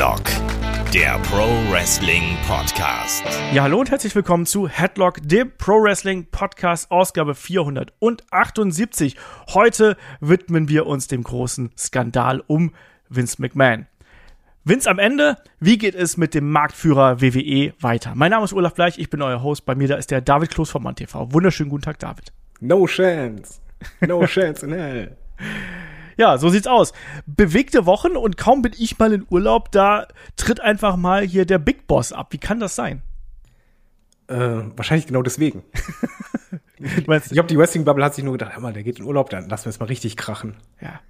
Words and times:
Headlock, 0.00 0.22
der 0.94 1.18
Pro 1.24 1.46
Wrestling 1.70 2.34
Podcast. 2.48 3.22
Ja, 3.52 3.64
hallo 3.64 3.80
und 3.80 3.90
herzlich 3.90 4.14
willkommen 4.14 4.46
zu 4.46 4.66
Headlock, 4.66 5.18
dem 5.22 5.52
Pro 5.58 5.82
Wrestling 5.82 6.24
Podcast, 6.30 6.90
Ausgabe 6.90 7.34
478. 7.34 9.16
Heute 9.52 9.98
widmen 10.20 10.70
wir 10.70 10.86
uns 10.86 11.06
dem 11.06 11.22
großen 11.22 11.72
Skandal 11.76 12.42
um 12.46 12.72
Vince 13.10 13.42
McMahon. 13.42 13.88
Vince 14.64 14.88
am 14.88 14.98
Ende, 14.98 15.36
wie 15.58 15.76
geht 15.76 15.94
es 15.94 16.16
mit 16.16 16.32
dem 16.32 16.50
Marktführer 16.50 17.20
WWE 17.20 17.74
weiter? 17.78 18.14
Mein 18.14 18.30
Name 18.30 18.46
ist 18.46 18.54
Olaf 18.54 18.72
Bleich, 18.72 18.98
ich 18.98 19.10
bin 19.10 19.20
euer 19.20 19.42
Host. 19.42 19.66
Bei 19.66 19.74
mir 19.74 19.88
da 19.88 19.96
ist 19.96 20.10
der 20.10 20.22
David 20.22 20.50
Kloß 20.50 20.70
vom 20.70 20.82
MannTV. 20.82 21.34
Wunderschönen 21.34 21.68
guten 21.68 21.82
Tag, 21.82 21.98
David. 21.98 22.32
No 22.60 22.86
chance. 22.86 23.60
No 24.00 24.24
chance 24.24 24.64
in 24.64 24.72
hell. 24.72 25.14
Ja, 26.20 26.36
so 26.36 26.50
sieht's 26.50 26.66
aus. 26.66 26.92
Bewegte 27.24 27.86
Wochen 27.86 28.14
und 28.14 28.36
kaum 28.36 28.60
bin 28.60 28.72
ich 28.78 28.98
mal 28.98 29.10
in 29.14 29.24
Urlaub, 29.30 29.72
da 29.72 30.06
tritt 30.36 30.60
einfach 30.60 30.98
mal 30.98 31.22
hier 31.22 31.46
der 31.46 31.58
Big 31.58 31.86
Boss 31.86 32.12
ab. 32.12 32.34
Wie 32.34 32.38
kann 32.38 32.60
das 32.60 32.76
sein? 32.76 33.00
Äh, 34.26 34.64
wahrscheinlich 34.76 35.06
genau 35.06 35.22
deswegen. 35.22 35.64
ich 36.78 37.04
glaube, 37.06 37.46
die 37.48 37.56
Wrestling-Bubble 37.56 38.04
hat 38.04 38.14
sich 38.14 38.22
nur 38.22 38.34
gedacht, 38.34 38.52
hör 38.52 38.60
mal, 38.60 38.74
der 38.74 38.82
geht 38.82 38.98
in 38.98 39.06
Urlaub, 39.06 39.30
dann 39.30 39.48
lassen 39.48 39.64
wir 39.64 39.70
es 39.70 39.80
mal 39.80 39.86
richtig 39.86 40.18
krachen. 40.18 40.58
Ja. 40.82 41.00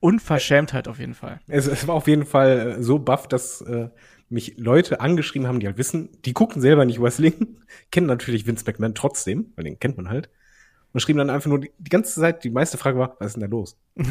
Unverschämtheit 0.00 0.88
auf 0.88 0.98
jeden 0.98 1.14
Fall. 1.14 1.40
Es, 1.46 1.66
es 1.66 1.86
war 1.86 1.94
auf 1.94 2.08
jeden 2.08 2.24
Fall 2.24 2.78
äh, 2.78 2.82
so 2.82 2.98
buff, 2.98 3.28
dass 3.28 3.60
äh, 3.60 3.90
mich 4.30 4.54
Leute 4.56 5.02
angeschrieben 5.02 5.46
haben, 5.46 5.60
die 5.60 5.66
halt 5.66 5.76
wissen, 5.76 6.08
die 6.24 6.32
gucken 6.32 6.62
selber 6.62 6.86
nicht 6.86 7.02
Wrestling, 7.02 7.58
kennen 7.90 8.06
natürlich 8.06 8.46
Vince 8.46 8.64
McMahon 8.66 8.94
trotzdem, 8.94 9.52
weil 9.56 9.64
den 9.64 9.78
kennt 9.78 9.98
man 9.98 10.08
halt 10.08 10.30
und 10.98 11.00
schrieben 11.00 11.18
dann 11.18 11.30
einfach 11.30 11.48
nur 11.48 11.60
die, 11.60 11.70
die 11.78 11.90
ganze 11.90 12.20
Zeit, 12.20 12.42
die 12.42 12.50
meiste 12.50 12.76
Frage 12.76 12.98
war, 12.98 13.16
was 13.20 13.28
ist 13.28 13.32
denn 13.34 13.42
da 13.42 13.46
los? 13.46 13.76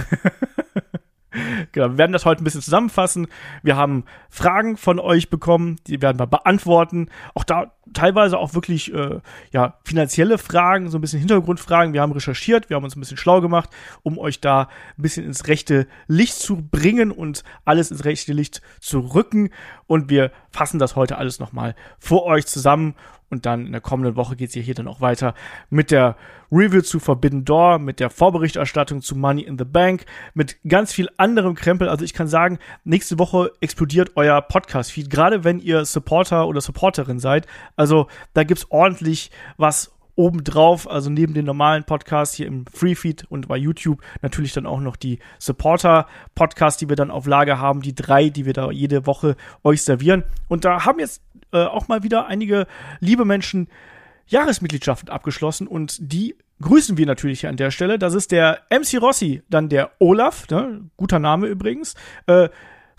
Genau, 1.72 1.92
wir 1.92 1.98
werden 1.98 2.14
das 2.14 2.26
heute 2.26 2.42
ein 2.42 2.46
bisschen 2.46 2.62
zusammenfassen. 2.62 3.28
Wir 3.62 3.76
haben 3.76 4.06
Fragen 4.30 4.78
von 4.78 5.00
euch 5.00 5.30
bekommen, 5.30 5.76
die 5.86 6.02
werden 6.02 6.20
wir 6.20 6.26
beantworten. 6.26 7.10
Auch 7.36 7.44
da 7.44 7.74
teilweise 7.94 8.38
auch 8.38 8.54
wirklich 8.54 8.94
äh, 8.94 9.20
ja, 9.52 9.76
finanzielle 9.84 10.38
Fragen, 10.38 10.90
so 10.90 10.98
ein 10.98 11.02
bisschen 11.02 11.20
Hintergrundfragen. 11.20 11.94
Wir 11.94 12.02
haben 12.02 12.12
recherchiert, 12.12 12.70
wir 12.70 12.76
haben 12.76 12.84
uns 12.84 12.96
ein 12.96 13.00
bisschen 13.00 13.18
schlau 13.18 13.42
gemacht, 13.42 13.70
um 14.04 14.18
euch 14.18 14.42
da 14.42 14.70
ein 14.98 15.02
bisschen 15.02 15.26
ins 15.26 15.48
rechte 15.48 15.88
Licht 16.08 16.36
zu 16.36 16.58
bringen 16.58 17.12
und 17.12 17.44
alles 17.66 17.92
ins 17.92 18.06
rechte 18.06 18.34
Licht 18.34 18.62
zu 18.80 19.00
rücken. 19.00 19.50
Und 19.86 20.10
wir 20.10 20.32
fassen 20.50 20.80
das 20.80 20.96
heute 20.96 21.18
alles 21.18 21.40
nochmal 21.40 21.76
vor 22.00 22.24
euch 22.24 22.48
zusammen 22.48 22.96
und 23.30 23.46
dann 23.46 23.66
in 23.66 23.72
der 23.72 23.82
kommenden 23.82 24.16
Woche 24.16 24.36
geht 24.36 24.56
es 24.56 24.56
hier 24.56 24.74
dann 24.74 24.88
auch 24.88 25.02
weiter 25.02 25.34
mit 25.70 25.92
der 25.92 26.16
Review 26.52 26.82
zu 26.82 27.00
Forbidden 27.00 27.44
Door, 27.44 27.80
mit 27.80 28.00
der 28.00 28.10
Vorberichterstattung 28.10 29.02
zu 29.02 29.16
Money 29.16 29.42
in 29.42 29.58
the 29.58 29.66
Bank, 29.66 30.06
mit 30.34 30.58
ganz 30.68 30.94
viel 30.94 31.10
anderem 31.18 31.56
Krempel. 31.56 31.90
Also 31.90 32.06
ich 32.06 32.14
kann 32.14 32.28
sagen, 32.28 32.60
nächste 32.86 33.20
Woche 33.20 33.52
explodiert 33.60 34.12
euer 34.16 34.42
Podcast-Feed, 34.42 35.10
gerade 35.10 35.44
wenn 35.44 35.60
ihr 35.60 35.84
Supporter 35.86 36.48
oder 36.48 36.62
Supporterin 36.62 37.20
seid. 37.20 37.48
Also 37.76 38.08
da 38.34 38.44
gibt's 38.44 38.68
ordentlich 38.70 39.32
was 39.58 39.92
obendrauf, 40.18 40.90
also 40.90 41.10
neben 41.10 41.34
den 41.34 41.46
normalen 41.46 41.84
Podcasts 41.84 42.36
hier 42.36 42.48
im 42.48 42.66
Freefeed 42.66 43.26
und 43.30 43.48
bei 43.48 43.56
YouTube 43.56 44.02
natürlich 44.22 44.52
dann 44.52 44.66
auch 44.66 44.80
noch 44.80 44.96
die 44.96 45.20
Supporter-Podcasts, 45.38 46.80
die 46.80 46.90
wir 46.90 46.96
dann 46.96 47.12
auf 47.12 47.28
Lager 47.28 47.60
haben, 47.60 47.82
die 47.82 47.94
drei, 47.94 48.30
die 48.30 48.46
wir 48.46 48.54
da 48.54 48.72
jede 48.72 49.06
Woche 49.06 49.36
euch 49.64 49.84
servieren. 49.84 50.24
Und 50.48 50.66
da 50.66 50.86
haben 50.86 51.00
jetzt 51.00 51.22
äh, 51.52 51.64
auch 51.64 51.88
mal 51.88 52.04
wieder 52.04 52.28
einige 52.28 52.68
liebe 53.00 53.26
Menschen 53.26 53.68
Jahresmitgliedschaften 54.28 55.10
abgeschlossen 55.10 55.68
und 55.68 55.98
die 56.00 56.36
grüßen 56.62 56.98
wir 56.98 57.06
natürlich 57.06 57.42
hier 57.42 57.50
an 57.50 57.58
der 57.58 57.72
Stelle. 57.72 58.00
Das 58.00 58.14
ist 58.14 58.32
der 58.32 58.60
MC 58.70 59.02
Rossi, 59.02 59.44
dann 59.50 59.70
der 59.70 59.92
Olaf, 60.00 60.50
ne? 60.50 60.82
guter 60.98 61.20
Name 61.20 61.48
übrigens, 61.48 61.96
äh, 62.26 62.50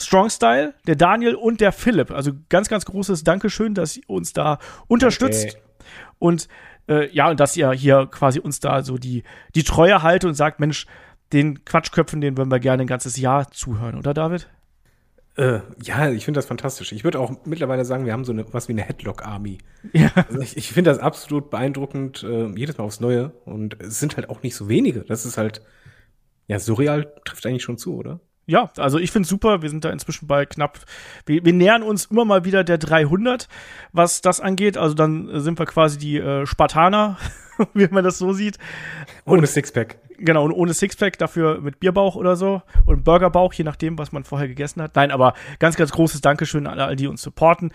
Strong 0.01 0.31
Style, 0.31 0.75
der 0.87 0.97
Daniel 0.97 1.35
und 1.35 1.61
der 1.61 1.73
Philipp. 1.73 2.13
Also 2.13 2.33
ganz, 2.49 2.69
ganz 2.69 2.85
großes 2.85 3.25
Dankeschön, 3.25 3.75
dass 3.75 3.97
ihr 3.97 4.09
uns 4.09 4.33
da 4.33 4.59
unterstützt. 4.87 5.57
Okay. 5.57 5.63
Und 6.19 6.49
äh, 6.89 7.11
ja, 7.13 7.29
und 7.29 7.41
dass 7.41 7.57
ihr 7.57 7.71
hier 7.73 8.07
quasi 8.11 8.39
uns 8.39 8.61
da 8.61 8.83
so 8.83 8.97
die, 8.97 9.25
die 9.55 9.65
Treue 9.65 10.03
haltet 10.03 10.29
und 10.29 10.35
sagt, 10.35 10.61
Mensch, 10.61 10.87
den 11.33 11.65
Quatschköpfen, 11.65 12.21
den 12.21 12.37
würden 12.37 12.51
wir 12.51 12.61
gerne 12.61 12.85
ein 12.85 12.87
ganzes 12.87 13.17
Jahr 13.17 13.51
zuhören, 13.51 13.97
oder 13.97 14.15
David? 14.15 14.49
Äh, 15.39 15.61
ja, 15.83 16.11
ich 16.11 16.25
finde 16.25 16.39
das 16.39 16.47
fantastisch. 16.47 16.93
Ich 16.93 17.05
würde 17.05 17.21
auch 17.21 17.33
mittlerweile 17.45 17.85
sagen, 17.85 18.05
wir 18.05 18.13
haben 18.13 18.25
so 18.25 18.33
eine, 18.33 18.53
was 18.53 18.69
wie 18.69 18.73
eine 18.73 18.83
Headlock-Army. 18.83 19.59
Ja. 19.93 20.11
Also 20.15 20.41
ich, 20.41 20.57
ich 20.57 20.73
finde 20.73 20.91
das 20.91 20.99
absolut 20.99 21.49
beeindruckend, 21.51 22.25
äh, 22.25 22.49
jedes 22.57 22.77
Mal 22.77 22.85
aufs 22.85 23.01
Neue. 23.01 23.31
Und 23.45 23.81
es 23.81 24.01
sind 24.01 24.17
halt 24.17 24.29
auch 24.29 24.43
nicht 24.43 24.57
so 24.57 24.69
wenige. 24.69 25.01
Das 25.01 25.25
ist 25.25 25.39
halt, 25.39 25.63
ja, 26.49 26.59
surreal 26.59 27.15
trifft 27.25 27.47
eigentlich 27.47 27.63
schon 27.63 27.79
zu, 27.79 27.97
oder? 27.97 28.21
ja, 28.49 28.71
also 28.79 28.99
ich 28.99 29.13
finde 29.13 29.29
super. 29.29 29.63
Wir 29.63 29.69
sind 29.69 29.85
da 29.85 29.91
inzwischen 29.91 30.27
bei 30.27 30.47
knapp, 30.47 30.81
wir, 31.27 31.45
wir, 31.45 31.53
nähern 31.53 31.83
uns 31.83 32.07
immer 32.07 32.25
mal 32.25 32.45
wieder 32.47 32.65
der 32.65 32.79
300, 32.79 33.47
was 33.93 34.23
das 34.23 34.41
angeht. 34.41 34.79
Also 34.79 34.95
dann 34.95 35.41
sind 35.41 35.59
wir 35.59 35.67
quasi 35.67 35.99
die 35.99 36.17
äh, 36.17 36.47
Spartaner, 36.47 37.19
wie 37.75 37.87
man 37.89 38.03
das 38.03 38.19
so 38.19 38.33
sieht. 38.33 38.57
Und, 39.25 39.39
ohne 39.39 39.47
Sixpack. 39.47 39.99
Genau, 40.21 40.45
und 40.45 40.53
ohne 40.53 40.75
Sixpack, 40.75 41.17
dafür 41.19 41.61
mit 41.61 41.79
Bierbauch 41.79 42.17
oder 42.17 42.35
so 42.35 42.63
und 42.87 43.05
Burgerbauch, 43.05 43.53
je 43.53 43.63
nachdem, 43.63 43.99
was 43.99 44.11
man 44.11 44.25
vorher 44.25 44.49
gegessen 44.49 44.83
hat. 44.83 44.97
Nein, 44.97 45.13
aber 45.13 45.35
ganz, 45.61 45.77
ganz 45.77 45.93
großes 45.93 46.21
Dankeschön 46.21 46.67
an 46.67 46.81
alle, 46.81 46.97
die 46.97 47.07
uns 47.07 47.23
supporten 47.23 47.71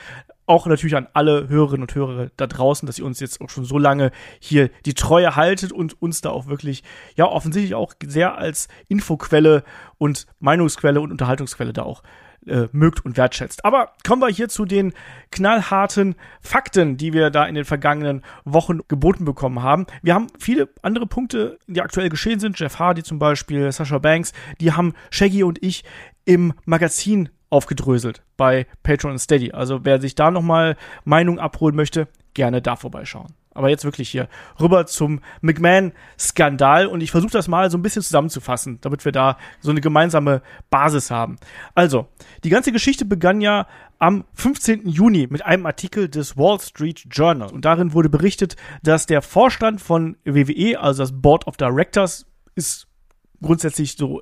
auch 0.45 0.67
natürlich 0.67 0.95
an 0.95 1.07
alle 1.13 1.47
Hörerinnen 1.47 1.83
und 1.83 1.95
Hörer 1.95 2.29
da 2.35 2.47
draußen, 2.47 2.85
dass 2.85 2.99
ihr 2.99 3.05
uns 3.05 3.19
jetzt 3.19 3.39
auch 3.41 3.49
schon 3.49 3.65
so 3.65 3.77
lange 3.77 4.11
hier 4.39 4.69
die 4.85 4.93
Treue 4.93 5.35
haltet 5.35 5.71
und 5.71 6.01
uns 6.01 6.21
da 6.21 6.31
auch 6.31 6.47
wirklich, 6.47 6.83
ja, 7.15 7.25
offensichtlich 7.25 7.75
auch 7.75 7.93
sehr 8.05 8.37
als 8.37 8.67
Infoquelle 8.89 9.63
und 9.97 10.27
Meinungsquelle 10.39 10.99
und 10.99 11.11
Unterhaltungsquelle 11.11 11.73
da 11.73 11.83
auch 11.83 12.03
äh, 12.47 12.67
mögt 12.71 13.05
und 13.05 13.17
wertschätzt. 13.17 13.65
Aber 13.65 13.93
kommen 14.05 14.21
wir 14.21 14.29
hier 14.29 14.49
zu 14.49 14.65
den 14.65 14.93
knallharten 15.31 16.15
Fakten, 16.41 16.97
die 16.97 17.13
wir 17.13 17.29
da 17.29 17.45
in 17.45 17.55
den 17.55 17.65
vergangenen 17.65 18.23
Wochen 18.45 18.79
geboten 18.87 19.25
bekommen 19.25 19.61
haben. 19.61 19.85
Wir 20.01 20.13
haben 20.13 20.27
viele 20.39 20.69
andere 20.81 21.07
Punkte, 21.07 21.59
die 21.67 21.81
aktuell 21.81 22.09
geschehen 22.09 22.39
sind. 22.39 22.59
Jeff 22.59 22.79
Hardy 22.79 23.03
zum 23.03 23.19
Beispiel, 23.19 23.71
Sasha 23.71 23.97
Banks, 23.97 24.33
die 24.59 24.71
haben 24.71 24.93
Shaggy 25.09 25.43
und 25.43 25.61
ich 25.63 25.83
im 26.25 26.53
Magazin 26.65 27.29
aufgedröselt 27.49 28.23
bei 28.35 28.65
Patreon 28.81 29.13
und 29.13 29.19
Steady. 29.19 29.51
Also 29.51 29.85
wer 29.85 30.01
sich 30.01 30.15
da 30.15 30.31
nochmal 30.31 30.75
Meinung 31.03 31.39
abholen 31.39 31.75
möchte, 31.75 32.07
gerne 32.33 32.61
da 32.61 32.75
vorbeischauen. 32.75 33.33
Aber 33.53 33.69
jetzt 33.69 33.85
wirklich 33.85 34.09
hier 34.09 34.27
rüber 34.59 34.85
zum 34.85 35.21
McMahon-Skandal 35.41 36.87
und 36.87 37.01
ich 37.01 37.11
versuche 37.11 37.31
das 37.31 37.47
mal 37.47 37.69
so 37.69 37.77
ein 37.77 37.81
bisschen 37.81 38.01
zusammenzufassen, 38.01 38.79
damit 38.81 39.05
wir 39.05 39.11
da 39.11 39.37
so 39.61 39.71
eine 39.71 39.81
gemeinsame 39.81 40.41
Basis 40.69 41.11
haben. 41.11 41.37
Also, 41.75 42.07
die 42.43 42.49
ganze 42.49 42.71
Geschichte 42.71 43.05
begann 43.05 43.41
ja 43.41 43.67
am 43.99 44.25
15. 44.33 44.87
Juni 44.87 45.27
mit 45.29 45.45
einem 45.45 45.65
Artikel 45.65 46.09
des 46.09 46.35
Wall 46.35 46.59
Street 46.59 47.05
Journal 47.09 47.51
und 47.51 47.63
darin 47.63 47.93
wurde 47.93 48.09
berichtet, 48.09 48.55
dass 48.81 49.05
der 49.05 49.21
Vorstand 49.21 49.81
von 49.81 50.17
WWE, 50.25 50.79
also 50.79 51.03
das 51.03 51.21
Board 51.21 51.47
of 51.47 51.57
Directors, 51.57 52.25
ist 52.55 52.87
grundsätzlich 53.41 53.95
so 53.95 54.21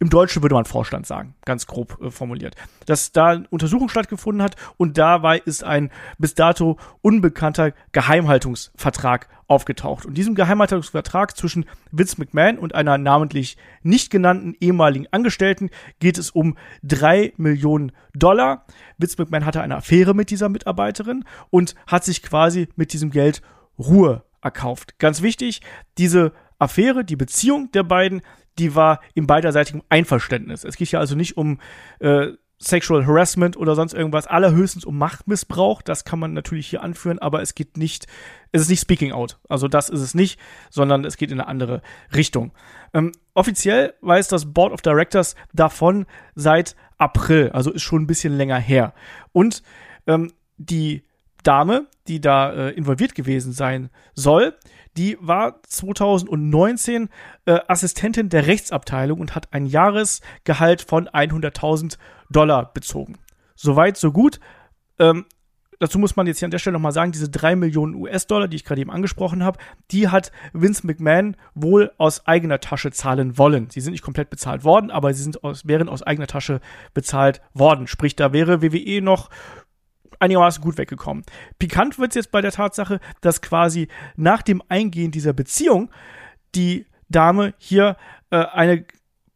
im 0.00 0.08
Deutschen 0.08 0.42
würde 0.42 0.54
man 0.54 0.64
Vorstand 0.64 1.06
sagen, 1.06 1.34
ganz 1.44 1.66
grob 1.66 1.98
äh, 2.02 2.10
formuliert, 2.10 2.56
dass 2.86 3.12
da 3.12 3.28
eine 3.28 3.46
Untersuchung 3.50 3.90
stattgefunden 3.90 4.42
hat 4.42 4.56
und 4.78 4.96
dabei 4.98 5.38
ist 5.38 5.62
ein 5.62 5.90
bis 6.18 6.34
dato 6.34 6.78
unbekannter 7.02 7.72
Geheimhaltungsvertrag 7.92 9.28
aufgetaucht. 9.46 10.06
Und 10.06 10.14
diesem 10.14 10.34
Geheimhaltungsvertrag 10.34 11.36
zwischen 11.36 11.66
Vince 11.92 12.16
McMahon 12.18 12.58
und 12.58 12.74
einer 12.74 12.96
namentlich 12.96 13.58
nicht 13.82 14.10
genannten 14.10 14.56
ehemaligen 14.60 15.06
Angestellten 15.10 15.68
geht 15.98 16.16
es 16.16 16.30
um 16.30 16.56
drei 16.82 17.34
Millionen 17.36 17.92
Dollar. 18.14 18.64
Vince 18.96 19.16
McMahon 19.18 19.44
hatte 19.44 19.60
eine 19.60 19.76
Affäre 19.76 20.14
mit 20.14 20.30
dieser 20.30 20.48
Mitarbeiterin 20.48 21.24
und 21.50 21.74
hat 21.86 22.04
sich 22.04 22.22
quasi 22.22 22.68
mit 22.74 22.94
diesem 22.94 23.10
Geld 23.10 23.42
Ruhe 23.78 24.22
erkauft. 24.40 24.98
Ganz 24.98 25.20
wichtig, 25.20 25.60
diese 25.98 26.32
Affäre, 26.60 27.04
die 27.04 27.16
Beziehung 27.16 27.72
der 27.72 27.82
beiden, 27.82 28.22
die 28.58 28.74
war 28.74 29.00
im 29.14 29.26
beiderseitigen 29.26 29.82
Einverständnis. 29.88 30.64
Es 30.64 30.76
geht 30.76 30.92
ja 30.92 31.00
also 31.00 31.16
nicht 31.16 31.36
um 31.36 31.58
äh, 31.98 32.28
Sexual 32.62 33.06
Harassment 33.06 33.56
oder 33.56 33.74
sonst 33.74 33.94
irgendwas, 33.94 34.26
allerhöchstens 34.26 34.84
um 34.84 34.98
Machtmissbrauch, 34.98 35.80
das 35.80 36.04
kann 36.04 36.18
man 36.18 36.34
natürlich 36.34 36.66
hier 36.66 36.82
anführen, 36.82 37.18
aber 37.18 37.40
es 37.40 37.54
geht 37.54 37.78
nicht, 37.78 38.06
es 38.52 38.60
ist 38.60 38.68
nicht 38.68 38.82
Speaking 38.82 39.12
Out. 39.12 39.38
Also 39.48 39.66
das 39.66 39.88
ist 39.88 40.00
es 40.00 40.14
nicht, 40.14 40.38
sondern 40.68 41.06
es 41.06 41.16
geht 41.16 41.30
in 41.30 41.40
eine 41.40 41.48
andere 41.48 41.80
Richtung. 42.14 42.52
Ähm, 42.92 43.12
offiziell 43.32 43.94
weiß 44.02 44.28
das 44.28 44.52
Board 44.52 44.72
of 44.74 44.82
Directors 44.82 45.36
davon 45.54 46.04
seit 46.34 46.76
April, 46.98 47.48
also 47.52 47.72
ist 47.72 47.82
schon 47.82 48.02
ein 48.02 48.06
bisschen 48.06 48.36
länger 48.36 48.58
her. 48.58 48.92
Und 49.32 49.62
ähm, 50.06 50.30
die 50.58 51.04
Dame, 51.42 51.86
die 52.08 52.20
da 52.20 52.52
äh, 52.52 52.70
involviert 52.70 53.14
gewesen 53.14 53.52
sein 53.52 53.90
soll, 54.14 54.54
die 54.96 55.16
war 55.20 55.62
2019 55.62 57.08
äh, 57.46 57.58
Assistentin 57.68 58.28
der 58.28 58.46
Rechtsabteilung 58.46 59.20
und 59.20 59.34
hat 59.34 59.52
ein 59.52 59.66
Jahresgehalt 59.66 60.82
von 60.82 61.08
100.000 61.08 61.96
Dollar 62.28 62.72
bezogen. 62.72 63.18
Soweit, 63.54 63.96
so 63.96 64.10
gut. 64.12 64.40
Ähm, 64.98 65.26
dazu 65.80 65.98
muss 65.98 66.14
man 66.14 66.26
jetzt 66.26 66.38
hier 66.38 66.46
an 66.46 66.50
der 66.50 66.58
Stelle 66.58 66.74
nochmal 66.74 66.92
sagen, 66.92 67.12
diese 67.12 67.28
drei 67.28 67.56
Millionen 67.56 67.94
US-Dollar, 67.94 68.48
die 68.48 68.56
ich 68.56 68.64
gerade 68.64 68.80
eben 68.80 68.90
angesprochen 68.90 69.42
habe, 69.42 69.58
die 69.90 70.08
hat 70.08 70.30
Vince 70.52 70.86
McMahon 70.86 71.36
wohl 71.54 71.90
aus 71.98 72.26
eigener 72.26 72.60
Tasche 72.60 72.92
zahlen 72.92 73.38
wollen. 73.38 73.70
Sie 73.70 73.80
sind 73.80 73.92
nicht 73.92 74.02
komplett 74.02 74.30
bezahlt 74.30 74.62
worden, 74.64 74.90
aber 74.90 75.12
sie 75.14 75.22
sind 75.22 75.42
aus, 75.42 75.66
wären 75.66 75.88
aus 75.88 76.02
eigener 76.02 76.26
Tasche 76.26 76.60
bezahlt 76.94 77.40
worden. 77.54 77.86
Sprich, 77.86 78.14
da 78.14 78.32
wäre 78.32 78.62
WWE 78.62 79.02
noch 79.02 79.30
einigermaßen 80.18 80.62
gut 80.62 80.78
weggekommen. 80.78 81.24
Pikant 81.58 81.98
wird 81.98 82.10
es 82.10 82.16
jetzt 82.16 82.30
bei 82.30 82.40
der 82.40 82.52
Tatsache, 82.52 83.00
dass 83.20 83.42
quasi 83.42 83.88
nach 84.16 84.42
dem 84.42 84.62
Eingehen 84.68 85.10
dieser 85.10 85.32
Beziehung 85.32 85.90
die 86.54 86.86
Dame 87.08 87.54
hier 87.58 87.96
äh, 88.30 88.38
eine 88.38 88.84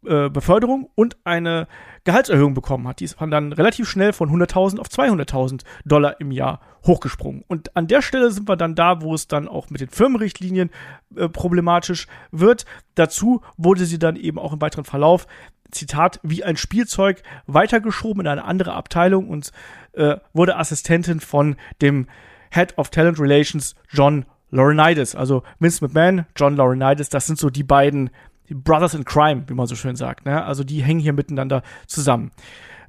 äh, 0.07 0.29
Beförderung 0.29 0.91
und 0.95 1.17
eine 1.25 1.67
Gehaltserhöhung 2.05 2.53
bekommen 2.53 2.87
hat. 2.87 3.01
Die 3.01 3.05
ist 3.05 3.17
dann 3.19 3.53
relativ 3.53 3.89
schnell 3.89 4.13
von 4.13 4.29
100.000 4.31 4.79
auf 4.79 4.89
200.000 4.89 5.63
Dollar 5.87 6.21
im 6.21 6.31
Jahr 6.31 6.61
hochgesprungen. 6.87 7.43
Und 7.47 7.75
an 7.77 7.87
der 7.87 8.03
Stelle 8.03 8.31
sind 8.31 8.47
wir 8.47 8.57
dann 8.57 8.75
da, 8.75 9.01
wo 9.01 9.15
es 9.15 9.27
dann 9.27 9.49
auch 9.49 9.71
mit 9.71 9.81
den 9.81 9.89
Firmenrichtlinien 9.89 10.71
äh, 11.17 11.29
problematisch 11.29 12.07
wird. 12.31 12.67
Dazu 12.95 13.41
wurde 13.57 13.87
sie 13.87 13.99
dann 13.99 14.17
eben 14.17 14.39
auch 14.39 14.53
im 14.53 14.61
weiteren 14.61 14.85
Verlauf 14.85 15.27
Zitat, 15.71 16.21
wie 16.23 16.45
ein 16.45 16.57
Spielzeug 16.57 17.23
weitergeschoben 17.47 18.23
in 18.23 18.29
eine 18.29 18.45
andere 18.45 18.75
Abteilung 18.75 19.29
und 19.29 19.51
äh, 19.93 20.17
wurde 20.33 20.57
Assistentin 20.57 21.21
von 21.21 21.57
dem 21.83 22.07
Head 22.51 22.79
of 22.79 22.91
Talent 22.91 23.19
Relations 23.19 23.75
John 23.91 24.27
Laurinaitis. 24.51 25.15
Also 25.15 25.43
Vince 25.59 25.85
McMahon, 25.85 26.27
John 26.37 26.57
Laurinaitis, 26.57 27.09
das 27.09 27.27
sind 27.27 27.39
so 27.39 27.51
die 27.51 27.65
beiden 27.65 28.11
die 28.49 28.55
Brothers 28.55 28.95
in 28.95 29.05
Crime, 29.05 29.45
wie 29.47 29.55
man 29.55 29.67
so 29.67 29.75
schön 29.75 29.97
sagt. 29.97 30.27
Ne? 30.27 30.45
Also 30.45 30.65
die 30.65 30.83
hängen 30.83 31.01
hier 31.01 31.13
miteinander 31.13 31.63
zusammen. 31.87 32.31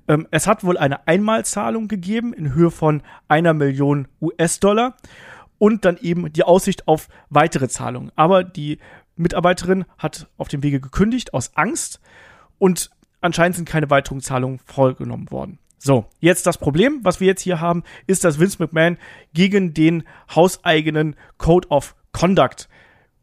Ähm, 0.08 0.28
es 0.32 0.48
hat 0.48 0.64
wohl 0.64 0.78
eine 0.78 1.08
Einmalzahlung 1.08 1.88
gegeben 1.88 2.34
in 2.34 2.54
Höhe 2.54 2.72
von 2.72 3.02
einer 3.28 3.54
Million 3.54 4.08
US-Dollar 4.22 4.96
und 5.58 5.86
dann 5.86 5.98
eben 5.98 6.32
die 6.32 6.44
Aussicht 6.44 6.88
auf 6.88 7.08
weitere 7.30 7.68
Zahlungen. 7.70 8.12
Aber 8.16 8.44
die 8.44 8.80
Mitarbeiterin 9.16 9.86
hat 9.98 10.28
auf 10.38 10.50
dem 10.50 10.62
Wege 10.62 10.80
gekündigt 10.80 11.34
aus 11.34 11.56
Angst 11.56 12.02
und 12.58 12.90
anscheinend 13.22 13.56
sind 13.56 13.68
keine 13.68 13.90
weiteren 13.90 14.22
Zahlungen 14.22 14.60
vorgenommen 14.60 15.32
worden. 15.32 15.60
So, 15.78 16.06
jetzt 16.20 16.48
das 16.48 16.58
Problem, 16.58 17.00
was 17.04 17.20
wir 17.20 17.28
jetzt 17.28 17.42
hier 17.42 17.60
haben, 17.60 17.84
ist, 18.08 18.24
dass 18.24 18.40
Vince 18.40 18.58
McMahon 18.60 18.98
gegen 19.34 19.74
den 19.74 20.04
hauseigenen 20.34 21.16
Code 21.38 21.68
of 21.70 21.96
Conduct 22.12 22.70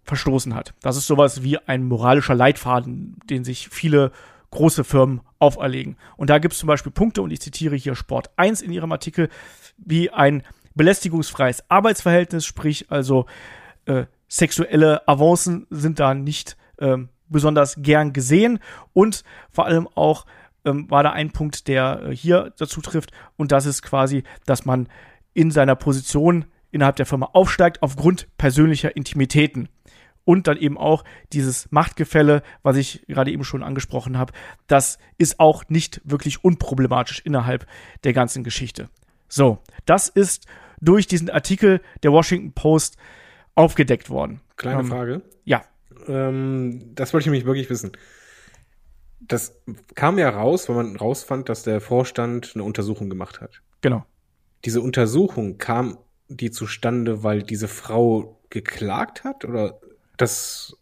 verstoßen 0.04 0.54
hat. 0.54 0.74
Das 0.80 0.96
ist 0.96 1.06
sowas 1.06 1.42
wie 1.42 1.58
ein 1.58 1.84
moralischer 1.84 2.34
Leitfaden, 2.34 3.16
den 3.28 3.44
sich 3.44 3.68
viele 3.68 4.12
große 4.50 4.84
Firmen 4.84 5.22
auferlegen. 5.38 5.96
Und 6.16 6.30
da 6.30 6.38
gibt 6.38 6.52
es 6.52 6.60
zum 6.60 6.66
Beispiel 6.66 6.92
Punkte, 6.92 7.22
und 7.22 7.30
ich 7.30 7.40
zitiere 7.40 7.74
hier 7.74 7.94
Sport 7.94 8.30
1 8.36 8.62
in 8.62 8.70
ihrem 8.70 8.92
Artikel, 8.92 9.28
wie 9.78 10.10
ein 10.10 10.42
belästigungsfreies 10.74 11.68
Arbeitsverhältnis, 11.68 12.44
sprich 12.44 12.90
also 12.90 13.26
äh, 13.86 14.04
sexuelle 14.28 15.06
Avancen 15.08 15.66
sind 15.70 15.98
da 15.98 16.14
nicht 16.14 16.56
ähm, 16.78 17.08
besonders 17.32 17.76
gern 17.78 18.12
gesehen 18.12 18.60
und 18.92 19.24
vor 19.50 19.66
allem 19.66 19.88
auch 19.94 20.26
ähm, 20.64 20.90
war 20.90 21.02
da 21.02 21.10
ein 21.10 21.32
Punkt, 21.32 21.68
der 21.68 22.02
äh, 22.02 22.16
hier 22.16 22.52
dazu 22.56 22.80
trifft 22.80 23.10
und 23.36 23.52
das 23.52 23.66
ist 23.66 23.82
quasi, 23.82 24.22
dass 24.46 24.64
man 24.64 24.88
in 25.34 25.50
seiner 25.50 25.74
Position 25.74 26.44
innerhalb 26.70 26.96
der 26.96 27.06
Firma 27.06 27.30
aufsteigt 27.32 27.82
aufgrund 27.82 28.28
persönlicher 28.38 28.96
Intimitäten 28.96 29.68
und 30.24 30.46
dann 30.46 30.56
eben 30.56 30.78
auch 30.78 31.04
dieses 31.32 31.70
Machtgefälle, 31.70 32.42
was 32.62 32.76
ich 32.76 33.04
gerade 33.08 33.32
eben 33.32 33.44
schon 33.44 33.62
angesprochen 33.62 34.18
habe, 34.18 34.32
das 34.66 34.98
ist 35.18 35.40
auch 35.40 35.64
nicht 35.68 36.00
wirklich 36.04 36.44
unproblematisch 36.44 37.20
innerhalb 37.24 37.66
der 38.04 38.12
ganzen 38.12 38.44
Geschichte. 38.44 38.88
So, 39.28 39.58
das 39.84 40.08
ist 40.08 40.46
durch 40.80 41.06
diesen 41.06 41.30
Artikel 41.30 41.80
der 42.02 42.12
Washington 42.12 42.52
Post 42.52 42.96
aufgedeckt 43.54 44.10
worden. 44.10 44.40
Kleine 44.56 44.80
ähm, 44.80 44.86
Frage. 44.86 45.22
Ja. 45.44 45.62
Ähm, 46.08 46.94
das 46.94 47.12
wollte 47.12 47.22
ich 47.22 47.26
nämlich 47.26 47.44
wirklich 47.44 47.70
wissen. 47.70 47.92
Das 49.20 49.60
kam 49.94 50.18
ja 50.18 50.28
raus, 50.30 50.68
weil 50.68 50.76
man 50.76 50.96
rausfand, 50.96 51.48
dass 51.48 51.62
der 51.62 51.80
Vorstand 51.80 52.52
eine 52.54 52.64
Untersuchung 52.64 53.08
gemacht 53.08 53.40
hat. 53.40 53.62
Genau. 53.80 54.04
Diese 54.64 54.80
Untersuchung 54.80 55.58
kam 55.58 55.98
die 56.28 56.50
zustande, 56.50 57.22
weil 57.22 57.42
diese 57.42 57.68
Frau 57.68 58.40
geklagt 58.50 59.24
hat 59.24 59.44
oder 59.44 59.80
das, 60.16 60.76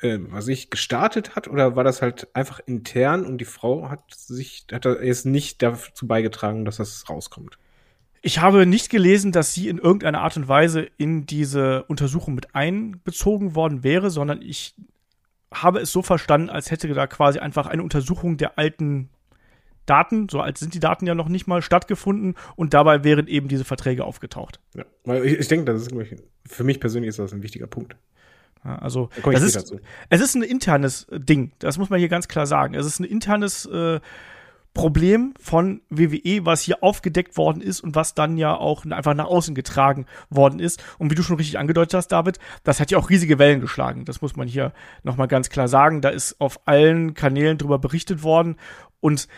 äh, 0.00 0.18
was 0.20 0.48
ich, 0.48 0.70
gestartet 0.70 1.34
hat 1.36 1.48
oder 1.48 1.76
war 1.76 1.84
das 1.84 2.02
halt 2.02 2.28
einfach 2.34 2.60
intern 2.66 3.24
und 3.24 3.38
die 3.38 3.44
Frau 3.44 3.88
hat 3.88 4.14
sich, 4.14 4.66
hat 4.72 4.84
jetzt 4.84 5.26
nicht 5.26 5.62
dazu 5.62 6.06
beigetragen, 6.06 6.64
dass 6.64 6.76
das 6.76 7.08
rauskommt? 7.08 7.58
Ich 8.24 8.38
habe 8.38 8.66
nicht 8.66 8.88
gelesen, 8.88 9.32
dass 9.32 9.52
sie 9.52 9.68
in 9.68 9.78
irgendeiner 9.78 10.20
Art 10.20 10.36
und 10.36 10.46
Weise 10.46 10.88
in 10.96 11.26
diese 11.26 11.82
Untersuchung 11.84 12.34
mit 12.34 12.54
einbezogen 12.54 13.56
worden 13.56 13.82
wäre, 13.82 14.10
sondern 14.10 14.40
ich 14.40 14.74
habe 15.52 15.80
es 15.80 15.90
so 15.90 16.02
verstanden, 16.02 16.48
als 16.48 16.70
hätte 16.70 16.88
da 16.88 17.06
quasi 17.08 17.40
einfach 17.40 17.66
eine 17.66 17.82
Untersuchung 17.82 18.36
der 18.36 18.58
alten 18.58 19.10
Daten, 19.86 20.28
so 20.30 20.40
alt 20.40 20.56
sind 20.56 20.74
die 20.74 20.80
Daten 20.80 21.06
ja 21.06 21.16
noch 21.16 21.28
nicht 21.28 21.48
mal, 21.48 21.62
stattgefunden 21.62 22.36
und 22.54 22.72
dabei 22.72 23.02
wären 23.02 23.26
eben 23.26 23.48
diese 23.48 23.64
Verträge 23.64 24.04
aufgetaucht. 24.04 24.60
Ja, 24.74 24.84
weil 25.04 25.26
ich, 25.26 25.40
ich 25.40 25.48
denke, 25.48 25.72
das 25.72 25.82
ist 25.82 25.92
für 26.46 26.64
mich 26.64 26.78
persönlich 26.78 27.08
ist 27.08 27.18
das 27.18 27.32
ein 27.32 27.42
wichtiger 27.42 27.66
Punkt. 27.66 27.96
Also 28.62 29.10
das 29.24 29.42
ist, 29.42 29.74
es 30.08 30.20
ist 30.20 30.36
ein 30.36 30.42
internes 30.42 31.08
Ding, 31.10 31.50
das 31.58 31.78
muss 31.78 31.90
man 31.90 31.98
hier 31.98 32.08
ganz 32.08 32.28
klar 32.28 32.46
sagen. 32.46 32.74
Es 32.74 32.86
ist 32.86 33.00
ein 33.00 33.04
internes 33.04 33.66
äh, 33.66 33.98
Problem 34.74 35.34
von 35.38 35.82
WWE, 35.90 36.46
was 36.46 36.62
hier 36.62 36.82
aufgedeckt 36.82 37.36
worden 37.36 37.60
ist 37.60 37.80
und 37.80 37.94
was 37.94 38.14
dann 38.14 38.38
ja 38.38 38.54
auch 38.54 38.84
einfach 38.86 39.14
nach 39.14 39.26
außen 39.26 39.54
getragen 39.54 40.06
worden 40.30 40.60
ist. 40.60 40.82
Und 40.98 41.10
wie 41.10 41.14
du 41.14 41.22
schon 41.22 41.36
richtig 41.36 41.58
angedeutet 41.58 41.94
hast, 41.94 42.08
David, 42.08 42.38
das 42.64 42.80
hat 42.80 42.90
ja 42.90 42.98
auch 42.98 43.10
riesige 43.10 43.38
Wellen 43.38 43.60
geschlagen. 43.60 44.04
Das 44.04 44.22
muss 44.22 44.36
man 44.36 44.48
hier 44.48 44.72
nochmal 45.02 45.28
ganz 45.28 45.50
klar 45.50 45.68
sagen. 45.68 46.00
Da 46.00 46.08
ist 46.08 46.40
auf 46.40 46.60
allen 46.66 47.14
Kanälen 47.14 47.58
drüber 47.58 47.78
berichtet 47.78 48.22
worden 48.22 48.56
und 49.00 49.28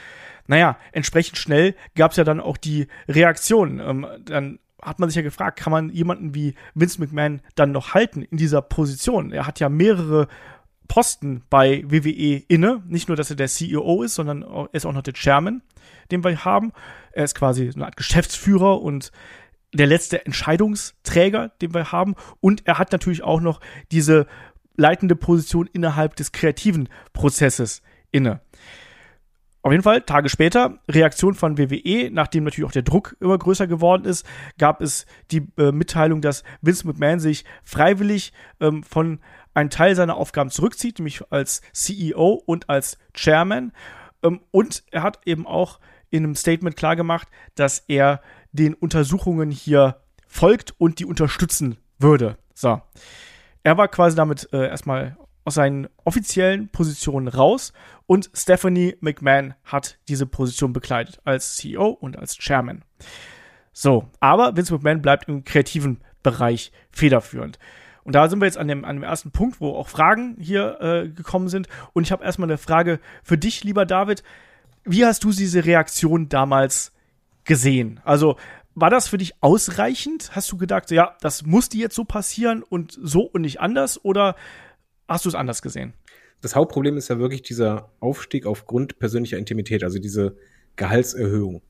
naja, 0.46 0.76
entsprechend 0.92 1.38
schnell 1.38 1.74
gab 1.94 2.10
es 2.10 2.18
ja 2.18 2.24
dann 2.24 2.40
auch 2.40 2.58
die 2.58 2.86
Reaktion. 3.08 3.80
Ähm, 3.80 4.06
dann 4.24 4.58
hat 4.82 4.98
man 4.98 5.08
sich 5.08 5.16
ja 5.16 5.22
gefragt, 5.22 5.58
kann 5.58 5.70
man 5.70 5.88
jemanden 5.88 6.34
wie 6.34 6.54
Vince 6.74 7.00
McMahon 7.00 7.40
dann 7.54 7.72
noch 7.72 7.94
halten 7.94 8.22
in 8.22 8.36
dieser 8.36 8.60
Position? 8.60 9.32
Er 9.32 9.46
hat 9.46 9.58
ja 9.58 9.68
mehrere 9.68 10.28
Posten 10.88 11.42
bei 11.50 11.82
WWE 11.86 12.42
inne. 12.48 12.82
Nicht 12.86 13.08
nur, 13.08 13.16
dass 13.16 13.30
er 13.30 13.36
der 13.36 13.48
CEO 13.48 14.02
ist, 14.02 14.14
sondern 14.14 14.42
er 14.42 14.68
ist 14.72 14.86
auch 14.86 14.92
noch 14.92 15.02
der 15.02 15.14
Chairman, 15.14 15.62
den 16.10 16.24
wir 16.24 16.44
haben. 16.44 16.72
Er 17.12 17.24
ist 17.24 17.34
quasi 17.34 17.70
eine 17.74 17.86
Art 17.86 17.96
Geschäftsführer 17.96 18.80
und 18.80 19.12
der 19.72 19.86
letzte 19.86 20.24
Entscheidungsträger, 20.24 21.48
den 21.60 21.74
wir 21.74 21.92
haben. 21.92 22.14
Und 22.40 22.66
er 22.66 22.78
hat 22.78 22.92
natürlich 22.92 23.22
auch 23.22 23.40
noch 23.40 23.60
diese 23.90 24.26
leitende 24.76 25.16
Position 25.16 25.68
innerhalb 25.72 26.16
des 26.16 26.32
kreativen 26.32 26.88
Prozesses 27.12 27.82
inne. 28.10 28.40
Auf 29.62 29.72
jeden 29.72 29.82
Fall, 29.82 30.02
Tage 30.02 30.28
später, 30.28 30.78
Reaktion 30.90 31.34
von 31.34 31.56
WWE, 31.56 32.10
nachdem 32.12 32.44
natürlich 32.44 32.68
auch 32.68 32.72
der 32.72 32.82
Druck 32.82 33.16
immer 33.18 33.38
größer 33.38 33.66
geworden 33.66 34.04
ist, 34.04 34.26
gab 34.58 34.82
es 34.82 35.06
die 35.30 35.46
äh, 35.56 35.72
Mitteilung, 35.72 36.20
dass 36.20 36.44
Vince 36.60 36.86
McMahon 36.86 37.18
sich 37.18 37.46
freiwillig 37.62 38.34
ähm, 38.60 38.82
von 38.82 39.20
einem 39.54 39.70
Teil 39.70 39.94
seiner 39.94 40.16
Aufgaben 40.16 40.50
zurückzieht, 40.50 40.98
nämlich 40.98 41.22
als 41.30 41.62
CEO 41.72 42.42
und 42.44 42.68
als 42.68 42.98
Chairman. 43.14 43.72
Ähm, 44.22 44.40
und 44.50 44.84
er 44.90 45.02
hat 45.02 45.20
eben 45.24 45.46
auch 45.46 45.80
in 46.10 46.24
einem 46.24 46.34
Statement 46.34 46.76
klargemacht, 46.76 47.28
dass 47.54 47.84
er 47.88 48.20
den 48.52 48.74
Untersuchungen 48.74 49.50
hier 49.50 50.00
folgt 50.26 50.74
und 50.78 50.98
die 50.98 51.06
unterstützen 51.06 51.78
würde. 51.98 52.36
So. 52.54 52.80
Er 53.62 53.78
war 53.78 53.88
quasi 53.88 54.14
damit 54.14 54.48
äh, 54.52 54.68
erstmal 54.68 55.16
aus 55.44 55.54
seinen 55.54 55.88
offiziellen 56.04 56.68
Positionen 56.68 57.28
raus 57.28 57.72
und 58.06 58.30
Stephanie 58.34 58.96
McMahon 59.00 59.54
hat 59.64 59.98
diese 60.08 60.26
Position 60.26 60.72
bekleidet 60.72 61.20
als 61.24 61.56
CEO 61.56 61.88
und 61.88 62.18
als 62.18 62.36
Chairman. 62.36 62.84
So, 63.72 64.08
aber 64.20 64.56
Vince 64.56 64.72
McMahon 64.72 65.02
bleibt 65.02 65.28
im 65.28 65.44
kreativen 65.44 66.00
Bereich 66.22 66.72
federführend. 66.90 67.58
Und 68.04 68.14
da 68.14 68.28
sind 68.28 68.40
wir 68.40 68.46
jetzt 68.46 68.58
an 68.58 68.68
dem, 68.68 68.84
an 68.84 68.96
dem 68.96 69.02
ersten 69.02 69.30
Punkt, 69.30 69.60
wo 69.60 69.70
auch 69.70 69.88
Fragen 69.88 70.36
hier 70.38 70.78
äh, 70.80 71.08
gekommen 71.08 71.48
sind. 71.48 71.68
Und 71.94 72.04
ich 72.04 72.12
habe 72.12 72.24
erstmal 72.24 72.48
eine 72.48 72.58
Frage 72.58 73.00
für 73.22 73.38
dich, 73.38 73.64
lieber 73.64 73.86
David. 73.86 74.22
Wie 74.84 75.04
hast 75.04 75.24
du 75.24 75.30
diese 75.30 75.64
Reaktion 75.64 76.28
damals 76.28 76.92
gesehen? 77.44 78.00
Also 78.04 78.36
war 78.74 78.90
das 78.90 79.08
für 79.08 79.18
dich 79.18 79.34
ausreichend? 79.40 80.34
Hast 80.34 80.52
du 80.52 80.58
gedacht, 80.58 80.90
ja, 80.90 81.16
das 81.20 81.46
musste 81.46 81.78
jetzt 81.78 81.94
so 81.94 82.04
passieren 82.04 82.62
und 82.62 82.98
so 83.00 83.22
und 83.22 83.42
nicht 83.42 83.60
anders? 83.60 84.04
Oder 84.04 84.36
hast 85.08 85.24
du 85.24 85.28
es 85.30 85.34
anders 85.34 85.62
gesehen? 85.62 85.94
Das 86.40 86.54
Hauptproblem 86.54 86.98
ist 86.98 87.08
ja 87.08 87.18
wirklich 87.18 87.42
dieser 87.42 87.90
Aufstieg 88.00 88.44
aufgrund 88.44 88.98
persönlicher 88.98 89.38
Intimität, 89.38 89.82
also 89.82 89.98
diese 89.98 90.36
Gehaltserhöhung. 90.76 91.62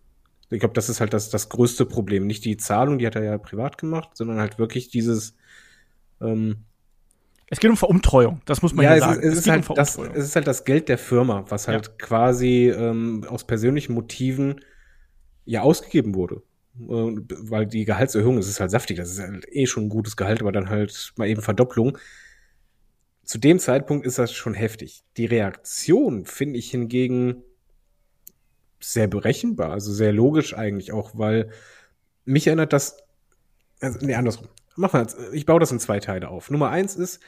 Ich 0.50 0.60
glaube, 0.60 0.74
das 0.74 0.88
ist 0.88 1.00
halt 1.00 1.12
das, 1.12 1.30
das 1.30 1.48
größte 1.48 1.86
Problem. 1.86 2.26
Nicht 2.26 2.44
die 2.44 2.56
Zahlung, 2.56 2.98
die 2.98 3.06
hat 3.06 3.16
er 3.16 3.24
ja 3.24 3.38
privat 3.38 3.78
gemacht, 3.78 4.10
sondern 4.14 4.38
halt 4.38 4.58
wirklich 4.58 4.88
dieses. 4.88 5.36
Ähm, 6.24 6.64
es 7.50 7.60
geht 7.60 7.70
um 7.70 7.76
Verumtreuung, 7.76 8.40
das 8.46 8.62
muss 8.62 8.74
man 8.74 8.84
ja, 8.84 8.94
ja 8.94 9.00
sagen. 9.00 9.20
Es, 9.20 9.32
es, 9.32 9.38
ist 9.40 9.48
halt 9.48 9.68
um 9.68 9.76
das, 9.76 9.98
es 9.98 10.24
ist 10.24 10.36
halt 10.36 10.46
das 10.46 10.64
Geld 10.64 10.88
der 10.88 10.98
Firma, 10.98 11.44
was 11.48 11.68
halt 11.68 11.86
ja. 11.86 11.92
quasi 11.98 12.70
ähm, 12.70 13.24
aus 13.28 13.44
persönlichen 13.44 13.92
Motiven 13.92 14.60
ja 15.44 15.62
ausgegeben 15.62 16.14
wurde. 16.14 16.42
weil 16.76 17.66
die 17.66 17.84
Gehaltserhöhung, 17.84 18.38
es 18.38 18.48
ist 18.48 18.60
halt 18.60 18.70
saftig, 18.70 18.96
das 18.96 19.10
ist 19.10 19.20
halt 19.20 19.46
eh 19.50 19.66
schon 19.66 19.84
ein 19.84 19.88
gutes 19.88 20.16
Gehalt, 20.16 20.40
aber 20.40 20.52
dann 20.52 20.70
halt 20.70 21.12
mal 21.16 21.28
eben 21.28 21.42
Verdopplung. 21.42 21.98
Zu 23.24 23.38
dem 23.38 23.58
Zeitpunkt 23.58 24.06
ist 24.06 24.18
das 24.18 24.32
schon 24.32 24.54
heftig. 24.54 25.04
Die 25.16 25.26
Reaktion 25.26 26.24
finde 26.24 26.58
ich 26.58 26.70
hingegen 26.70 27.42
sehr 28.80 29.06
berechenbar, 29.06 29.70
also 29.70 29.92
sehr 29.92 30.12
logisch 30.12 30.54
eigentlich 30.54 30.92
auch, 30.92 31.12
weil 31.14 31.50
mich 32.24 32.46
erinnert 32.46 32.72
das, 32.72 32.98
also, 33.80 34.04
nee, 34.04 34.14
andersrum. 34.14 34.48
Mach 34.76 34.92
mal, 34.92 35.06
ich 35.32 35.46
baue 35.46 35.60
das 35.60 35.72
in 35.72 35.80
zwei 35.80 36.00
Teile 36.00 36.28
auf. 36.28 36.50
Nummer 36.50 36.70
eins 36.70 36.96
ist, 36.96 37.20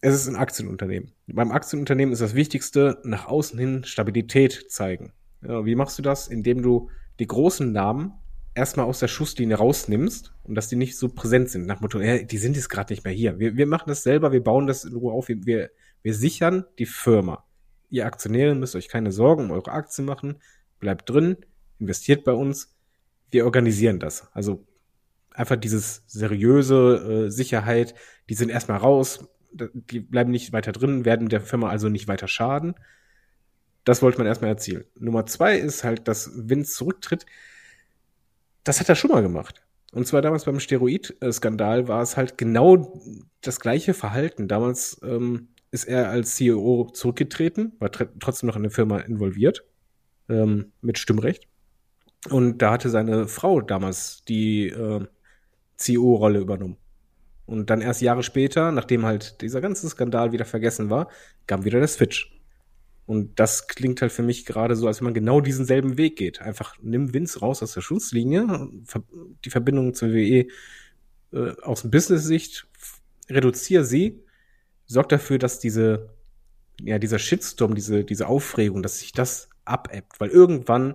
es 0.00 0.14
ist 0.14 0.28
ein 0.28 0.36
Aktienunternehmen. 0.36 1.12
Beim 1.26 1.52
Aktienunternehmen 1.52 2.12
ist 2.12 2.20
das 2.20 2.34
Wichtigste, 2.34 2.98
nach 3.04 3.26
außen 3.26 3.58
hin 3.58 3.84
Stabilität 3.84 4.66
zeigen. 4.68 5.12
Ja, 5.42 5.64
wie 5.64 5.74
machst 5.74 5.98
du 5.98 6.02
das? 6.02 6.28
Indem 6.28 6.62
du 6.62 6.90
die 7.18 7.26
großen 7.26 7.72
Namen 7.72 8.12
erstmal 8.54 8.86
aus 8.86 9.00
der 9.00 9.08
Schusslinie 9.08 9.56
rausnimmst 9.56 10.32
und 10.44 10.54
dass 10.54 10.68
die 10.68 10.76
nicht 10.76 10.96
so 10.96 11.08
präsent 11.08 11.50
sind. 11.50 11.66
Nach 11.66 11.80
Motto, 11.80 12.00
ja, 12.00 12.18
die 12.18 12.38
sind 12.38 12.56
jetzt 12.56 12.68
gerade 12.68 12.92
nicht 12.92 13.04
mehr 13.04 13.12
hier. 13.12 13.38
Wir, 13.38 13.56
wir 13.56 13.66
machen 13.66 13.88
das 13.88 14.02
selber, 14.02 14.32
wir 14.32 14.42
bauen 14.42 14.66
das 14.66 14.84
in 14.84 14.94
Ruhe 14.94 15.12
auf, 15.12 15.28
wir, 15.28 15.70
wir 16.02 16.14
sichern 16.14 16.64
die 16.78 16.86
Firma. 16.86 17.44
Ihr 17.90 18.06
Aktionäre 18.06 18.54
müsst 18.54 18.76
euch 18.76 18.88
keine 18.88 19.12
Sorgen 19.12 19.44
um 19.44 19.50
eure 19.50 19.72
Aktien 19.72 20.04
machen. 20.04 20.36
Bleibt 20.80 21.08
drin, 21.08 21.36
investiert 21.78 22.24
bei 22.24 22.32
uns. 22.32 22.74
Wir 23.30 23.44
organisieren 23.44 24.00
das. 24.00 24.28
Also 24.32 24.66
einfach 25.34 25.56
dieses 25.56 26.04
seriöse 26.06 27.26
äh, 27.26 27.30
Sicherheit, 27.30 27.94
die 28.30 28.34
sind 28.34 28.48
erstmal 28.48 28.78
raus, 28.78 29.28
die 29.52 30.00
bleiben 30.00 30.30
nicht 30.30 30.52
weiter 30.52 30.72
drin, 30.72 31.04
werden 31.04 31.28
der 31.28 31.40
Firma 31.40 31.68
also 31.68 31.88
nicht 31.88 32.08
weiter 32.08 32.28
schaden. 32.28 32.74
Das 33.84 34.00
wollte 34.00 34.18
man 34.18 34.26
erstmal 34.26 34.50
erzielen. 34.50 34.84
Nummer 34.98 35.26
zwei 35.26 35.58
ist 35.58 35.84
halt, 35.84 36.08
dass 36.08 36.30
Vince 36.34 36.72
zurücktritt. 36.72 37.26
Das 38.62 38.80
hat 38.80 38.88
er 38.88 38.94
schon 38.94 39.10
mal 39.10 39.22
gemacht. 39.22 39.62
Und 39.92 40.06
zwar 40.06 40.22
damals 40.22 40.44
beim 40.44 40.58
Steroid-Skandal 40.58 41.86
war 41.86 42.02
es 42.02 42.16
halt 42.16 42.38
genau 42.38 43.00
das 43.42 43.60
gleiche 43.60 43.94
Verhalten. 43.94 44.48
Damals 44.48 45.00
ähm, 45.04 45.48
ist 45.70 45.84
er 45.84 46.08
als 46.08 46.34
CEO 46.36 46.90
zurückgetreten, 46.92 47.74
war 47.78 47.92
trotzdem 47.92 48.46
noch 48.46 48.56
in 48.56 48.62
der 48.62 48.72
Firma 48.72 49.00
involviert, 49.00 49.64
ähm, 50.28 50.72
mit 50.80 50.98
Stimmrecht. 50.98 51.46
Und 52.30 52.58
da 52.58 52.72
hatte 52.72 52.88
seine 52.88 53.28
Frau 53.28 53.60
damals 53.60 54.24
die 54.24 54.68
äh, 54.68 55.06
CEO-Rolle 55.76 56.40
übernommen. 56.40 56.76
Und 57.46 57.68
dann 57.70 57.80
erst 57.80 58.00
Jahre 58.00 58.22
später, 58.22 58.72
nachdem 58.72 59.04
halt 59.04 59.40
dieser 59.42 59.60
ganze 59.60 59.88
Skandal 59.88 60.32
wieder 60.32 60.44
vergessen 60.44 60.88
war, 60.90 61.08
kam 61.46 61.64
wieder 61.64 61.78
der 61.78 61.88
Switch. 61.88 62.34
Und 63.06 63.38
das 63.38 63.66
klingt 63.66 64.00
halt 64.00 64.12
für 64.12 64.22
mich 64.22 64.46
gerade 64.46 64.76
so, 64.76 64.86
als 64.86 65.00
wenn 65.00 65.06
man 65.06 65.14
genau 65.14 65.40
diesen 65.42 65.66
selben 65.66 65.98
Weg 65.98 66.16
geht. 66.16 66.40
Einfach 66.40 66.76
nimm 66.80 67.12
Vince 67.12 67.40
raus 67.40 67.62
aus 67.62 67.74
der 67.74 67.82
Schutzlinie, 67.82 68.68
die 69.44 69.50
Verbindung 69.50 69.92
zur 69.92 70.12
WE 70.12 70.46
äh, 71.32 71.52
aus 71.62 71.90
Business-Sicht, 71.90 72.66
reduziere 73.28 73.84
sie, 73.84 74.24
sorg 74.86 75.10
dafür, 75.10 75.38
dass 75.38 75.58
diese, 75.58 76.14
ja, 76.80 76.98
dieser 76.98 77.18
Shitstorm, 77.18 77.74
diese, 77.74 78.04
diese 78.04 78.26
Aufregung, 78.26 78.82
dass 78.82 79.00
sich 79.00 79.12
das 79.12 79.50
abebbt. 79.66 80.18
Weil 80.18 80.30
irgendwann, 80.30 80.94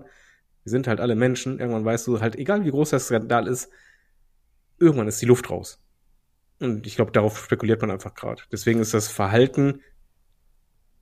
wir 0.64 0.72
sind 0.72 0.88
halt 0.88 1.00
alle 1.00 1.16
Menschen, 1.16 1.60
irgendwann 1.60 1.86
weißt 1.86 2.08
du 2.08 2.22
halt, 2.22 2.36
egal 2.38 2.66
wie 2.66 2.72
groß 2.72 2.90
der 2.90 3.00
Skandal 3.00 3.48
ist, 3.48 3.70
irgendwann 4.80 5.08
ist 5.08 5.22
die 5.22 5.26
Luft 5.26 5.50
raus. 5.50 5.82
Und 6.60 6.86
ich 6.86 6.96
glaube, 6.96 7.12
darauf 7.12 7.44
spekuliert 7.44 7.82
man 7.82 7.92
einfach 7.92 8.14
gerade. 8.14 8.42
Deswegen 8.52 8.80
ist 8.80 8.94
das 8.94 9.08
Verhalten 9.08 9.82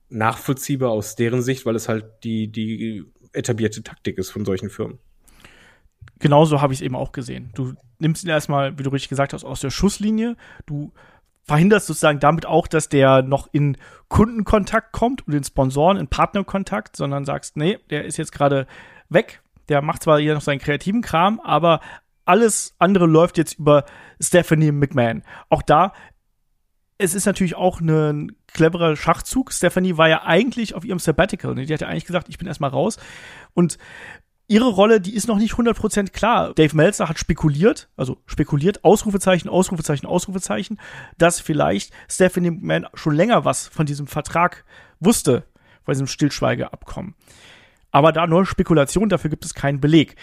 nachvollziehbar 0.08 0.90
aus 0.90 1.16
deren 1.16 1.42
Sicht, 1.42 1.66
weil 1.66 1.76
es 1.76 1.88
halt 1.88 2.06
die, 2.24 2.50
die 2.50 3.04
etablierte 3.32 3.82
Taktik 3.82 4.18
ist 4.18 4.30
von 4.30 4.44
solchen 4.44 4.70
Firmen. 4.70 4.98
Genauso 6.18 6.60
habe 6.60 6.72
ich 6.72 6.80
es 6.80 6.84
eben 6.84 6.96
auch 6.96 7.12
gesehen. 7.12 7.50
Du 7.54 7.74
nimmst 7.98 8.24
ihn 8.24 8.30
erstmal, 8.30 8.78
wie 8.78 8.82
du 8.82 8.90
richtig 8.90 9.08
gesagt 9.08 9.32
hast, 9.32 9.44
aus 9.44 9.60
der 9.60 9.70
Schusslinie. 9.70 10.36
Du 10.66 10.92
verhinderst 11.44 11.86
sozusagen 11.86 12.20
damit 12.20 12.46
auch, 12.46 12.66
dass 12.66 12.88
der 12.88 13.22
noch 13.22 13.48
in 13.52 13.76
Kundenkontakt 14.08 14.92
kommt 14.92 15.26
und 15.26 15.34
in 15.34 15.44
Sponsoren, 15.44 15.96
in 15.96 16.08
Partnerkontakt, 16.08 16.96
sondern 16.96 17.24
sagst, 17.24 17.56
nee, 17.56 17.78
der 17.90 18.04
ist 18.04 18.16
jetzt 18.16 18.32
gerade 18.32 18.66
weg. 19.08 19.42
Der 19.68 19.82
macht 19.82 20.02
zwar 20.02 20.18
hier 20.18 20.34
noch 20.34 20.40
seinen 20.40 20.60
kreativen 20.60 21.02
Kram, 21.02 21.40
aber 21.40 21.80
alles 22.28 22.74
andere 22.78 23.06
läuft 23.06 23.38
jetzt 23.38 23.58
über 23.58 23.84
Stephanie 24.20 24.70
McMahon. 24.70 25.22
Auch 25.48 25.62
da, 25.62 25.92
es 26.98 27.14
ist 27.14 27.26
natürlich 27.26 27.54
auch 27.54 27.80
ein 27.80 28.32
cleverer 28.48 28.96
Schachzug. 28.96 29.52
Stephanie 29.52 29.96
war 29.96 30.08
ja 30.08 30.24
eigentlich 30.24 30.74
auf 30.74 30.84
ihrem 30.84 30.98
Sabbatical. 30.98 31.54
Ne? 31.54 31.64
Die 31.64 31.72
hat 31.72 31.80
ja 31.80 31.88
eigentlich 31.88 32.04
gesagt, 32.04 32.28
ich 32.28 32.38
bin 32.38 32.46
erstmal 32.46 32.70
raus. 32.70 32.98
Und 33.54 33.78
ihre 34.46 34.68
Rolle, 34.68 35.00
die 35.00 35.14
ist 35.14 35.26
noch 35.28 35.38
nicht 35.38 35.54
100% 35.54 36.10
klar. 36.10 36.52
Dave 36.54 36.76
Meltzer 36.76 37.08
hat 37.08 37.18
spekuliert, 37.18 37.88
also 37.96 38.18
spekuliert, 38.26 38.84
Ausrufezeichen, 38.84 39.48
Ausrufezeichen, 39.48 40.06
Ausrufezeichen, 40.06 40.78
dass 41.16 41.40
vielleicht 41.40 41.92
Stephanie 42.10 42.50
McMahon 42.50 42.86
schon 42.94 43.14
länger 43.14 43.46
was 43.46 43.68
von 43.68 43.86
diesem 43.86 44.06
Vertrag 44.06 44.64
wusste, 45.00 45.44
bei 45.86 45.92
diesem 45.92 46.06
Stillschweigeabkommen. 46.06 47.14
Aber 47.90 48.12
da 48.12 48.26
nur 48.26 48.44
Spekulation, 48.44 49.08
dafür 49.08 49.30
gibt 49.30 49.44
es 49.44 49.54
keinen 49.54 49.80
Beleg. 49.80 50.16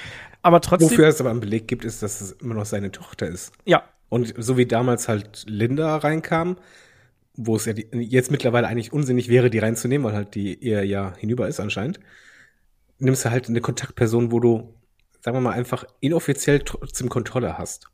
Aber 0.46 0.62
trotzdem. 0.62 0.92
Wofür 0.92 1.08
es 1.08 1.20
aber 1.20 1.32
einen 1.32 1.40
Beleg 1.40 1.68
gibt, 1.68 1.86
ist, 1.86 2.04
dass 2.04 2.22
es 2.22 2.34
immer 2.34 2.54
noch 2.54 2.68
seine 2.68 2.92
Tochter 2.92 3.26
ist. 3.26 3.52
Ja. 3.66 3.84
Und 4.10 4.32
so 4.38 4.58
wie 4.58 4.68
damals 4.68 5.08
halt 5.08 5.44
Linda 5.48 5.98
reinkam, 5.98 6.58
wo 7.34 7.56
es 7.56 7.66
ja 7.66 7.74
die, 7.74 7.88
jetzt 7.94 8.30
mittlerweile 8.30 8.68
eigentlich 8.68 8.94
unsinnig 8.94 9.28
wäre, 9.28 9.50
die 9.50 9.58
reinzunehmen, 9.58 10.06
weil 10.06 10.14
halt 10.14 10.36
die 10.36 10.64
eher 10.64 10.84
ja 10.84 11.16
hinüber 11.18 11.48
ist 11.48 11.60
anscheinend, 11.60 12.00
nimmst 13.00 13.26
du 13.26 13.32
halt 13.32 13.50
eine 13.50 13.60
Kontaktperson, 13.60 14.32
wo 14.32 14.40
du, 14.40 14.72
sagen 15.20 15.36
wir 15.36 15.42
mal, 15.42 15.54
einfach 15.54 15.84
inoffiziell 16.00 16.60
trotzdem 16.60 17.10
Kontrolle 17.10 17.58
hast. 17.58 17.90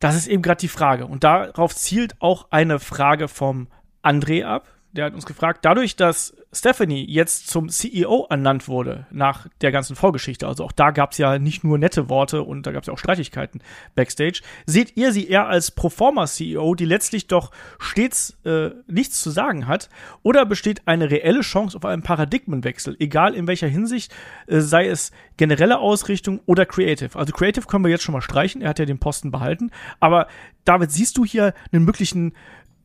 Das 0.00 0.16
ist 0.16 0.26
eben 0.26 0.42
gerade 0.42 0.60
die 0.60 0.68
Frage. 0.68 1.06
Und 1.06 1.24
darauf 1.24 1.74
zielt 1.74 2.20
auch 2.20 2.48
eine 2.50 2.78
Frage 2.78 3.28
vom 3.28 3.68
André 4.02 4.44
ab 4.44 4.68
der 4.94 5.06
hat 5.06 5.14
uns 5.14 5.26
gefragt, 5.26 5.64
dadurch, 5.64 5.96
dass 5.96 6.36
Stephanie 6.52 7.04
jetzt 7.04 7.48
zum 7.48 7.68
CEO 7.68 8.26
ernannt 8.30 8.68
wurde 8.68 9.06
nach 9.10 9.48
der 9.60 9.72
ganzen 9.72 9.96
Vorgeschichte, 9.96 10.46
also 10.46 10.64
auch 10.64 10.72
da 10.72 10.92
gab 10.92 11.12
es 11.12 11.18
ja 11.18 11.38
nicht 11.38 11.64
nur 11.64 11.78
nette 11.78 12.08
Worte 12.08 12.42
und 12.42 12.64
da 12.64 12.72
gab 12.72 12.82
es 12.82 12.86
ja 12.86 12.92
auch 12.92 12.98
Streitigkeiten 12.98 13.60
backstage, 13.96 14.42
seht 14.66 14.96
ihr 14.96 15.12
sie 15.12 15.28
eher 15.28 15.48
als 15.48 15.72
Proforma-CEO, 15.72 16.76
die 16.76 16.84
letztlich 16.84 17.26
doch 17.26 17.50
stets 17.78 18.36
äh, 18.44 18.70
nichts 18.86 19.20
zu 19.20 19.30
sagen 19.30 19.66
hat, 19.66 19.90
oder 20.22 20.46
besteht 20.46 20.86
eine 20.86 21.10
reelle 21.10 21.40
Chance 21.40 21.76
auf 21.76 21.84
einen 21.84 22.02
Paradigmenwechsel, 22.02 22.96
egal 23.00 23.34
in 23.34 23.48
welcher 23.48 23.68
Hinsicht, 23.68 24.14
äh, 24.46 24.60
sei 24.60 24.86
es 24.86 25.10
generelle 25.36 25.80
Ausrichtung 25.80 26.40
oder 26.46 26.66
Creative. 26.66 27.18
Also 27.18 27.32
Creative 27.32 27.66
können 27.66 27.84
wir 27.84 27.90
jetzt 27.90 28.04
schon 28.04 28.12
mal 28.12 28.22
streichen, 28.22 28.62
er 28.62 28.70
hat 28.70 28.78
ja 28.78 28.84
den 28.84 29.00
Posten 29.00 29.32
behalten, 29.32 29.72
aber 29.98 30.28
David, 30.64 30.90
siehst 30.90 31.18
du 31.18 31.24
hier 31.24 31.52
einen 31.72 31.84
möglichen 31.84 32.32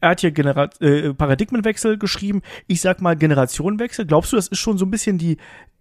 er 0.02 0.10
hat 0.10 0.22
hier 0.22 0.32
Genera 0.32 0.70
äh, 0.80 1.14
Paradigmenwechsel 1.14 1.98
geschrieben. 1.98 2.42
Ich 2.68 2.82
sag 2.82 3.02
mal 3.02 3.16
Generationenwechsel. 3.16 4.06
Glaubst 4.06 4.32
du, 4.32 4.36
das 4.36 4.48
ist 4.48 4.60
schon 4.60 4.78
so 4.78 4.86
ein 4.86 4.92
bisschen 4.92 5.18
die, 5.18 5.38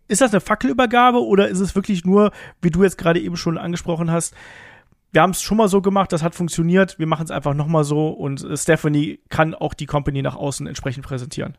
ist 0.08 0.20
das 0.20 0.32
eine 0.32 0.40
Fackelübergabe 0.40 1.22
oder 1.24 1.48
ist 1.48 1.60
es 1.60 1.74
wirklich 1.74 2.04
nur, 2.04 2.32
wie 2.60 2.70
du 2.70 2.82
jetzt 2.82 2.98
gerade 2.98 3.20
eben 3.20 3.36
schon 3.36 3.58
angesprochen 3.58 4.10
hast, 4.10 4.34
wir 5.12 5.22
haben 5.22 5.30
es 5.30 5.42
schon 5.42 5.56
mal 5.56 5.68
so 5.68 5.80
gemacht, 5.80 6.12
das 6.12 6.22
hat 6.22 6.34
funktioniert, 6.34 6.98
wir 6.98 7.06
machen 7.06 7.24
es 7.24 7.30
einfach 7.30 7.54
nochmal 7.54 7.84
so 7.84 8.08
und 8.08 8.44
äh, 8.44 8.56
Stephanie 8.56 9.20
kann 9.28 9.54
auch 9.54 9.74
die 9.74 9.86
Company 9.86 10.22
nach 10.22 10.36
außen 10.36 10.66
entsprechend 10.66 11.04
präsentieren. 11.04 11.56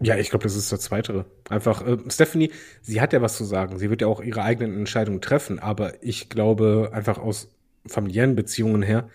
Ja, 0.00 0.16
ich 0.16 0.28
glaube, 0.28 0.42
das 0.42 0.56
ist 0.56 0.72
das 0.72 0.80
Zweite. 0.80 1.24
Einfach, 1.48 1.86
äh, 1.86 1.96
Stephanie, 2.08 2.52
sie 2.82 3.00
hat 3.00 3.12
ja 3.12 3.22
was 3.22 3.36
zu 3.36 3.44
sagen. 3.44 3.78
Sie 3.78 3.88
wird 3.88 4.02
ja 4.02 4.08
auch 4.08 4.20
ihre 4.20 4.42
eigenen 4.42 4.78
Entscheidungen 4.78 5.22
treffen, 5.22 5.58
aber 5.58 6.02
ich 6.02 6.28
glaube, 6.28 6.90
einfach 6.92 7.18
aus 7.18 7.48
familiären 7.86 8.34
Beziehungen 8.34 8.82
her, 8.82 9.08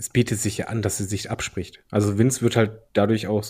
es 0.00 0.08
bietet 0.08 0.38
sich 0.38 0.56
ja 0.56 0.68
an, 0.68 0.80
dass 0.80 0.96
sie 0.96 1.04
sich 1.04 1.30
abspricht. 1.30 1.84
Also 1.90 2.16
Vince 2.16 2.40
wird 2.40 2.56
halt 2.56 2.72
dadurch 2.94 3.26
auch 3.26 3.44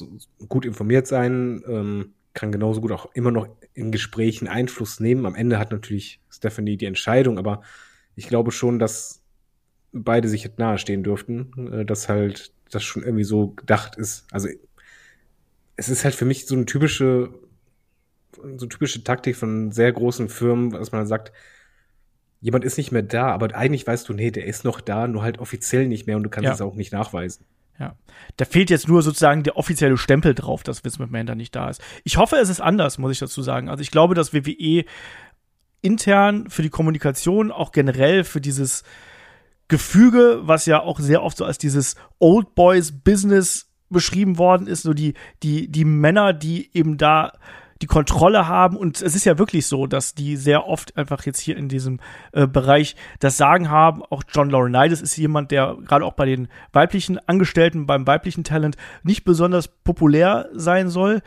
gut 0.49 0.67
informiert 0.67 1.07
sein, 1.07 1.63
ähm, 1.65 2.15
kann 2.35 2.51
genauso 2.51 2.81
gut 2.81 2.91
auch 2.91 3.09
immer 3.15 3.31
noch 3.31 3.49
in 3.73 3.93
Gesprächen 3.93 4.49
Einfluss 4.49 4.99
nehmen. 4.99 5.27
Am 5.27 5.37
Ende 5.37 5.61
hat 5.61 5.71
natürlich 5.71 6.19
Stephanie 6.29 6.77
die 6.77 6.87
Entscheidung, 6.87 7.39
aber 7.39 7.63
ich 8.17 8.27
glaube 8.27 8.51
schon, 8.51 8.81
dass 8.81 9.23
beide 9.93 10.29
sich 10.29 10.45
halt 10.45 10.59
nahestehen 10.59 11.05
dürften, 11.05 11.69
äh, 11.73 11.85
dass 11.85 12.09
halt 12.09 12.53
das 12.69 12.83
schon 12.83 13.05
irgendwie 13.05 13.23
so 13.23 13.51
gedacht 13.51 13.95
ist. 13.95 14.27
Also 14.33 14.49
es 15.77 15.89
ist 15.89 16.03
halt 16.03 16.17
für 16.17 16.25
mich 16.25 16.47
so 16.47 16.57
eine 16.57 16.67
typische, 16.67 17.33
so 18.35 18.43
eine 18.43 18.69
typische 18.69 19.05
Taktik 19.05 19.37
von 19.37 19.71
sehr 19.71 19.93
großen 19.93 20.29
Firmen, 20.29 20.71
dass 20.71 20.91
man 20.91 21.07
sagt, 21.07 21.31
jemand 22.41 22.65
ist 22.65 22.79
nicht 22.79 22.93
mehr 22.93 23.03
da, 23.03 23.29
aber 23.29 23.55
eigentlich 23.55 23.87
weißt 23.87 24.09
du, 24.09 24.15
nee, 24.15 24.31
der 24.31 24.47
ist 24.47 24.65
noch 24.65 24.81
da, 24.81 25.07
nur 25.07 25.23
halt 25.23 25.39
offiziell 25.39 25.87
nicht 25.87 26.07
mehr 26.07 26.17
und 26.17 26.23
du 26.23 26.31
kannst 26.31 26.47
ja. 26.47 26.53
es 26.55 26.61
auch 26.61 26.75
nicht 26.75 26.93
nachweisen. 26.93 27.45
Ja. 27.79 27.95
Da 28.37 28.45
fehlt 28.45 28.69
jetzt 28.69 28.89
nur 28.89 29.03
sozusagen 29.03 29.43
der 29.43 29.57
offizielle 29.57 29.97
Stempel 29.97 30.35
drauf, 30.35 30.63
dass 30.63 30.85
Vince 30.85 31.01
McMahon 31.01 31.27
da 31.27 31.35
nicht 31.35 31.57
da 31.57 31.71
ist. 31.71 31.83
Ich 32.05 32.19
hoffe, 32.19 32.37
es 32.37 32.51
ist 32.51 32.61
anders, 32.61 32.99
muss 32.99 33.13
ich 33.13 33.19
dazu 33.19 33.41
sagen. 33.41 33.71
Also 33.71 33.81
ich 33.81 33.91
glaube, 33.91 34.15
dass 34.15 34.35
WWE 34.35 34.85
intern 35.81 36.51
für 36.51 36.63
die 36.63 36.69
Kommunikation, 36.69 37.51
auch 37.51 37.73
generell 37.73 38.25
für 38.25 38.41
dieses 38.41 38.85
Gefüge, 39.69 40.41
was 40.43 40.67
ja 40.67 40.83
auch 40.83 40.99
sehr 41.01 41.23
oft 41.23 41.39
so 41.39 41.45
als 41.47 41.57
dieses 41.57 41.97
Old 42.19 42.55
Boys 42.55 42.93
Business 42.93 43.71
beschrieben 43.89 44.37
worden 44.37 44.67
ist, 44.67 44.83
so 44.83 44.93
die, 44.93 45.15
die, 45.43 45.69
die 45.69 45.85
Männer, 45.85 46.33
die 46.35 46.71
eben 46.75 46.99
da 46.99 47.33
die 47.83 47.87
Kontrolle 47.87 48.47
haben. 48.47 48.77
Und 48.77 49.01
es 49.01 49.15
ist 49.15 49.25
ja 49.25 49.39
wirklich 49.39 49.67
so, 49.67 49.87
dass 49.87 50.15
die 50.15 50.37
sehr 50.37 50.67
oft 50.67 50.97
einfach 50.97 51.25
jetzt 51.25 51.41
hier 51.41 51.57
in 51.57 51.69
diesem 51.69 52.01
äh, 52.33 52.47
Bereich 52.47 52.97
das 53.21 53.37
Sagen 53.37 53.71
haben. 53.71 54.03
Auch 54.03 54.23
John 54.29 54.51
Laurinaitis 54.51 55.01
ist 55.01 55.17
jemand, 55.17 55.51
der 55.51 55.77
gerade 55.87 56.05
auch 56.05 56.13
bei 56.13 56.27
den 56.27 56.49
weiblichen 56.73 57.19
Angestellten, 57.29 57.87
beim 57.87 58.07
weiblichen 58.07 58.45
Talent 58.45 58.77
nicht 59.03 59.25
besonders 59.25 59.69
populär 59.69 60.49
sein 60.53 60.91
soll. 60.91 61.23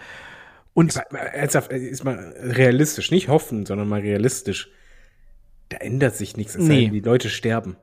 Und 0.74 0.96
ernsthaft, 1.12 1.72
ist 1.72 2.04
mal 2.04 2.34
realistisch, 2.40 3.12
nicht 3.12 3.28
hoffen, 3.28 3.66
sondern 3.66 3.88
mal 3.88 4.02
realistisch. 4.02 4.70
Da 5.70 5.78
ändert 5.78 6.16
sich 6.16 6.36
nichts. 6.36 6.56
Es 6.56 6.64
Nee. 6.64 6.90
die 6.90 7.00
Leute 7.00 7.30
sterben. 7.30 7.78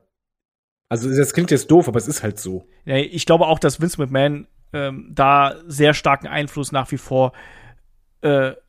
Also 0.89 1.09
das 1.09 1.33
klingt 1.33 1.51
jetzt 1.51 1.71
doof, 1.71 1.87
aber 1.87 1.97
es 1.97 2.07
ist 2.07 2.21
halt 2.21 2.37
so. 2.37 2.67
Ja, 2.83 2.97
ich 2.97 3.25
glaube 3.25 3.47
auch, 3.47 3.59
dass 3.59 3.79
Vince 3.79 4.01
McMahon 4.01 4.47
ähm, 4.73 5.09
da 5.09 5.55
sehr 5.67 5.93
starken 5.93 6.27
Einfluss 6.27 6.73
nach 6.73 6.91
wie 6.91 6.97
vor 6.97 7.31
äh, 7.31 7.60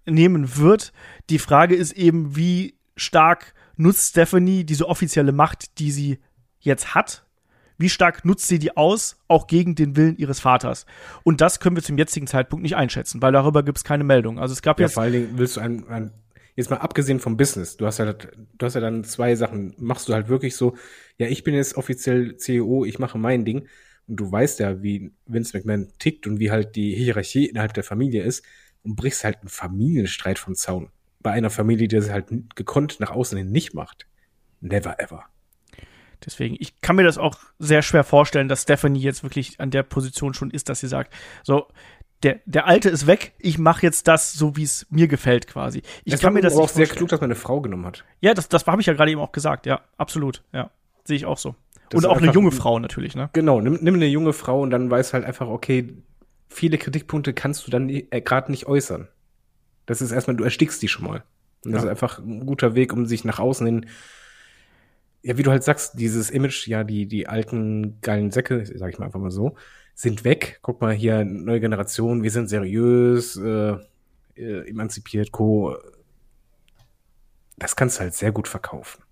nehmen 0.06 0.56
wird. 0.56 0.92
Die 1.30 1.38
Frage 1.38 1.74
ist 1.74 1.92
eben, 1.92 2.36
wie 2.36 2.74
stark 2.96 3.54
nutzt 3.76 4.10
Stephanie 4.10 4.64
diese 4.64 4.88
offizielle 4.88 5.32
Macht, 5.32 5.78
die 5.78 5.90
sie 5.90 6.18
jetzt 6.60 6.94
hat? 6.94 7.24
Wie 7.78 7.88
stark 7.88 8.24
nutzt 8.24 8.46
sie 8.46 8.58
die 8.58 8.76
aus, 8.76 9.16
auch 9.28 9.46
gegen 9.46 9.74
den 9.74 9.96
Willen 9.96 10.16
ihres 10.16 10.40
Vaters? 10.40 10.86
Und 11.24 11.40
das 11.40 11.58
können 11.58 11.74
wir 11.76 11.82
zum 11.82 11.98
jetzigen 11.98 12.26
Zeitpunkt 12.26 12.62
nicht 12.62 12.76
einschätzen, 12.76 13.20
weil 13.20 13.32
darüber 13.32 13.62
gibt 13.62 13.78
es 13.78 13.84
keine 13.84 14.04
Meldung. 14.04 14.38
Also 14.38 14.52
es 14.52 14.62
gab 14.62 14.78
Ja, 14.78 14.86
jetzt 14.86 14.94
vor 14.94 15.02
allen 15.02 15.12
Dingen 15.12 15.30
willst 15.34 15.56
du 15.56 15.60
ein, 15.60 15.88
ein 15.88 16.12
jetzt 16.54 16.70
mal 16.70 16.76
abgesehen 16.76 17.18
vom 17.18 17.36
Business, 17.36 17.76
du 17.76 17.86
hast 17.86 17.98
ja, 17.98 18.12
du 18.12 18.66
hast 18.66 18.74
ja 18.74 18.80
dann 18.80 19.04
zwei 19.04 19.34
Sachen, 19.34 19.74
machst 19.78 20.08
du 20.08 20.12
halt 20.12 20.28
wirklich 20.28 20.54
so, 20.54 20.76
ja, 21.16 21.26
ich 21.26 21.44
bin 21.44 21.54
jetzt 21.54 21.76
offiziell 21.76 22.36
CEO, 22.36 22.84
ich 22.84 22.98
mache 22.98 23.18
mein 23.18 23.44
Ding 23.44 23.68
und 24.06 24.16
du 24.16 24.30
weißt 24.30 24.60
ja, 24.60 24.82
wie 24.82 25.12
Vince 25.26 25.56
McMahon 25.56 25.88
tickt 25.98 26.26
und 26.26 26.40
wie 26.40 26.50
halt 26.50 26.76
die 26.76 26.94
Hierarchie 26.94 27.46
innerhalb 27.46 27.72
der 27.74 27.84
Familie 27.84 28.22
ist 28.22 28.44
und 28.84 28.96
brichst 28.96 29.24
halt 29.24 29.40
einen 29.40 29.48
Familienstreit 29.48 30.38
vom 30.38 30.54
Zaun. 30.54 30.90
Bei 31.20 31.32
einer 31.32 31.50
Familie, 31.50 31.88
die 31.88 31.96
das 31.96 32.10
halt 32.10 32.26
gekonnt 32.56 32.98
nach 33.00 33.10
außen 33.10 33.38
hin 33.38 33.50
nicht 33.50 33.74
macht. 33.74 34.06
Never 34.60 34.98
ever. 35.00 35.24
Deswegen, 36.24 36.56
ich 36.58 36.80
kann 36.80 36.96
mir 36.96 37.02
das 37.04 37.18
auch 37.18 37.36
sehr 37.58 37.82
schwer 37.82 38.04
vorstellen, 38.04 38.48
dass 38.48 38.62
Stephanie 38.62 39.00
jetzt 39.00 39.22
wirklich 39.22 39.60
an 39.60 39.70
der 39.70 39.82
Position 39.82 40.34
schon 40.34 40.50
ist, 40.50 40.68
dass 40.68 40.80
sie 40.80 40.86
sagt, 40.86 41.12
so, 41.42 41.66
der, 42.22 42.40
der 42.46 42.66
Alte 42.66 42.88
ist 42.88 43.06
weg, 43.06 43.34
ich 43.38 43.58
mache 43.58 43.82
jetzt 43.82 44.06
das 44.06 44.32
so, 44.32 44.56
wie 44.56 44.62
es 44.62 44.86
mir 44.90 45.08
gefällt 45.08 45.48
quasi. 45.48 45.82
Ich 46.04 46.14
Es 46.14 46.20
kann 46.20 46.34
mir 46.34 46.40
das 46.40 46.56
auch 46.56 46.68
sehr 46.68 46.86
klug, 46.86 47.08
dass 47.08 47.20
man 47.20 47.28
eine 47.28 47.34
Frau 47.34 47.60
genommen 47.60 47.84
hat. 47.86 48.04
Ja, 48.20 48.34
das, 48.34 48.48
das 48.48 48.64
habe 48.66 48.80
ich 48.80 48.86
ja 48.86 48.92
gerade 48.92 49.10
eben 49.10 49.20
auch 49.20 49.32
gesagt, 49.32 49.66
ja, 49.66 49.80
absolut, 49.96 50.42
ja. 50.52 50.70
Sehe 51.04 51.16
ich 51.16 51.26
auch 51.26 51.38
so. 51.38 51.56
Das 51.88 52.04
Und 52.04 52.10
auch 52.10 52.18
eine 52.18 52.32
junge 52.32 52.52
Frau 52.52 52.78
natürlich, 52.78 53.16
ne? 53.16 53.28
Genau, 53.32 53.60
nimm, 53.60 53.78
nimm 53.82 53.94
eine 53.94 54.06
junge 54.06 54.32
Frau 54.32 54.60
und 54.60 54.70
dann 54.70 54.90
weiß 54.90 55.12
halt 55.12 55.24
einfach, 55.24 55.48
okay, 55.48 55.92
viele 56.52 56.78
Kritikpunkte 56.78 57.32
kannst 57.32 57.66
du 57.66 57.70
dann 57.70 57.88
äh, 57.88 58.02
gerade 58.20 58.50
nicht 58.50 58.66
äußern. 58.66 59.08
Das 59.86 60.00
ist 60.00 60.12
erstmal, 60.12 60.36
du 60.36 60.44
erstickst 60.44 60.80
die 60.82 60.88
schon 60.88 61.06
mal. 61.06 61.24
Und 61.64 61.72
das 61.72 61.82
Ja. 61.82 61.88
ist 61.88 61.90
einfach 61.90 62.18
ein 62.18 62.46
guter 62.46 62.74
Weg, 62.74 62.92
um 62.92 63.06
sich 63.06 63.24
nach 63.24 63.38
außen 63.38 63.66
hin, 63.66 63.86
ja, 65.22 65.38
wie 65.38 65.42
du 65.44 65.50
halt 65.52 65.62
sagst, 65.62 65.98
dieses 66.00 66.30
Image, 66.30 66.66
ja, 66.66 66.82
die, 66.84 67.06
die 67.06 67.28
alten 67.28 68.00
geilen 68.00 68.30
Säcke, 68.32 68.64
sag 68.66 68.90
ich 68.92 68.98
mal 68.98 69.06
einfach 69.06 69.20
mal 69.20 69.30
so, 69.30 69.54
sind 69.94 70.24
weg. 70.24 70.58
Guck 70.62 70.80
mal 70.80 70.92
hier, 70.92 71.24
neue 71.24 71.60
Generation, 71.60 72.22
wir 72.24 72.30
sind 72.30 72.48
seriös, 72.48 73.36
äh, 73.36 73.76
äh, 74.36 74.68
emanzipiert, 74.68 75.30
Co. 75.30 75.76
Das 77.56 77.76
kannst 77.76 77.98
du 77.98 78.00
halt 78.02 78.14
sehr 78.14 78.32
gut 78.32 78.48
verkaufen. 78.48 79.02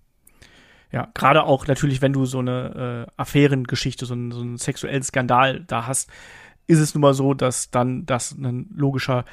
Ja, 0.91 1.09
gerade 1.13 1.43
auch 1.43 1.67
natürlich, 1.67 2.01
wenn 2.01 2.11
du 2.11 2.25
so 2.25 2.39
eine 2.39 3.07
äh, 3.07 3.11
Affärengeschichte, 3.15 4.05
so, 4.05 4.13
einen- 4.13 4.31
so 4.31 4.41
einen 4.41 4.57
sexuellen 4.57 5.03
Skandal 5.03 5.63
da 5.65 5.87
hast, 5.87 6.09
ist 6.71 6.79
es 6.79 6.95
nun 6.95 7.01
mal 7.01 7.13
so, 7.13 7.33
dass 7.33 7.69
dann 7.69 8.05
das 8.05 8.31
ein 8.31 8.69
logischer 8.73 9.25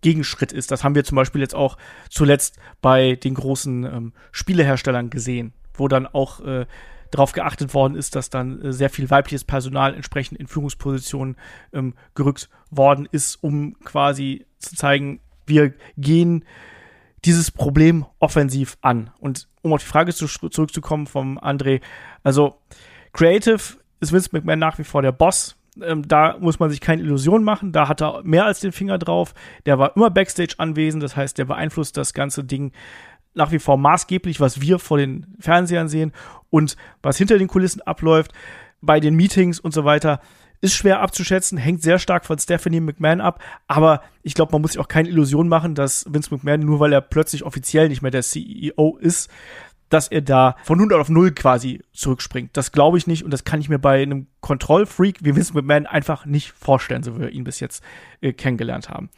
Gegenschritt 0.00 0.50
ist. 0.50 0.70
Das 0.70 0.82
haben 0.82 0.94
wir 0.94 1.04
zum 1.04 1.16
Beispiel 1.16 1.42
jetzt 1.42 1.54
auch 1.54 1.76
zuletzt 2.08 2.58
bei 2.80 3.16
den 3.16 3.34
großen 3.34 3.84
ähm, 3.84 4.12
Spieleherstellern 4.32 5.10
gesehen, 5.10 5.52
wo 5.74 5.88
dann 5.88 6.06
auch 6.06 6.40
äh, 6.40 6.66
darauf 7.10 7.32
geachtet 7.32 7.74
worden 7.74 7.96
ist, 7.96 8.16
dass 8.16 8.30
dann 8.30 8.62
äh, 8.62 8.72
sehr 8.72 8.88
viel 8.88 9.10
weibliches 9.10 9.44
Personal 9.44 9.94
entsprechend 9.94 10.38
in 10.38 10.46
Führungspositionen 10.46 11.36
ähm, 11.74 11.94
gerückt 12.14 12.48
worden 12.70 13.06
ist, 13.12 13.36
um 13.42 13.78
quasi 13.80 14.46
zu 14.58 14.74
zeigen, 14.74 15.20
wir 15.46 15.74
gehen 15.98 16.44
dieses 17.26 17.50
Problem 17.50 18.06
offensiv 18.20 18.78
an. 18.80 19.10
Und 19.18 19.48
um 19.60 19.74
auf 19.74 19.82
die 19.82 19.88
Frage 19.88 20.14
zu, 20.14 20.26
zurückzukommen 20.26 21.06
vom 21.06 21.38
André, 21.38 21.82
also 22.22 22.58
Creative 23.12 23.60
ist 24.00 24.12
Vince 24.12 24.30
McMahon 24.32 24.58
nach 24.58 24.78
wie 24.78 24.84
vor 24.84 25.02
der 25.02 25.12
Boss. 25.12 25.56
Ähm, 25.82 26.06
da 26.06 26.36
muss 26.38 26.58
man 26.58 26.70
sich 26.70 26.80
keine 26.80 27.02
Illusion 27.02 27.44
machen. 27.44 27.72
Da 27.72 27.88
hat 27.88 28.02
er 28.02 28.22
mehr 28.24 28.44
als 28.44 28.60
den 28.60 28.72
Finger 28.72 28.98
drauf. 28.98 29.34
Der 29.66 29.78
war 29.78 29.96
immer 29.96 30.10
Backstage 30.10 30.54
anwesend. 30.58 31.02
Das 31.02 31.16
heißt, 31.16 31.38
der 31.38 31.44
beeinflusst 31.44 31.96
das 31.96 32.14
ganze 32.14 32.44
Ding 32.44 32.72
nach 33.34 33.52
wie 33.52 33.58
vor 33.58 33.76
maßgeblich, 33.76 34.40
was 34.40 34.60
wir 34.60 34.78
vor 34.78 34.98
den 34.98 35.26
Fernsehern 35.38 35.88
sehen 35.88 36.12
und 36.50 36.76
was 37.02 37.16
hinter 37.16 37.38
den 37.38 37.48
Kulissen 37.48 37.80
abläuft, 37.80 38.32
bei 38.80 38.98
den 38.98 39.14
Meetings 39.14 39.60
und 39.60 39.72
so 39.72 39.84
weiter, 39.84 40.20
ist 40.60 40.74
schwer 40.74 41.00
abzuschätzen, 41.00 41.56
hängt 41.56 41.82
sehr 41.82 41.98
stark 41.98 42.26
von 42.26 42.38
Stephanie 42.38 42.80
McMahon 42.80 43.20
ab, 43.20 43.42
aber 43.66 44.02
ich 44.22 44.34
glaube, 44.34 44.52
man 44.52 44.60
muss 44.60 44.72
sich 44.72 44.80
auch 44.80 44.88
keine 44.88 45.08
Illusion 45.08 45.48
machen, 45.48 45.74
dass 45.74 46.04
Vince 46.12 46.34
McMahon, 46.34 46.60
nur 46.60 46.80
weil 46.80 46.92
er 46.92 47.00
plötzlich 47.00 47.44
offiziell 47.44 47.88
nicht 47.88 48.02
mehr 48.02 48.10
der 48.10 48.22
CEO 48.22 48.98
ist, 49.00 49.30
dass 49.90 50.08
er 50.08 50.22
da 50.22 50.56
von 50.64 50.78
100 50.78 50.98
auf 50.98 51.08
0 51.10 51.32
quasi 51.32 51.82
zurückspringt. 51.92 52.56
Das 52.56 52.72
glaube 52.72 52.96
ich 52.96 53.06
nicht 53.06 53.24
und 53.24 53.30
das 53.30 53.44
kann 53.44 53.60
ich 53.60 53.68
mir 53.68 53.78
bei 53.78 54.02
einem 54.02 54.28
Kontrollfreak 54.40 55.18
wie 55.22 55.36
Vince 55.36 55.52
McMahon 55.52 55.86
einfach 55.86 56.24
nicht 56.24 56.52
vorstellen, 56.52 57.02
so 57.02 57.16
wie 57.16 57.20
wir 57.20 57.30
ihn 57.30 57.44
bis 57.44 57.60
jetzt 57.60 57.84
äh, 58.22 58.32
kennengelernt 58.32 58.88
haben. 58.88 59.10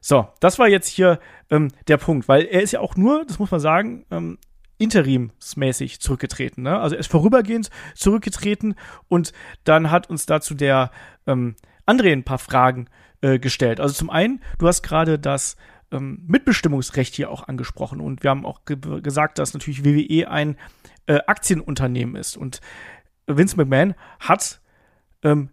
So, 0.00 0.28
das 0.40 0.58
war 0.58 0.68
jetzt 0.68 0.88
hier 0.88 1.20
ähm, 1.48 1.68
der 1.86 1.96
Punkt, 1.96 2.28
weil 2.28 2.42
er 2.42 2.62
ist 2.62 2.72
ja 2.72 2.80
auch 2.80 2.96
nur, 2.96 3.24
das 3.24 3.38
muss 3.38 3.52
man 3.52 3.60
sagen, 3.60 4.04
ähm, 4.10 4.38
interimsmäßig 4.78 6.00
zurückgetreten. 6.00 6.64
Ne? 6.64 6.78
Also 6.78 6.96
er 6.96 7.00
ist 7.00 7.10
vorübergehend 7.10 7.70
zurückgetreten 7.94 8.74
und 9.06 9.32
dann 9.62 9.92
hat 9.92 10.10
uns 10.10 10.26
dazu 10.26 10.54
der 10.54 10.90
ähm, 11.26 11.54
André 11.86 12.12
ein 12.12 12.24
paar 12.24 12.38
Fragen 12.38 12.88
äh, 13.20 13.38
gestellt. 13.38 13.78
Also 13.78 13.94
zum 13.94 14.10
einen, 14.10 14.42
du 14.58 14.66
hast 14.66 14.82
gerade 14.82 15.20
das 15.20 15.56
ähm, 15.92 16.24
Mitbestimmungsrecht 16.26 17.14
hier 17.14 17.30
auch 17.30 17.46
angesprochen 17.46 18.00
und 18.00 18.22
wir 18.22 18.30
haben 18.30 18.46
auch 18.46 18.64
ge 18.64 18.78
gesagt, 19.00 19.38
dass 19.38 19.54
natürlich 19.54 19.84
WWE 19.84 20.30
ein 20.30 20.56
äh, 21.06 21.18
Aktienunternehmen 21.26 22.16
ist 22.16 22.36
und 22.36 22.60
Vince 23.26 23.56
McMahon 23.56 23.94
hat 24.20 24.60
ähm, 25.22 25.50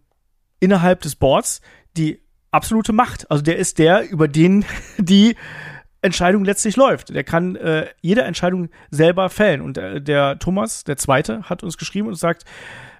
innerhalb 0.60 1.02
des 1.02 1.15
Boards 1.15 1.62
die 1.97 2.21
absolute 2.52 2.93
Macht. 2.93 3.30
Also 3.30 3.43
der 3.43 3.58
ist 3.58 3.80
der, 3.80 4.10
über 4.10 4.28
den 4.28 4.65
die 4.97 5.36
Entscheidung 6.02 6.45
letztlich 6.45 6.75
läuft. 6.75 7.10
Der 7.10 7.23
kann 7.23 7.56
äh, 7.56 7.88
jede 8.02 8.23
Entscheidung 8.23 8.69
selber 8.89 9.30
fällen. 9.30 9.62
Und 9.62 9.78
äh, 9.78 10.02
der 10.02 10.39
Thomas, 10.39 10.84
der 10.84 10.97
Zweite, 10.97 11.43
hat 11.43 11.63
uns 11.63 11.78
geschrieben 11.78 12.08
und 12.08 12.15
sagt, 12.15 12.45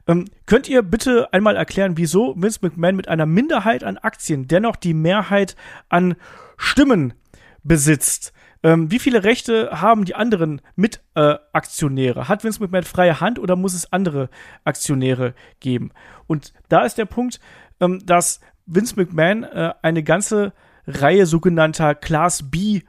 ähm, 0.08 0.25
könnt 0.45 0.67
ihr 0.67 0.82
bitte 0.82 1.32
einmal 1.32 1.56
erklären, 1.56 1.97
wieso 1.97 2.36
Vince 2.36 2.60
McMahon 2.62 2.95
mit 2.95 3.08
einer 3.08 3.25
Minderheit 3.25 3.84
an 3.84 3.97
Aktien 3.97 4.47
dennoch 4.47 4.75
die 4.75 4.93
Mehrheit 4.93 5.56
an 5.88 6.15
Stimmen 6.58 7.13
besitzt? 7.63 8.33
Ähm, 8.61 8.91
wie 8.91 8.99
viele 8.99 9.23
Rechte 9.23 9.81
haben 9.81 10.05
die 10.05 10.15
anderen 10.15 10.61
Mitaktionäre? 10.75 12.27
Hat 12.27 12.43
Vince 12.43 12.61
McMahon 12.61 12.83
freie 12.83 13.21
Hand 13.21 13.39
oder 13.39 13.55
muss 13.55 13.73
es 13.73 13.91
andere 13.93 14.29
Aktionäre 14.65 15.33
geben? 15.59 15.91
Und 16.27 16.53
da 16.67 16.83
ist 16.83 16.97
der 16.97 17.05
Punkt, 17.05 17.39
ähm, 17.79 18.05
dass 18.05 18.41
Vince 18.65 18.95
McMahon 18.97 19.43
äh, 19.43 19.73
eine 19.81 20.03
ganze 20.03 20.53
Reihe 20.85 21.25
sogenannter 21.25 21.95
Class 21.95 22.49
B 22.49 22.81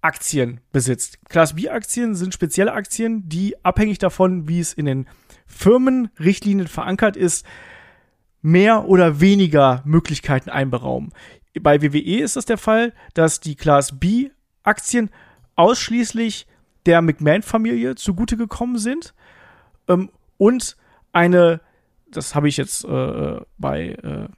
Aktien 0.00 0.60
besitzt. 0.72 1.18
Class 1.28 1.54
B 1.54 1.68
Aktien 1.68 2.14
sind 2.14 2.34
spezielle 2.34 2.72
Aktien, 2.72 3.28
die 3.28 3.54
abhängig 3.64 3.98
davon, 3.98 4.48
wie 4.48 4.60
es 4.60 4.72
in 4.72 4.86
den 4.86 5.06
Firmenrichtlinien 5.46 6.68
verankert 6.68 7.16
ist, 7.16 7.46
mehr 8.42 8.88
oder 8.88 9.20
weniger 9.20 9.82
Möglichkeiten 9.84 10.50
einberaumen. 10.50 11.12
Bei 11.60 11.82
WWE 11.82 12.20
ist 12.20 12.36
das 12.36 12.44
der 12.44 12.58
Fall, 12.58 12.92
dass 13.14 13.40
die 13.40 13.54
Class 13.54 13.98
B 13.98 14.30
Aktien 14.62 15.10
ausschließlich 15.54 16.46
der 16.84 17.02
McMahon-Familie 17.02 17.94
zugute 17.94 18.36
gekommen 18.36 18.78
sind 18.78 19.14
ähm, 19.88 20.10
und 20.38 20.76
eine, 21.12 21.60
das 22.10 22.34
habe 22.34 22.48
ich 22.48 22.56
jetzt 22.56 22.84
äh, 22.84 23.40
bei 23.58 23.88
äh, 23.88 24.28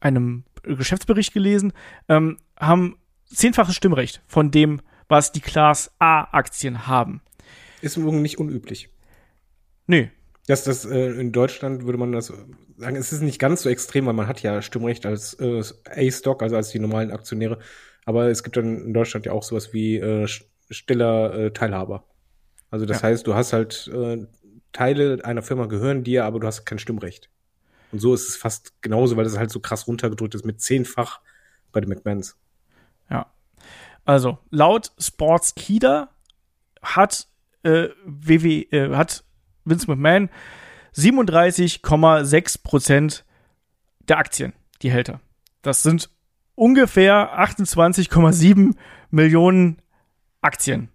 einem 0.00 0.44
Geschäftsbericht 0.62 1.32
gelesen, 1.32 1.72
ähm, 2.08 2.38
haben 2.58 2.98
zehnfaches 3.26 3.74
Stimmrecht 3.74 4.22
von 4.26 4.50
dem, 4.50 4.82
was 5.08 5.32
die 5.32 5.40
Class 5.40 5.92
A-Aktien 5.98 6.86
haben. 6.86 7.22
Ist 7.80 7.96
im 7.96 8.04
Übrigen 8.04 8.22
nicht 8.22 8.38
unüblich. 8.38 8.88
Nee. 9.86 10.10
Das, 10.46 10.64
das, 10.64 10.84
äh, 10.84 11.12
in 11.12 11.30
Deutschland 11.32 11.84
würde 11.84 11.98
man 11.98 12.12
das 12.12 12.32
sagen, 12.76 12.96
es 12.96 13.12
ist 13.12 13.20
nicht 13.22 13.38
ganz 13.38 13.62
so 13.62 13.68
extrem, 13.68 14.06
weil 14.06 14.12
man 14.14 14.26
hat 14.26 14.42
ja 14.42 14.60
Stimmrecht 14.60 15.06
als 15.06 15.34
äh, 15.34 15.62
A-Stock, 15.86 16.42
also 16.42 16.56
als 16.56 16.70
die 16.70 16.80
normalen 16.80 17.12
Aktionäre. 17.12 17.58
Aber 18.04 18.26
es 18.28 18.42
gibt 18.42 18.56
dann 18.56 18.76
in 18.86 18.94
Deutschland 18.94 19.24
ja 19.26 19.32
auch 19.32 19.44
sowas 19.44 19.72
wie 19.72 19.98
äh, 19.98 20.26
stiller 20.70 21.34
äh, 21.34 21.50
Teilhaber. 21.52 22.04
Also 22.70 22.86
das 22.86 23.02
Ja. 23.02 23.08
heißt, 23.08 23.26
du 23.26 23.34
hast 23.34 23.52
halt 23.52 23.88
äh, 23.94 24.26
Teile 24.72 25.24
einer 25.24 25.42
Firma 25.42 25.66
gehören 25.66 26.02
dir, 26.02 26.24
aber 26.24 26.40
du 26.40 26.46
hast 26.46 26.64
kein 26.64 26.78
Stimmrecht. 26.78 27.28
Und 27.92 28.00
so 28.00 28.14
ist 28.14 28.28
es 28.28 28.36
fast 28.36 28.80
genauso, 28.82 29.16
weil 29.16 29.24
das 29.24 29.38
halt 29.38 29.50
so 29.50 29.60
krass 29.60 29.86
runtergedrückt 29.86 30.34
ist 30.34 30.46
mit 30.46 30.60
zehnfach 30.60 31.20
bei 31.70 31.80
den 31.80 31.90
McMahons. 31.90 32.36
Ja. 33.10 33.30
Also, 34.04 34.38
laut 34.50 34.90
Sportskeeda 34.98 36.08
hat, 36.82 37.28
äh, 37.62 37.90
WW, 38.04 38.62
äh, 38.70 38.96
hat 38.96 39.24
Vince 39.64 39.86
McMahon 39.88 40.28
37,6 40.94 42.62
Prozent 42.62 43.24
der 44.08 44.18
Aktien, 44.18 44.52
die 44.82 44.90
hält 44.90 45.08
er. 45.08 45.20
Das 45.62 45.82
sind 45.82 46.10
ungefähr 46.54 47.38
28,7 47.38 48.74
Millionen 49.10 49.80
Aktien, 50.40 50.88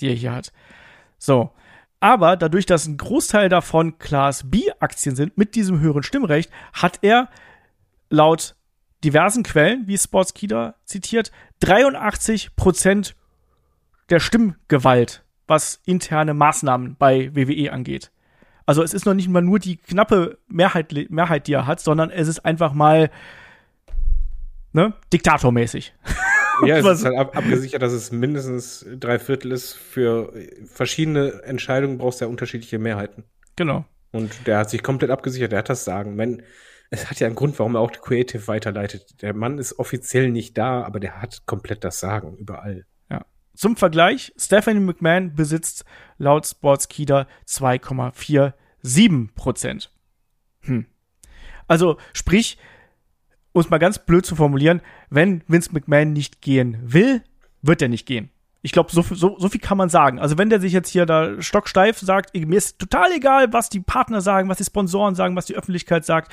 die 0.00 0.08
er 0.08 0.14
hier 0.14 0.32
hat. 0.32 0.52
So. 1.18 1.52
Aber 2.00 2.36
dadurch, 2.36 2.66
dass 2.66 2.86
ein 2.86 2.98
Großteil 2.98 3.48
davon 3.48 3.98
Class 3.98 4.50
B-Aktien 4.50 5.16
sind, 5.16 5.38
mit 5.38 5.54
diesem 5.54 5.80
höheren 5.80 6.02
Stimmrecht, 6.02 6.50
hat 6.74 6.98
er 7.00 7.30
laut 8.10 8.56
diversen 9.04 9.42
Quellen, 9.42 9.86
wie 9.86 9.96
Sportskeeda 9.96 10.74
zitiert, 10.84 11.30
83 11.60 12.56
Prozent 12.56 13.14
der 14.10 14.20
Stimmgewalt, 14.20 15.24
was 15.46 15.80
interne 15.86 16.34
Maßnahmen 16.34 16.96
bei 16.96 17.34
WWE 17.34 17.72
angeht. 17.72 18.10
Also 18.66 18.82
es 18.82 18.94
ist 18.94 19.06
noch 19.06 19.14
nicht 19.14 19.28
mal 19.28 19.42
nur 19.42 19.58
die 19.58 19.76
knappe 19.76 20.38
Mehrheit, 20.48 20.92
Mehrheit, 21.10 21.46
die 21.46 21.52
er 21.52 21.66
hat, 21.66 21.80
sondern 21.80 22.10
es 22.10 22.28
ist 22.28 22.44
einfach 22.44 22.72
mal 22.72 23.10
ne, 24.72 24.94
diktatormäßig. 25.12 25.94
Ja, 26.64 26.76
es 26.76 26.86
ist 26.86 27.04
halt 27.04 27.16
ab, 27.16 27.36
abgesichert, 27.36 27.82
dass 27.82 27.92
es 27.92 28.12
mindestens 28.12 28.86
drei 29.00 29.18
Viertel 29.18 29.50
ist. 29.50 29.72
Für 29.72 30.32
verschiedene 30.64 31.42
Entscheidungen 31.42 31.98
brauchst 31.98 32.20
du 32.20 32.26
ja 32.26 32.30
unterschiedliche 32.30 32.78
Mehrheiten. 32.78 33.24
Genau. 33.56 33.84
Und 34.12 34.46
der 34.46 34.58
hat 34.58 34.70
sich 34.70 34.84
komplett 34.84 35.10
abgesichert, 35.10 35.50
der 35.50 35.58
hat 35.58 35.68
das 35.68 35.84
Sagen. 35.84 36.16
Wenn, 36.16 36.42
es 36.90 37.10
hat 37.10 37.18
ja 37.18 37.26
einen 37.26 37.34
Grund, 37.34 37.58
warum 37.58 37.74
er 37.74 37.80
auch 37.80 37.90
die 37.90 37.98
Creative 37.98 38.46
weiterleitet. 38.46 39.20
Der 39.22 39.34
Mann 39.34 39.58
ist 39.58 39.78
offiziell 39.80 40.30
nicht 40.30 40.56
da, 40.56 40.84
aber 40.84 41.00
der 41.00 41.20
hat 41.20 41.42
komplett 41.46 41.82
das 41.82 41.98
Sagen 41.98 42.36
überall. 42.36 42.86
Zum 43.54 43.76
Vergleich, 43.76 44.32
Stephanie 44.36 44.80
McMahon 44.80 45.34
besitzt 45.34 45.84
laut 46.18 46.46
Sportskeeda 46.46 47.26
2,47 47.46 49.28
Prozent. 49.34 49.90
Hm. 50.62 50.86
Also, 51.66 51.96
sprich, 52.12 52.58
um 53.52 53.60
es 53.60 53.70
mal 53.70 53.78
ganz 53.78 53.98
blöd 54.00 54.26
zu 54.26 54.36
formulieren, 54.36 54.82
wenn 55.08 55.42
Vince 55.46 55.72
McMahon 55.72 56.12
nicht 56.12 56.42
gehen 56.42 56.78
will, 56.82 57.22
wird 57.62 57.80
er 57.80 57.88
nicht 57.88 58.06
gehen. 58.06 58.30
Ich 58.62 58.72
glaube, 58.72 58.90
so, 58.90 59.02
so, 59.02 59.38
so 59.38 59.48
viel 59.50 59.60
kann 59.60 59.76
man 59.76 59.90
sagen. 59.90 60.18
Also 60.18 60.38
wenn 60.38 60.48
der 60.48 60.58
sich 60.58 60.72
jetzt 60.72 60.88
hier 60.88 61.04
da 61.04 61.40
stocksteif 61.40 61.98
sagt, 61.98 62.34
mir 62.34 62.56
ist 62.56 62.78
total 62.78 63.12
egal, 63.12 63.52
was 63.52 63.68
die 63.68 63.80
Partner 63.80 64.22
sagen, 64.22 64.48
was 64.48 64.56
die 64.56 64.64
Sponsoren 64.64 65.14
sagen, 65.14 65.36
was 65.36 65.44
die 65.44 65.54
Öffentlichkeit 65.54 66.06
sagt, 66.06 66.32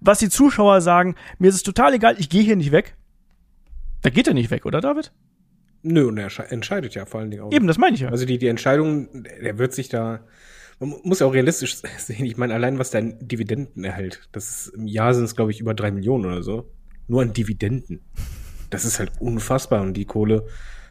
was 0.00 0.18
die 0.18 0.28
Zuschauer 0.28 0.80
sagen, 0.80 1.14
mir 1.38 1.48
ist 1.48 1.54
es 1.54 1.62
total 1.62 1.94
egal, 1.94 2.16
ich 2.18 2.28
gehe 2.28 2.42
hier 2.42 2.56
nicht 2.56 2.72
weg. 2.72 2.96
Da 4.02 4.10
geht 4.10 4.26
er 4.26 4.34
nicht 4.34 4.50
weg, 4.50 4.66
oder 4.66 4.80
David? 4.80 5.12
Nö, 5.82 6.08
und 6.08 6.18
er 6.18 6.30
entscheidet 6.50 6.94
ja 6.94 7.06
vor 7.06 7.20
allen 7.20 7.30
Dingen 7.30 7.42
auch. 7.42 7.52
Eben, 7.52 7.66
das 7.66 7.78
meine 7.78 7.94
ich 7.94 8.00
ja. 8.00 8.08
Also 8.08 8.26
die, 8.26 8.38
die 8.38 8.48
Entscheidung, 8.48 9.08
der 9.22 9.58
wird 9.58 9.72
sich 9.72 9.88
da, 9.88 10.24
man 10.80 10.94
muss 11.02 11.20
ja 11.20 11.26
auch 11.26 11.34
realistisch 11.34 11.76
sehen. 11.98 12.24
Ich 12.24 12.36
meine, 12.36 12.54
allein 12.54 12.78
was 12.78 12.90
dein 12.90 13.16
Dividenden 13.20 13.84
erhält, 13.84 14.28
das 14.32 14.50
ist, 14.50 14.74
im 14.74 14.86
Jahr 14.86 15.14
sind 15.14 15.24
es, 15.24 15.36
glaube 15.36 15.50
ich, 15.50 15.60
über 15.60 15.74
drei 15.74 15.90
Millionen 15.90 16.26
oder 16.26 16.42
so. 16.42 16.70
Nur 17.06 17.22
an 17.22 17.32
Dividenden. 17.32 18.00
Das 18.70 18.84
ist 18.84 18.98
halt 18.98 19.12
unfassbar. 19.18 19.82
Und 19.82 19.94
die 19.94 20.04
Kohle 20.04 20.46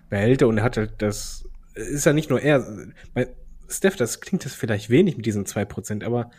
behält 0.09 0.41
er 0.41 0.47
und 0.47 0.57
er 0.57 0.63
hat 0.63 0.77
halt 0.77 0.93
das, 0.99 1.47
ist 1.75 2.05
ja 2.05 2.13
nicht 2.13 2.29
nur 2.29 2.41
er. 2.41 2.65
Bei 3.13 3.27
Steph, 3.69 3.97
das 3.97 4.21
klingt 4.21 4.45
das 4.45 4.53
vielleicht 4.53 4.89
wenig 4.89 5.17
mit 5.17 5.25
diesen 5.25 5.45
zwei 5.45 5.65
Prozent, 5.65 6.03
aber 6.03 6.31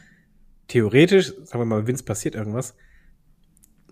theoretisch, 0.66 1.32
sagen 1.44 1.60
wir 1.60 1.64
mal, 1.64 1.86
wenn 1.86 1.94
es 1.94 2.02
passiert 2.02 2.34
irgendwas, 2.34 2.74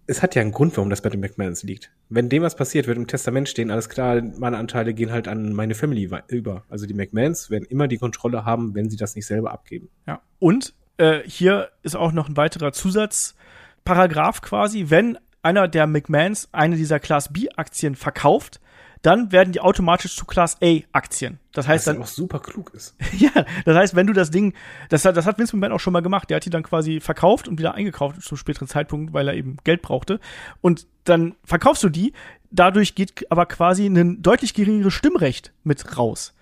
es 0.06 0.22
hat 0.22 0.34
ja 0.34 0.42
einen 0.42 0.52
Grund, 0.52 0.76
warum 0.76 0.90
das 0.90 1.02
bei 1.02 1.08
den 1.08 1.20
McMahons 1.20 1.62
liegt. 1.62 1.90
Wenn 2.08 2.28
dem 2.28 2.42
was 2.42 2.54
passiert, 2.54 2.86
wird 2.86 2.96
im 2.96 3.06
Testament 3.06 3.48
stehen, 3.48 3.70
alles 3.70 3.88
klar, 3.88 4.22
meine 4.38 4.56
Anteile 4.56 4.94
gehen 4.94 5.10
halt 5.10 5.28
an 5.28 5.52
meine 5.52 5.74
Family 5.74 6.08
über. 6.28 6.64
Also 6.68 6.86
die 6.86 6.94
McMahons 6.94 7.50
werden 7.50 7.64
immer 7.64 7.88
die 7.88 7.98
Kontrolle 7.98 8.44
haben, 8.44 8.74
wenn 8.74 8.88
sie 8.88 8.96
das 8.96 9.16
nicht 9.16 9.26
selber 9.26 9.52
abgeben. 9.52 9.88
Ja. 10.06 10.20
Und 10.38 10.74
äh, 10.98 11.20
hier 11.26 11.70
ist 11.82 11.96
auch 11.96 12.12
noch 12.12 12.28
ein 12.28 12.36
weiterer 12.36 12.72
Zusatzparagraph 12.72 14.42
quasi, 14.42 14.86
wenn 14.88 15.18
einer 15.42 15.68
der 15.68 15.86
McMahons 15.86 16.48
eine 16.52 16.76
dieser 16.76 17.00
Class 17.00 17.32
B 17.32 17.48
Aktien 17.56 17.94
verkauft, 17.94 18.60
dann 19.06 19.30
werden 19.30 19.52
die 19.52 19.60
automatisch 19.60 20.16
zu 20.16 20.24
Class 20.24 20.56
A 20.60 20.80
Aktien. 20.90 21.38
Das 21.52 21.68
heißt 21.68 21.86
Was 21.86 21.94
dann 21.94 22.02
auch 22.02 22.08
super 22.08 22.40
klug 22.40 22.72
ist. 22.74 22.96
ja, 23.16 23.30
das 23.64 23.76
heißt, 23.76 23.94
wenn 23.94 24.08
du 24.08 24.12
das 24.12 24.32
Ding, 24.32 24.52
das 24.88 25.04
hat, 25.04 25.16
das 25.16 25.26
hat 25.26 25.38
Vince 25.38 25.56
McMahon 25.56 25.76
auch 25.76 25.80
schon 25.80 25.92
mal 25.92 26.02
gemacht. 26.02 26.28
Der 26.28 26.36
hat 26.36 26.44
die 26.44 26.50
dann 26.50 26.64
quasi 26.64 26.98
verkauft 26.98 27.46
und 27.46 27.56
wieder 27.56 27.74
eingekauft 27.74 28.20
zum 28.20 28.36
späteren 28.36 28.66
Zeitpunkt, 28.66 29.12
weil 29.12 29.28
er 29.28 29.34
eben 29.34 29.58
Geld 29.62 29.80
brauchte. 29.80 30.18
Und 30.60 30.88
dann 31.04 31.36
verkaufst 31.44 31.84
du 31.84 31.88
die. 31.88 32.14
Dadurch 32.50 32.96
geht 32.96 33.30
aber 33.30 33.46
quasi 33.46 33.86
ein 33.86 34.22
deutlich 34.22 34.54
geringeres 34.54 34.94
Stimmrecht 34.94 35.52
mit 35.62 35.96
raus. 35.96 36.34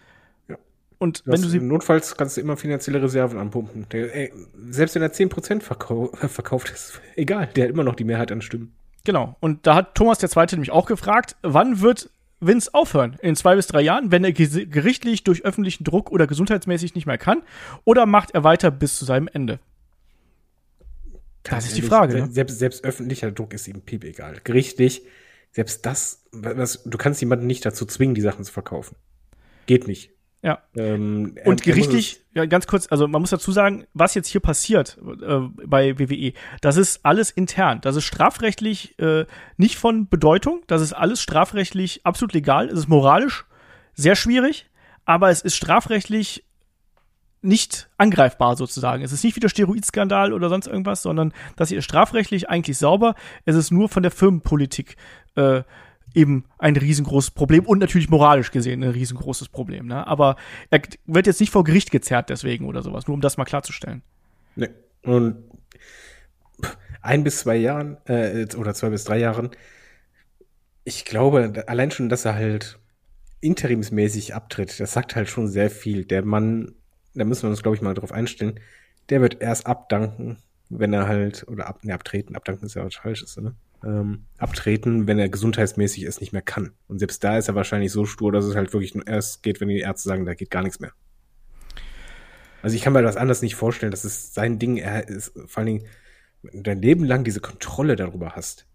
Ja. 0.48 0.56
Und 0.96 1.22
wenn 1.26 1.42
du 1.42 1.48
sie, 1.48 1.60
notfalls 1.60 2.16
kannst 2.16 2.38
du 2.38 2.40
immer 2.40 2.56
finanzielle 2.56 3.02
Reserven 3.02 3.38
anpumpen. 3.38 3.86
Der, 3.90 4.16
ey, 4.16 4.32
selbst 4.70 4.94
wenn 4.94 5.02
er 5.02 5.12
10% 5.12 5.60
verkau 5.60 6.06
verkauft 6.28 6.70
ist, 6.70 7.02
egal, 7.14 7.50
der 7.54 7.64
hat 7.64 7.70
immer 7.70 7.84
noch 7.84 7.94
die 7.94 8.04
Mehrheit 8.04 8.32
an 8.32 8.40
Stimmen. 8.40 8.72
genau. 9.04 9.36
Und 9.40 9.66
da 9.66 9.74
hat 9.74 9.94
Thomas 9.94 10.16
der 10.16 10.30
Zweite 10.30 10.56
nämlich 10.56 10.70
auch 10.70 10.86
gefragt, 10.86 11.36
wann 11.42 11.82
wird 11.82 12.08
Vince 12.40 12.72
aufhören? 12.72 13.16
In 13.22 13.36
zwei 13.36 13.56
bis 13.56 13.66
drei 13.66 13.80
Jahren, 13.80 14.10
wenn 14.10 14.24
er 14.24 14.32
gerichtlich 14.32 15.24
durch 15.24 15.44
öffentlichen 15.44 15.84
Druck 15.84 16.10
oder 16.10 16.26
gesundheitsmäßig 16.26 16.94
nicht 16.94 17.06
mehr 17.06 17.18
kann? 17.18 17.42
Oder 17.84 18.06
macht 18.06 18.32
er 18.32 18.44
weiter 18.44 18.70
bis 18.70 18.98
zu 18.98 19.04
seinem 19.04 19.28
Ende? 19.32 19.60
Das 21.44 21.66
ist 21.66 21.76
die 21.76 21.82
Frage, 21.82 22.14
ne? 22.14 22.28
Selbst, 22.30 22.58
selbst 22.58 22.84
öffentlicher 22.84 23.30
Druck 23.30 23.52
ist 23.52 23.68
ihm 23.68 23.82
piep 23.82 24.04
egal. 24.04 24.40
Gerichtlich, 24.44 25.02
selbst 25.52 25.84
das, 25.84 26.24
was, 26.32 26.82
du 26.84 26.96
kannst 26.96 27.20
jemanden 27.20 27.46
nicht 27.46 27.64
dazu 27.66 27.84
zwingen, 27.84 28.14
die 28.14 28.22
Sachen 28.22 28.44
zu 28.44 28.52
verkaufen. 28.52 28.96
Geht 29.66 29.86
nicht. 29.86 30.13
Ja. 30.44 30.58
Ähm, 30.76 31.36
Und 31.46 31.62
er 31.62 31.72
gerichtlich, 31.72 32.20
ja, 32.34 32.44
ganz 32.44 32.66
kurz, 32.66 32.86
also 32.90 33.08
man 33.08 33.22
muss 33.22 33.30
dazu 33.30 33.50
sagen, 33.50 33.86
was 33.94 34.14
jetzt 34.14 34.28
hier 34.28 34.42
passiert 34.42 34.98
äh, 35.02 35.38
bei 35.66 35.98
WWE, 35.98 36.34
das 36.60 36.76
ist 36.76 37.00
alles 37.02 37.30
intern. 37.30 37.80
Das 37.80 37.96
ist 37.96 38.04
strafrechtlich 38.04 38.98
äh, 38.98 39.24
nicht 39.56 39.76
von 39.76 40.06
Bedeutung. 40.06 40.60
Das 40.66 40.82
ist 40.82 40.92
alles 40.92 41.22
strafrechtlich 41.22 42.04
absolut 42.04 42.34
legal. 42.34 42.68
Es 42.68 42.80
ist 42.80 42.88
moralisch 42.88 43.46
sehr 43.94 44.16
schwierig, 44.16 44.68
aber 45.06 45.30
es 45.30 45.40
ist 45.40 45.56
strafrechtlich 45.56 46.44
nicht 47.40 47.88
angreifbar 47.96 48.56
sozusagen. 48.56 49.02
Es 49.02 49.12
ist 49.12 49.24
nicht 49.24 49.36
wie 49.36 49.40
der 49.40 49.48
Steroidskandal 49.48 50.34
oder 50.34 50.50
sonst 50.50 50.66
irgendwas, 50.66 51.00
sondern 51.00 51.32
das 51.56 51.70
hier 51.70 51.78
ist 51.78 51.86
strafrechtlich 51.86 52.50
eigentlich 52.50 52.76
sauber. 52.76 53.14
Es 53.46 53.56
ist 53.56 53.70
nur 53.70 53.88
von 53.88 54.02
der 54.02 54.12
Firmenpolitik 54.12 54.96
äh, 55.36 55.62
eben 56.14 56.44
ein 56.58 56.76
riesengroßes 56.76 57.32
Problem 57.32 57.66
und 57.66 57.78
natürlich 57.78 58.08
moralisch 58.08 58.50
gesehen 58.50 58.82
ein 58.82 58.90
riesengroßes 58.90 59.48
Problem. 59.48 59.86
Ne? 59.86 60.06
Aber 60.06 60.36
er 60.70 60.80
wird 61.06 61.26
jetzt 61.26 61.40
nicht 61.40 61.50
vor 61.50 61.64
Gericht 61.64 61.90
gezerrt 61.90 62.30
deswegen 62.30 62.66
oder 62.66 62.82
sowas, 62.82 63.06
nur 63.06 63.14
um 63.14 63.20
das 63.20 63.36
mal 63.36 63.44
klarzustellen. 63.44 64.02
Nee. 64.56 64.70
Und 65.02 65.36
ein 67.02 67.24
bis 67.24 67.38
zwei 67.40 67.56
Jahren, 67.56 67.98
äh, 68.06 68.46
oder 68.56 68.74
zwei 68.74 68.90
bis 68.90 69.04
drei 69.04 69.18
Jahren, 69.18 69.50
ich 70.84 71.04
glaube, 71.04 71.64
allein 71.66 71.90
schon, 71.90 72.08
dass 72.08 72.24
er 72.24 72.34
halt 72.34 72.78
interimsmäßig 73.40 74.34
abtritt, 74.34 74.80
das 74.80 74.92
sagt 74.92 75.16
halt 75.16 75.28
schon 75.28 75.48
sehr 75.48 75.70
viel. 75.70 76.04
Der 76.04 76.24
Mann, 76.24 76.74
da 77.14 77.24
müssen 77.24 77.42
wir 77.42 77.50
uns, 77.50 77.62
glaube 77.62 77.76
ich, 77.76 77.82
mal 77.82 77.94
drauf 77.94 78.12
einstellen, 78.12 78.60
der 79.10 79.20
wird 79.20 79.42
erst 79.42 79.66
abdanken, 79.66 80.38
wenn 80.70 80.92
er 80.92 81.06
halt, 81.06 81.46
oder 81.48 81.66
ab, 81.66 81.84
ne, 81.84 81.92
abtreten, 81.92 82.36
abdanken 82.36 82.66
ist 82.66 82.74
ja 82.74 82.84
was 82.84 82.94
Falsches, 82.94 83.36
ne? 83.36 83.54
Ähm, 83.84 84.24
abtreten, 84.38 85.06
wenn 85.06 85.18
er 85.18 85.28
gesundheitsmäßig 85.28 86.04
es 86.04 86.20
nicht 86.20 86.32
mehr 86.32 86.42
kann. 86.42 86.72
Und 86.86 87.00
selbst 87.00 87.22
da 87.22 87.36
ist 87.36 87.48
er 87.48 87.54
wahrscheinlich 87.54 87.92
so 87.92 88.06
stur, 88.06 88.32
dass 88.32 88.44
es 88.44 88.56
halt 88.56 88.72
wirklich 88.72 88.94
nur 88.94 89.06
erst 89.06 89.42
geht, 89.42 89.60
wenn 89.60 89.68
die 89.68 89.80
Ärzte 89.80 90.08
sagen, 90.08 90.24
da 90.24 90.34
geht 90.34 90.50
gar 90.50 90.62
nichts 90.62 90.80
mehr. 90.80 90.92
Also 92.62 92.76
ich 92.76 92.82
kann 92.82 92.94
mir 92.94 93.02
das 93.02 93.18
anders 93.18 93.42
nicht 93.42 93.56
vorstellen. 93.56 93.90
Das 93.90 94.06
ist 94.06 94.32
sein 94.32 94.58
Ding. 94.58 94.78
Er 94.78 95.06
ist 95.06 95.32
vor 95.46 95.58
allen 95.58 95.66
Dingen, 95.66 95.86
wenn 96.42 96.52
du 96.58 96.62
dein 96.62 96.80
Leben 96.80 97.04
lang 97.04 97.24
diese 97.24 97.40
Kontrolle 97.40 97.94
darüber 97.94 98.30
hast, 98.30 98.66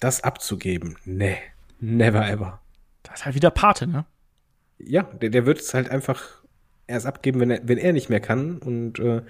das 0.00 0.24
abzugeben. 0.24 0.96
Nee, 1.04 1.38
never 1.78 2.28
ever. 2.28 2.60
Das 3.04 3.20
ist 3.20 3.24
halt 3.24 3.36
wieder 3.36 3.50
Pate, 3.50 3.86
ne? 3.86 4.04
Ja, 4.78 5.04
der, 5.04 5.30
der 5.30 5.46
wird 5.46 5.60
es 5.60 5.72
halt 5.74 5.90
einfach 5.90 6.42
erst 6.88 7.06
abgeben, 7.06 7.38
wenn 7.40 7.50
er, 7.50 7.60
wenn 7.62 7.78
er 7.78 7.92
nicht 7.92 8.08
mehr 8.08 8.20
kann. 8.20 8.58
Und 8.58 8.98
äh, 8.98 9.22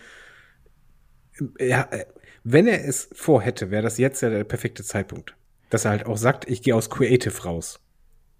ja, 1.58 1.82
äh, 1.90 2.06
wenn 2.48 2.68
er 2.68 2.86
es 2.86 3.08
vorhätte, 3.12 3.72
wäre 3.72 3.82
das 3.82 3.98
jetzt 3.98 4.20
ja 4.20 4.30
der 4.30 4.44
perfekte 4.44 4.84
Zeitpunkt. 4.84 5.34
Dass 5.68 5.84
er 5.84 5.90
halt 5.90 6.06
auch 6.06 6.16
sagt, 6.16 6.48
ich 6.48 6.62
gehe 6.62 6.76
aus 6.76 6.90
Creative 6.90 7.42
raus. 7.42 7.80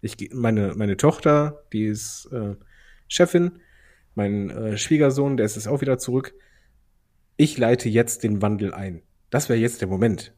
Ich 0.00 0.16
meine, 0.32 0.74
meine 0.76 0.96
Tochter, 0.96 1.64
die 1.72 1.86
ist 1.86 2.28
äh, 2.32 2.54
Chefin, 3.08 3.58
mein 4.14 4.50
äh, 4.50 4.78
Schwiegersohn, 4.78 5.36
der 5.36 5.44
ist 5.44 5.56
jetzt 5.56 5.66
auch 5.66 5.80
wieder 5.80 5.98
zurück. 5.98 6.34
Ich 7.36 7.58
leite 7.58 7.88
jetzt 7.88 8.22
den 8.22 8.40
Wandel 8.42 8.72
ein. 8.72 9.02
Das 9.30 9.48
wäre 9.48 9.58
jetzt 9.58 9.80
der 9.80 9.88
Moment. 9.88 10.32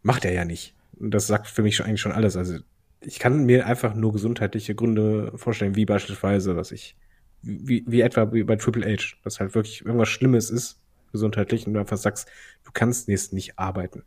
Macht 0.00 0.24
er 0.24 0.32
ja 0.32 0.46
nicht. 0.46 0.74
Und 0.98 1.10
das 1.10 1.26
sagt 1.26 1.46
für 1.46 1.62
mich 1.62 1.76
schon, 1.76 1.84
eigentlich 1.84 2.00
schon 2.00 2.12
alles. 2.12 2.38
Also 2.38 2.56
ich 3.02 3.18
kann 3.18 3.44
mir 3.44 3.66
einfach 3.66 3.94
nur 3.94 4.14
gesundheitliche 4.14 4.74
Gründe 4.74 5.30
vorstellen, 5.36 5.76
wie 5.76 5.84
beispielsweise, 5.84 6.56
was 6.56 6.72
ich, 6.72 6.96
wie, 7.42 7.84
wie 7.86 8.00
etwa 8.00 8.32
wie 8.32 8.44
bei 8.44 8.56
Triple 8.56 8.90
H, 8.90 9.16
dass 9.24 9.40
halt 9.40 9.54
wirklich 9.54 9.84
irgendwas 9.84 10.08
Schlimmes 10.08 10.48
ist, 10.48 10.80
gesundheitlich, 11.14 11.66
und 11.66 11.74
du 11.74 11.80
einfach 11.80 11.96
sagst, 11.96 12.28
du 12.64 12.72
kannst 12.72 13.06
jetzt 13.08 13.32
nicht 13.32 13.56
arbeiten. 13.58 14.02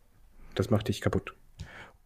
Das 0.54 0.68
macht 0.68 0.88
dich 0.88 1.00
kaputt. 1.00 1.34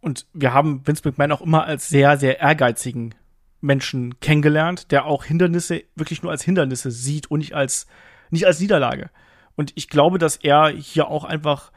Und 0.01 0.27
wir 0.33 0.55
haben 0.55 0.87
Vince 0.87 1.03
McMahon 1.05 1.33
auch 1.33 1.43
immer 1.43 1.65
als 1.65 1.89
sehr, 1.89 2.17
sehr 2.19 2.39
ehrgeizigen 2.41 3.15
Menschen 3.61 4.19
kennengelernt, 4.21 4.93
der 4.93 5.07
auch 5.07 5.25
Hindernisse 5.25 5.83
wirklich 5.97 6.23
nur 6.23 6.31
als 6.31 6.43
Hindernisse 6.43 6.91
sieht 6.91 7.31
und 7.31 7.41
nicht 7.41 7.55
als, 7.55 7.87
nicht 8.31 8.47
als 8.47 8.61
Niederlage. 8.61 9.11
Und 9.57 9.73
ich 9.75 9.89
glaube, 9.89 10.19
dass 10.19 10.37
er 10.37 10.69
hier 10.69 11.09
auch 11.09 11.25
einfach, 11.25 11.73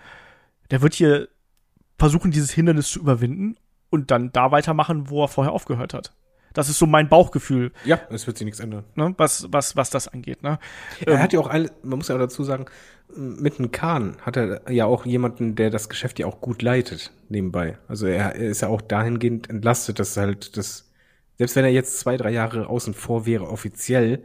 der 0.71 0.81
wird 0.81 0.93
hier 0.93 1.27
versuchen, 1.97 2.31
dieses 2.31 2.51
Hindernis 2.51 2.89
zu 2.89 2.99
überwinden 2.99 3.57
und 3.89 4.11
dann 4.11 4.31
da 4.31 4.51
weitermachen, 4.51 5.09
wo 5.09 5.23
er 5.23 5.27
vorher 5.27 5.53
aufgehört 5.53 5.93
hat. 5.93 6.13
Das 6.55 6.69
ist 6.69 6.79
so 6.79 6.87
mein 6.87 7.09
Bauchgefühl. 7.09 7.71
Ja, 7.83 7.99
es 8.09 8.25
wird 8.25 8.37
sich 8.37 8.45
nichts 8.45 8.59
ändern. 8.59 8.85
Ne, 8.95 9.13
was, 9.17 9.47
was, 9.51 9.75
was 9.75 9.91
das 9.91 10.07
angeht. 10.07 10.41
Ne? 10.41 10.57
Er 11.05 11.13
ähm, 11.13 11.19
hat 11.19 11.33
ja 11.33 11.39
auch 11.39 11.49
alle, 11.49 11.69
man 11.83 11.99
muss 11.99 12.07
ja 12.07 12.15
auch 12.15 12.19
dazu 12.19 12.43
sagen, 12.43 12.65
mit 13.15 13.59
einem 13.59 13.71
Kahn 13.71 14.17
hat 14.21 14.37
er 14.37 14.71
ja 14.71 14.85
auch 14.85 15.05
jemanden, 15.05 15.55
der 15.55 15.69
das 15.69 15.89
Geschäft 15.89 16.17
ja 16.17 16.25
auch 16.25 16.41
gut 16.41 16.61
leitet, 16.61 17.11
nebenbei. 17.29 17.77
Also 17.87 18.07
er, 18.07 18.35
er 18.35 18.49
ist 18.49 18.61
ja 18.61 18.69
auch 18.69 18.81
dahingehend 18.81 19.49
entlastet, 19.49 19.99
dass 19.99 20.17
halt 20.17 20.57
das, 20.57 20.89
selbst 21.37 21.55
wenn 21.55 21.65
er 21.65 21.71
jetzt 21.71 21.99
zwei, 21.99 22.17
drei 22.17 22.31
Jahre 22.31 22.67
außen 22.67 22.93
vor 22.93 23.25
wäre, 23.25 23.47
offiziell, 23.47 24.23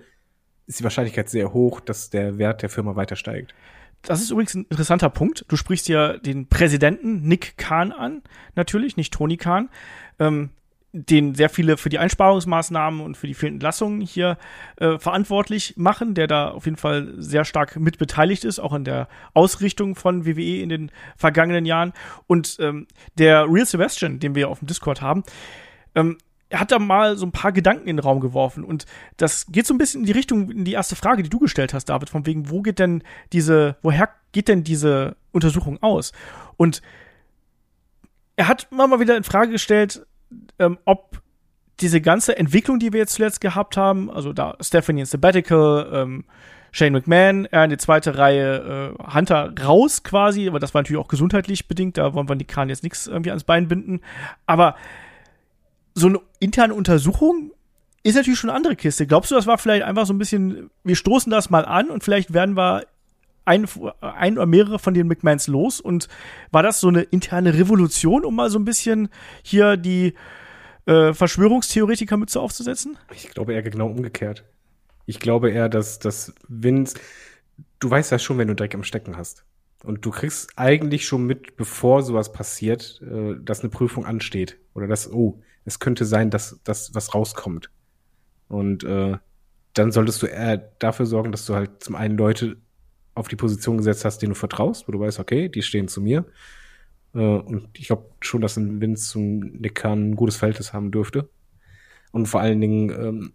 ist 0.66 0.80
die 0.80 0.84
Wahrscheinlichkeit 0.84 1.28
sehr 1.28 1.52
hoch, 1.52 1.80
dass 1.80 2.10
der 2.10 2.38
Wert 2.38 2.62
der 2.62 2.68
Firma 2.68 2.96
weiter 2.96 3.16
steigt. 3.16 3.54
Das 4.02 4.22
ist 4.22 4.30
übrigens 4.30 4.54
ein 4.54 4.66
interessanter 4.70 5.10
Punkt. 5.10 5.44
Du 5.48 5.56
sprichst 5.56 5.88
ja 5.88 6.16
den 6.16 6.48
Präsidenten 6.48 7.22
Nick 7.22 7.58
Kahn 7.58 7.92
an, 7.92 8.22
natürlich, 8.54 8.96
nicht 8.96 9.12
Tony 9.12 9.36
Kahn. 9.36 9.68
Ähm, 10.18 10.50
den 10.92 11.34
sehr 11.34 11.48
viele 11.48 11.76
für 11.76 11.88
die 11.88 11.98
Einsparungsmaßnahmen 11.98 13.00
und 13.00 13.16
für 13.16 13.26
die 13.26 13.34
vielen 13.34 13.54
Entlassungen 13.54 14.00
hier 14.00 14.38
äh, 14.76 14.98
verantwortlich 14.98 15.74
machen, 15.76 16.14
der 16.14 16.26
da 16.26 16.50
auf 16.50 16.64
jeden 16.64 16.76
Fall 16.76 17.14
sehr 17.16 17.44
stark 17.44 17.76
mit 17.76 17.98
beteiligt 17.98 18.44
ist, 18.44 18.58
auch 18.58 18.72
in 18.72 18.84
der 18.84 19.08
Ausrichtung 19.32 19.94
von 19.94 20.26
WWE 20.26 20.60
in 20.60 20.68
den 20.68 20.90
vergangenen 21.16 21.64
Jahren. 21.64 21.92
Und 22.26 22.56
ähm, 22.60 22.88
der 23.18 23.46
Real 23.48 23.66
Sebastian, 23.66 24.18
den 24.18 24.34
wir 24.34 24.48
auf 24.48 24.58
dem 24.58 24.66
Discord 24.66 25.00
haben, 25.00 25.22
ähm, 25.94 26.18
hat 26.52 26.72
da 26.72 26.80
mal 26.80 27.16
so 27.16 27.26
ein 27.26 27.32
paar 27.32 27.52
Gedanken 27.52 27.88
in 27.88 27.96
den 27.96 28.02
Raum 28.02 28.18
geworfen 28.18 28.64
und 28.64 28.84
das 29.16 29.46
geht 29.46 29.66
so 29.66 29.74
ein 29.74 29.78
bisschen 29.78 30.00
in 30.00 30.06
die 30.06 30.12
Richtung, 30.12 30.50
in 30.50 30.64
die 30.64 30.72
erste 30.72 30.96
Frage, 30.96 31.22
die 31.22 31.30
du 31.30 31.38
gestellt 31.38 31.72
hast, 31.72 31.84
David, 31.84 32.10
von 32.10 32.26
wegen, 32.26 32.50
wo 32.50 32.62
geht 32.62 32.80
denn 32.80 33.04
diese, 33.32 33.76
woher 33.82 34.08
geht 34.32 34.48
denn 34.48 34.64
diese 34.64 35.16
Untersuchung 35.30 35.80
aus? 35.80 36.12
Und 36.56 36.82
er 38.34 38.48
hat 38.48 38.72
mal 38.72 38.98
wieder 38.98 39.16
in 39.16 39.22
Frage 39.22 39.52
gestellt, 39.52 40.06
ähm, 40.58 40.78
ob 40.84 41.22
diese 41.80 42.00
ganze 42.00 42.36
Entwicklung, 42.36 42.78
die 42.78 42.92
wir 42.92 43.00
jetzt 43.00 43.14
zuletzt 43.14 43.40
gehabt 43.40 43.76
haben, 43.76 44.10
also 44.10 44.32
da 44.32 44.56
Stephanie 44.60 45.00
in 45.00 45.06
Sabbatical, 45.06 45.90
ähm, 45.92 46.24
Shane 46.72 46.92
McMahon, 46.92 47.46
er 47.46 47.64
in 47.64 47.70
die 47.70 47.78
zweite 47.78 48.16
Reihe, 48.16 48.94
äh, 48.98 49.14
Hunter 49.14 49.52
raus 49.64 50.02
quasi, 50.02 50.46
aber 50.46 50.60
das 50.60 50.72
war 50.74 50.82
natürlich 50.82 51.02
auch 51.02 51.08
gesundheitlich 51.08 51.66
bedingt, 51.66 51.98
da 51.98 52.14
wollen 52.14 52.28
wir 52.28 52.36
die 52.36 52.44
Kahn 52.44 52.68
jetzt 52.68 52.82
nichts 52.82 53.06
irgendwie 53.06 53.30
ans 53.30 53.44
Bein 53.44 53.66
binden. 53.66 54.00
Aber 54.46 54.76
so 55.94 56.08
eine 56.08 56.20
interne 56.38 56.74
Untersuchung 56.74 57.50
ist 58.02 58.14
natürlich 58.14 58.38
schon 58.38 58.50
eine 58.50 58.56
andere 58.56 58.76
Kiste. 58.76 59.06
Glaubst 59.06 59.30
du, 59.30 59.34
das 59.34 59.46
war 59.46 59.58
vielleicht 59.58 59.82
einfach 59.82 60.06
so 60.06 60.12
ein 60.12 60.18
bisschen, 60.18 60.70
wir 60.84 60.96
stoßen 60.96 61.30
das 61.30 61.50
mal 61.50 61.64
an 61.64 61.90
und 61.90 62.04
vielleicht 62.04 62.32
werden 62.32 62.56
wir 62.56 62.84
ein, 63.44 63.66
ein 64.00 64.38
oder 64.38 64.46
mehrere 64.46 64.78
von 64.78 64.94
den 64.94 65.08
McMahons 65.08 65.46
los 65.46 65.80
und 65.80 66.08
war 66.50 66.62
das 66.62 66.80
so 66.80 66.88
eine 66.88 67.02
interne 67.02 67.54
Revolution, 67.54 68.24
um 68.24 68.36
mal 68.36 68.50
so 68.50 68.58
ein 68.58 68.64
bisschen 68.64 69.08
hier 69.42 69.76
die 69.76 70.14
äh, 70.86 71.12
Verschwörungstheoretiker 71.12 72.16
mit 72.16 72.30
so 72.30 72.40
aufzusetzen? 72.40 72.98
Ich 73.14 73.30
glaube 73.30 73.54
eher 73.54 73.62
genau 73.62 73.88
umgekehrt. 73.88 74.44
Ich 75.06 75.20
glaube 75.20 75.50
eher, 75.50 75.68
dass, 75.68 75.98
dass 75.98 76.34
Vince, 76.48 76.98
du 77.78 77.90
weißt 77.90 78.12
ja 78.12 78.18
schon, 78.18 78.38
wenn 78.38 78.48
du 78.48 78.54
Dreck 78.54 78.74
im 78.74 78.84
Stecken 78.84 79.16
hast. 79.16 79.44
Und 79.82 80.04
du 80.04 80.10
kriegst 80.10 80.50
eigentlich 80.56 81.06
schon 81.06 81.24
mit, 81.26 81.56
bevor 81.56 82.02
sowas 82.02 82.32
passiert, 82.32 83.00
äh, 83.02 83.34
dass 83.42 83.60
eine 83.60 83.70
Prüfung 83.70 84.04
ansteht. 84.04 84.58
Oder 84.74 84.86
dass, 84.86 85.10
oh, 85.10 85.42
es 85.64 85.78
könnte 85.78 86.04
sein, 86.04 86.30
dass, 86.30 86.60
dass 86.64 86.94
was 86.94 87.14
rauskommt. 87.14 87.70
Und 88.48 88.84
äh, 88.84 89.16
dann 89.74 89.92
solltest 89.92 90.22
du 90.22 90.26
eher 90.26 90.58
dafür 90.58 91.06
sorgen, 91.06 91.32
dass 91.32 91.46
du 91.46 91.54
halt 91.54 91.82
zum 91.82 91.94
einen 91.94 92.18
Leute 92.18 92.56
auf 93.14 93.28
die 93.28 93.36
Position 93.36 93.78
gesetzt 93.78 94.04
hast, 94.04 94.18
denen 94.18 94.32
du 94.32 94.38
vertraust, 94.38 94.88
wo 94.88 94.92
du 94.92 95.00
weißt, 95.00 95.18
okay, 95.18 95.48
die 95.48 95.62
stehen 95.62 95.88
zu 95.88 96.00
mir. 96.00 96.24
Äh, 97.14 97.18
und 97.18 97.68
ich 97.74 97.86
glaube 97.86 98.06
schon, 98.20 98.40
dass 98.40 98.56
ein 98.56 98.80
Vince 98.80 99.10
zum 99.10 99.38
Nick 99.38 99.84
ein 99.84 100.16
gutes 100.16 100.36
Verhältnis 100.36 100.72
haben 100.72 100.90
dürfte. 100.90 101.28
Und 102.12 102.26
vor 102.26 102.40
allen 102.40 102.60
Dingen, 102.60 102.90
ähm, 102.90 103.32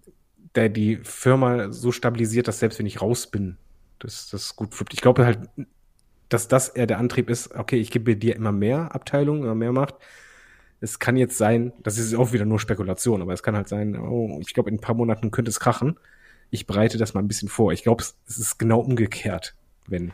der 0.55 0.69
die 0.69 0.97
Firma 1.03 1.71
so 1.71 1.91
stabilisiert, 1.91 2.47
dass 2.47 2.59
selbst 2.59 2.79
wenn 2.79 2.85
ich 2.85 3.01
raus 3.01 3.27
bin, 3.27 3.57
dass 3.99 4.29
das 4.29 4.55
gut 4.55 4.73
flippt. 4.73 4.93
Ich 4.93 5.01
glaube 5.01 5.25
halt, 5.25 5.39
dass 6.29 6.47
das 6.47 6.69
eher 6.69 6.87
der 6.87 6.97
Antrieb 6.97 7.29
ist, 7.29 7.53
okay, 7.55 7.77
ich 7.77 7.91
gebe 7.91 8.15
dir 8.15 8.35
immer 8.35 8.51
mehr 8.51 8.95
Abteilungen, 8.95 9.43
immer 9.43 9.55
mehr 9.55 9.71
Macht. 9.71 9.95
Es 10.81 10.99
kann 10.99 11.17
jetzt 11.17 11.37
sein, 11.37 11.73
das 11.83 11.97
ist 11.97 12.13
auch 12.15 12.33
wieder 12.33 12.45
nur 12.45 12.59
Spekulation, 12.59 13.21
aber 13.21 13.33
es 13.33 13.43
kann 13.43 13.55
halt 13.55 13.67
sein, 13.67 13.97
oh, 13.97 14.39
ich 14.41 14.53
glaube, 14.53 14.69
in 14.69 14.77
ein 14.77 14.81
paar 14.81 14.95
Monaten 14.95 15.31
könnte 15.31 15.49
es 15.49 15.59
krachen. 15.59 15.97
Ich 16.51 16.67
bereite 16.67 16.97
das 16.97 17.13
mal 17.13 17.21
ein 17.21 17.27
bisschen 17.27 17.49
vor. 17.49 17.73
Ich 17.73 17.83
glaube, 17.83 18.03
es 18.03 18.37
ist 18.37 18.59
genau 18.59 18.79
umgekehrt 18.79 19.55
wenn. 19.87 20.11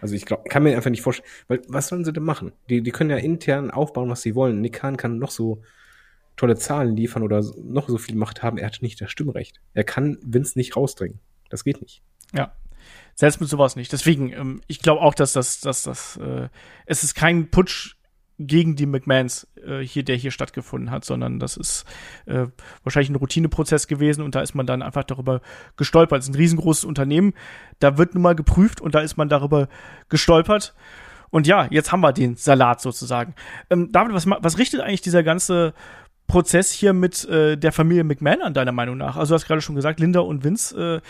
Also 0.00 0.14
ich 0.14 0.26
glaube, 0.26 0.44
kann 0.48 0.62
mir 0.62 0.76
einfach 0.76 0.90
nicht 0.90 1.02
vorstellen, 1.02 1.28
weil 1.48 1.62
was 1.68 1.88
sollen 1.88 2.04
sie 2.04 2.12
denn 2.12 2.22
machen? 2.22 2.52
Die, 2.68 2.82
die 2.82 2.90
können 2.92 3.10
ja 3.10 3.16
intern 3.16 3.70
aufbauen, 3.70 4.08
was 4.08 4.22
sie 4.22 4.34
wollen. 4.34 4.60
Nick 4.60 4.74
Khan 4.74 4.96
kann 4.96 5.18
noch 5.18 5.30
so 5.30 5.62
tolle 6.36 6.56
Zahlen 6.56 6.96
liefern 6.96 7.22
oder 7.22 7.42
noch 7.62 7.88
so 7.88 7.98
viel 7.98 8.14
Macht 8.14 8.42
haben. 8.42 8.58
Er 8.58 8.66
hat 8.66 8.78
nicht 8.80 9.00
das 9.00 9.10
Stimmrecht. 9.10 9.60
Er 9.74 9.84
kann 9.84 10.18
Vince 10.22 10.56
nicht 10.56 10.76
rausdringen. 10.76 11.18
Das 11.50 11.64
geht 11.64 11.82
nicht. 11.82 12.02
Ja. 12.32 12.52
Selbst 13.16 13.40
mit 13.40 13.50
sowas 13.50 13.74
nicht. 13.74 13.92
Deswegen, 13.92 14.32
ähm, 14.32 14.60
ich 14.68 14.80
glaube 14.80 15.00
auch, 15.00 15.14
dass 15.14 15.32
das, 15.32 15.60
dass 15.60 15.82
das, 15.82 16.16
äh, 16.18 16.48
es 16.86 17.02
ist 17.02 17.14
kein 17.14 17.50
Putsch 17.50 17.96
gegen 18.38 18.76
die 18.76 18.86
McMahons 18.86 19.46
äh, 19.66 19.80
hier, 19.80 20.04
der 20.04 20.16
hier 20.16 20.30
stattgefunden 20.30 20.90
hat, 20.90 21.04
sondern 21.04 21.38
das 21.38 21.56
ist 21.56 21.84
äh, 22.26 22.46
wahrscheinlich 22.84 23.10
ein 23.10 23.16
Routineprozess 23.16 23.88
gewesen 23.88 24.22
und 24.22 24.34
da 24.34 24.40
ist 24.40 24.54
man 24.54 24.66
dann 24.66 24.82
einfach 24.82 25.04
darüber 25.04 25.40
gestolpert. 25.76 26.20
Es 26.20 26.28
ist 26.28 26.34
ein 26.34 26.38
riesengroßes 26.38 26.84
Unternehmen, 26.84 27.34
da 27.80 27.98
wird 27.98 28.14
nun 28.14 28.22
mal 28.22 28.34
geprüft 28.34 28.80
und 28.80 28.94
da 28.94 29.00
ist 29.00 29.16
man 29.16 29.28
darüber 29.28 29.68
gestolpert. 30.08 30.74
Und 31.30 31.46
ja, 31.46 31.66
jetzt 31.70 31.92
haben 31.92 32.00
wir 32.00 32.12
den 32.12 32.36
Salat 32.36 32.80
sozusagen. 32.80 33.34
Ähm, 33.70 33.92
David, 33.92 34.14
was, 34.14 34.26
was 34.26 34.58
richtet 34.58 34.80
eigentlich 34.80 35.02
dieser 35.02 35.22
ganze 35.22 35.74
Prozess 36.26 36.70
hier 36.70 36.92
mit 36.92 37.24
äh, 37.28 37.56
der 37.56 37.72
Familie 37.72 38.04
McMahon 38.04 38.42
an 38.42 38.54
deiner 38.54 38.72
Meinung 38.72 38.96
nach? 38.96 39.16
Also 39.16 39.32
du 39.32 39.34
hast 39.34 39.46
gerade 39.46 39.60
schon 39.60 39.74
gesagt, 39.74 40.00
Linda 40.00 40.20
und 40.20 40.44
Vince, 40.44 41.02
äh, 41.02 41.08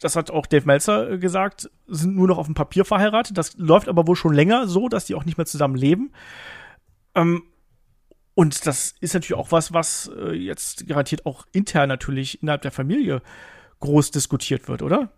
das 0.00 0.16
hat 0.16 0.30
auch 0.30 0.46
Dave 0.46 0.66
Meltzer 0.66 1.12
äh, 1.12 1.18
gesagt, 1.18 1.70
sind 1.86 2.14
nur 2.14 2.28
noch 2.28 2.38
auf 2.38 2.46
dem 2.46 2.54
Papier 2.54 2.84
verheiratet. 2.84 3.38
Das 3.38 3.56
läuft 3.56 3.88
aber 3.88 4.06
wohl 4.06 4.16
schon 4.16 4.34
länger 4.34 4.66
so, 4.66 4.88
dass 4.88 5.06
die 5.06 5.14
auch 5.14 5.24
nicht 5.24 5.38
mehr 5.38 5.46
zusammen 5.46 5.76
leben. 5.76 6.12
Ähm, 7.14 7.42
und 8.34 8.66
das 8.66 8.94
ist 9.00 9.14
natürlich 9.14 9.38
auch 9.38 9.52
was, 9.52 9.72
was 9.72 10.10
äh, 10.16 10.32
jetzt 10.32 10.86
garantiert 10.88 11.24
auch 11.24 11.46
intern 11.52 11.88
natürlich 11.88 12.42
innerhalb 12.42 12.62
der 12.62 12.72
Familie 12.72 13.22
groß 13.80 14.10
diskutiert 14.10 14.68
wird, 14.68 14.82
oder? 14.82 15.12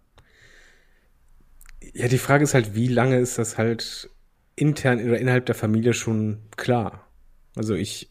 Ja, 1.95 2.09
die 2.09 2.19
Frage 2.19 2.45
ist 2.45 2.55
halt, 2.55 2.75
wie 2.75 2.89
lange 2.89 3.19
ist 3.19 3.39
das 3.39 3.59
halt 3.59 4.11
intern 4.55 5.03
oder 5.03 5.19
innerhalb 5.19 5.47
der 5.47 5.55
Familie 5.55 5.95
schon 5.95 6.43
klar? 6.57 7.09
Also 7.55 7.75
ich 7.75 8.11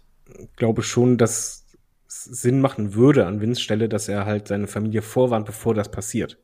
glaube 0.56 0.82
schon, 0.82 1.17
dass 1.17 1.65
es 2.08 2.23
Sinn 2.23 2.62
machen 2.62 2.95
würde 2.95 3.28
an 3.28 3.41
Vince 3.41 3.62
Stelle, 3.62 3.89
dass 3.89 4.08
er 4.08 4.25
halt 4.25 4.47
seine 4.47 4.67
Familie 4.67 5.01
vorwarnt, 5.01 5.45
bevor 5.45 5.75
das 5.75 5.91
passiert. 5.91 6.39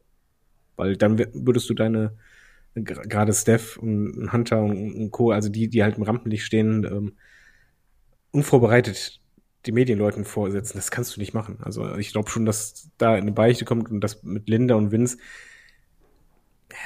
Weil 0.75 0.97
dann 0.97 1.19
würdest 1.33 1.69
du 1.69 1.73
deine, 1.73 2.17
gerade 2.75 3.33
Steph 3.33 3.77
und 3.77 4.31
Hunter 4.31 4.61
und 4.63 5.11
Co., 5.11 5.31
also 5.31 5.49
die, 5.49 5.67
die 5.67 5.83
halt 5.83 5.97
im 5.97 6.03
Rampenlicht 6.03 6.45
stehen, 6.45 6.83
ähm, 6.85 7.13
unvorbereitet 8.31 9.19
die 9.65 9.71
Medienleuten 9.71 10.25
vorsetzen. 10.25 10.77
Das 10.77 10.91
kannst 10.91 11.15
du 11.15 11.19
nicht 11.19 11.33
machen. 11.33 11.59
Also 11.61 11.95
ich 11.97 12.11
glaube 12.11 12.29
schon, 12.29 12.45
dass 12.45 12.89
da 12.97 13.13
eine 13.13 13.31
Beichte 13.31 13.65
kommt 13.65 13.91
und 13.91 14.01
das 14.01 14.23
mit 14.23 14.49
Linda 14.49 14.75
und 14.75 14.91
Vince 14.91 15.17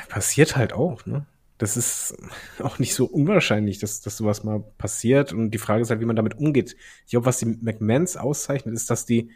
passiert 0.10 0.56
halt 0.58 0.74
auch, 0.74 1.06
ne? 1.06 1.26
Das 1.58 1.78
ist 1.78 2.18
auch 2.60 2.80
nicht 2.80 2.96
so 2.96 3.06
unwahrscheinlich, 3.06 3.80
dass, 3.80 4.02
dass 4.02 4.18
sowas 4.18 4.44
mal 4.44 4.60
passiert. 4.78 5.32
Und 5.32 5.52
die 5.52 5.58
Frage 5.58 5.82
ist 5.82 5.90
halt, 5.90 6.02
wie 6.02 6.06
man 6.06 6.16
damit 6.16 6.38
umgeht. 6.38 6.76
Ich 7.06 7.12
glaube, 7.12 7.26
was 7.26 7.40
die 7.40 7.46
McMahons 7.46 8.18
auszeichnet, 8.18 8.74
ist, 8.74 8.90
dass 8.90 9.06
die, 9.06 9.32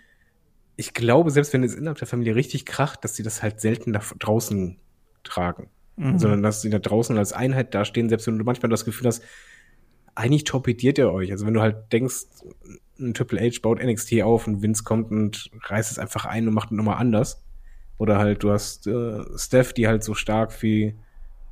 ich 0.80 0.94
glaube, 0.94 1.30
selbst 1.30 1.52
wenn 1.52 1.62
es 1.62 1.76
innerhalb 1.76 1.98
der 1.98 2.08
Familie 2.08 2.36
richtig 2.36 2.66
kracht, 2.66 3.04
dass 3.04 3.14
sie 3.14 3.22
das 3.22 3.44
halt 3.44 3.60
selten 3.60 3.92
da 3.92 4.00
draußen 4.18 4.78
tragen. 5.26 5.68
Mhm. 5.98 6.18
Sondern 6.18 6.42
dass 6.42 6.62
sie 6.62 6.70
da 6.70 6.80
draußen 6.80 7.18
als 7.18 7.34
Einheit 7.34 7.76
dastehen, 7.76 8.08
selbst 8.08 8.28
wenn 8.28 8.40
du 8.40 8.46
manchmal 8.46 8.70
das 8.70 8.86
Gefühl 8.86 9.08
hast, 9.08 9.22
eigentlich 10.16 10.46
torpediert 10.46 10.98
er 10.98 11.12
euch. 11.12 11.34
Also 11.34 11.46
wenn 11.46 11.54
du 11.54 11.60
halt 11.60 11.92
denkst, 11.92 12.28
ein 12.98 13.14
Triple 13.14 13.42
H 13.42 13.60
baut 13.62 13.84
NXT 13.84 14.22
auf 14.22 14.48
und 14.48 14.62
Vince 14.62 14.86
kommt 14.86 15.12
und 15.12 15.52
reißt 15.64 15.92
es 15.92 16.00
einfach 16.00 16.24
ein 16.24 16.48
und 16.48 16.54
macht 16.54 16.72
es 16.72 16.78
nochmal 16.78 16.98
anders. 16.98 17.44
Oder 17.98 18.18
halt 18.18 18.44
du 18.44 18.52
hast 18.52 18.88
äh, 18.88 19.20
Steph, 19.36 19.74
die 19.74 19.86
halt 19.86 20.02
so 20.02 20.14
stark 20.14 20.64
wie 20.64 20.96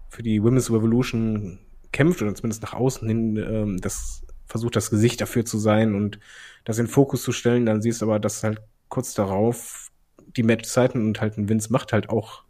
für 0.07 0.23
die 0.23 0.41
Women's 0.41 0.71
Revolution 0.71 1.59
kämpft 1.91 2.21
oder 2.21 2.33
zumindest 2.33 2.63
nach 2.63 2.73
außen 2.73 3.05
hin 3.05 3.35
ähm, 3.35 3.81
das 3.81 4.25
versucht 4.45 4.77
das 4.77 4.89
Gesicht 4.89 5.19
dafür 5.19 5.43
zu 5.43 5.57
sein 5.57 5.95
und 5.95 6.17
das 6.63 6.79
in 6.79 6.87
Fokus 6.87 7.23
zu 7.23 7.33
stellen, 7.33 7.65
dann 7.65 7.81
siehst 7.81 8.01
du 8.01 8.05
aber, 8.05 8.19
dass 8.19 8.43
halt 8.43 8.61
kurz 8.89 9.13
darauf 9.13 9.89
die 10.35 10.43
Matchzeiten 10.43 11.05
und 11.05 11.21
halt 11.21 11.37
ein 11.37 11.49
Vince 11.49 11.71
macht 11.71 11.93
halt 11.93 12.09
auch 12.09 12.43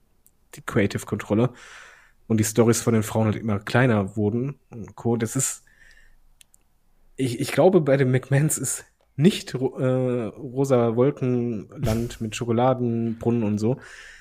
die 0.56 0.62
Creative 0.62 1.06
Kontrolle 1.06 1.54
und 2.28 2.40
die 2.40 2.44
Stories 2.44 2.82
von 2.82 2.94
den 2.94 3.04
Frauen 3.04 3.26
halt 3.26 3.36
immer 3.36 3.60
kleiner 3.60 4.16
wurden 4.16 4.60
und 4.70 4.96
Co. 4.96 5.18
Das 5.18 5.36
ist 5.36 5.64
ich, 7.18 7.40
ich 7.40 7.52
glaube, 7.52 7.82
bei 7.82 7.98
den 7.98 8.12
McMahons 8.12 8.58
ist 8.58 8.86
nicht 9.16 9.56
äh, 9.56 9.58
rosa 9.58 10.96
Wolkenland 10.96 12.22
mit 12.22 12.36
Schokoladenbrunnen 12.36 13.44
und 13.44 13.58
so, 13.58 13.78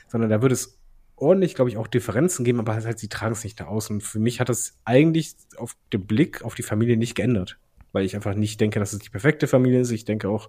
sondern 0.09 0.31
da 0.31 0.41
würde 0.43 0.55
es 0.55 0.79
ordentlich, 1.15 1.55
glaube 1.55 1.71
ich, 1.71 1.77
auch 1.77 1.87
Differenzen 1.87 2.45
geben, 2.45 2.59
aber 2.59 2.75
halt, 2.75 2.99
sie 2.99 3.09
tragen 3.09 3.33
es 3.33 3.45
nicht 3.45 3.61
nach 3.61 3.67
außen. 3.67 3.97
Und 3.97 4.01
für 4.03 4.19
mich 4.19 4.41
hat 4.41 4.49
das 4.49 4.79
eigentlich 4.85 5.37
auf 5.57 5.77
den 5.93 6.07
Blick 6.07 6.43
auf 6.43 6.55
die 6.55 6.63
Familie 6.63 6.97
nicht 6.97 7.15
geändert, 7.15 7.59
weil 7.93 8.05
ich 8.05 8.17
einfach 8.17 8.35
nicht 8.35 8.61
denke, 8.61 8.81
dass 8.81 8.95
es 8.95 8.99
die 8.99 9.11
perfekte 9.11 9.47
Familie 9.47 9.81
ist. 9.81 9.91
Ich 9.91 10.07
denke 10.07 10.29
auch, 10.29 10.49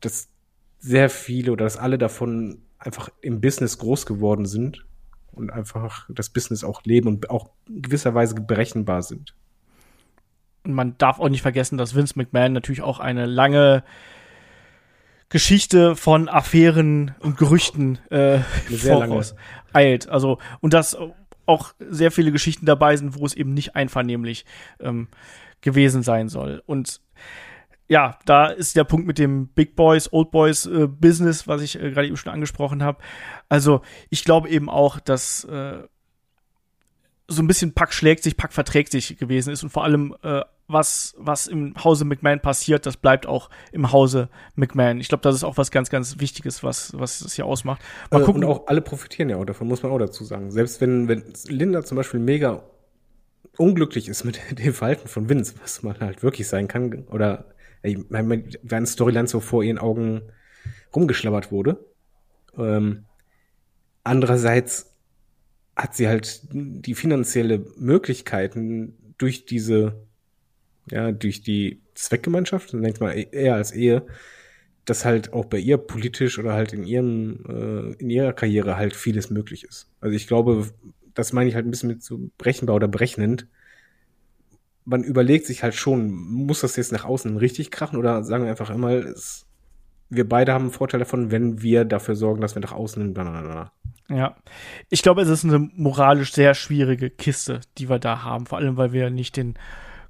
dass 0.00 0.28
sehr 0.80 1.10
viele 1.10 1.52
oder 1.52 1.64
dass 1.64 1.76
alle 1.76 1.98
davon 1.98 2.62
einfach 2.78 3.10
im 3.20 3.40
Business 3.40 3.78
groß 3.78 4.06
geworden 4.06 4.46
sind 4.46 4.84
und 5.32 5.50
einfach 5.50 6.08
das 6.08 6.30
Business 6.30 6.64
auch 6.64 6.82
leben 6.84 7.08
und 7.08 7.30
auch 7.30 7.50
gewisserweise 7.68 8.34
berechenbar 8.34 9.02
sind. 9.02 9.34
Und 10.64 10.72
man 10.72 10.96
darf 10.98 11.20
auch 11.20 11.28
nicht 11.28 11.42
vergessen, 11.42 11.78
dass 11.78 11.94
Vince 11.94 12.14
McMahon 12.16 12.52
natürlich 12.52 12.82
auch 12.82 12.98
eine 12.98 13.26
lange 13.26 13.84
Geschichte 15.28 15.94
von 15.96 16.28
Affären 16.28 17.14
und 17.20 17.38
Gerüchten 17.38 17.98
äh, 18.10 18.40
voraus 18.40 19.34
eilt. 19.72 20.08
Also, 20.08 20.38
und 20.60 20.74
dass 20.74 20.96
auch 21.46 21.72
sehr 21.78 22.10
viele 22.10 22.32
Geschichten 22.32 22.66
dabei 22.66 22.96
sind, 22.96 23.18
wo 23.18 23.24
es 23.24 23.34
eben 23.34 23.54
nicht 23.54 23.76
einvernehmlich 23.76 24.44
ähm, 24.80 25.08
gewesen 25.60 26.02
sein 26.02 26.28
soll. 26.28 26.62
Und 26.66 27.00
ja, 27.90 28.16
da 28.24 28.46
ist 28.46 28.76
der 28.76 28.84
Punkt 28.84 29.08
mit 29.08 29.18
dem 29.18 29.48
Big 29.48 29.74
Boys, 29.74 30.12
Old 30.12 30.30
Boys 30.30 30.64
äh, 30.64 30.86
Business, 30.86 31.48
was 31.48 31.60
ich 31.60 31.74
äh, 31.74 31.90
gerade 31.90 32.06
eben 32.06 32.16
schon 32.16 32.32
angesprochen 32.32 32.84
habe. 32.84 33.02
Also 33.48 33.82
ich 34.10 34.24
glaube 34.24 34.48
eben 34.48 34.70
auch, 34.70 35.00
dass 35.00 35.42
äh, 35.42 35.82
so 37.26 37.42
ein 37.42 37.48
bisschen 37.48 37.74
Pack 37.74 37.92
schlägt 37.92 38.22
sich, 38.22 38.36
Pack 38.36 38.52
verträgt 38.52 38.92
sich 38.92 39.18
gewesen 39.18 39.52
ist 39.52 39.64
und 39.64 39.70
vor 39.70 39.82
allem 39.82 40.14
äh, 40.22 40.42
was 40.68 41.16
was 41.18 41.48
im 41.48 41.74
Hause 41.82 42.04
McMahon 42.04 42.38
passiert, 42.38 42.86
das 42.86 42.96
bleibt 42.96 43.26
auch 43.26 43.50
im 43.72 43.90
Hause 43.90 44.28
McMahon. 44.54 45.00
Ich 45.00 45.08
glaube, 45.08 45.22
das 45.22 45.34
ist 45.34 45.42
auch 45.42 45.56
was 45.56 45.72
ganz 45.72 45.90
ganz 45.90 46.20
Wichtiges, 46.20 46.62
was 46.62 46.92
was 46.96 47.20
es 47.20 47.34
hier 47.34 47.46
ausmacht. 47.46 47.82
Mal 48.12 48.22
äh, 48.22 48.24
gucken. 48.24 48.44
Und 48.44 48.50
auch 48.50 48.68
alle 48.68 48.82
profitieren 48.82 49.30
ja 49.30 49.36
auch 49.36 49.44
davon, 49.44 49.66
muss 49.66 49.82
man 49.82 49.90
auch 49.90 49.98
dazu 49.98 50.22
sagen. 50.22 50.52
Selbst 50.52 50.80
wenn 50.80 51.08
wenn 51.08 51.24
Linda 51.48 51.84
zum 51.84 51.96
Beispiel 51.96 52.20
mega 52.20 52.62
unglücklich 53.56 54.06
ist 54.08 54.22
mit 54.22 54.40
dem 54.60 54.74
Verhalten 54.74 55.08
von 55.08 55.28
Vince, 55.28 55.54
was 55.60 55.82
man 55.82 55.98
halt 55.98 56.22
wirklich 56.22 56.46
sein 56.46 56.68
kann, 56.68 57.04
oder 57.10 57.46
ey, 57.82 58.04
wenn 58.08 58.52
eine 58.70 58.86
Storyline 58.86 59.28
so 59.28 59.40
vor 59.40 59.62
ihren 59.62 59.78
Augen 59.78 60.22
rumgeschlabbert 60.94 61.52
wurde. 61.52 61.84
Ähm, 62.56 63.04
andererseits 64.04 64.94
hat 65.76 65.94
sie 65.94 66.08
halt 66.08 66.42
die 66.52 66.94
finanzielle 66.94 67.64
Möglichkeiten 67.76 69.14
durch 69.18 69.44
diese, 69.44 69.94
ja, 70.90 71.12
durch 71.12 71.42
die 71.42 71.80
Zweckgemeinschaft, 71.94 72.74
nennt 72.74 72.96
ich 72.96 73.00
mal 73.00 73.12
eher 73.12 73.54
als 73.54 73.72
Ehe, 73.72 74.06
dass 74.84 75.04
halt 75.04 75.32
auch 75.32 75.44
bei 75.44 75.58
ihr 75.58 75.78
politisch 75.78 76.38
oder 76.38 76.54
halt 76.54 76.72
in 76.72 76.84
ihrem, 76.84 77.44
äh, 77.48 78.02
in 78.02 78.10
ihrer 78.10 78.32
Karriere 78.32 78.76
halt 78.76 78.96
vieles 78.96 79.30
möglich 79.30 79.64
ist. 79.64 79.88
Also 80.00 80.16
ich 80.16 80.26
glaube, 80.26 80.68
das 81.14 81.32
meine 81.32 81.48
ich 81.48 81.54
halt 81.54 81.66
ein 81.66 81.70
bisschen 81.70 81.90
mit 81.90 82.02
so 82.02 82.30
brechenbar 82.38 82.76
oder 82.76 82.88
berechnend. 82.88 83.46
Man 84.84 85.04
überlegt 85.04 85.46
sich 85.46 85.62
halt 85.62 85.74
schon, 85.74 86.10
muss 86.10 86.60
das 86.60 86.76
jetzt 86.76 86.92
nach 86.92 87.04
außen 87.04 87.36
richtig 87.36 87.70
krachen 87.70 87.98
oder 87.98 88.24
sagen 88.24 88.44
wir 88.44 88.50
einfach 88.50 88.70
einmal, 88.70 88.98
es, 88.98 89.46
wir 90.08 90.28
beide 90.28 90.52
haben 90.52 90.64
einen 90.64 90.72
Vorteil 90.72 91.00
davon, 91.00 91.30
wenn 91.30 91.62
wir 91.62 91.84
dafür 91.84 92.16
sorgen, 92.16 92.40
dass 92.40 92.54
wir 92.54 92.62
nach 92.62 92.72
außen 92.72 93.14
blablabla. 93.14 93.72
Ja, 94.08 94.36
ich 94.88 95.02
glaube, 95.02 95.22
es 95.22 95.28
ist 95.28 95.44
eine 95.44 95.58
moralisch 95.58 96.32
sehr 96.32 96.54
schwierige 96.54 97.10
Kiste, 97.10 97.60
die 97.78 97.88
wir 97.88 98.00
da 98.00 98.24
haben, 98.24 98.46
vor 98.46 98.58
allem 98.58 98.76
weil 98.76 98.92
wir 98.92 99.10
nicht 99.10 99.36
den 99.36 99.54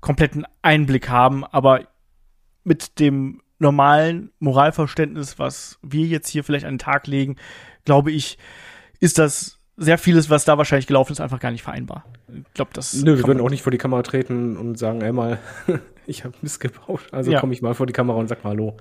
kompletten 0.00 0.46
Einblick 0.62 1.11
haben, 1.11 1.44
aber 1.44 1.87
mit 2.64 2.98
dem 2.98 3.42
normalen 3.59 4.33
Moralverständnis, 4.38 5.38
was 5.38 5.78
wir 5.83 6.06
jetzt 6.06 6.28
hier 6.28 6.44
vielleicht 6.44 6.64
an 6.64 6.74
den 6.74 6.78
Tag 6.78 7.06
legen, 7.06 7.37
glaube 7.85 8.11
ich, 8.11 8.38
ist 9.00 9.18
das 9.18 9.60
sehr 9.80 9.96
vieles, 9.96 10.28
was 10.28 10.44
da 10.44 10.58
wahrscheinlich 10.58 10.86
gelaufen 10.86 11.12
ist, 11.12 11.20
einfach 11.20 11.40
gar 11.40 11.50
nicht 11.50 11.62
vereinbar. 11.62 12.04
Ich 12.28 12.54
glaube, 12.54 12.70
das. 12.74 12.94
Nö, 12.94 13.16
wir 13.16 13.26
würden 13.26 13.40
auch 13.40 13.48
nicht 13.48 13.62
vor 13.62 13.72
die 13.72 13.78
Kamera 13.78 14.02
treten 14.02 14.58
und 14.58 14.78
sagen, 14.78 15.00
ey 15.00 15.10
mal, 15.10 15.38
ich 16.06 16.24
habe 16.24 16.34
Mist 16.42 16.60
gebaut. 16.60 17.00
Also 17.12 17.32
ja. 17.32 17.40
komme 17.40 17.54
ich 17.54 17.62
mal 17.62 17.74
vor 17.74 17.86
die 17.86 17.94
Kamera 17.94 18.18
und 18.18 18.28
sag 18.28 18.44
mal 18.44 18.50
Hallo. 18.50 18.76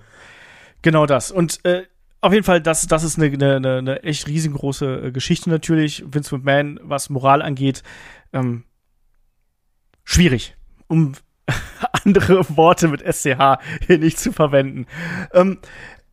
Genau 0.81 1.05
das. 1.05 1.31
Und 1.31 1.63
äh, 1.63 1.83
auf 2.19 2.33
jeden 2.33 2.43
Fall, 2.43 2.61
das, 2.61 2.85
das 2.87 3.03
ist 3.03 3.17
eine, 3.17 3.31
eine, 3.55 3.77
eine 3.77 4.03
echt 4.03 4.27
riesengroße 4.27 5.05
äh, 5.05 5.11
Geschichte 5.11 5.49
natürlich. 5.49 6.03
Vince 6.05 6.35
McMahon, 6.35 6.81
was 6.83 7.09
Moral 7.09 7.41
angeht, 7.41 7.81
ähm, 8.33 8.65
schwierig, 10.03 10.57
um 10.87 11.13
andere 12.03 12.57
Worte 12.57 12.89
mit 12.89 13.01
SCH 13.01 13.59
hier 13.87 13.99
nicht 13.99 14.19
zu 14.19 14.33
verwenden. 14.33 14.85
Ähm, 15.33 15.59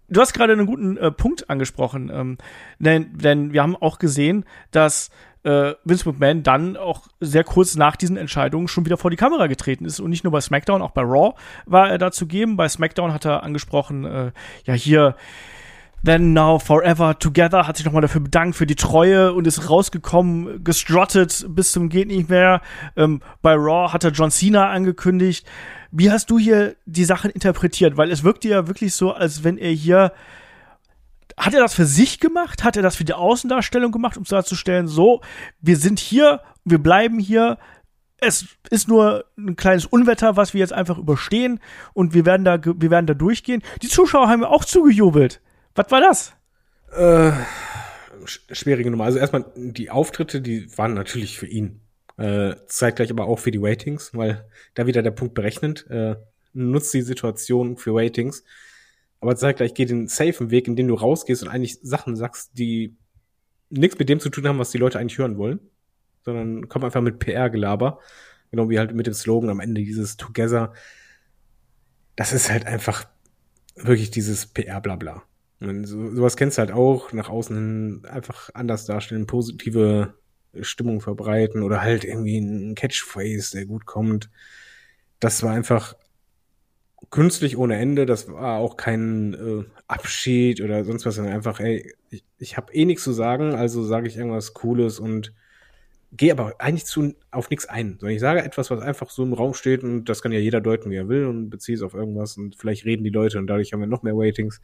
du 0.08 0.20
hast 0.20 0.32
gerade 0.32 0.52
einen 0.52 0.66
guten 0.66 0.96
äh, 0.96 1.10
Punkt 1.10 1.50
angesprochen, 1.50 2.10
ähm, 2.12 2.38
denn, 2.78 3.16
denn 3.18 3.52
wir 3.52 3.62
haben 3.62 3.76
auch 3.76 3.98
gesehen, 3.98 4.44
dass 4.70 5.10
äh, 5.42 5.74
Vince 5.84 6.08
McMahon 6.08 6.42
dann 6.42 6.76
auch 6.76 7.06
sehr 7.20 7.44
kurz 7.44 7.76
nach 7.76 7.96
diesen 7.96 8.16
Entscheidungen 8.16 8.68
schon 8.68 8.84
wieder 8.84 8.96
vor 8.96 9.10
die 9.10 9.16
Kamera 9.16 9.46
getreten 9.46 9.84
ist 9.84 10.00
und 10.00 10.10
nicht 10.10 10.24
nur 10.24 10.32
bei 10.32 10.40
SmackDown, 10.40 10.82
auch 10.82 10.90
bei 10.90 11.02
Raw 11.02 11.34
war 11.66 11.88
er 11.88 11.98
da 11.98 12.10
zu 12.10 12.26
geben. 12.26 12.56
Bei 12.56 12.68
SmackDown 12.68 13.12
hat 13.12 13.24
er 13.24 13.44
angesprochen, 13.44 14.04
äh, 14.04 14.32
ja 14.64 14.74
hier 14.74 15.14
Then 16.04 16.32
Now 16.32 16.58
Forever 16.58 17.18
Together 17.18 17.66
hat 17.66 17.76
sich 17.76 17.86
nochmal 17.86 18.02
dafür 18.02 18.20
bedankt 18.20 18.56
für 18.56 18.66
die 18.66 18.76
Treue 18.76 19.32
und 19.32 19.46
ist 19.46 19.68
rausgekommen, 19.68 20.62
gestrottet 20.62 21.46
bis 21.48 21.72
zum 21.72 21.88
geht 21.88 22.08
nicht 22.08 22.28
mehr. 22.28 22.60
Ähm, 22.96 23.20
bei 23.42 23.54
Raw 23.54 23.92
hat 23.92 24.04
er 24.04 24.10
John 24.10 24.30
Cena 24.30 24.70
angekündigt. 24.70 25.46
Wie 25.90 26.10
hast 26.10 26.30
du 26.30 26.38
hier 26.38 26.76
die 26.84 27.04
Sachen 27.04 27.30
interpretiert? 27.30 27.96
Weil 27.96 28.10
es 28.10 28.22
wirkte 28.22 28.48
ja 28.48 28.68
wirklich 28.68 28.94
so, 28.94 29.12
als 29.12 29.42
wenn 29.42 29.58
er 29.58 29.72
hier 29.72 30.12
hat 31.36 31.52
er 31.52 31.60
das 31.60 31.74
für 31.74 31.84
sich 31.84 32.18
gemacht? 32.18 32.64
Hat 32.64 32.76
er 32.76 32.82
das 32.82 32.96
für 32.96 33.04
die 33.04 33.12
Außendarstellung 33.12 33.92
gemacht, 33.92 34.16
um 34.16 34.24
darzustellen, 34.24 34.88
so, 34.88 35.20
wir 35.60 35.76
sind 35.76 35.98
hier, 35.98 36.40
wir 36.64 36.78
bleiben 36.78 37.18
hier, 37.18 37.58
es 38.18 38.46
ist 38.70 38.88
nur 38.88 39.26
ein 39.36 39.56
kleines 39.56 39.84
Unwetter, 39.84 40.36
was 40.36 40.54
wir 40.54 40.60
jetzt 40.60 40.72
einfach 40.72 40.96
überstehen 40.98 41.60
und 41.92 42.14
wir 42.14 42.24
werden 42.24 42.44
da, 42.44 42.58
wir 42.62 42.90
werden 42.90 43.06
da 43.06 43.14
durchgehen. 43.14 43.62
Die 43.82 43.88
Zuschauer 43.88 44.28
haben 44.28 44.40
mir 44.40 44.48
auch 44.48 44.64
zugejubelt. 44.64 45.40
Was 45.76 45.90
war 45.90 46.00
das? 46.00 46.32
Äh, 46.92 47.32
schwierige 48.26 48.90
Nummer. 48.90 49.04
Also 49.04 49.18
erstmal, 49.18 49.44
die 49.54 49.90
Auftritte, 49.90 50.40
die 50.40 50.76
waren 50.76 50.94
natürlich 50.94 51.38
für 51.38 51.46
ihn. 51.46 51.80
Äh, 52.16 52.56
zeitgleich 52.66 53.10
aber 53.10 53.26
auch 53.26 53.38
für 53.38 53.50
die 53.50 53.60
Ratings, 53.60 54.14
weil 54.14 54.48
da 54.74 54.86
wieder 54.86 55.02
der 55.02 55.10
Punkt 55.10 55.34
berechnend, 55.34 55.86
äh, 55.90 56.16
nutzt 56.54 56.94
die 56.94 57.02
Situation 57.02 57.76
für 57.76 57.94
Ratings. 57.94 58.42
Aber 59.20 59.36
zeitgleich 59.36 59.74
geht 59.74 59.90
den 59.90 60.08
safen 60.08 60.50
Weg, 60.50 60.66
in 60.66 60.76
dem 60.76 60.88
du 60.88 60.94
rausgehst 60.94 61.42
und 61.42 61.48
eigentlich 61.48 61.78
Sachen 61.82 62.16
sagst, 62.16 62.58
die 62.58 62.96
nichts 63.68 63.98
mit 63.98 64.08
dem 64.08 64.20
zu 64.20 64.30
tun 64.30 64.46
haben, 64.48 64.58
was 64.58 64.70
die 64.70 64.78
Leute 64.78 64.98
eigentlich 64.98 65.18
hören 65.18 65.36
wollen, 65.36 65.60
sondern 66.24 66.68
komm 66.68 66.84
einfach 66.84 67.02
mit 67.02 67.18
PR-Gelaber. 67.18 67.98
Genau 68.50 68.70
wie 68.70 68.78
halt 68.78 68.94
mit 68.94 69.06
dem 69.06 69.14
Slogan 69.14 69.50
am 69.50 69.60
Ende 69.60 69.82
dieses 69.82 70.16
Together. 70.16 70.72
Das 72.14 72.32
ist 72.32 72.50
halt 72.50 72.66
einfach 72.66 73.06
wirklich 73.74 74.10
dieses 74.10 74.46
PR-Blabla. 74.46 75.22
Und 75.60 75.84
so, 75.84 76.14
sowas 76.14 76.36
kennst 76.36 76.58
du 76.58 76.60
halt 76.60 76.72
auch, 76.72 77.12
nach 77.12 77.30
außen 77.30 77.56
hin 77.56 78.02
einfach 78.08 78.50
anders 78.54 78.84
darstellen, 78.84 79.26
positive 79.26 80.14
Stimmung 80.60 81.00
verbreiten 81.00 81.62
oder 81.62 81.82
halt 81.82 82.04
irgendwie 82.04 82.38
ein 82.38 82.74
Catchphrase, 82.74 83.56
der 83.56 83.66
gut 83.66 83.86
kommt. 83.86 84.30
Das 85.20 85.42
war 85.42 85.52
einfach 85.52 85.94
künstlich 87.10 87.56
ohne 87.56 87.76
Ende, 87.76 88.06
das 88.06 88.28
war 88.28 88.58
auch 88.58 88.76
kein 88.76 89.34
äh, 89.34 89.64
Abschied 89.86 90.60
oder 90.60 90.84
sonst 90.84 91.06
was, 91.06 91.14
sondern 91.14 91.34
einfach, 91.34 91.60
ey, 91.60 91.94
ich, 92.10 92.24
ich 92.38 92.56
habe 92.56 92.72
eh 92.72 92.84
nichts 92.84 93.04
zu 93.04 93.12
sagen, 93.12 93.54
also 93.54 93.82
sage 93.84 94.08
ich 94.08 94.16
irgendwas 94.16 94.54
Cooles 94.54 94.98
und 94.98 95.32
gehe 96.12 96.32
aber 96.32 96.54
eigentlich 96.58 96.86
zu, 96.86 97.14
auf 97.30 97.50
nichts 97.50 97.66
ein, 97.66 97.96
sondern 98.00 98.14
ich 98.14 98.20
sage 98.20 98.42
etwas, 98.42 98.70
was 98.70 98.80
einfach 98.80 99.10
so 99.10 99.22
im 99.22 99.34
Raum 99.34 99.54
steht 99.54 99.82
und 99.84 100.06
das 100.06 100.22
kann 100.22 100.32
ja 100.32 100.38
jeder 100.38 100.60
deuten, 100.60 100.90
wie 100.90 100.96
er 100.96 101.08
will 101.08 101.26
und 101.26 101.50
beziehe 101.50 101.76
es 101.76 101.82
auf 101.82 101.94
irgendwas 101.94 102.36
und 102.36 102.56
vielleicht 102.56 102.84
reden 102.84 103.04
die 103.04 103.10
Leute 103.10 103.38
und 103.38 103.46
dadurch 103.46 103.72
haben 103.72 103.80
wir 103.80 103.86
noch 103.86 104.02
mehr 104.02 104.16
Waitings. 104.16 104.60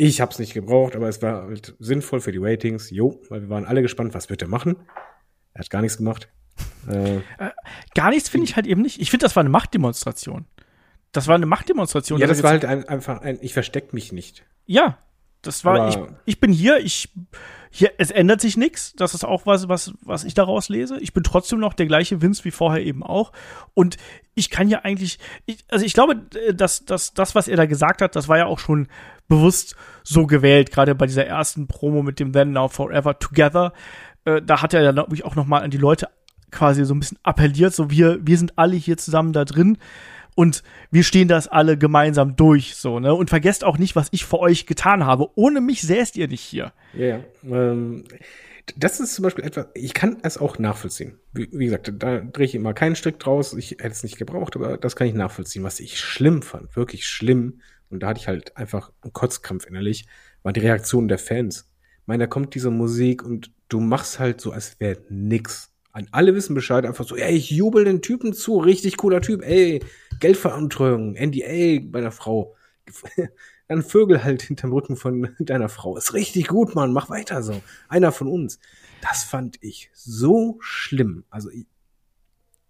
Ich 0.00 0.20
habe 0.20 0.30
es 0.30 0.38
nicht 0.38 0.54
gebraucht, 0.54 0.94
aber 0.94 1.08
es 1.08 1.20
war 1.22 1.42
halt 1.42 1.74
sinnvoll 1.80 2.20
für 2.20 2.30
die 2.30 2.38
Ratings. 2.38 2.88
Jo, 2.90 3.20
weil 3.30 3.40
wir 3.42 3.48
waren 3.48 3.64
alle 3.64 3.82
gespannt, 3.82 4.14
was 4.14 4.30
wird 4.30 4.40
er 4.42 4.46
machen. 4.46 4.76
Er 5.54 5.60
hat 5.60 5.70
gar 5.70 5.82
nichts 5.82 5.96
gemacht. 5.96 6.28
Äh, 6.88 7.16
äh, 7.16 7.20
gar 7.96 8.10
nichts 8.10 8.28
finde 8.28 8.46
ich 8.46 8.54
halt 8.54 8.68
eben 8.68 8.80
nicht. 8.80 9.00
Ich 9.00 9.10
finde, 9.10 9.24
das 9.24 9.34
war 9.34 9.40
eine 9.40 9.50
Machtdemonstration. 9.50 10.46
Das 11.10 11.26
war 11.26 11.34
eine 11.34 11.46
Machtdemonstration. 11.46 12.20
Ja, 12.20 12.28
das 12.28 12.44
war 12.44 12.50
halt 12.50 12.64
ein, 12.64 12.88
einfach 12.88 13.22
ein, 13.22 13.38
ich 13.40 13.52
versteck 13.52 13.92
mich 13.92 14.12
nicht. 14.12 14.46
Ja, 14.66 14.98
das 15.42 15.64
war, 15.64 15.88
ich, 15.88 15.98
ich 16.24 16.40
bin 16.40 16.52
hier, 16.52 16.78
ich, 16.78 17.10
hier, 17.70 17.92
es 17.98 18.10
ändert 18.10 18.40
sich 18.40 18.56
nichts. 18.56 18.92
Das 18.94 19.14
ist 19.14 19.24
auch 19.24 19.46
was, 19.46 19.68
was, 19.68 19.92
was 20.02 20.24
ich 20.24 20.34
daraus 20.34 20.68
lese. 20.68 20.98
Ich 21.00 21.12
bin 21.12 21.22
trotzdem 21.22 21.60
noch 21.60 21.74
der 21.74 21.86
gleiche 21.86 22.20
Vince 22.20 22.44
wie 22.44 22.50
vorher 22.50 22.84
eben 22.84 23.02
auch. 23.02 23.32
Und 23.74 23.96
ich 24.34 24.50
kann 24.50 24.68
ja 24.68 24.80
eigentlich, 24.80 25.18
ich, 25.46 25.64
also 25.68 25.84
ich 25.84 25.94
glaube, 25.94 26.16
dass, 26.52 26.84
dass 26.84 27.14
das, 27.14 27.34
was 27.34 27.46
er 27.48 27.56
da 27.56 27.66
gesagt 27.66 28.02
hat, 28.02 28.16
das 28.16 28.28
war 28.28 28.38
ja 28.38 28.46
auch 28.46 28.58
schon 28.58 28.88
bewusst 29.28 29.76
so 30.02 30.26
gewählt, 30.26 30.72
gerade 30.72 30.94
bei 30.94 31.06
dieser 31.06 31.26
ersten 31.26 31.66
Promo 31.66 32.02
mit 32.02 32.18
dem 32.18 32.32
Then 32.32 32.52
Now 32.52 32.68
Forever 32.68 33.18
Together. 33.18 33.72
Äh, 34.24 34.42
da 34.42 34.62
hat 34.62 34.74
er 34.74 34.82
dann 34.82 34.94
glaube 34.96 35.14
ich 35.14 35.24
auch 35.24 35.36
noch 35.36 35.46
mal 35.46 35.62
an 35.62 35.70
die 35.70 35.78
Leute 35.78 36.08
quasi 36.50 36.84
so 36.84 36.94
ein 36.94 37.00
bisschen 37.00 37.18
appelliert, 37.22 37.74
so 37.74 37.90
wir 37.90 38.18
wir 38.26 38.38
sind 38.38 38.58
alle 38.58 38.74
hier 38.74 38.96
zusammen 38.96 39.34
da 39.34 39.44
drin 39.44 39.76
und 40.38 40.62
wir 40.92 41.02
stehen 41.02 41.26
das 41.26 41.48
alle 41.48 41.76
gemeinsam 41.76 42.36
durch, 42.36 42.76
so, 42.76 43.00
ne? 43.00 43.12
Und 43.12 43.28
vergesst 43.28 43.64
auch 43.64 43.76
nicht, 43.76 43.96
was 43.96 44.06
ich 44.12 44.24
für 44.24 44.38
euch 44.38 44.66
getan 44.66 45.04
habe. 45.04 45.30
Ohne 45.34 45.60
mich 45.60 45.82
säßt 45.82 46.16
ihr 46.16 46.28
nicht 46.28 46.42
hier. 46.42 46.72
Ja, 46.94 47.06
ja. 47.06 47.24
Ähm, 47.42 48.04
das 48.76 49.00
ist 49.00 49.16
zum 49.16 49.24
Beispiel 49.24 49.44
etwas, 49.44 49.66
ich 49.74 49.94
kann 49.94 50.18
es 50.22 50.38
auch 50.38 50.60
nachvollziehen. 50.60 51.18
Wie, 51.32 51.48
wie 51.50 51.64
gesagt, 51.64 51.92
da 51.98 52.20
drehe 52.20 52.46
ich 52.46 52.54
immer 52.54 52.72
keinen 52.72 52.94
Strick 52.94 53.18
draus. 53.18 53.52
Ich 53.52 53.72
hätte 53.72 53.88
es 53.88 54.04
nicht 54.04 54.16
gebraucht, 54.16 54.54
aber 54.54 54.78
das 54.78 54.94
kann 54.94 55.08
ich 55.08 55.14
nachvollziehen. 55.14 55.64
Was 55.64 55.80
ich 55.80 55.98
schlimm 55.98 56.42
fand, 56.42 56.76
wirklich 56.76 57.04
schlimm, 57.04 57.60
und 57.90 58.04
da 58.04 58.06
hatte 58.06 58.20
ich 58.20 58.28
halt 58.28 58.56
einfach 58.56 58.92
einen 59.02 59.12
Kotzkampf 59.12 59.66
innerlich, 59.66 60.06
war 60.44 60.52
die 60.52 60.60
Reaktion 60.60 61.08
der 61.08 61.18
Fans. 61.18 61.68
Ich 62.02 62.06
meine, 62.06 62.22
da 62.22 62.26
kommt 62.28 62.54
diese 62.54 62.70
Musik 62.70 63.24
und 63.24 63.50
du 63.68 63.80
machst 63.80 64.20
halt 64.20 64.40
so, 64.40 64.52
als 64.52 64.78
wäre 64.78 64.98
nix. 65.08 65.67
An 65.98 66.06
alle 66.12 66.32
wissen 66.36 66.54
Bescheid, 66.54 66.86
einfach 66.86 67.04
so, 67.04 67.16
ey, 67.16 67.34
ich 67.34 67.50
jubel 67.50 67.84
den 67.84 68.02
Typen 68.02 68.32
zu, 68.32 68.58
richtig 68.58 68.96
cooler 68.98 69.20
Typ, 69.20 69.42
ey, 69.42 69.80
Geldveruntreuung, 70.20 71.14
NDA 71.14 71.80
bei 71.90 72.00
der 72.00 72.12
Frau. 72.12 72.54
Dann 73.66 73.82
Vögel 73.82 74.22
halt 74.22 74.42
hinterm 74.42 74.72
Rücken 74.72 74.94
von 74.94 75.34
deiner 75.40 75.68
Frau. 75.68 75.96
Ist 75.96 76.14
richtig 76.14 76.46
gut, 76.46 76.76
Mann, 76.76 76.92
mach 76.92 77.10
weiter 77.10 77.42
so. 77.42 77.60
Einer 77.88 78.12
von 78.12 78.28
uns. 78.28 78.60
Das 79.02 79.24
fand 79.24 79.58
ich 79.60 79.90
so 79.92 80.58
schlimm. 80.60 81.24
Also 81.30 81.50
ich, 81.50 81.66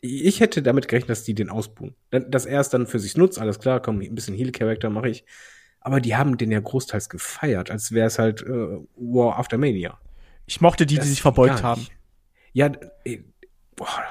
ich 0.00 0.40
hätte 0.40 0.62
damit 0.62 0.88
gerechnet, 0.88 1.10
dass 1.10 1.24
die 1.24 1.34
den 1.34 1.50
ausbuhen. 1.50 1.94
Dass 2.10 2.46
er 2.46 2.60
es 2.60 2.70
dann 2.70 2.86
für 2.86 2.98
sich 2.98 3.18
nutzt, 3.18 3.38
alles 3.38 3.58
klar, 3.58 3.82
komm, 3.82 4.00
ein 4.00 4.14
bisschen 4.14 4.34
Heal-Character 4.34 4.88
mache 4.88 5.10
ich. 5.10 5.26
Aber 5.80 6.00
die 6.00 6.16
haben 6.16 6.38
den 6.38 6.50
ja 6.50 6.60
großteils 6.60 7.10
gefeiert, 7.10 7.70
als 7.70 7.92
wäre 7.92 8.06
es 8.06 8.18
halt 8.18 8.40
äh, 8.40 8.78
War 8.96 9.38
After 9.38 9.58
Mania. 9.58 9.98
Ich 10.46 10.62
mochte 10.62 10.86
die, 10.86 10.96
das 10.96 11.04
die 11.04 11.10
sich 11.10 11.20
verbeugt 11.20 11.62
haben. 11.62 11.86
Ja, 12.52 12.72
ey, 13.04 13.24
boah. 13.76 14.04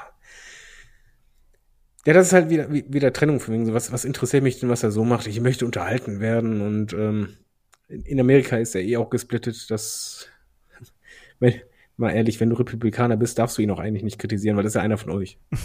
Ja, 2.05 2.13
das 2.13 2.27
ist 2.27 2.33
halt 2.33 2.49
wieder, 2.49 2.71
wieder 2.71 3.11
Trennung 3.11 3.39
für 3.39 3.51
mich. 3.51 3.73
Was, 3.73 3.91
was 3.91 4.05
interessiert 4.05 4.43
mich 4.43 4.59
denn, 4.59 4.69
was 4.69 4.83
er 4.83 4.91
so 4.91 5.03
macht? 5.03 5.27
Ich 5.27 5.41
möchte 5.41 5.65
unterhalten 5.65 6.19
werden 6.19 6.61
und 6.61 6.93
ähm, 6.93 7.35
in 7.89 8.19
Amerika 8.19 8.57
ist 8.57 8.75
er 8.75 8.81
eh 8.81 8.97
auch 8.97 9.09
gesplittet, 9.09 9.69
dass, 9.69 10.27
wenn, 11.39 11.55
mal 11.97 12.11
ehrlich, 12.11 12.39
wenn 12.39 12.49
du 12.49 12.55
Republikaner 12.55 13.17
bist, 13.17 13.39
darfst 13.39 13.57
du 13.57 13.61
ihn 13.61 13.71
auch 13.71 13.79
eigentlich 13.79 14.03
nicht 14.03 14.19
kritisieren, 14.19 14.55
weil 14.55 14.63
das 14.63 14.71
ist 14.71 14.75
ja 14.75 14.81
einer 14.81 14.97
von 14.97 15.11
euch. 15.11 15.37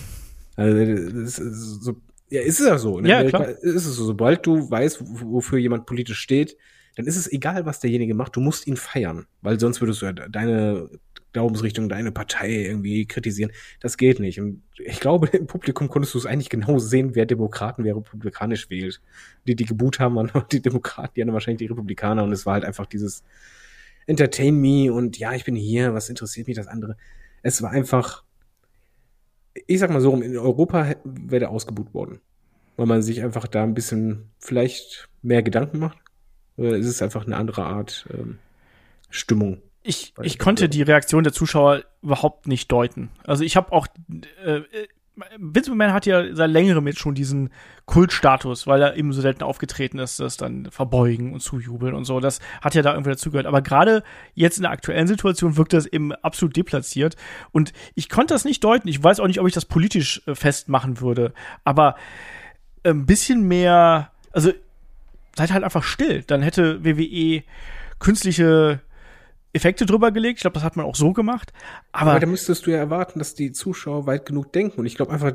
Also, 0.54 0.84
das 0.84 1.38
ist 1.38 1.82
so, 1.82 1.96
ja, 2.28 2.42
ist 2.42 2.60
es 2.60 2.66
ja 2.66 2.76
so. 2.76 2.98
In 2.98 3.06
ja, 3.06 3.20
Amerika 3.20 3.38
klar. 3.38 3.48
ist 3.62 3.86
es 3.86 3.96
so. 3.96 4.04
Sobald 4.04 4.46
du 4.46 4.70
weißt, 4.70 5.02
wofür 5.02 5.58
jemand 5.58 5.86
politisch 5.86 6.18
steht, 6.18 6.58
dann 6.94 7.06
ist 7.06 7.16
es 7.16 7.30
egal, 7.32 7.64
was 7.64 7.80
derjenige 7.80 8.14
macht. 8.14 8.36
Du 8.36 8.40
musst 8.40 8.66
ihn 8.66 8.76
feiern, 8.76 9.26
weil 9.40 9.58
sonst 9.58 9.80
würdest 9.80 10.02
du 10.02 10.06
ja 10.06 10.12
deine 10.12 10.90
Glaubensrichtung, 11.32 11.88
deine 11.88 12.12
Partei 12.12 12.50
irgendwie 12.50 13.06
kritisieren. 13.06 13.52
Das 13.80 13.96
geht 13.96 14.20
nicht. 14.20 14.40
Und 14.40 14.62
ich 14.78 15.00
glaube, 15.00 15.28
im 15.28 15.46
Publikum 15.46 15.88
konntest 15.88 16.14
du 16.14 16.18
es 16.18 16.26
eigentlich 16.26 16.50
genau 16.50 16.78
sehen, 16.78 17.14
wer 17.14 17.26
Demokraten, 17.26 17.84
wer 17.84 17.96
republikanisch 17.96 18.70
wählt. 18.70 19.00
Die, 19.46 19.56
die 19.56 19.64
geboot 19.64 19.98
haben, 19.98 20.16
waren 20.16 20.30
die 20.52 20.60
Demokraten, 20.60 21.12
die 21.16 21.22
anderen 21.22 21.34
wahrscheinlich 21.34 21.58
die 21.58 21.66
Republikaner. 21.66 22.24
Und 22.24 22.32
es 22.32 22.46
war 22.46 22.54
halt 22.54 22.64
einfach 22.64 22.86
dieses 22.86 23.22
Entertain 24.06 24.54
me 24.54 24.92
und 24.92 25.18
ja, 25.18 25.32
ich 25.32 25.44
bin 25.44 25.54
hier, 25.54 25.94
was 25.94 26.08
interessiert 26.08 26.48
mich 26.48 26.56
das 26.56 26.66
andere? 26.66 26.96
Es 27.42 27.62
war 27.62 27.70
einfach, 27.70 28.24
ich 29.66 29.78
sag 29.78 29.90
mal 29.90 30.00
so, 30.00 30.14
in 30.16 30.36
Europa 30.36 30.94
wäre 31.04 31.40
der 31.40 31.50
ausgebucht 31.50 31.94
worden. 31.94 32.20
Weil 32.76 32.86
man 32.86 33.02
sich 33.02 33.22
einfach 33.22 33.46
da 33.46 33.62
ein 33.62 33.74
bisschen 33.74 34.30
vielleicht 34.38 35.08
mehr 35.20 35.42
Gedanken 35.42 35.78
macht. 35.78 35.98
Oder 36.56 36.76
ist 36.76 36.86
es 36.86 37.02
einfach 37.02 37.26
eine 37.26 37.36
andere 37.36 37.64
Art 37.64 38.08
ähm, 38.12 38.38
Stimmung? 39.10 39.62
Ich, 39.82 40.14
ich 40.22 40.38
konnte 40.38 40.68
die 40.68 40.82
Reaktion 40.82 41.24
der 41.24 41.32
Zuschauer 41.32 41.82
überhaupt 42.02 42.46
nicht 42.46 42.70
deuten. 42.70 43.10
Also 43.24 43.42
ich 43.44 43.56
habe 43.56 43.72
auch 43.72 43.86
äh, 44.44 44.62
Vince 45.36 45.70
McMahon 45.70 45.92
hat 45.92 46.06
ja 46.06 46.34
seit 46.34 46.50
längerem 46.50 46.86
jetzt 46.86 47.00
schon 47.00 47.14
diesen 47.14 47.50
Kultstatus, 47.84 48.66
weil 48.66 48.80
er 48.80 48.96
eben 48.96 49.12
so 49.12 49.20
selten 49.20 49.42
aufgetreten 49.42 49.98
ist, 49.98 50.20
das 50.20 50.38
dann 50.38 50.70
verbeugen 50.70 51.34
und 51.34 51.40
zujubeln 51.40 51.94
und 51.94 52.04
so. 52.04 52.18
Das 52.18 52.40
hat 52.62 52.74
ja 52.74 52.82
da 52.82 52.92
irgendwie 52.92 53.10
dazugehört. 53.10 53.46
Aber 53.46 53.60
gerade 53.60 54.04
jetzt 54.34 54.56
in 54.56 54.62
der 54.62 54.70
aktuellen 54.70 55.06
Situation 55.06 55.56
wirkt 55.56 55.74
das 55.74 55.86
eben 55.86 56.12
absolut 56.12 56.56
deplatziert. 56.56 57.16
Und 57.50 57.74
ich 57.94 58.08
konnte 58.08 58.32
das 58.32 58.46
nicht 58.46 58.64
deuten. 58.64 58.88
Ich 58.88 59.02
weiß 59.02 59.20
auch 59.20 59.26
nicht, 59.26 59.40
ob 59.40 59.46
ich 59.46 59.54
das 59.54 59.66
politisch 59.66 60.22
äh, 60.26 60.34
festmachen 60.34 61.00
würde. 61.00 61.34
Aber 61.64 61.96
ein 62.82 63.04
bisschen 63.04 63.46
mehr, 63.46 64.10
also 64.32 64.52
seid 65.36 65.52
halt 65.52 65.64
einfach 65.64 65.82
still. 65.82 66.22
Dann 66.22 66.40
hätte 66.40 66.84
WWE 66.84 67.42
künstliche 67.98 68.80
Effekte 69.52 69.86
drüber 69.86 70.12
gelegt. 70.12 70.38
Ich 70.38 70.42
glaube, 70.42 70.54
das 70.54 70.62
hat 70.62 70.76
man 70.76 70.86
auch 70.86 70.96
so 70.96 71.12
gemacht. 71.12 71.52
Aber, 71.92 72.12
Aber 72.12 72.20
da 72.20 72.26
müsstest 72.26 72.66
du 72.66 72.70
ja 72.70 72.78
erwarten, 72.78 73.18
dass 73.18 73.34
die 73.34 73.52
Zuschauer 73.52 74.06
weit 74.06 74.26
genug 74.26 74.52
denken. 74.52 74.80
Und 74.80 74.86
ich 74.86 74.94
glaube 74.94 75.12
einfach, 75.12 75.32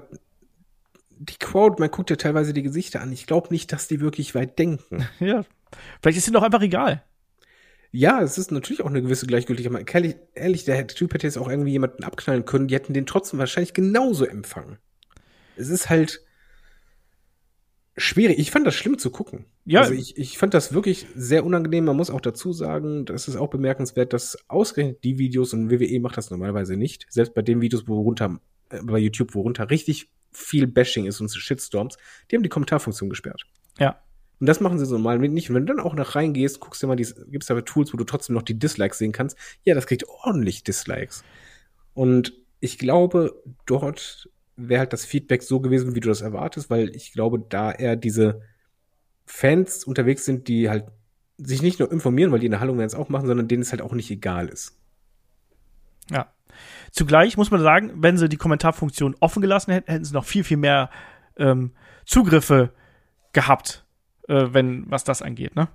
die 1.19 1.37
Crowd, 1.37 1.79
man 1.79 1.91
guckt 1.91 2.09
ja 2.09 2.15
teilweise 2.15 2.53
die 2.53 2.63
Gesichter 2.63 3.01
an. 3.01 3.11
Ich 3.11 3.27
glaube 3.27 3.49
nicht, 3.51 3.71
dass 3.71 3.87
die 3.87 4.01
wirklich 4.01 4.35
weit 4.35 4.57
denken. 4.59 5.07
ja. 5.19 5.43
Vielleicht 6.01 6.17
ist 6.17 6.27
ihnen 6.27 6.35
doch 6.35 6.43
einfach 6.43 6.61
egal. 6.61 7.03
Ja, 7.91 8.21
es 8.21 8.37
ist 8.37 8.51
natürlich 8.51 8.83
auch 8.83 8.89
eine 8.89 9.01
gewisse 9.01 9.27
Gleichgültigkeit. 9.27 9.93
Ehrlich, 9.93 10.15
ehrlich, 10.33 10.65
der 10.65 10.87
Typ 10.87 11.13
hätte 11.13 11.25
jetzt 11.25 11.37
auch 11.37 11.49
irgendwie 11.49 11.71
jemanden 11.71 12.03
abknallen 12.03 12.45
können. 12.45 12.67
Die 12.67 12.75
hätten 12.75 12.93
den 12.93 13.05
trotzdem 13.05 13.39
wahrscheinlich 13.39 13.73
genauso 13.73 14.25
empfangen. 14.25 14.77
Es 15.55 15.69
ist 15.69 15.89
halt, 15.89 16.26
schwierig. 17.97 18.37
Ich 18.37 18.51
fand 18.51 18.65
das 18.65 18.75
schlimm 18.75 18.97
zu 18.97 19.09
gucken. 19.09 19.45
Ja. 19.65 19.81
Also 19.81 19.93
ich, 19.93 20.17
ich 20.17 20.37
fand 20.37 20.53
das 20.53 20.73
wirklich 20.73 21.07
sehr 21.15 21.43
unangenehm. 21.43 21.85
Man 21.85 21.97
muss 21.97 22.09
auch 22.09 22.21
dazu 22.21 22.53
sagen, 22.53 23.05
das 23.05 23.27
ist 23.27 23.35
auch 23.35 23.49
bemerkenswert, 23.49 24.13
dass 24.13 24.37
ausgerechnet 24.47 25.03
die 25.03 25.17
Videos 25.17 25.53
und 25.53 25.71
WWE 25.71 25.99
macht 25.99 26.17
das 26.17 26.29
normalerweise 26.29 26.77
nicht. 26.77 27.07
Selbst 27.09 27.33
bei 27.33 27.41
den 27.41 27.59
Videos, 27.59 27.87
wo 27.87 28.01
runter, 28.01 28.39
äh, 28.69 28.81
bei 28.83 28.99
YouTube, 28.99 29.33
wo 29.33 29.41
runter 29.41 29.69
richtig 29.69 30.09
viel 30.31 30.67
Bashing 30.67 31.05
ist 31.05 31.19
und 31.19 31.31
Shitstorms, 31.31 31.97
die 32.29 32.35
haben 32.35 32.43
die 32.43 32.49
Kommentarfunktion 32.49 33.09
gesperrt. 33.09 33.45
Ja. 33.79 33.99
Und 34.39 34.47
das 34.47 34.59
machen 34.59 34.77
sie 34.77 34.85
so 34.85 34.95
normal 34.95 35.17
nicht. 35.17 35.49
Und 35.49 35.55
wenn 35.55 35.65
du 35.65 35.73
dann 35.73 35.83
auch 35.83 35.95
nach 35.95 36.15
reingehst, 36.15 36.59
guckst 36.59 36.83
du 36.83 36.87
mal, 36.87 36.95
gibt 36.95 37.41
es 37.41 37.47
da 37.47 37.59
Tools, 37.61 37.91
wo 37.91 37.97
du 37.97 38.03
trotzdem 38.03 38.35
noch 38.35 38.43
die 38.43 38.59
Dislikes 38.59 38.99
sehen 38.99 39.11
kannst. 39.11 39.35
Ja, 39.63 39.73
das 39.73 39.87
kriegt 39.87 40.07
ordentlich 40.07 40.63
Dislikes. 40.63 41.23
Und 41.95 42.33
ich 42.59 42.77
glaube, 42.77 43.41
dort 43.65 44.29
wäre 44.57 44.79
halt 44.79 44.93
das 44.93 45.05
Feedback 45.05 45.43
so 45.43 45.59
gewesen, 45.59 45.95
wie 45.95 45.99
du 45.99 46.09
das 46.09 46.21
erwartest, 46.21 46.69
weil 46.69 46.95
ich 46.95 47.13
glaube, 47.13 47.39
da 47.47 47.71
eher 47.71 47.95
diese 47.95 48.41
Fans 49.25 49.83
unterwegs 49.83 50.25
sind, 50.25 50.47
die 50.47 50.69
halt 50.69 50.85
sich 51.37 51.61
nicht 51.61 51.79
nur 51.79 51.91
informieren, 51.91 52.31
weil 52.31 52.39
die 52.39 52.47
in 52.47 52.51
der 52.51 52.59
Hallung 52.59 52.77
werden 52.77 52.87
es 52.87 52.95
auch 52.95 53.09
machen, 53.09 53.27
sondern 53.27 53.47
denen 53.47 53.61
es 53.61 53.71
halt 53.71 53.81
auch 53.81 53.93
nicht 53.93 54.09
egal 54.09 54.49
ist. 54.49 54.79
Ja. 56.09 56.33
Zugleich 56.91 57.37
muss 57.37 57.51
man 57.51 57.61
sagen, 57.61 57.91
wenn 57.95 58.17
sie 58.17 58.29
die 58.29 58.37
Kommentarfunktion 58.37 59.15
offen 59.19 59.41
gelassen 59.41 59.71
hätten, 59.71 59.91
hätten 59.91 60.05
sie 60.05 60.13
noch 60.13 60.25
viel, 60.25 60.43
viel 60.43 60.57
mehr 60.57 60.89
ähm, 61.37 61.71
Zugriffe 62.05 62.73
gehabt, 63.33 63.85
äh, 64.27 64.47
wenn 64.51 64.89
was 64.89 65.03
das 65.03 65.21
angeht, 65.21 65.55
ne? 65.55 65.67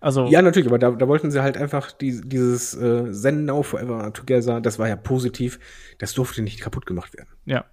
Also 0.00 0.26
ja, 0.26 0.40
natürlich, 0.40 0.66
aber 0.66 0.78
da, 0.78 0.90
da 0.92 1.08
wollten 1.08 1.30
sie 1.30 1.42
halt 1.42 1.58
einfach 1.58 1.92
die, 1.92 2.22
dieses 2.24 2.74
äh, 2.74 3.12
Send 3.12 3.44
Now 3.44 3.62
Forever 3.62 4.12
Together, 4.12 4.60
das 4.60 4.78
war 4.78 4.88
ja 4.88 4.96
positiv, 4.96 5.58
das 5.98 6.14
durfte 6.14 6.42
nicht 6.42 6.60
kaputt 6.60 6.86
gemacht 6.86 7.14
werden. 7.16 7.28
Ja. 7.44 7.66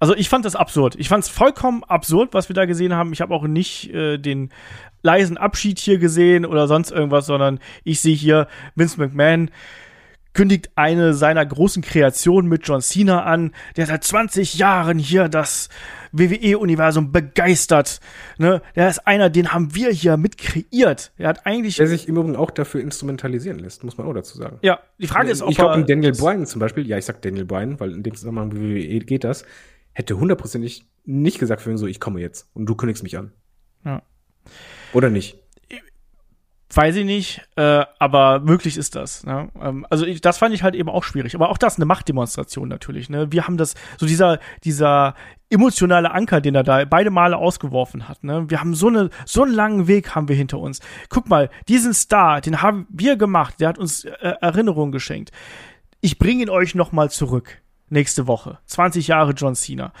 Also 0.00 0.14
ich 0.14 0.28
fand 0.28 0.44
das 0.44 0.56
absurd. 0.56 0.94
Ich 0.96 1.08
fand 1.08 1.24
es 1.24 1.28
vollkommen 1.28 1.84
absurd, 1.84 2.32
was 2.32 2.48
wir 2.48 2.54
da 2.54 2.64
gesehen 2.64 2.94
haben. 2.94 3.12
Ich 3.12 3.20
habe 3.20 3.34
auch 3.34 3.46
nicht 3.46 3.92
äh, 3.92 4.16
den 4.16 4.50
leisen 5.02 5.36
Abschied 5.36 5.78
hier 5.78 5.98
gesehen 5.98 6.46
oder 6.46 6.68
sonst 6.68 6.90
irgendwas, 6.90 7.26
sondern 7.26 7.58
ich 7.84 8.00
sehe 8.00 8.14
hier 8.14 8.48
Vince 8.74 8.98
McMahon 8.98 9.50
kündigt 10.38 10.70
eine 10.76 11.14
seiner 11.14 11.44
großen 11.44 11.82
Kreationen 11.82 12.48
mit 12.48 12.64
John 12.64 12.80
Cena 12.80 13.24
an, 13.24 13.50
der 13.76 13.86
seit 13.86 14.04
20 14.04 14.54
Jahren 14.54 14.96
hier 14.96 15.28
das 15.28 15.68
WWE-Universum 16.12 17.10
begeistert. 17.10 17.98
Ne? 18.38 18.62
Der 18.76 18.88
ist 18.88 19.04
einer, 19.04 19.30
den 19.30 19.52
haben 19.52 19.74
wir 19.74 19.90
hier 19.90 20.16
mit 20.16 20.38
kreiert. 20.38 21.10
Er 21.18 21.30
hat 21.30 21.44
eigentlich. 21.44 21.78
Der 21.78 21.88
sich 21.88 22.06
im 22.06 22.16
Übrigen 22.16 22.36
auch 22.36 22.52
dafür 22.52 22.80
instrumentalisieren 22.82 23.58
lässt, 23.58 23.82
muss 23.82 23.98
man 23.98 24.06
auch 24.06 24.12
dazu 24.12 24.38
sagen. 24.38 24.58
Ja, 24.62 24.78
die 24.98 25.08
Frage 25.08 25.32
ist, 25.32 25.42
ob 25.42 25.50
Ich 25.50 25.56
glaube, 25.56 25.84
Daniel 25.84 26.12
Bryan 26.12 26.46
zum 26.46 26.60
Beispiel, 26.60 26.86
ja, 26.86 26.96
ich 26.96 27.04
sag 27.04 27.20
Daniel 27.20 27.44
Bryan, 27.44 27.80
weil 27.80 27.90
in 27.90 28.04
dem 28.04 28.14
Zusammenhang 28.14 28.52
WWE 28.54 29.00
geht 29.00 29.24
das, 29.24 29.44
hätte 29.92 30.20
hundertprozentig 30.20 30.86
nicht 31.04 31.40
gesagt 31.40 31.62
für 31.62 31.72
ihn 31.72 31.78
so, 31.78 31.88
ich 31.88 31.98
komme 31.98 32.20
jetzt 32.20 32.48
und 32.54 32.66
du 32.66 32.76
kündigst 32.76 33.02
mich 33.02 33.18
an. 33.18 33.32
Ja. 33.84 34.02
Oder 34.92 35.10
nicht? 35.10 35.36
Weiß 36.78 36.94
ich 36.94 37.04
nicht, 37.04 37.40
äh, 37.56 37.84
aber 37.98 38.38
möglich 38.38 38.76
ist 38.76 38.94
das. 38.94 39.26
Ne? 39.26 39.48
Ähm, 39.60 39.84
also 39.90 40.06
ich, 40.06 40.20
das 40.20 40.38
fand 40.38 40.54
ich 40.54 40.62
halt 40.62 40.76
eben 40.76 40.88
auch 40.88 41.02
schwierig. 41.02 41.34
Aber 41.34 41.48
auch 41.48 41.58
das 41.58 41.74
eine 41.74 41.86
Machtdemonstration 41.86 42.68
natürlich. 42.68 43.10
Ne? 43.10 43.32
Wir 43.32 43.48
haben 43.48 43.56
das, 43.56 43.74
so 43.96 44.06
dieser, 44.06 44.38
dieser 44.62 45.16
emotionale 45.50 46.12
Anker, 46.12 46.40
den 46.40 46.54
er 46.54 46.62
da 46.62 46.84
beide 46.84 47.10
Male 47.10 47.36
ausgeworfen 47.36 48.08
hat. 48.08 48.22
Ne? 48.22 48.48
Wir 48.48 48.60
haben 48.60 48.74
so, 48.74 48.86
eine, 48.86 49.10
so 49.26 49.42
einen 49.42 49.54
langen 49.54 49.88
Weg 49.88 50.14
haben 50.14 50.28
wir 50.28 50.36
hinter 50.36 50.60
uns. 50.60 50.78
Guck 51.08 51.28
mal, 51.28 51.50
diesen 51.66 51.94
Star, 51.94 52.40
den 52.40 52.62
haben 52.62 52.86
wir 52.90 53.16
gemacht, 53.16 53.56
der 53.58 53.70
hat 53.70 53.78
uns 53.78 54.04
äh, 54.04 54.34
Erinnerungen 54.40 54.92
geschenkt. 54.92 55.32
Ich 56.00 56.16
bringe 56.16 56.44
ihn 56.44 56.48
euch 56.48 56.76
noch 56.76 56.92
mal 56.92 57.10
zurück 57.10 57.60
nächste 57.90 58.28
Woche. 58.28 58.58
20 58.66 59.08
Jahre 59.08 59.32
John 59.32 59.56
Cena. 59.56 59.92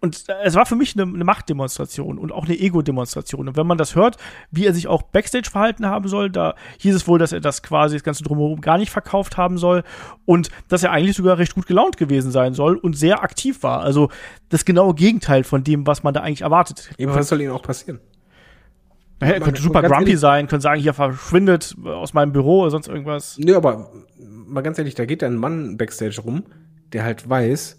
Und 0.00 0.24
es 0.44 0.54
war 0.54 0.64
für 0.64 0.76
mich 0.76 0.94
eine, 0.96 1.12
eine 1.12 1.24
Machtdemonstration 1.24 2.18
und 2.18 2.30
auch 2.30 2.44
eine 2.44 2.56
Ego-Demonstration. 2.56 3.48
Und 3.48 3.56
wenn 3.56 3.66
man 3.66 3.78
das 3.78 3.96
hört, 3.96 4.16
wie 4.52 4.64
er 4.64 4.72
sich 4.72 4.86
auch 4.86 5.02
Backstage 5.02 5.50
verhalten 5.50 5.86
haben 5.86 6.08
soll, 6.08 6.30
da 6.30 6.54
hieß 6.78 6.94
es 6.94 7.08
wohl, 7.08 7.18
dass 7.18 7.32
er 7.32 7.40
das 7.40 7.64
quasi 7.64 7.96
das 7.96 8.04
ganze 8.04 8.22
drumherum 8.22 8.60
gar 8.60 8.78
nicht 8.78 8.90
verkauft 8.90 9.36
haben 9.36 9.58
soll 9.58 9.82
und 10.24 10.50
dass 10.68 10.84
er 10.84 10.92
eigentlich 10.92 11.16
sogar 11.16 11.38
recht 11.38 11.54
gut 11.54 11.66
gelaunt 11.66 11.96
gewesen 11.96 12.30
sein 12.30 12.54
soll 12.54 12.76
und 12.76 12.96
sehr 12.96 13.24
aktiv 13.24 13.64
war. 13.64 13.80
Also 13.80 14.08
das 14.50 14.64
genaue 14.64 14.94
Gegenteil 14.94 15.42
von 15.42 15.64
dem, 15.64 15.84
was 15.84 16.04
man 16.04 16.14
da 16.14 16.20
eigentlich 16.20 16.42
erwartet. 16.42 16.90
Aber 17.00 17.16
was 17.16 17.28
soll 17.28 17.40
ihnen 17.40 17.52
auch 17.52 17.62
passieren? 17.62 17.98
Naja, 19.20 19.34
er 19.34 19.40
könnte 19.40 19.60
super 19.60 19.82
grumpy 19.82 20.10
ehrlich, 20.10 20.20
sein, 20.20 20.46
könnte 20.46 20.62
sagen, 20.62 20.80
hier 20.80 20.94
verschwindet 20.94 21.74
aus 21.84 22.14
meinem 22.14 22.32
Büro 22.32 22.60
oder 22.60 22.70
sonst 22.70 22.86
irgendwas. 22.86 23.36
Nö, 23.38 23.56
aber 23.56 23.90
mal 24.16 24.60
ganz 24.60 24.78
ehrlich, 24.78 24.94
da 24.94 25.06
geht 25.06 25.24
ein 25.24 25.34
Mann 25.34 25.76
Backstage 25.76 26.20
rum, 26.20 26.44
der 26.92 27.02
halt 27.02 27.28
weiß, 27.28 27.78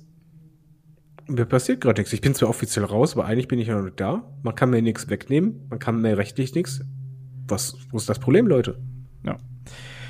mir 1.29 1.45
passiert 1.45 1.81
gerade 1.81 2.01
nichts. 2.01 2.13
Ich 2.13 2.21
bin 2.21 2.35
zwar 2.35 2.49
offiziell 2.49 2.85
raus, 2.85 3.13
aber 3.13 3.25
eigentlich 3.25 3.47
bin 3.47 3.59
ich 3.59 3.67
ja 3.67 3.79
noch 3.79 3.89
da. 3.89 4.23
Man 4.43 4.55
kann 4.55 4.69
mir 4.69 4.81
nichts 4.81 5.09
wegnehmen, 5.09 5.67
man 5.69 5.79
kann 5.79 6.01
mir 6.01 6.17
rechtlich 6.17 6.53
nichts. 6.55 6.81
Was, 7.47 7.75
wo 7.91 7.97
ist 7.97 8.09
das 8.09 8.19
Problem, 8.19 8.47
Leute? 8.47 8.79
Ja. 9.23 9.37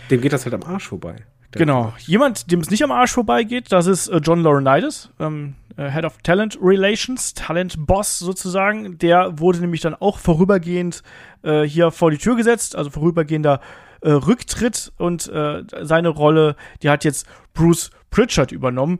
Dem 0.09 0.21
geht 0.21 0.33
das 0.33 0.45
halt 0.45 0.55
am 0.55 0.63
Arsch 0.63 0.87
vorbei. 0.87 1.15
Genau. 1.51 1.93
Jemand, 1.99 2.51
dem 2.51 2.59
es 2.59 2.69
nicht 2.69 2.83
am 2.83 2.91
Arsch 2.91 3.11
vorbeigeht, 3.11 3.71
das 3.71 3.87
ist 3.87 4.07
äh, 4.07 4.17
John 4.17 4.43
Laurinaitis, 4.43 5.11
ähm, 5.19 5.55
äh, 5.77 5.89
Head 5.89 6.05
of 6.05 6.17
Talent 6.21 6.57
Relations, 6.61 7.33
Talent 7.33 7.87
Boss 7.87 8.19
sozusagen. 8.19 8.97
Der 8.99 9.39
wurde 9.39 9.59
nämlich 9.59 9.81
dann 9.81 9.95
auch 9.95 10.19
vorübergehend 10.19 11.01
äh, 11.43 11.63
hier 11.63 11.91
vor 11.91 12.11
die 12.11 12.17
Tür 12.17 12.35
gesetzt, 12.35 12.75
also 12.75 12.91
vorübergehender 12.91 13.61
äh, 14.01 14.11
Rücktritt 14.11 14.91
und 14.97 15.27
äh, 15.27 15.63
seine 15.81 16.09
Rolle, 16.09 16.55
die 16.83 16.89
hat 16.89 17.03
jetzt 17.03 17.27
Bruce 17.53 17.89
Pritchard 18.11 18.51
übernommen. 18.51 18.99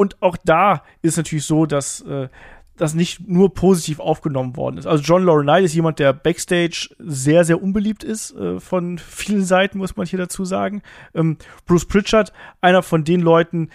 Und 0.00 0.22
auch 0.22 0.38
da 0.42 0.82
ist 1.02 1.18
natürlich 1.18 1.44
so, 1.44 1.66
dass 1.66 2.00
äh, 2.00 2.30
das 2.78 2.94
nicht 2.94 3.28
nur 3.28 3.52
positiv 3.52 4.00
aufgenommen 4.00 4.56
worden 4.56 4.78
ist. 4.78 4.86
Also 4.86 5.02
John 5.02 5.26
Laurinaitis 5.26 5.72
ist 5.72 5.74
jemand, 5.74 5.98
der 5.98 6.14
backstage 6.14 6.88
sehr, 6.98 7.44
sehr 7.44 7.62
unbeliebt 7.62 8.02
ist 8.02 8.34
äh, 8.34 8.60
von 8.60 8.96
vielen 8.96 9.44
Seiten, 9.44 9.76
muss 9.76 9.96
man 9.96 10.06
hier 10.06 10.18
dazu 10.18 10.46
sagen. 10.46 10.80
Ähm, 11.14 11.36
Bruce 11.66 11.84
Pritchard, 11.84 12.32
einer 12.62 12.82
von 12.82 13.04
den 13.04 13.20
Leuten, 13.20 13.68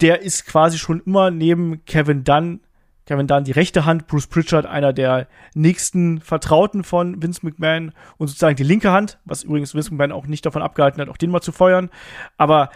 der 0.00 0.22
ist 0.22 0.46
quasi 0.46 0.78
schon 0.78 1.02
immer 1.04 1.30
neben 1.30 1.84
Kevin 1.84 2.24
Dunn, 2.24 2.60
Kevin 3.04 3.26
Dunn 3.26 3.44
die 3.44 3.52
rechte 3.52 3.84
Hand, 3.84 4.06
Bruce 4.06 4.26
Pritchard 4.26 4.64
einer 4.64 4.94
der 4.94 5.28
nächsten 5.52 6.22
Vertrauten 6.22 6.82
von 6.82 7.22
Vince 7.22 7.40
McMahon 7.42 7.92
und 8.16 8.28
sozusagen 8.28 8.56
die 8.56 8.62
linke 8.62 8.90
Hand, 8.90 9.18
was 9.26 9.42
übrigens 9.42 9.74
Vince 9.74 9.90
McMahon 9.90 10.12
auch 10.12 10.26
nicht 10.26 10.46
davon 10.46 10.62
abgehalten 10.62 11.02
hat, 11.02 11.10
auch 11.10 11.18
den 11.18 11.30
mal 11.30 11.42
zu 11.42 11.52
feuern. 11.52 11.90
Aber 12.38 12.70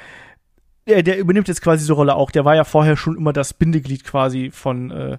der, 0.87 1.03
der 1.03 1.19
übernimmt 1.19 1.49
jetzt 1.49 1.63
quasi 1.63 1.83
diese 1.83 1.93
Rolle 1.93 2.15
auch. 2.15 2.31
Der 2.31 2.45
war 2.45 2.57
ja 2.57 2.65
vorher 2.65 2.97
schon 2.97 3.17
immer 3.17 3.33
das 3.33 3.55
Bindeglied 3.55 4.05
quasi 4.05 4.51
von, 4.51 4.91
äh, 4.91 5.13
äh, 5.13 5.19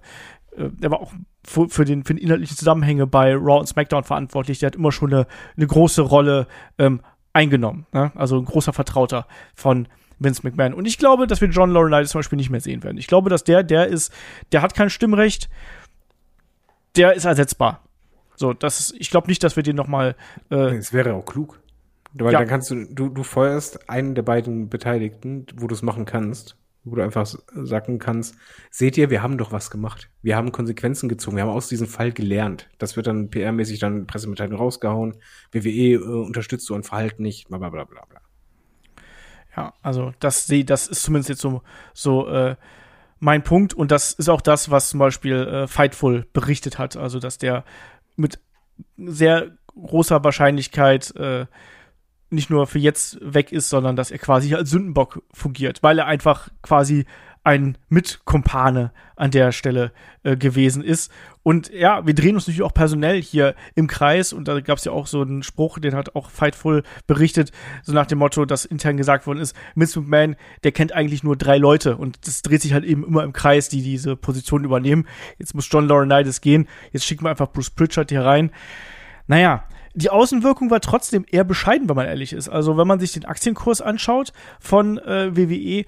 der 0.69 0.91
war 0.91 0.99
auch 0.99 1.13
für, 1.45 1.69
für, 1.69 1.85
den, 1.85 2.03
für 2.03 2.13
den 2.13 2.23
inhaltlichen 2.23 2.57
Zusammenhänge 2.57 3.07
bei 3.07 3.33
Raw 3.33 3.59
und 3.59 3.67
SmackDown 3.67 4.03
verantwortlich. 4.03 4.59
Der 4.59 4.67
hat 4.67 4.75
immer 4.75 4.91
schon 4.91 5.13
eine, 5.13 5.27
eine 5.55 5.67
große 5.67 6.01
Rolle 6.01 6.47
ähm, 6.77 7.01
eingenommen. 7.33 7.85
Ne? 7.91 8.11
Also 8.15 8.37
ein 8.37 8.45
großer 8.45 8.73
Vertrauter 8.73 9.27
von 9.55 9.87
Vince 10.19 10.41
McMahon. 10.43 10.73
Und 10.73 10.85
ich 10.85 10.97
glaube, 10.97 11.27
dass 11.27 11.41
wir 11.41 11.49
John 11.49 11.71
Laurinaitis 11.71 12.11
zum 12.11 12.19
Beispiel 12.19 12.37
nicht 12.37 12.49
mehr 12.49 12.61
sehen 12.61 12.83
werden. 12.83 12.97
Ich 12.97 13.07
glaube, 13.07 13.29
dass 13.29 13.43
der, 13.43 13.63
der 13.63 13.87
ist, 13.87 14.13
der 14.51 14.61
hat 14.61 14.75
kein 14.75 14.89
Stimmrecht, 14.89 15.49
der 16.95 17.13
ist 17.13 17.25
ersetzbar. 17.25 17.81
So, 18.35 18.53
das 18.53 18.79
ist, 18.79 18.95
ich 18.99 19.09
glaube 19.09 19.27
nicht, 19.27 19.43
dass 19.43 19.55
wir 19.55 19.63
den 19.63 19.75
noch 19.75 19.87
mal. 19.87 20.15
Äh, 20.49 20.75
es 20.75 20.93
wäre 20.93 21.13
auch 21.13 21.25
klug. 21.25 21.59
Weil 22.13 22.33
ja. 22.33 22.39
dann 22.39 22.47
kannst 22.47 22.69
du, 22.69 22.85
du, 22.85 23.09
du 23.09 23.23
feuerst 23.23 23.89
einen 23.89 24.15
der 24.15 24.21
beiden 24.21 24.69
Beteiligten, 24.69 25.47
wo 25.55 25.67
du 25.67 25.73
es 25.73 25.81
machen 25.81 26.05
kannst, 26.05 26.57
wo 26.83 26.95
du 26.95 27.01
einfach 27.01 27.25
sagen 27.25 27.97
kannst, 27.97 28.35
seht 28.69 28.97
ihr, 28.97 29.09
wir 29.09 29.23
haben 29.23 29.37
doch 29.37 29.51
was 29.51 29.71
gemacht. 29.71 30.09
Wir 30.21 30.35
haben 30.35 30.51
Konsequenzen 30.51 31.09
gezogen, 31.09 31.37
wir 31.37 31.43
haben 31.43 31.49
aus 31.49 31.69
diesem 31.69 31.87
Fall 31.87 32.11
gelernt. 32.11 32.69
Das 32.77 32.95
wird 32.95 33.07
dann 33.07 33.29
PR-mäßig 33.29 33.79
dann 33.79 34.05
Pressemitteilung 34.05 34.57
rausgehauen. 34.57 35.15
WWE 35.51 35.93
äh, 35.93 35.97
unterstützt 35.97 36.67
so 36.67 36.75
ein 36.75 36.83
Verhalten 36.83 37.23
nicht, 37.23 37.47
bla 37.47 37.57
bla 37.57 37.69
bla 37.69 37.85
bla. 37.85 38.05
Ja, 39.55 39.73
also 39.81 40.13
das, 40.19 40.47
das 40.47 40.87
ist 40.87 41.03
zumindest 41.03 41.29
jetzt 41.29 41.41
so, 41.41 41.61
so 41.93 42.27
äh, 42.27 42.55
mein 43.19 43.43
Punkt 43.43 43.73
und 43.73 43.91
das 43.91 44.13
ist 44.13 44.29
auch 44.29 44.41
das, 44.41 44.69
was 44.69 44.89
zum 44.89 44.99
Beispiel 44.99 45.35
äh, 45.35 45.67
Fightful 45.67 46.27
berichtet 46.33 46.77
hat. 46.77 46.97
Also, 46.97 47.19
dass 47.19 47.37
der 47.37 47.63
mit 48.15 48.39
sehr 48.97 49.57
großer 49.75 50.23
Wahrscheinlichkeit 50.23 51.15
äh, 51.15 51.45
nicht 52.33 52.49
nur 52.49 52.67
für 52.67 52.79
jetzt 52.79 53.17
weg 53.21 53.51
ist, 53.51 53.69
sondern 53.69 53.95
dass 53.95 54.11
er 54.11 54.17
quasi 54.17 54.53
als 54.55 54.69
Sündenbock 54.69 55.23
fungiert, 55.31 55.83
weil 55.83 55.99
er 55.99 56.07
einfach 56.07 56.49
quasi 56.61 57.05
ein 57.43 57.77
Mitkompane 57.89 58.91
an 59.15 59.31
der 59.31 59.51
Stelle 59.51 59.91
äh, 60.23 60.37
gewesen 60.37 60.81
ist. 60.81 61.11
Und 61.43 61.71
ja, 61.73 62.05
wir 62.07 62.13
drehen 62.13 62.35
uns 62.35 62.47
natürlich 62.47 62.63
auch 62.63 62.73
personell 62.73 63.21
hier 63.21 63.53
im 63.75 63.87
Kreis 63.87 64.31
und 64.31 64.47
da 64.47 64.61
gab 64.61 64.77
es 64.77 64.85
ja 64.85 64.93
auch 64.93 65.07
so 65.07 65.21
einen 65.21 65.43
Spruch, 65.43 65.77
den 65.77 65.93
hat 65.93 66.15
auch 66.15 66.29
Fightful 66.29 66.83
berichtet, 67.05 67.51
so 67.83 67.91
nach 67.91 68.05
dem 68.05 68.19
Motto, 68.19 68.45
dass 68.45 68.63
intern 68.63 68.95
gesagt 68.95 69.27
worden 69.27 69.39
ist, 69.39 69.55
Vince 69.75 69.99
McMahon, 69.99 70.37
der 70.63 70.71
kennt 70.71 70.93
eigentlich 70.93 71.23
nur 71.23 71.35
drei 71.35 71.57
Leute 71.57 71.97
und 71.97 72.25
das 72.25 72.43
dreht 72.43 72.61
sich 72.61 72.73
halt 72.73 72.85
eben 72.85 73.03
immer 73.03 73.25
im 73.25 73.33
Kreis, 73.33 73.67
die 73.67 73.81
diese 73.81 74.15
Position 74.15 74.63
übernehmen. 74.63 75.05
Jetzt 75.37 75.53
muss 75.53 75.67
John 75.69 75.87
Laurinaitis 75.87 76.39
gehen, 76.39 76.69
jetzt 76.93 77.05
schicken 77.05 77.25
wir 77.25 77.29
einfach 77.29 77.51
Bruce 77.51 77.71
Pritchard 77.71 78.09
hier 78.09 78.23
rein. 78.23 78.51
Naja, 79.27 79.65
die 79.93 80.09
Außenwirkung 80.09 80.69
war 80.71 80.81
trotzdem 80.81 81.25
eher 81.29 81.43
bescheiden, 81.43 81.87
wenn 81.87 81.95
man 81.95 82.07
ehrlich 82.07 82.33
ist. 82.33 82.49
Also 82.49 82.77
wenn 82.77 82.87
man 82.87 82.99
sich 82.99 83.11
den 83.11 83.25
Aktienkurs 83.25 83.81
anschaut 83.81 84.33
von 84.59 84.97
äh, 84.97 85.35
WWE, 85.35 85.85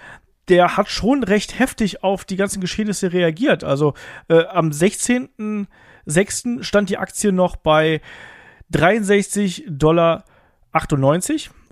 der 0.47 0.77
hat 0.77 0.89
schon 0.89 1.23
recht 1.23 1.57
heftig 1.57 2.03
auf 2.03 2.23
die 2.23 2.35
ganzen 2.35 2.61
Geschehnisse 2.61 3.11
reagiert. 3.13 3.63
Also 3.63 3.95
äh, 4.27 4.45
am 4.45 4.69
16.06. 4.69 6.61
stand 6.63 6.89
die 6.89 6.99
Aktie 6.99 7.31
noch 7.31 7.55
bei 7.55 8.01
63,98 8.71 9.63
Dollar 9.69 10.23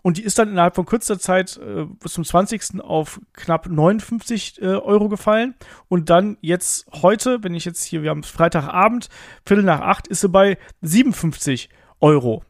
und 0.02 0.18
die 0.18 0.24
ist 0.24 0.40
dann 0.40 0.50
innerhalb 0.50 0.76
von 0.76 0.86
kurzer 0.86 1.20
Zeit 1.20 1.58
äh, 1.58 1.86
bis 1.86 2.14
zum 2.14 2.26
20. 2.26 2.82
auf 2.82 3.22
knapp 3.34 3.70
59 3.70 4.62
äh, 4.62 4.66
Euro 4.66 5.08
gefallen. 5.08 5.56
Und 5.88 6.10
dann 6.10 6.38
jetzt 6.42 6.88
heute, 7.02 7.44
wenn 7.44 7.54
ich 7.54 7.64
jetzt 7.64 7.84
hier, 7.84 8.02
wir 8.02 8.10
haben 8.10 8.24
Freitagabend, 8.24 9.08
Viertel 9.46 9.64
nach 9.64 9.80
acht, 9.82 10.08
ist 10.08 10.22
sie 10.22 10.30
bei 10.30 10.58
57 10.82 11.70
Euro. 11.70 11.83
Euro. 12.04 12.44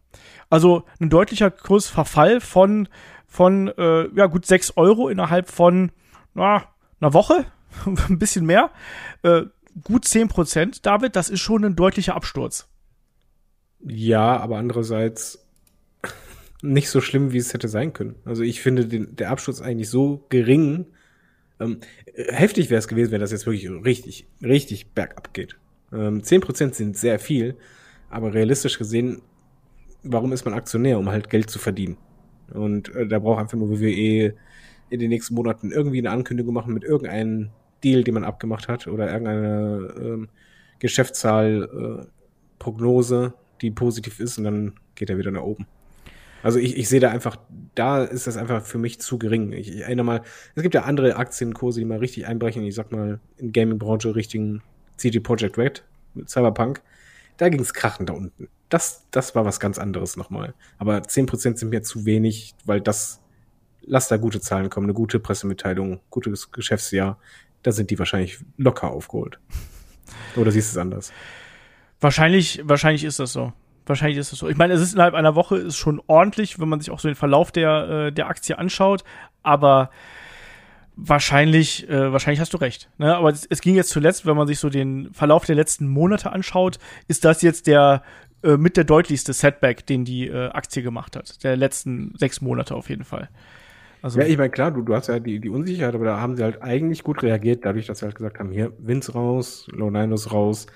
Also 0.50 0.84
ein 1.00 1.10
deutlicher 1.10 1.52
Kursverfall 1.52 2.42
von, 2.42 2.90
von 3.28 3.70
äh, 3.70 4.10
ja, 4.16 4.26
gut 4.26 4.46
6 4.46 4.78
Euro 4.78 5.10
innerhalb 5.10 5.50
von 5.50 5.92
na, 6.34 6.68
einer 7.00 7.14
Woche, 7.14 7.46
ein 7.86 8.20
bisschen 8.20 8.46
mehr. 8.46 8.72
Äh, 9.22 9.44
gut 9.84 10.06
10 10.06 10.28
Prozent, 10.28 10.86
David, 10.86 11.16
das 11.16 11.30
ist 11.30 11.40
schon 11.40 11.64
ein 11.64 11.76
deutlicher 11.76 12.16
Absturz. 12.16 12.68
Ja, 13.86 14.38
aber 14.38 14.58
andererseits 14.58 15.46
nicht 16.62 16.90
so 16.90 17.02
schlimm, 17.02 17.34
wie 17.34 17.38
es 17.38 17.54
hätte 17.54 17.68
sein 17.68 17.94
können. 17.94 18.16
Also 18.24 18.42
ich 18.42 18.62
finde 18.62 18.86
den, 18.86 19.16
der 19.16 19.30
Absturz 19.32 19.62
eigentlich 19.62 19.90
so 19.90 20.26
gering. 20.30 20.86
Ähm, 21.60 21.82
heftig 22.16 22.70
wäre 22.70 22.80
es 22.80 22.88
gewesen, 22.88 23.12
wenn 23.12 23.22
das 23.22 23.32
jetzt 23.32 23.46
wirklich 23.46 23.70
richtig, 23.70 24.28
richtig 24.42 24.92
bergab 24.92 25.34
geht. 25.34 25.58
Ähm, 25.92 26.22
10% 26.22 26.74
sind 26.74 26.98
sehr 26.98 27.20
viel, 27.20 27.58
aber 28.10 28.34
realistisch 28.34 28.78
gesehen 28.78 29.22
warum 30.04 30.32
ist 30.34 30.46
man 30.46 30.54
Aktionär? 30.54 31.00
Um 31.00 31.10
halt 31.10 31.30
Geld 31.30 31.50
zu 31.50 31.60
verdienen. 31.60 31.98
Und 32.54 32.94
äh, 32.96 33.08
da 33.08 33.20
braucht 33.20 33.40
einfach 33.40 33.58
nur 33.58 33.70
WWE 33.70 34.34
in 34.90 35.00
den 35.00 35.10
nächsten 35.10 35.34
Monaten 35.34 35.72
irgendwie 35.72 36.00
eine 36.00 36.12
Ankündigung 36.12 36.54
machen 36.54 36.74
mit 36.74 36.84
irgendeinem 36.84 37.50
Deal, 37.84 38.04
den 38.04 38.14
man 38.14 38.24
abgemacht 38.24 38.68
hat 38.68 38.88
oder 38.88 39.12
irgendeine 39.12 39.94
ähm, 39.98 40.30
Geschäftszahl, 40.80 42.04
äh, 42.04 43.32
die 43.62 43.72
positiv 43.72 44.20
ist 44.20 44.38
und 44.38 44.44
dann 44.44 44.74
geht 44.96 45.10
er 45.10 45.18
wieder 45.18 45.32
nach 45.32 45.42
oben. 45.42 45.68
Also 46.44 46.60
ich, 46.60 46.78
ich 46.78 46.90
sehe 46.90 47.00
da 47.00 47.10
einfach, 47.10 47.38
da 47.74 48.04
ist 48.04 48.28
das 48.28 48.36
einfach 48.36 48.66
für 48.66 48.78
mich 48.78 49.00
zu 49.00 49.18
gering. 49.18 49.54
Ich, 49.54 49.70
ich 49.70 49.82
erinnere 49.82 50.06
mal, 50.06 50.22
es 50.56 50.62
gibt 50.62 50.76
ja 50.76 50.84
andere 50.84 51.16
Aktienkurse, 51.16 51.80
die 51.80 51.86
mal 51.86 52.00
richtig 52.00 52.28
einbrechen. 52.28 52.64
Ich 52.64 52.76
sag 52.76 52.92
mal, 52.92 53.20
in 53.38 53.54
Gaming-Branche 53.54 54.14
richtigen 54.14 54.62
CD 54.98 55.20
Projekt 55.22 55.58
Red 55.58 55.86
mit 56.14 56.30
Cyberpunk. 56.30 56.82
Da 57.38 57.50
ging 57.50 57.60
es 57.60 57.74
krachen 57.74 58.06
da 58.06 58.14
unten 58.14 58.48
das, 58.74 59.08
das 59.12 59.36
war 59.36 59.46
was 59.46 59.60
ganz 59.60 59.78
anderes 59.78 60.18
nochmal. 60.18 60.56
Aber 60.80 60.98
10% 60.98 61.58
sind 61.58 61.70
mir 61.70 61.84
zu 61.84 62.06
wenig, 62.06 62.56
weil 62.66 62.82
das, 62.82 63.22
lass 63.82 64.08
da 64.08 64.18
gute 64.18 64.42
Zahlen 64.42 64.72
kommen, 64.72 64.88
eine 64.88 64.96
gute 64.96 65.20
Pressemitteilung, 65.20 66.00
gutes 66.10 66.52
Geschäftsjahr, 66.52 67.20
da 67.62 67.72
sind 67.72 67.92
die 67.92 68.00
wahrscheinlich 68.00 68.40
locker 68.58 68.90
aufgeholt. 68.90 69.40
Oder 70.36 70.52
siehst 70.52 70.74
du 70.74 70.80
es 70.80 70.82
anders? 70.82 71.14
Wahrscheinlich, 72.02 72.62
wahrscheinlich 72.64 73.04
ist 73.04 73.20
das 73.20 73.32
so. 73.32 73.54
Wahrscheinlich 73.86 74.18
ist 74.18 74.32
das 74.32 74.40
so. 74.40 74.50
Ich 74.50 74.58
meine, 74.58 74.74
es 74.74 74.82
ist 74.82 74.94
innerhalb 74.94 75.14
einer 75.14 75.36
Woche 75.36 75.58
ist 75.58 75.78
schon 75.78 76.02
ordentlich, 76.08 76.60
wenn 76.60 76.70
man 76.70 76.80
sich 76.80 76.90
auch 76.90 77.00
so 77.00 77.10
den 77.10 77.16
Verlauf 77.16 77.52
der, 77.52 78.08
äh, 78.08 78.12
der 78.12 78.28
Aktie 78.28 78.58
anschaut, 78.58 79.04
aber 79.44 79.92
wahrscheinlich, 80.96 81.90
äh, 81.90 82.12
wahrscheinlich 82.12 82.40
hast 82.40 82.54
du 82.54 82.58
recht. 82.58 82.90
Ne? 82.98 83.16
Aber 83.16 83.30
es, 83.30 83.46
es, 83.46 83.62
ging 83.62 83.76
jetzt 83.76 83.90
zuletzt, 83.90 84.26
wenn 84.26 84.38
man 84.38 84.48
sich 84.48 84.60
so 84.60 84.70
den 84.70 85.14
Verlauf 85.14 85.46
der 85.46 85.56
letzten 85.56 85.88
Monate 85.88 86.32
anschaut, 86.32 86.80
ist 87.08 87.26
das 87.26 87.42
jetzt 87.42 87.68
der 87.68 88.04
äh, 88.44 88.58
mit 88.58 88.78
der 88.78 88.84
deutlichste 88.84 89.34
Setback, 89.34 89.86
den 89.86 90.06
die 90.06 90.28
äh, 90.28 90.50
Aktie 90.50 90.84
gemacht 90.84 91.16
hat. 91.16 91.44
Der 91.44 91.56
letzten 91.56 92.14
sechs 92.18 92.42
Monate 92.42 92.76
auf 92.76 92.90
jeden 92.90 93.06
Fall. 93.06 93.30
Also 94.02 94.20
ja, 94.20 94.26
ich 94.28 94.38
meine, 94.38 94.50
klar, 94.50 94.72
du, 94.72 94.82
du 94.82 94.94
hast 94.94 95.08
ja 95.08 95.20
die, 95.20 95.40
die 95.40 95.50
Unsicherheit, 95.50 95.96
aber 95.96 96.04
da 96.04 96.20
haben 96.20 96.36
sie 96.36 96.44
halt 96.44 96.62
eigentlich 96.62 97.04
gut 97.04 97.24
reagiert, 97.24 97.64
dadurch, 97.64 97.88
dass 97.88 98.00
sie 98.00 98.06
halt 98.06 98.16
gesagt 98.16 98.38
haben, 98.38 98.52
hier, 98.52 98.74
Vince 98.78 99.14
raus, 99.14 99.66
Loninus 99.72 100.34
raus, 100.34 100.68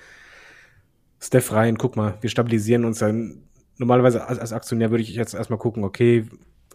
Steph 1.20 1.52
rein, 1.52 1.76
guck 1.76 1.94
mal, 1.96 2.16
wir 2.22 2.30
stabilisieren 2.30 2.84
uns 2.86 3.00
dann. 3.00 3.42
Normalerweise 3.76 4.26
als, 4.26 4.38
als 4.38 4.52
Aktionär 4.52 4.90
würde 4.90 5.02
ich 5.02 5.14
jetzt 5.14 5.34
erstmal 5.34 5.58
gucken, 5.58 5.84
okay, 5.84 6.24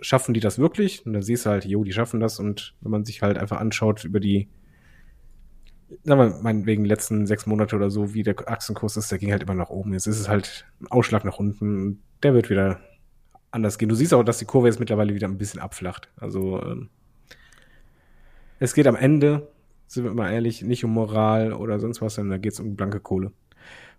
schaffen 0.01 0.33
die 0.33 0.39
das 0.39 0.59
wirklich? 0.59 1.05
Und 1.05 1.13
dann 1.13 1.21
siehst 1.21 1.45
du 1.45 1.49
halt, 1.49 1.65
jo, 1.65 1.83
die 1.83 1.93
schaffen 1.93 2.19
das. 2.19 2.39
Und 2.39 2.75
wenn 2.81 2.91
man 2.91 3.05
sich 3.05 3.21
halt 3.21 3.37
einfach 3.37 3.59
anschaut 3.59 4.03
über 4.03 4.19
die, 4.19 4.49
sagen 6.03 6.19
wir 6.19 6.41
meinetwegen 6.41 6.85
letzten 6.85 7.25
sechs 7.25 7.45
Monate 7.45 7.75
oder 7.75 7.89
so, 7.89 8.13
wie 8.13 8.23
der 8.23 8.35
Aktienkurs 8.47 8.97
ist, 8.97 9.11
der 9.11 9.19
ging 9.19 9.31
halt 9.31 9.43
immer 9.43 9.53
nach 9.53 9.69
oben. 9.69 9.93
Jetzt 9.93 10.07
ist 10.07 10.19
es 10.19 10.27
halt 10.27 10.65
ein 10.81 10.87
Ausschlag 10.87 11.25
nach 11.25 11.37
unten. 11.37 12.01
Der 12.21 12.33
wird 12.33 12.49
wieder 12.49 12.79
anders 13.51 13.77
gehen. 13.77 13.89
Du 13.89 13.95
siehst 13.95 14.13
auch, 14.13 14.23
dass 14.23 14.39
die 14.39 14.45
Kurve 14.45 14.67
jetzt 14.67 14.79
mittlerweile 14.79 15.13
wieder 15.13 15.27
ein 15.27 15.37
bisschen 15.37 15.59
abflacht. 15.59 16.09
Also 16.17 16.61
ähm, 16.63 16.89
es 18.59 18.73
geht 18.73 18.87
am 18.87 18.95
Ende, 18.95 19.47
sind 19.87 20.05
wir 20.05 20.13
mal 20.13 20.31
ehrlich, 20.31 20.61
nicht 20.61 20.83
um 20.83 20.91
Moral 20.91 21.53
oder 21.53 21.79
sonst 21.79 22.01
was, 22.01 22.15
sondern 22.15 22.31
da 22.31 22.37
geht 22.37 22.53
es 22.53 22.59
um 22.59 22.75
blanke 22.75 22.99
Kohle. 22.99 23.31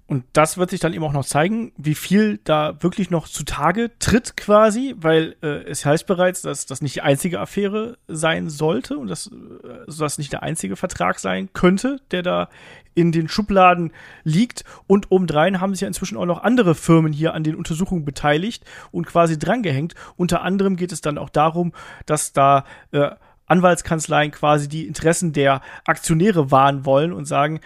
Und 0.07 0.24
das 0.34 0.59
wird 0.59 0.68
sich 0.68 0.80
dann 0.80 0.92
eben 0.92 1.05
auch 1.05 1.14
noch 1.14 1.24
zeigen, 1.24 1.72
wie 1.78 1.94
viel 1.94 2.38
da 2.44 2.76
wirklich 2.82 3.11
noch 3.11 3.26
zutage 3.26 3.90
tritt 3.98 4.36
quasi, 4.36 4.94
weil 4.98 5.34
äh, 5.42 5.64
es 5.64 5.86
heißt 5.86 6.07
bereits, 6.07 6.42
dass 6.42 6.66
das 6.66 6.82
nicht 6.82 6.96
die 6.96 7.00
einzige 7.00 7.40
Affäre 7.40 7.96
sein 8.07 8.50
sollte 8.50 8.98
und 8.98 9.09
dass 9.09 9.28
äh, 9.28 9.68
also 9.86 10.05
das 10.05 10.18
nicht 10.18 10.30
der 10.30 10.42
einzige 10.42 10.76
Vertrag 10.76 11.18
sein 11.18 11.48
könnte, 11.55 12.00
der 12.11 12.22
da 12.22 12.50
in 12.94 13.12
den 13.12 13.28
Schubladen 13.28 13.92
liegt. 14.24 14.64
Und 14.86 15.11
obendrein 15.11 15.62
haben 15.62 15.74
sich 15.74 15.80
ja 15.80 15.88
inzwischen 15.88 16.18
auch 16.18 16.26
noch 16.26 16.42
andere 16.42 16.74
Firmen 16.74 17.14
hier 17.14 17.32
an 17.32 17.42
den 17.42 17.57
Untersuchungen 17.57 18.05
beteiligt 18.05 18.62
und 18.90 19.07
quasi 19.07 19.38
drangehängt. 19.38 19.94
Unter 20.16 20.42
anderem 20.42 20.76
geht 20.76 20.92
es 20.92 21.00
dann 21.00 21.16
auch 21.16 21.30
darum, 21.30 21.72
dass 22.05 22.34
da 22.34 22.66
äh, 22.92 23.11
Anwaltskanzleien 23.46 24.32
quasi 24.32 24.68
die 24.68 24.86
Interessen 24.86 25.32
der 25.32 25.62
Aktionäre 25.86 26.50
wahren 26.50 26.84
wollen 26.84 27.12
und 27.14 27.24
sagen, 27.24 27.61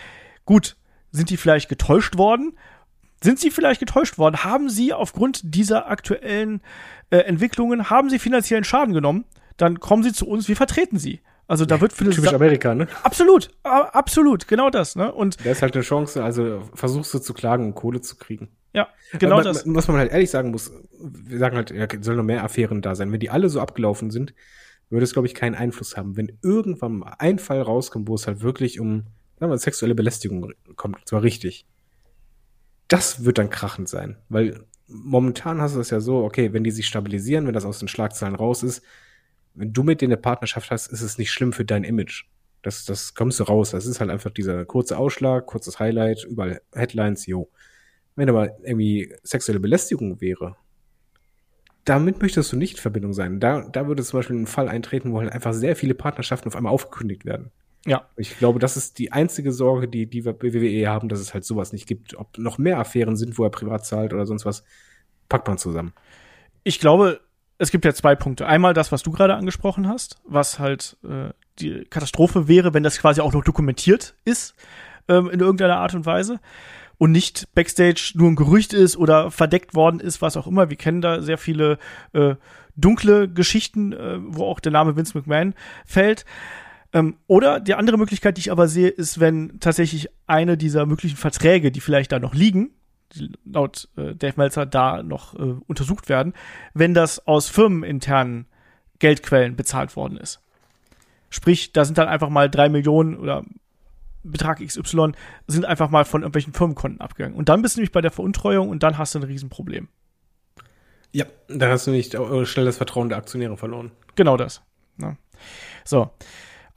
gut, 0.45 0.77
sind 1.11 1.31
die 1.31 1.37
vielleicht 1.37 1.69
getäuscht 1.69 2.17
worden? 2.17 2.59
Sind 3.23 3.41
sie 3.41 3.51
vielleicht 3.51 3.81
getäuscht 3.81 4.19
worden? 4.19 4.45
Haben 4.45 4.69
sie 4.71 4.93
aufgrund 4.93 5.41
dieser 5.43 5.89
aktuellen 5.89 6.61
äh, 7.11 7.19
Entwicklungen, 7.19 7.91
haben 7.91 8.11
sie 8.11 8.19
finanziellen 8.19 8.65
Schaden 8.65 8.95
genommen? 8.95 9.25
Dann 9.57 9.81
kommen 9.81 10.03
sie 10.03 10.13
zu 10.13 10.27
uns, 10.29 10.49
wir 10.49 10.57
vertreten 10.57 10.99
sie. 10.99 11.21
Also 11.49 11.65
da 11.65 11.81
wird 11.81 11.95
für 11.95 12.05
das 12.05 12.15
Typisch 12.15 12.35
Amerika, 12.35 12.75
ne? 12.75 12.87
Absolut, 13.03 13.51
absolut, 13.63 14.47
genau 14.49 14.69
das, 14.69 14.97
ne? 14.97 15.11
Und 15.11 15.45
da 15.45 15.51
ist 15.51 15.63
halt 15.63 15.75
eine 15.75 15.83
Chance, 15.83 16.23
also 16.23 16.63
versuchst 16.75 17.13
du 17.15 17.19
zu 17.19 17.33
klagen 17.33 17.65
und 17.65 17.75
Kohle 17.75 18.03
zu 18.03 18.17
kriegen. 18.17 18.51
Ja, 18.75 18.89
genau 19.19 19.37
man, 19.37 19.45
das. 19.45 19.65
Was 19.67 19.89
man 19.89 19.97
halt 19.97 20.13
ehrlich 20.13 20.31
sagen 20.31 20.51
muss, 20.51 20.71
wir 21.01 21.39
sagen 21.39 21.57
halt, 21.57 21.71
ja, 21.71 21.87
sollen 22.03 22.19
noch 22.19 22.25
mehr 22.25 22.45
Affären 22.45 22.83
da 22.83 22.95
sein. 22.95 23.11
Wenn 23.11 23.21
die 23.21 23.31
alle 23.31 23.49
so 23.49 23.61
abgelaufen 23.61 24.11
sind, 24.11 24.35
würde 24.91 25.05
es, 25.05 25.15
glaube 25.15 25.27
ich, 25.27 25.35
keinen 25.35 25.55
Einfluss 25.55 25.97
haben. 25.97 26.19
Wenn 26.19 26.39
irgendwann 26.43 26.99
mal 26.99 27.15
ein 27.19 27.39
Fall 27.39 27.63
rauskommt, 27.63 28.09
wo 28.09 28.15
es 28.15 28.27
halt 28.27 28.43
wirklich 28.43 28.79
um 28.79 29.07
sexuelle 29.59 29.95
Belästigung 29.95 30.53
kommt, 30.77 31.07
zwar 31.09 31.23
richtig. 31.23 31.67
Das 32.89 33.25
wird 33.25 33.39
dann 33.39 33.51
krachend 33.51 33.89
sein, 33.89 34.17
weil 34.29 34.65
momentan 34.87 35.61
hast 35.61 35.77
du 35.77 35.81
es 35.81 35.91
ja 35.91 36.01
so, 36.01 36.25
okay, 36.25 36.53
wenn 36.53 36.65
die 36.65 36.71
sich 36.71 36.87
stabilisieren, 36.87 37.47
wenn 37.47 37.55
das 37.55 37.67
aus 37.67 37.79
den 37.79 37.89
Schlagzeilen 37.89 38.35
raus 38.35 38.63
ist, 38.63 38.83
wenn 39.55 39.73
du 39.73 39.83
mit 39.83 40.01
denen 40.01 40.13
eine 40.13 40.21
Partnerschaft 40.21 40.71
hast, 40.71 40.87
ist 40.87 41.03
es 41.03 41.19
nicht 41.19 41.31
schlimm 41.31 41.53
für 41.53 41.65
dein 41.65 41.85
Image. 41.85 42.25
Das, 42.63 42.85
das 42.85 43.15
kommst 43.15 43.41
du 43.41 43.45
raus. 43.45 43.71
Das 43.71 43.87
ist 43.87 44.01
halt 44.01 44.11
einfach 44.11 44.31
dieser 44.31 44.65
kurze 44.65 44.97
Ausschlag, 44.97 45.47
kurzes 45.47 45.79
Highlight, 45.79 46.25
überall 46.25 46.61
Headlines, 46.73 47.27
yo. 47.27 47.51
Wenn 48.17 48.29
aber 48.29 48.59
irgendwie 48.61 49.15
sexuelle 49.23 49.61
Belästigung 49.61 50.21
wäre, 50.21 50.57
damit 51.85 52.21
möchtest 52.21 52.53
du 52.53 52.57
nicht 52.57 52.75
in 52.75 52.81
Verbindung 52.81 53.13
sein. 53.13 53.41
Da, 53.41 53.63
da 53.69 53.87
würde 53.87 54.03
zum 54.03 54.19
Beispiel 54.19 54.37
ein 54.37 54.47
Fall 54.47 54.69
eintreten, 54.69 55.13
wo 55.13 55.21
halt 55.21 55.33
einfach 55.33 55.53
sehr 55.53 55.77
viele 55.77 55.95
Partnerschaften 55.95 56.49
auf 56.49 56.57
einmal 56.57 56.73
aufgekündigt 56.73 57.25
werden. 57.25 57.51
Ja. 57.89 58.07
Ich 58.17 58.39
glaube, 58.39 58.59
das 58.59 58.77
ist 58.77 58.99
die 58.99 59.13
einzige 59.13 59.53
Sorge, 59.53 59.89
die 59.89 60.07
die 60.07 60.25
WWE 60.25 60.89
haben, 60.89 61.09
dass 61.09 61.21
es 61.21 61.35
halt 61.35 61.45
sowas 61.45 61.73
nicht 61.73 61.87
gibt. 61.87 62.17
Ob 62.17 62.37
noch 62.39 62.59
mehr 62.59 62.79
Affären 62.79 63.17
sind, 63.17 63.39
wo 63.39 63.45
er 63.45 63.51
privat 63.51 63.87
zahlt 63.87 64.13
oder 64.13 64.27
sonst 64.27 64.45
was, 64.45 64.65
packt 65.29 65.49
man 65.49 65.59
zusammen. 65.59 65.93
Ich 66.65 66.81
glaube, 66.81 67.21
es 67.59 67.71
gibt 67.71 67.85
ja 67.85 67.93
zwei 67.93 68.15
Punkte. 68.15 68.47
Einmal 68.47 68.75
das, 68.75 68.93
was 68.93 69.03
du 69.03 69.11
gerade 69.11 69.35
angesprochen 69.35 69.89
hast, 69.89 70.17
was 70.25 70.59
halt 70.59 70.97
äh, 71.03 71.31
die 71.59 71.85
Katastrophe 71.91 72.47
wäre, 72.47 72.75
wenn 72.75 72.83
das 72.83 72.99
quasi 72.99 73.21
auch 73.21 73.33
noch 73.33 73.45
dokumentiert 73.45 74.15
ist 74.25 74.55
ähm, 75.09 75.29
in 75.29 75.41
irgendeiner 75.41 75.79
Art 75.79 75.95
und 75.95 76.07
Weise 76.07 76.41
und 76.99 77.13
nicht 77.13 77.53
backstage 77.55 78.13
nur 78.15 78.29
ein 78.29 78.37
Gerücht 78.37 78.73
ist 78.75 78.97
oder 78.97 79.31
verdeckt 79.31 79.75
worden 79.75 80.01
ist, 80.01 80.21
was 80.21 80.37
auch 80.37 80.47
immer. 80.47 80.71
Wir 80.71 80.77
kennen 80.77 81.01
da 81.01 81.23
sehr 81.23 81.39
viele 81.39 81.79
äh, 82.13 82.35
dunkle 82.77 83.29
Geschichten, 83.29 83.93
äh, 83.93 84.19
wo 84.21 84.45
auch 84.45 84.61
der 84.61 84.73
Name 84.73 84.97
Vince 84.97 85.17
McMahon 85.17 85.55
fällt. 85.87 86.25
Ähm, 86.93 87.17
oder 87.27 87.61
die 87.61 87.75
andere 87.75 87.99
Möglichkeit, 87.99 88.37
die 88.37 88.41
ich 88.41 88.53
aber 88.53 88.69
sehe, 88.69 88.89
ist, 88.89 89.21
wenn 89.21 89.61
tatsächlich 89.61 90.09
eine 90.27 90.57
dieser 90.57 90.87
möglichen 90.87 91.17
Verträge, 91.17 91.71
die 91.71 91.81
vielleicht 91.81 92.13
da 92.13 92.19
noch 92.19 92.35
liegen, 92.35 92.71
die 93.13 93.31
laut 93.45 93.89
äh, 93.97 94.15
Dave 94.15 94.35
Meltzer 94.37 94.67
da 94.67 95.03
noch 95.03 95.35
äh, 95.35 95.57
untersucht 95.67 96.09
werden, 96.09 96.35
wenn 96.75 96.95
das 96.95 97.27
aus 97.27 97.49
firmeninternen 97.49 98.47
Geldquellen 98.99 99.57
bezahlt 99.57 99.97
worden 99.97 100.17
ist. 100.17 100.41
Sprich, 101.31 101.73
da 101.73 101.85
sind 101.85 101.99
dann 101.99 102.09
einfach 102.09 102.31
mal 102.31 102.49
drei 102.49 102.69
Millionen 102.69 103.17
oder 103.17 103.45
Betrag 104.25 104.65
XY 104.65 105.13
sind 105.47 105.65
einfach 105.65 105.91
mal 105.91 106.05
von 106.05 106.23
irgendwelchen 106.23 106.53
Firmenkonten 106.53 107.01
abgegangen. 107.01 107.37
Und 107.37 107.49
dann 107.49 107.63
bist 107.63 107.77
du 107.77 107.81
nämlich 107.81 107.93
bei 107.93 108.01
der 108.01 108.11
Veruntreuung 108.11 108.69
und 108.69 108.83
dann 108.83 108.99
hast 108.99 109.15
du 109.15 109.21
ein 109.21 109.25
Riesenproblem. 109.25 109.89
Ja, 111.13 111.25
da 111.49 111.69
hast 111.71 111.87
du 111.87 111.91
nicht 111.91 112.13
schnell 112.45 112.67
das 112.67 112.77
Vertrauen 112.77 113.09
der 113.09 113.19
Aktionäre 113.19 113.57
verloren. 113.57 113.93
Genau 114.17 114.37
das. 114.37 114.63
Ja. 115.01 115.11
Ne? 115.11 115.17
So. 115.85 116.11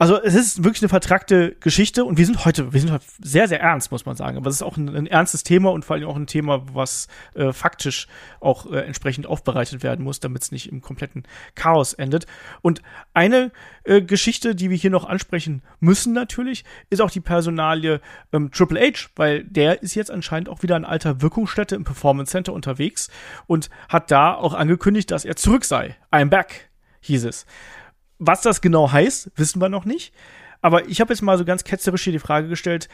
Also 0.02 0.20
es 0.20 0.34
ist 0.34 0.64
wirklich 0.64 0.82
eine 0.82 0.88
vertrackte 0.88 1.54
Geschichte 1.60 2.04
und 2.04 2.18
wir 2.18 2.26
sind 2.26 2.44
heute, 2.44 2.72
wir 2.72 2.80
sind 2.80 2.90
heute 2.90 3.04
sehr, 3.22 3.46
sehr 3.46 3.60
ernst, 3.60 3.92
muss 3.92 4.04
man 4.04 4.16
sagen. 4.16 4.36
Aber 4.36 4.50
es 4.50 4.56
ist 4.56 4.62
auch 4.62 4.76
ein, 4.76 4.88
ein 4.88 5.06
ernstes 5.06 5.44
Thema 5.44 5.70
und 5.70 5.84
vor 5.84 5.94
allem 5.94 6.08
auch 6.08 6.16
ein 6.16 6.26
Thema, 6.26 6.64
was 6.74 7.06
äh, 7.36 7.52
faktisch 7.52 8.08
auch 8.40 8.68
äh, 8.68 8.80
entsprechend 8.80 9.28
aufbereitet 9.28 9.84
werden 9.84 10.04
muss, 10.04 10.18
damit 10.18 10.42
es 10.42 10.50
nicht 10.50 10.72
im 10.72 10.80
kompletten 10.80 11.22
Chaos 11.54 11.92
endet. 11.92 12.26
Und 12.62 12.82
eine 13.14 13.52
äh, 13.84 14.02
Geschichte, 14.02 14.56
die 14.56 14.70
wir 14.70 14.76
hier 14.76 14.90
noch 14.90 15.04
ansprechen 15.04 15.62
müssen 15.78 16.12
natürlich, 16.12 16.64
ist 16.90 17.00
auch 17.00 17.12
die 17.12 17.20
Personalie 17.20 18.00
ähm, 18.32 18.50
Triple 18.50 18.80
H, 18.80 19.10
weil 19.14 19.44
der 19.44 19.84
ist 19.84 19.94
jetzt 19.94 20.10
anscheinend 20.10 20.48
auch 20.48 20.64
wieder 20.64 20.74
an 20.74 20.84
alter 20.84 21.22
Wirkungsstätte 21.22 21.76
im 21.76 21.84
Performance 21.84 22.32
Center 22.32 22.54
unterwegs 22.54 23.08
und 23.46 23.70
hat 23.88 24.10
da 24.10 24.34
auch 24.34 24.54
angekündigt, 24.54 25.12
dass 25.12 25.24
er 25.24 25.36
zurück 25.36 25.64
sei. 25.64 25.94
I'm 26.10 26.28
back, 26.28 26.70
hieß 27.02 27.24
es. 27.24 27.46
Was 28.24 28.40
das 28.40 28.60
genau 28.60 28.92
heißt, 28.92 29.32
wissen 29.34 29.60
wir 29.60 29.68
noch 29.68 29.84
nicht. 29.84 30.14
Aber 30.60 30.86
ich 30.88 31.00
habe 31.00 31.12
jetzt 31.12 31.22
mal 31.22 31.36
so 31.38 31.44
ganz 31.44 31.64
ketzerisch 31.64 32.04
hier 32.04 32.12
die 32.12 32.20
Frage 32.20 32.46
gestellt, 32.46 32.88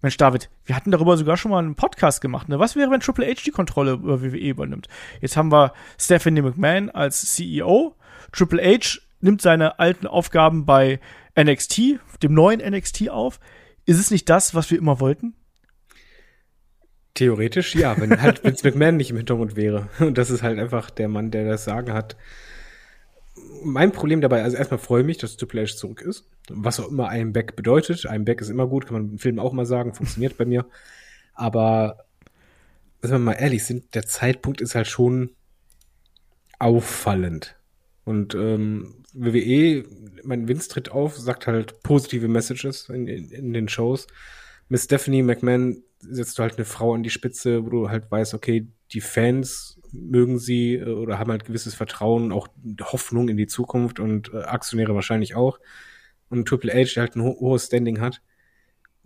Mensch, 0.00 0.16
David, 0.16 0.48
wir 0.64 0.76
hatten 0.76 0.92
darüber 0.92 1.16
sogar 1.16 1.36
schon 1.36 1.50
mal 1.50 1.58
einen 1.58 1.74
Podcast 1.74 2.20
gemacht. 2.20 2.48
Ne? 2.48 2.60
Was 2.60 2.76
wäre, 2.76 2.88
wenn 2.92 3.00
Triple 3.00 3.26
H 3.26 3.42
die 3.44 3.50
Kontrolle 3.50 3.94
über 3.94 4.22
WWE 4.22 4.48
übernimmt? 4.48 4.86
Jetzt 5.20 5.36
haben 5.36 5.50
wir 5.50 5.72
Stephanie 5.98 6.40
McMahon 6.40 6.88
als 6.88 7.34
CEO. 7.34 7.96
Triple 8.30 8.62
H 8.62 9.00
nimmt 9.20 9.42
seine 9.42 9.80
alten 9.80 10.06
Aufgaben 10.06 10.64
bei 10.64 11.00
NXT, 11.36 11.98
dem 12.22 12.32
neuen 12.32 12.60
NXT 12.60 13.10
auf. 13.10 13.40
Ist 13.86 13.98
es 13.98 14.12
nicht 14.12 14.28
das, 14.28 14.54
was 14.54 14.70
wir 14.70 14.78
immer 14.78 15.00
wollten? 15.00 15.34
Theoretisch 17.14 17.74
ja, 17.74 18.00
wenn 18.00 18.22
halt 18.22 18.44
Vince 18.44 18.64
McMahon 18.68 18.96
nicht 18.96 19.10
im 19.10 19.16
Hintergrund 19.16 19.56
wäre. 19.56 19.88
Und 19.98 20.16
das 20.16 20.30
ist 20.30 20.44
halt 20.44 20.60
einfach 20.60 20.90
der 20.90 21.08
Mann, 21.08 21.32
der 21.32 21.44
das 21.44 21.64
Sagen 21.64 21.92
hat 21.92 22.16
mein 23.62 23.92
Problem 23.92 24.20
dabei, 24.20 24.42
also 24.42 24.56
erstmal 24.56 24.78
freue 24.78 25.00
ich 25.02 25.06
mich, 25.06 25.18
dass 25.18 25.36
Triple 25.36 25.62
H 25.62 25.76
zurück 25.76 26.02
ist. 26.02 26.28
Was 26.48 26.80
auch 26.80 26.88
immer 26.88 27.08
ein 27.08 27.32
Back 27.32 27.56
bedeutet. 27.56 28.06
Ein 28.06 28.24
Back 28.24 28.40
ist 28.40 28.48
immer 28.48 28.66
gut, 28.66 28.86
kann 28.86 28.94
man 28.94 29.10
im 29.12 29.18
Film 29.18 29.38
auch 29.38 29.52
mal 29.52 29.66
sagen, 29.66 29.94
funktioniert 29.94 30.36
bei 30.36 30.44
mir. 30.44 30.66
Aber, 31.34 32.04
sagen 33.02 33.24
wir 33.24 33.32
mal 33.32 33.32
ehrlich 33.34 33.64
sind, 33.64 33.94
der 33.94 34.06
Zeitpunkt 34.06 34.60
ist 34.60 34.74
halt 34.74 34.86
schon 34.86 35.30
auffallend. 36.58 37.56
Und 38.04 38.34
ähm, 38.34 39.04
WWE, 39.12 39.84
mein 40.22 40.48
Vince 40.48 40.68
tritt 40.68 40.90
auf, 40.90 41.16
sagt 41.16 41.46
halt 41.46 41.82
positive 41.82 42.28
Messages 42.28 42.88
in, 42.88 43.06
in, 43.06 43.30
in 43.30 43.52
den 43.52 43.68
Shows. 43.68 44.06
Miss 44.68 44.84
Stephanie 44.84 45.22
McMahon 45.22 45.82
setzt 46.00 46.38
du 46.38 46.42
halt 46.42 46.56
eine 46.56 46.64
Frau 46.64 46.94
an 46.94 47.02
die 47.02 47.10
Spitze, 47.10 47.64
wo 47.64 47.70
du 47.70 47.90
halt 47.90 48.10
weißt, 48.10 48.34
okay, 48.34 48.68
die 48.92 49.00
Fans 49.00 49.79
mögen 49.92 50.38
sie 50.38 50.74
äh, 50.74 50.84
oder 50.84 51.18
haben 51.18 51.30
halt 51.30 51.44
gewisses 51.44 51.74
Vertrauen, 51.74 52.32
auch 52.32 52.48
Hoffnung 52.80 53.28
in 53.28 53.36
die 53.36 53.46
Zukunft 53.46 54.00
und 54.00 54.32
äh, 54.32 54.42
Aktionäre 54.42 54.94
wahrscheinlich 54.94 55.34
auch. 55.34 55.58
Und 56.28 56.46
Triple 56.46 56.72
H, 56.72 56.94
der 56.94 57.02
halt 57.02 57.16
ein 57.16 57.22
ho 57.22 57.36
hohes 57.40 57.66
Standing 57.66 58.00
hat, 58.00 58.22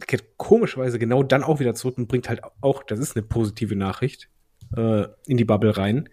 kehrt 0.07 0.37
komischerweise 0.37 0.99
genau 0.99 1.23
dann 1.23 1.45
auch 1.45 1.61
wieder 1.61 1.75
zurück 1.75 1.99
und 1.99 2.09
bringt 2.09 2.29
halt 2.29 2.43
auch, 2.61 2.83
das 2.83 2.99
ist 2.99 3.17
eine 3.17 3.25
positive 3.25 3.77
Nachricht, 3.77 4.29
äh, 4.77 5.05
in 5.27 5.37
die 5.37 5.45
Bubble 5.45 5.77
rein. 5.77 6.09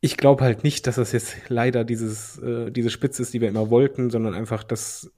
Ich 0.00 0.16
glaube 0.16 0.44
halt 0.44 0.64
nicht, 0.64 0.86
dass 0.86 0.96
das 0.96 1.12
jetzt 1.12 1.48
leider 1.48 1.84
dieses, 1.84 2.38
äh, 2.38 2.70
diese 2.70 2.90
Spitze 2.90 3.22
ist, 3.22 3.34
die 3.34 3.40
wir 3.40 3.48
immer 3.48 3.70
wollten, 3.70 4.10
sondern 4.10 4.34
einfach, 4.34 4.64
dass 4.64 5.12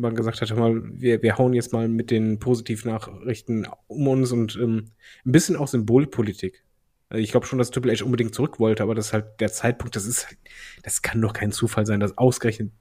man 0.00 0.14
gesagt 0.14 0.40
hat, 0.40 0.56
mal, 0.56 0.82
wir, 1.00 1.22
wir 1.22 1.38
hauen 1.38 1.52
jetzt 1.52 1.72
mal 1.72 1.88
mit 1.88 2.10
den 2.10 2.38
Positivnachrichten 2.38 3.66
um 3.86 4.08
uns 4.08 4.32
und 4.32 4.56
ähm, 4.56 4.86
ein 5.24 5.32
bisschen 5.32 5.56
auch 5.56 5.68
Symbolpolitik. 5.68 6.64
Also 7.08 7.22
ich 7.22 7.30
glaube 7.30 7.46
schon, 7.46 7.58
dass 7.58 7.70
Triple 7.70 7.92
H 7.94 8.04
unbedingt 8.04 8.34
zurück 8.34 8.60
wollte, 8.60 8.82
aber 8.82 8.94
das 8.94 9.06
ist 9.06 9.12
halt 9.12 9.40
der 9.40 9.50
Zeitpunkt, 9.50 9.96
das 9.96 10.06
ist 10.06 10.26
halt, 10.26 10.38
das 10.82 11.02
kann 11.02 11.20
doch 11.20 11.32
kein 11.32 11.52
Zufall 11.52 11.86
sein, 11.86 12.00
dass 12.00 12.18
ausgerechnet 12.18 12.72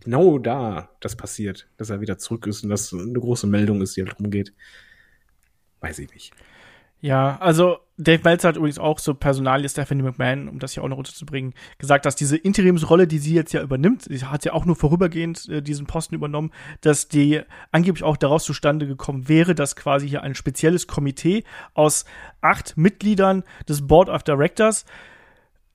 genau 0.00 0.38
da 0.38 0.90
das 1.00 1.16
passiert, 1.16 1.68
dass 1.76 1.90
er 1.90 2.00
wieder 2.00 2.18
zurück 2.18 2.46
ist 2.46 2.64
und 2.64 2.70
das 2.70 2.92
eine 2.92 3.12
große 3.12 3.46
Meldung 3.46 3.80
ist, 3.82 3.96
die 3.96 4.02
halt 4.02 4.18
rumgeht. 4.18 4.52
Weiß 5.80 5.98
ich 5.98 6.12
nicht. 6.12 6.32
Ja, 7.00 7.38
also 7.40 7.78
Dave 7.96 8.22
Meltzer 8.24 8.48
hat 8.48 8.56
übrigens 8.56 8.78
auch 8.78 8.98
so 8.98 9.14
Personalie 9.14 9.68
Stephanie 9.68 10.02
McMahon, 10.02 10.48
um 10.48 10.58
das 10.58 10.72
hier 10.72 10.82
auch 10.82 10.88
noch 10.88 10.98
unterzubringen, 10.98 11.54
gesagt, 11.78 12.06
dass 12.06 12.16
diese 12.16 12.36
Interimsrolle, 12.36 13.06
die 13.06 13.18
sie 13.18 13.34
jetzt 13.34 13.52
ja 13.52 13.62
übernimmt, 13.62 14.02
sie 14.02 14.24
hat 14.24 14.44
ja 14.44 14.52
auch 14.52 14.64
nur 14.64 14.76
vorübergehend 14.76 15.48
äh, 15.48 15.62
diesen 15.62 15.86
Posten 15.86 16.14
übernommen, 16.14 16.50
dass 16.80 17.08
die 17.08 17.40
angeblich 17.72 18.04
auch 18.04 18.16
daraus 18.16 18.44
zustande 18.44 18.86
gekommen 18.86 19.28
wäre, 19.28 19.54
dass 19.54 19.76
quasi 19.76 20.08
hier 20.08 20.22
ein 20.22 20.34
spezielles 20.34 20.86
Komitee 20.86 21.44
aus 21.74 22.04
acht 22.42 22.76
Mitgliedern 22.76 23.44
des 23.68 23.86
Board 23.86 24.08
of 24.08 24.22
Directors, 24.22 24.84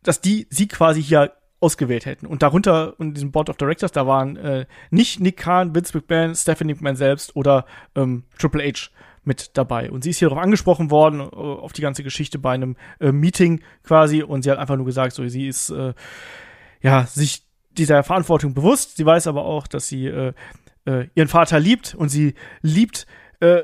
dass 0.04 0.22
die 0.22 0.48
sie 0.50 0.68
quasi 0.68 1.02
hier 1.02 1.32
ausgewählt 1.60 2.06
hätten. 2.06 2.28
Und 2.28 2.44
darunter 2.44 2.96
in 3.00 3.14
diesem 3.14 3.32
Board 3.32 3.50
of 3.50 3.58
Directors, 3.58 3.92
da 3.92 4.06
waren 4.06 4.36
äh, 4.36 4.66
nicht 4.92 5.20
Nick 5.20 5.38
Khan, 5.38 5.74
Vince 5.74 5.98
McMahon, 5.98 6.36
Stephanie 6.36 6.74
McMahon 6.74 6.96
selbst 6.96 7.36
oder 7.36 7.66
ähm, 7.96 8.24
Triple 8.38 8.64
H 8.64 8.90
mit 9.26 9.58
dabei. 9.58 9.92
Und 9.92 10.04
sie 10.04 10.12
ist 10.12 10.20
hier 10.20 10.30
darauf 10.30 10.44
angesprochen 10.44 10.92
worden, 10.92 11.20
äh, 11.20 11.24
auf 11.24 11.74
die 11.74 11.82
ganze 11.82 12.04
Geschichte 12.04 12.40
bei 12.40 12.54
einem 12.54 12.76
äh, 13.00 13.12
Meeting 13.12 13.62
quasi. 13.84 14.24
Und 14.24 14.44
sie 14.44 14.52
hat 14.52 14.58
einfach 14.58 14.78
nur 14.78 14.86
gesagt, 14.86 15.14
so, 15.14 15.28
sie 15.28 15.48
ist, 15.48 15.70
äh, 15.70 15.94
ja, 16.82 17.06
sich 17.06 17.44
dieser 17.72 18.04
Verantwortung 18.04 18.54
bewusst. 18.54 18.98
Sie 18.98 19.06
weiß 19.06 19.28
aber 19.28 19.46
auch, 19.46 19.68
dass 19.68 19.88
sie 19.88 20.08
äh, 20.08 20.34
äh, 20.86 21.08
ihren 21.16 21.28
Vater 21.28 21.60
liebt 21.60 21.96
und 21.96 22.10
sie 22.10 22.36
liebt 22.62 23.06
äh, 23.40 23.64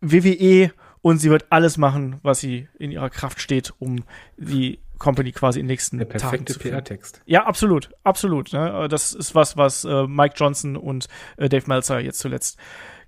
WWE 0.00 0.72
und 1.02 1.18
sie 1.18 1.30
wird 1.30 1.46
alles 1.50 1.76
machen, 1.76 2.18
was 2.22 2.40
sie 2.40 2.68
in 2.78 2.90
ihrer 2.90 3.10
Kraft 3.10 3.40
steht, 3.40 3.72
um 3.78 4.04
die 4.36 4.78
Company 4.98 5.32
quasi 5.32 5.58
in 5.58 5.66
den 5.66 5.72
nächsten 5.72 5.98
Der 5.98 6.04
perfekte 6.04 6.36
Tagen 6.36 6.46
zu 6.46 6.58
PR-Text. 6.58 7.22
Ja, 7.24 7.46
absolut, 7.46 7.90
absolut. 8.04 8.52
Ne? 8.52 8.86
Das 8.88 9.14
ist 9.14 9.34
was, 9.34 9.56
was 9.56 9.84
äh, 9.84 10.06
Mike 10.06 10.34
Johnson 10.36 10.76
und 10.76 11.08
äh, 11.38 11.48
Dave 11.48 11.64
Meltzer 11.66 12.00
jetzt 12.00 12.18
zuletzt 12.18 12.58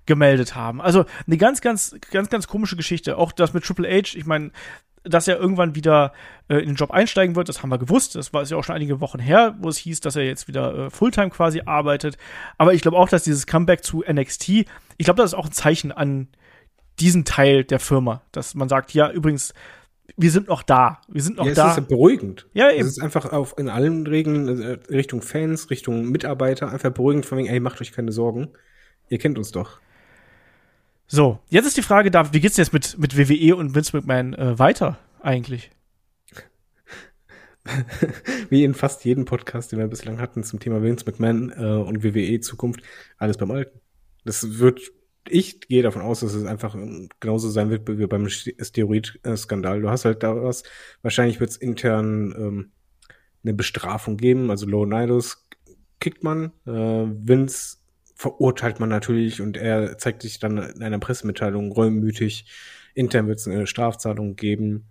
gemeldet 0.05 0.55
haben. 0.55 0.81
Also 0.81 1.05
eine 1.25 1.37
ganz, 1.37 1.61
ganz, 1.61 1.95
ganz, 2.11 2.29
ganz 2.29 2.47
komische 2.47 2.75
Geschichte. 2.75 3.17
Auch 3.17 3.31
das 3.31 3.53
mit 3.53 3.63
Triple 3.63 3.89
H, 3.89 4.17
ich 4.17 4.25
meine, 4.25 4.51
dass 5.03 5.27
er 5.27 5.37
irgendwann 5.37 5.75
wieder 5.75 6.13
äh, 6.47 6.57
in 6.57 6.67
den 6.67 6.75
Job 6.75 6.91
einsteigen 6.91 7.35
wird, 7.35 7.49
das 7.49 7.61
haben 7.61 7.69
wir 7.69 7.77
gewusst. 7.77 8.15
Das 8.15 8.33
war 8.33 8.41
ist 8.41 8.51
ja 8.51 8.57
auch 8.57 8.63
schon 8.63 8.75
einige 8.75 9.01
Wochen 9.01 9.19
her, 9.19 9.55
wo 9.59 9.69
es 9.69 9.77
hieß, 9.77 9.99
dass 9.99 10.15
er 10.15 10.23
jetzt 10.23 10.47
wieder 10.47 10.85
äh, 10.85 10.89
Fulltime 10.89 11.29
quasi 11.29 11.61
arbeitet. 11.65 12.17
Aber 12.57 12.73
ich 12.73 12.81
glaube 12.81 12.97
auch, 12.97 13.09
dass 13.09 13.23
dieses 13.23 13.45
Comeback 13.45 13.83
zu 13.83 14.03
NXT, 14.09 14.49
ich 14.49 14.67
glaube, 14.99 15.21
das 15.21 15.31
ist 15.31 15.37
auch 15.37 15.45
ein 15.45 15.51
Zeichen 15.51 15.91
an 15.91 16.29
diesen 16.99 17.25
Teil 17.25 17.63
der 17.63 17.79
Firma, 17.79 18.21
dass 18.31 18.55
man 18.55 18.69
sagt, 18.69 18.93
ja, 18.93 19.11
übrigens, 19.11 19.53
wir 20.17 20.31
sind 20.31 20.47
noch 20.47 20.63
da. 20.63 21.01
Wir 21.07 21.21
sind 21.21 21.37
noch 21.37 21.45
ja, 21.45 21.51
es 21.51 21.57
da. 21.57 21.71
ist 21.71 21.77
ja 21.77 21.83
beruhigend. 21.83 22.47
Ja, 22.53 22.69
Es 22.69 22.75
eben. 22.75 22.87
ist 22.87 23.01
einfach 23.01 23.31
auf, 23.31 23.55
in 23.57 23.69
allen 23.69 24.05
Regeln, 24.05 24.61
äh, 24.61 24.77
Richtung 24.89 25.21
Fans, 25.21 25.69
Richtung 25.69 26.09
Mitarbeiter, 26.09 26.71
einfach 26.71 26.91
beruhigend 26.91 27.25
von 27.25 27.37
wegen, 27.37 27.47
ey, 27.47 27.59
macht 27.59 27.81
euch 27.81 27.91
keine 27.91 28.11
Sorgen. 28.11 28.49
Ihr 29.09 29.17
kennt 29.17 29.37
uns 29.37 29.51
doch. 29.51 29.79
So, 31.07 31.39
jetzt 31.49 31.65
ist 31.65 31.77
die 31.77 31.81
Frage 31.81 32.11
da, 32.11 32.33
wie 32.33 32.39
geht's 32.39 32.57
jetzt 32.57 32.73
mit, 32.73 32.97
mit 32.97 33.17
WWE 33.17 33.55
und 33.55 33.75
Vince 33.75 33.95
McMahon 33.95 34.33
äh, 34.33 34.57
weiter 34.57 34.97
eigentlich? 35.21 35.71
Wie 38.49 38.63
in 38.65 38.73
fast 38.73 39.05
jedem 39.05 39.23
Podcast, 39.23 39.71
den 39.71 39.79
wir 39.79 39.87
bislang 39.87 40.19
hatten 40.19 40.43
zum 40.43 40.59
Thema 40.59 40.83
Vince 40.83 41.05
McMahon 41.05 41.51
äh, 41.51 41.63
und 41.63 42.03
WWE 42.03 42.41
Zukunft, 42.41 42.81
alles 43.17 43.37
beim 43.37 43.51
Alten. 43.51 43.79
Das 44.25 44.59
wird, 44.59 44.81
ich 45.29 45.61
gehe 45.61 45.81
davon 45.81 46.01
aus, 46.01 46.19
dass 46.19 46.33
es 46.33 46.45
einfach 46.45 46.75
genauso 47.19 47.49
sein 47.49 47.69
wird 47.69 47.87
wie 47.87 48.07
beim 48.07 48.27
Steroid-Skandal. 48.27 49.81
Du 49.81 49.89
hast 49.89 50.03
halt 50.03 50.23
da 50.23 50.35
was, 50.43 50.63
wahrscheinlich 51.01 51.39
wird 51.39 51.51
es 51.51 51.57
intern 51.57 52.33
ähm, 52.37 52.71
eine 53.43 53.53
Bestrafung 53.53 54.17
geben, 54.17 54.49
also 54.49 54.65
Low 54.65 54.85
Nidus 54.85 55.47
kickt 55.99 56.21
man, 56.21 56.51
äh, 56.65 56.71
Vince 56.71 57.77
verurteilt 58.15 58.79
man 58.79 58.89
natürlich 58.89 59.41
und 59.41 59.57
er 59.57 59.97
zeigt 59.97 60.21
sich 60.21 60.39
dann 60.39 60.57
in 60.57 60.83
einer 60.83 60.99
Pressemitteilung 60.99 61.71
reumütig. 61.71 62.45
Intern 62.93 63.27
wird 63.27 63.39
es 63.39 63.47
eine 63.47 63.67
Strafzahlung 63.67 64.35
geben. 64.35 64.85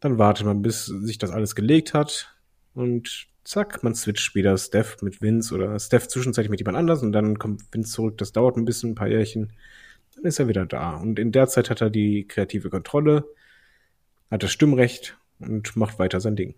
Dann 0.00 0.18
wartet 0.18 0.46
man, 0.46 0.62
bis 0.62 0.86
sich 0.86 1.18
das 1.18 1.30
alles 1.30 1.54
gelegt 1.54 1.94
hat. 1.94 2.36
Und 2.74 3.28
zack, 3.44 3.82
man 3.82 3.94
switcht 3.94 4.34
wieder 4.34 4.56
Steph 4.58 5.00
mit 5.00 5.22
Vince 5.22 5.54
oder 5.54 5.78
Steph 5.78 6.08
zwischenzeitlich 6.08 6.50
mit 6.50 6.60
jemand 6.60 6.76
anders 6.76 7.02
und 7.02 7.12
dann 7.12 7.38
kommt 7.38 7.62
Vince 7.72 7.92
zurück. 7.92 8.18
Das 8.18 8.32
dauert 8.32 8.56
ein 8.56 8.64
bisschen, 8.64 8.90
ein 8.90 8.94
paar 8.94 9.08
Jährchen. 9.08 9.52
Dann 10.14 10.24
ist 10.24 10.38
er 10.38 10.48
wieder 10.48 10.66
da. 10.66 10.96
Und 10.96 11.18
in 11.18 11.32
der 11.32 11.46
Zeit 11.48 11.70
hat 11.70 11.80
er 11.80 11.90
die 11.90 12.26
kreative 12.26 12.70
Kontrolle, 12.70 13.24
hat 14.30 14.42
das 14.42 14.52
Stimmrecht 14.52 15.16
und 15.38 15.76
macht 15.76 15.98
weiter 15.98 16.20
sein 16.20 16.36
Ding. 16.36 16.54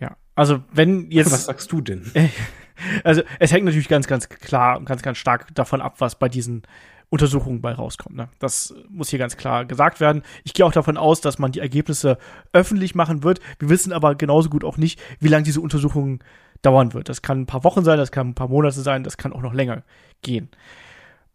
Ja, 0.00 0.16
also 0.34 0.62
wenn 0.72 1.10
jetzt. 1.10 1.32
Was 1.32 1.44
sagst 1.44 1.70
du 1.72 1.80
denn? 1.80 2.10
Also 3.04 3.22
es 3.38 3.52
hängt 3.52 3.64
natürlich 3.64 3.88
ganz, 3.88 4.06
ganz 4.06 4.28
klar 4.28 4.78
und 4.78 4.84
ganz, 4.84 5.02
ganz 5.02 5.18
stark 5.18 5.54
davon 5.54 5.80
ab, 5.80 5.96
was 5.98 6.18
bei 6.18 6.28
diesen 6.28 6.62
Untersuchungen 7.10 7.60
bei 7.60 7.72
rauskommt. 7.72 8.16
Ne? 8.16 8.28
Das 8.38 8.74
muss 8.88 9.08
hier 9.08 9.18
ganz 9.18 9.36
klar 9.36 9.64
gesagt 9.64 10.00
werden. 10.00 10.22
Ich 10.42 10.54
gehe 10.54 10.66
auch 10.66 10.72
davon 10.72 10.96
aus, 10.96 11.20
dass 11.20 11.38
man 11.38 11.52
die 11.52 11.60
Ergebnisse 11.60 12.18
öffentlich 12.52 12.94
machen 12.94 13.22
wird. 13.22 13.40
Wir 13.58 13.68
wissen 13.68 13.92
aber 13.92 14.14
genauso 14.16 14.50
gut 14.50 14.64
auch 14.64 14.76
nicht, 14.76 15.00
wie 15.20 15.28
lange 15.28 15.44
diese 15.44 15.60
Untersuchung 15.60 16.24
dauern 16.62 16.92
wird. 16.92 17.08
Das 17.08 17.22
kann 17.22 17.42
ein 17.42 17.46
paar 17.46 17.62
Wochen 17.62 17.84
sein, 17.84 17.98
das 17.98 18.10
kann 18.10 18.30
ein 18.30 18.34
paar 18.34 18.48
Monate 18.48 18.80
sein, 18.80 19.04
das 19.04 19.16
kann 19.16 19.32
auch 19.32 19.42
noch 19.42 19.54
länger 19.54 19.84
gehen. 20.22 20.48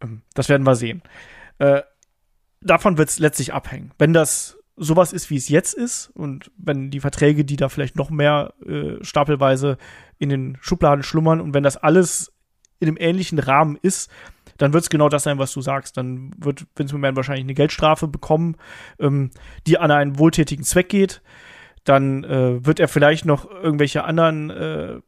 Ähm, 0.02 0.22
Das 0.34 0.48
werden 0.48 0.66
wir 0.66 0.74
sehen. 0.74 1.02
Äh, 1.58 1.82
davon 2.60 2.98
wird 2.98 3.08
es 3.08 3.18
letztlich 3.18 3.54
abhängen. 3.54 3.92
Wenn 3.98 4.12
das 4.12 4.58
sowas 4.80 5.12
ist, 5.12 5.28
wie 5.30 5.36
es 5.36 5.48
jetzt 5.48 5.74
ist, 5.74 6.10
und 6.14 6.50
wenn 6.56 6.90
die 6.90 7.00
Verträge, 7.00 7.44
die 7.44 7.56
da 7.56 7.68
vielleicht 7.68 7.96
noch 7.96 8.10
mehr 8.10 8.54
äh, 8.66 8.96
stapelweise 9.02 9.76
in 10.18 10.30
den 10.30 10.56
Schubladen 10.60 11.02
schlummern 11.02 11.40
und 11.40 11.54
wenn 11.54 11.62
das 11.62 11.76
alles 11.76 12.32
in 12.80 12.88
einem 12.88 12.96
ähnlichen 12.98 13.38
Rahmen 13.38 13.78
ist, 13.80 14.10
dann 14.56 14.72
wird 14.72 14.82
es 14.82 14.90
genau 14.90 15.08
das 15.08 15.22
sein, 15.22 15.38
was 15.38 15.52
du 15.52 15.60
sagst. 15.60 15.96
Dann 15.96 16.32
wird 16.38 16.66
Vince 16.76 16.94
McMahon 16.94 17.16
wahrscheinlich 17.16 17.44
eine 17.44 17.54
Geldstrafe 17.54 18.08
bekommen, 18.08 18.56
ähm, 18.98 19.30
die 19.66 19.78
an 19.78 19.90
einen 19.90 20.18
wohltätigen 20.18 20.64
Zweck 20.64 20.88
geht. 20.88 21.22
Dann 21.84 22.24
äh, 22.24 22.64
wird 22.64 22.80
er 22.80 22.88
vielleicht 22.88 23.24
noch 23.24 23.50
irgendwelche 23.50 24.04
anderen 24.04 24.50
äh, 24.50 25.00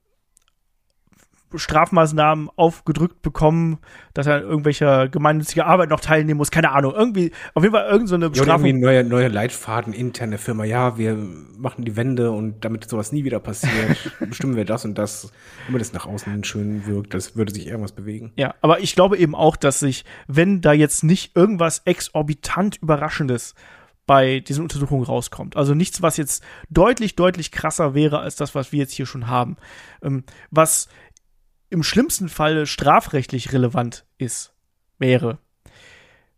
Strafmaßnahmen 1.57 2.49
aufgedrückt 2.57 3.23
bekommen, 3.23 3.79
dass 4.15 4.27
er 4.27 4.37
an 4.37 4.43
irgendwelcher 4.43 5.09
gemeinnütziger 5.09 5.67
Arbeit 5.67 5.91
noch 5.91 6.01
teilnehmen 6.01 6.39
muss. 6.39 6.51
Keine 6.51 6.71
Ahnung. 6.73 6.93
Irgendwie, 6.95 7.33
auf 7.55 7.63
jeden 7.63 7.75
Fall 7.75 7.85
irgendeine 7.85 8.09
so 8.09 8.15
eine 8.15 8.25
Ja, 8.27 8.29
Bestrafung. 8.31 8.67
irgendwie 8.67 8.85
neue, 8.85 9.05
neue 9.05 9.29
Leitfaden 9.29 9.93
interne 9.93 10.39
Firma. 10.39 10.65
Ja, 10.65 10.99
wir 10.99 11.15
machen 11.15 11.85
die 11.85 11.97
Wende 11.97 12.31
und 12.33 12.65
damit 12.65 12.89
sowas 12.89 13.13
nie 13.13 13.25
wieder 13.25 13.41
passiert, 13.41 14.13
bestimmen 14.21 14.57
wir 14.57 14.65
das 14.65 14.85
und 14.85 14.97
das, 14.99 15.33
damit 15.67 15.83
es 15.83 15.93
nach 15.93 16.07
außen 16.07 16.45
schön 16.45 16.87
wirkt, 16.87 17.15
das 17.15 17.37
würde 17.37 17.53
sich 17.53 17.67
irgendwas 17.67 17.93
bewegen. 17.93 18.33
Ja, 18.37 18.55
aber 18.61 18.81
ich 18.81 18.95
glaube 18.95 19.17
eben 19.17 19.35
auch, 19.35 19.57
dass 19.57 19.81
sich, 19.81 20.05
wenn 20.27 20.61
da 20.61 20.73
jetzt 20.73 21.05
nicht 21.05 21.37
irgendwas 21.37 21.83
exorbitant 21.85 22.77
Überraschendes 22.83 23.55
bei 24.07 24.41
diesen 24.41 24.63
Untersuchungen 24.65 25.05
rauskommt, 25.05 25.57
also 25.57 25.75
nichts, 25.75 26.03
was 26.03 26.17
jetzt 26.17 26.43
deutlich, 26.71 27.15
deutlich 27.15 27.53
krasser 27.53 27.95
wäre 27.95 28.19
als 28.19 28.35
das, 28.35 28.55
was 28.55 28.73
wir 28.73 28.81
jetzt 28.81 28.93
hier 28.93 29.07
schon 29.07 29.29
haben, 29.29 29.57
ähm, 30.03 30.25
was 30.51 30.89
im 31.73 31.83
schlimmsten 31.83 32.29
Falle 32.29 32.67
strafrechtlich 32.67 33.53
relevant 33.53 34.05
ist, 34.19 34.53
wäre. 34.99 35.39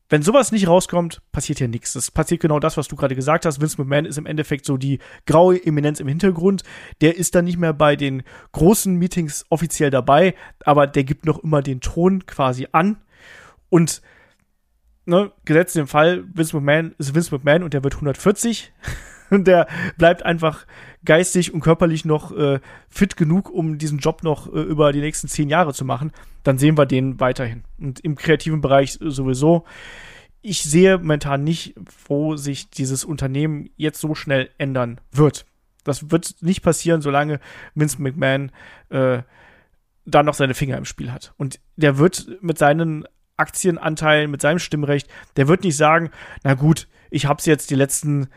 Wenn 0.09 0.23
sowas 0.23 0.53
nicht 0.53 0.69
rauskommt, 0.69 1.23
passiert 1.33 1.61
ja 1.61 1.67
nichts. 1.67 1.95
Das 1.95 2.11
passiert 2.11 2.41
genau 2.41 2.61
das, 2.61 2.77
was 2.77 2.89
du 2.89 2.95
gerade 2.95 3.17
gesagt 3.17 3.47
hast. 3.47 3.61
Vince 3.61 3.79
McMahon 3.79 4.05
ist 4.05 4.19
im 4.19 4.27
Endeffekt 4.27 4.65
so 4.65 4.77
die 4.77 5.01
graue 5.27 5.57
Eminenz 5.65 5.99
im 5.99 6.09
Hintergrund. 6.09 6.63
Der 7.01 7.17
ist 7.17 7.35
dann 7.35 7.47
nicht 7.47 7.59
mehr 7.59 7.73
bei 7.73 7.97
den 7.97 8.23
großen 8.53 8.95
Meetings 8.95 9.45
offiziell 9.49 9.91
dabei, 9.91 10.35
aber 10.65 10.87
der 10.87 11.05
gibt 11.05 11.25
noch 11.25 11.43
immer 11.43 11.63
den 11.63 11.81
Ton 11.81 12.27
quasi 12.27 12.69
an. 12.71 12.99
Und 13.71 14.03
ne, 15.07 15.33
gesetzt 15.45 15.75
den 15.75 15.87
Fall, 15.87 16.25
Vince 16.33 16.55
McMahon 16.55 16.95
ist 16.99 17.15
Vince 17.15 17.35
McMahon 17.35 17.63
und 17.65 17.75
der 17.75 17.83
wird 17.83 17.95
140. 17.95 18.73
Und 19.35 19.49
der 19.49 19.67
bleibt 19.99 20.25
einfach 20.25 20.65
geistig 21.05 21.53
und 21.53 21.61
körperlich 21.61 22.05
noch 22.05 22.31
äh, 22.37 22.61
fit 22.89 23.17
genug, 23.17 23.51
um 23.51 23.79
diesen 23.79 23.99
Job 23.99 24.23
noch 24.23 24.47
äh, 24.47 24.61
über 24.61 24.93
die 24.93 25.01
nächsten 25.01 25.27
zehn 25.27 25.49
Jahre 25.49 25.75
zu 25.75 25.85
machen. 25.85 26.13
Dann 26.45 26.57
sehen 26.57 26.79
wir 26.79 26.87
den 26.87 27.19
weiterhin. 27.19 27.65
Und 27.81 28.01
im 28.01 28.15
kreativen 28.15 28.61
Bereich 28.61 28.99
sowieso. 29.01 29.65
Ich 30.41 30.63
sehe 30.63 30.99
momentan 30.99 31.43
nicht, 31.43 31.75
wo 32.07 32.37
sich 32.37 32.71
dieses 32.71 33.05
Unternehmen 33.05 33.71
jetzt 33.77 34.01
so 34.01 34.15
schnell 34.15 34.51
ändern 34.57 35.01
wird. 35.11 35.47
Das 35.83 36.13
wird 36.13 36.37
nicht 36.41 36.63
passieren, 36.63 37.03
solange 37.03 37.41
Vince 37.75 38.01
McMahon 38.01 38.53
äh, 38.91 39.23
da 40.07 40.23
noch 40.23 40.35
seine 40.35 40.55
Finger 40.55 40.79
im 40.79 40.85
Spiel 40.85 41.11
hat. 41.11 41.35
Und 41.39 41.59
der 41.77 41.99
wird 41.99 42.29
mit 42.41 42.57
seinen 42.57 43.05
Aktienanteilen, 43.37 44.31
mit 44.31 44.43
seinem 44.43 44.61
Stimmrecht, 44.61 45.09
der 45.37 45.49
wird 45.49 45.65
nicht 45.65 45.77
sagen, 45.77 46.11
na 46.45 46.55
gut, 46.55 46.87
ich 47.11 47.27
hab's 47.27 47.47
jetzt 47.47 47.71
die 47.71 47.75
letzten 47.75 48.29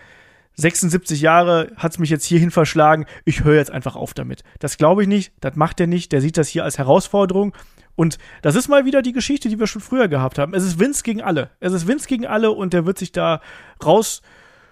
76 0.58 1.22
Jahre 1.22 1.72
hat's 1.78 2.00
mich 2.00 2.10
jetzt 2.10 2.26
hierhin 2.26 2.52
verschlagen, 2.52 3.06
ich 3.26 3.44
höre 3.44 3.56
jetzt 3.56 3.72
einfach 3.72 3.96
auf 3.96 4.14
damit. 4.14 4.44
Das 4.60 4.78
glaube 4.78 5.04
ich 5.04 5.08
nicht, 5.08 5.32
das 5.40 5.56
macht 5.56 5.80
er 5.80 5.88
nicht, 5.88 6.12
der 6.12 6.22
sieht 6.22 6.38
das 6.38 6.48
hier 6.48 6.64
als 6.64 6.78
Herausforderung. 6.78 7.54
Und 7.96 8.18
das 8.42 8.56
ist 8.56 8.68
mal 8.68 8.86
wieder 8.86 9.02
die 9.02 9.14
Geschichte, 9.14 9.50
die 9.50 9.60
wir 9.60 9.68
schon 9.68 9.82
früher 9.82 10.08
gehabt 10.08 10.38
haben. 10.38 10.54
Es 10.54 10.64
ist 10.64 10.80
Vince 10.80 11.04
gegen 11.04 11.22
alle. 11.22 11.52
Es 11.60 11.74
ist 11.74 11.88
Vince 11.88 12.08
gegen 12.08 12.28
alle 12.28 12.52
und 12.52 12.74
der 12.74 12.86
wird 12.86 12.98
sich 12.98 13.12
da 13.12 13.42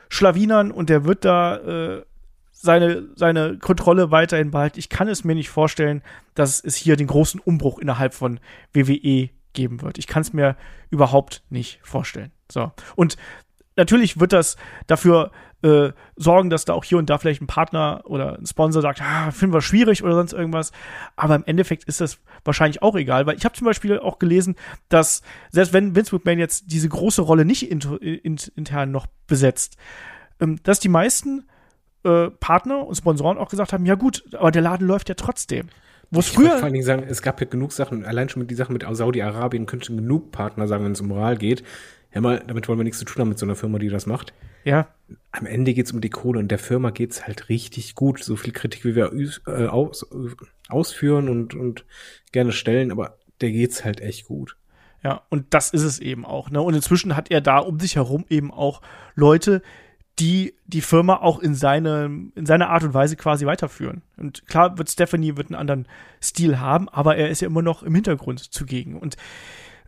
schlawinern 0.09 0.71
und 0.71 0.89
der 0.89 1.05
wird 1.05 1.25
da 1.25 1.57
äh, 1.57 2.05
seine, 2.51 3.07
seine 3.15 3.57
Kontrolle 3.57 4.11
weiterhin 4.11 4.51
behalten. 4.51 4.79
Ich 4.79 4.89
kann 4.89 5.07
es 5.07 5.23
mir 5.23 5.35
nicht 5.35 5.49
vorstellen, 5.49 6.01
dass 6.33 6.63
es 6.63 6.75
hier 6.75 6.95
den 6.95 7.07
großen 7.07 7.39
Umbruch 7.39 7.79
innerhalb 7.79 8.13
von 8.13 8.39
WWE 8.73 9.29
geben 9.53 9.81
wird. 9.81 9.97
Ich 9.97 10.07
kann 10.07 10.21
es 10.21 10.33
mir 10.33 10.55
überhaupt 10.89 11.43
nicht 11.49 11.79
vorstellen. 11.83 12.31
So. 12.51 12.71
Und 12.95 13.17
natürlich 13.75 14.19
wird 14.19 14.33
das 14.33 14.57
dafür 14.87 15.31
äh, 15.61 15.91
sorgen, 16.15 16.49
dass 16.49 16.65
da 16.65 16.73
auch 16.73 16.83
hier 16.83 16.97
und 16.97 17.09
da 17.09 17.17
vielleicht 17.17 17.41
ein 17.41 17.47
Partner 17.47 18.01
oder 18.05 18.37
ein 18.37 18.45
Sponsor 18.45 18.81
sagt, 18.81 19.01
ah, 19.01 19.31
finden 19.31 19.53
wir 19.53 19.61
schwierig 19.61 20.03
oder 20.03 20.13
sonst 20.13 20.33
irgendwas. 20.33 20.71
Aber 21.15 21.35
im 21.35 21.43
Endeffekt 21.45 21.85
ist 21.85 22.01
das 22.01 22.19
wahrscheinlich 22.43 22.81
auch 22.81 22.95
egal, 22.95 23.25
weil 23.25 23.35
ich 23.35 23.45
habe 23.45 23.55
zum 23.55 23.65
Beispiel 23.65 23.99
auch 23.99 24.19
gelesen, 24.19 24.55
dass 24.89 25.21
selbst 25.49 25.73
wenn 25.73 25.95
Vince 25.95 26.13
McMahon 26.13 26.39
jetzt 26.39 26.65
diese 26.67 26.89
große 26.89 27.21
Rolle 27.21 27.45
nicht 27.45 27.69
in, 27.71 27.81
in, 27.81 28.37
intern 28.55 28.91
noch 28.91 29.07
besetzt, 29.27 29.77
ähm, 30.39 30.59
dass 30.63 30.79
die 30.79 30.89
meisten 30.89 31.47
äh, 32.03 32.29
Partner 32.29 32.85
und 32.85 32.95
Sponsoren 32.95 33.37
auch 33.37 33.49
gesagt 33.49 33.73
haben, 33.73 33.85
ja 33.85 33.95
gut, 33.95 34.23
aber 34.35 34.51
der 34.51 34.61
Laden 34.61 34.85
läuft 34.85 35.09
ja 35.09 35.15
trotzdem. 35.15 35.69
Wo 36.11 36.19
es 36.19 36.29
früher. 36.29 36.51
vor 36.51 36.63
allen 36.65 36.73
Dingen 36.73 36.85
sagen, 36.85 37.03
es 37.07 37.23
gab 37.23 37.41
ja 37.41 37.47
genug 37.47 37.71
Sachen, 37.71 38.05
allein 38.05 38.29
schon 38.29 38.41
mit 38.41 38.51
die 38.51 38.55
Sachen 38.55 38.73
mit 38.73 38.85
Saudi-Arabien 38.87 39.65
könnten 39.65 39.97
genug 39.97 40.31
Partner 40.31 40.67
sagen, 40.67 40.85
wenn 40.85 40.91
es 40.91 41.01
um 41.01 41.07
Moral 41.07 41.37
geht. 41.37 41.63
Ja, 42.15 42.21
mal, 42.21 42.41
damit 42.47 42.67
wollen 42.69 42.79
wir 42.79 42.85
nichts 42.85 42.99
zu 42.99 43.05
tun 43.05 43.19
haben 43.19 43.29
mit 43.29 43.37
so 43.37 43.45
einer 43.45 43.55
Firma, 43.55 43.77
die 43.77 43.89
das 43.89 44.05
macht. 44.05 44.33
Ja. 44.63 44.87
Am 45.31 45.45
Ende 45.45 45.73
geht 45.73 45.85
es 45.85 45.91
um 45.91 45.99
die 45.99 46.09
Kohle 46.09 46.39
und 46.39 46.47
der 46.47 46.57
Firma 46.57 46.89
geht 46.89 47.11
es 47.11 47.27
halt 47.27 47.49
richtig 47.49 47.93
gut. 47.93 48.23
So 48.23 48.37
viel 48.37 48.53
Kritik, 48.53 48.85
wie 48.85 48.95
wir 48.95 49.11
äh, 49.47 49.67
aus, 49.67 50.07
ausführen 50.69 51.27
und, 51.27 51.53
und 51.53 51.85
gerne 52.31 52.53
stellen, 52.53 52.91
aber 52.91 53.17
der 53.41 53.51
geht's 53.51 53.83
halt 53.83 53.99
echt 53.99 54.25
gut. 54.27 54.55
Ja, 55.03 55.23
und 55.29 55.53
das 55.53 55.71
ist 55.71 55.83
es 55.83 55.99
eben 55.99 56.25
auch. 56.25 56.49
Ne? 56.49 56.61
Und 56.61 56.73
inzwischen 56.73 57.17
hat 57.17 57.29
er 57.31 57.41
da 57.41 57.59
um 57.59 57.81
sich 57.81 57.97
herum 57.97 58.23
eben 58.29 58.49
auch 58.49 58.81
Leute, 59.15 59.61
die 60.17 60.55
die 60.65 60.81
Firma 60.81 61.17
auch 61.17 61.39
in 61.39 61.53
seine, 61.53 62.05
in 62.33 62.45
seine 62.45 62.69
Art 62.69 62.83
und 62.85 62.93
Weise 62.93 63.17
quasi 63.17 63.45
weiterführen. 63.45 64.03
Und 64.15 64.47
klar 64.47 64.77
wird 64.77 64.89
Stephanie 64.89 65.35
wird 65.35 65.47
einen 65.47 65.59
anderen 65.59 65.87
Stil 66.23 66.59
haben, 66.59 66.87
aber 66.87 67.17
er 67.17 67.29
ist 67.29 67.41
ja 67.41 67.47
immer 67.47 67.61
noch 67.61 67.83
im 67.83 67.93
Hintergrund 67.93 68.39
zugegen. 68.39 68.97
Und 68.97 69.17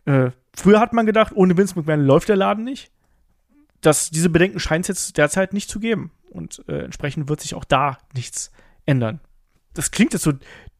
äh, 0.04 0.30
früher 0.58 0.80
hat 0.80 0.92
man 0.92 1.06
gedacht, 1.06 1.32
ohne 1.34 1.56
Vince 1.56 1.74
McMahon 1.76 2.04
läuft 2.04 2.28
der 2.28 2.36
Laden 2.36 2.64
nicht. 2.64 2.90
Das, 3.80 4.10
diese 4.10 4.28
Bedenken 4.28 4.58
scheint 4.58 4.84
es 4.84 4.88
jetzt 4.88 5.16
derzeit 5.16 5.52
nicht 5.52 5.70
zu 5.70 5.80
geben. 5.80 6.10
Und 6.30 6.62
äh, 6.68 6.84
entsprechend 6.84 7.28
wird 7.28 7.40
sich 7.40 7.54
auch 7.54 7.64
da 7.64 7.98
nichts 8.14 8.50
ändern. 8.84 9.20
Das 9.74 9.90
klingt 9.90 10.12
jetzt 10.12 10.22
so 10.22 10.32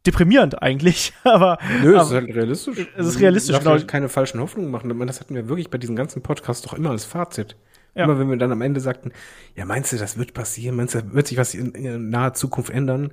deprimierend 0.06 0.62
eigentlich, 0.62 1.12
aber. 1.24 1.58
Nö, 1.82 1.96
es 1.96 2.08
ist 2.08 2.12
halt 2.12 2.34
realistisch. 2.34 2.88
Es 2.96 3.06
ist 3.06 3.20
realistisch, 3.20 3.58
genau. 3.58 3.70
Halt 3.72 3.88
keine 3.88 4.08
falschen 4.08 4.40
Hoffnungen 4.40 4.70
machen. 4.70 5.06
Das 5.06 5.20
hatten 5.20 5.34
wir 5.34 5.48
wirklich 5.48 5.70
bei 5.70 5.78
diesem 5.78 5.96
ganzen 5.96 6.22
Podcast 6.22 6.66
doch 6.66 6.74
immer 6.74 6.90
als 6.90 7.04
Fazit. 7.04 7.56
Ja. 7.94 8.04
Immer 8.04 8.18
wenn 8.18 8.28
wir 8.30 8.36
dann 8.36 8.52
am 8.52 8.60
Ende 8.60 8.80
sagten, 8.80 9.12
ja, 9.56 9.64
meinst 9.64 9.92
du, 9.92 9.96
das 9.96 10.18
wird 10.18 10.34
passieren? 10.34 10.76
Meinst 10.76 10.94
du, 10.94 11.12
wird 11.12 11.26
sich 11.26 11.38
was 11.38 11.54
in, 11.54 11.72
in 11.72 12.10
naher 12.10 12.34
Zukunft 12.34 12.70
ändern? 12.70 13.12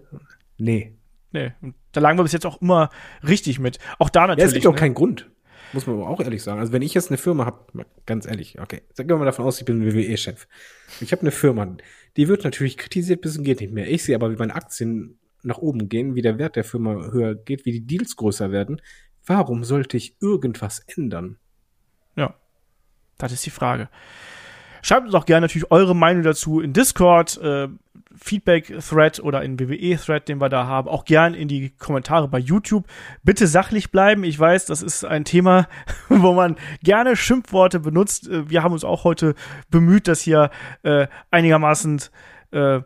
Nee. 0.57 0.95
Nee. 1.31 1.53
Und 1.61 1.75
da 1.91 2.01
lagen 2.01 2.17
wir 2.17 2.23
bis 2.23 2.31
jetzt 2.31 2.45
auch 2.45 2.61
immer 2.61 2.89
richtig 3.27 3.59
mit. 3.59 3.79
Auch 3.99 4.09
da 4.09 4.27
natürlich. 4.27 4.41
Ja, 4.41 4.47
es 4.47 4.53
gibt 4.53 4.65
ne? 4.65 4.71
auch 4.71 4.75
keinen 4.75 4.93
Grund. 4.93 5.29
Muss 5.75 5.87
man 5.87 5.97
aber 5.97 6.07
auch 6.07 6.21
ehrlich 6.21 6.41
sagen. 6.41 6.61
Also 6.61 6.71
wenn 6.71 6.81
ich 6.81 6.93
jetzt 6.93 7.09
eine 7.09 7.17
Firma 7.17 7.45
habe, 7.45 7.85
ganz 8.05 8.25
ehrlich, 8.25 8.61
okay, 8.61 8.83
sagen 8.93 9.09
wir 9.09 9.17
mal 9.17 9.25
davon 9.25 9.43
aus, 9.43 9.59
ich 9.59 9.65
bin 9.65 9.81
ein 9.81 9.93
WWE-Chef. 9.93 10.47
Ich 11.01 11.11
habe 11.11 11.23
eine 11.23 11.31
Firma, 11.31 11.75
die 12.15 12.29
wird 12.29 12.45
natürlich 12.45 12.77
kritisiert 12.77 13.19
bis 13.19 13.33
zum 13.33 13.43
geht 13.43 13.59
nicht 13.59 13.73
mehr. 13.73 13.91
Ich 13.91 14.05
sehe 14.05 14.15
aber, 14.15 14.31
wie 14.31 14.37
meine 14.37 14.55
Aktien 14.55 15.19
nach 15.43 15.57
oben 15.57 15.89
gehen, 15.89 16.15
wie 16.15 16.21
der 16.21 16.37
Wert 16.37 16.55
der 16.55 16.63
Firma 16.63 17.11
höher 17.11 17.35
geht, 17.35 17.65
wie 17.65 17.73
die 17.73 17.85
Deals 17.85 18.15
größer 18.15 18.53
werden. 18.53 18.81
Warum 19.25 19.65
sollte 19.65 19.97
ich 19.97 20.15
irgendwas 20.21 20.79
ändern? 20.79 21.39
Ja, 22.15 22.35
das 23.17 23.33
ist 23.33 23.45
die 23.45 23.49
Frage. 23.49 23.89
Schreibt 24.81 25.07
uns 25.07 25.15
auch 25.15 25.25
gerne 25.25 25.43
natürlich 25.43 25.71
eure 25.71 25.93
Meinung 25.93 26.23
dazu 26.23 26.61
in 26.61 26.71
Discord, 26.71 27.37
äh, 27.43 27.67
Feedback-Thread 28.17 29.19
oder 29.19 29.43
in 29.43 29.59
WWE-Thread, 29.59 30.27
den 30.27 30.39
wir 30.39 30.49
da 30.49 30.67
haben. 30.67 30.87
Auch 30.87 31.05
gern 31.05 31.33
in 31.33 31.47
die 31.47 31.71
Kommentare 31.71 32.27
bei 32.27 32.39
YouTube. 32.39 32.85
Bitte 33.23 33.47
sachlich 33.47 33.91
bleiben. 33.91 34.23
Ich 34.23 34.39
weiß, 34.39 34.65
das 34.65 34.81
ist 34.81 35.05
ein 35.05 35.25
Thema, 35.25 35.67
wo 36.09 36.33
man 36.33 36.55
gerne 36.83 37.15
Schimpfworte 37.15 37.79
benutzt. 37.79 38.27
Äh, 38.27 38.49
wir 38.49 38.63
haben 38.63 38.73
uns 38.73 38.83
auch 38.83 39.03
heute 39.03 39.35
bemüht, 39.69 40.07
das 40.07 40.21
hier 40.21 40.49
äh, 40.83 41.07
einigermaßen 41.31 42.01
äh, 42.51 42.81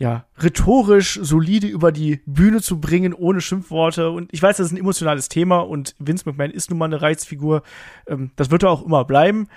ja, 0.00 0.24
rhetorisch 0.38 1.18
solide 1.20 1.66
über 1.66 1.92
die 1.92 2.22
Bühne 2.24 2.62
zu 2.62 2.80
bringen, 2.80 3.12
ohne 3.12 3.42
Schimpfworte. 3.42 4.10
Und 4.10 4.32
ich 4.32 4.42
weiß, 4.42 4.56
das 4.56 4.68
ist 4.68 4.72
ein 4.72 4.78
emotionales 4.78 5.28
Thema 5.28 5.58
und 5.58 5.94
Vince 5.98 6.26
McMahon 6.26 6.50
ist 6.50 6.70
nun 6.70 6.78
mal 6.78 6.86
eine 6.86 7.02
Reizfigur. 7.02 7.62
Ähm, 8.06 8.30
das 8.36 8.50
wird 8.50 8.62
er 8.62 8.70
auch 8.70 8.82
immer 8.82 9.04
bleiben. 9.04 9.48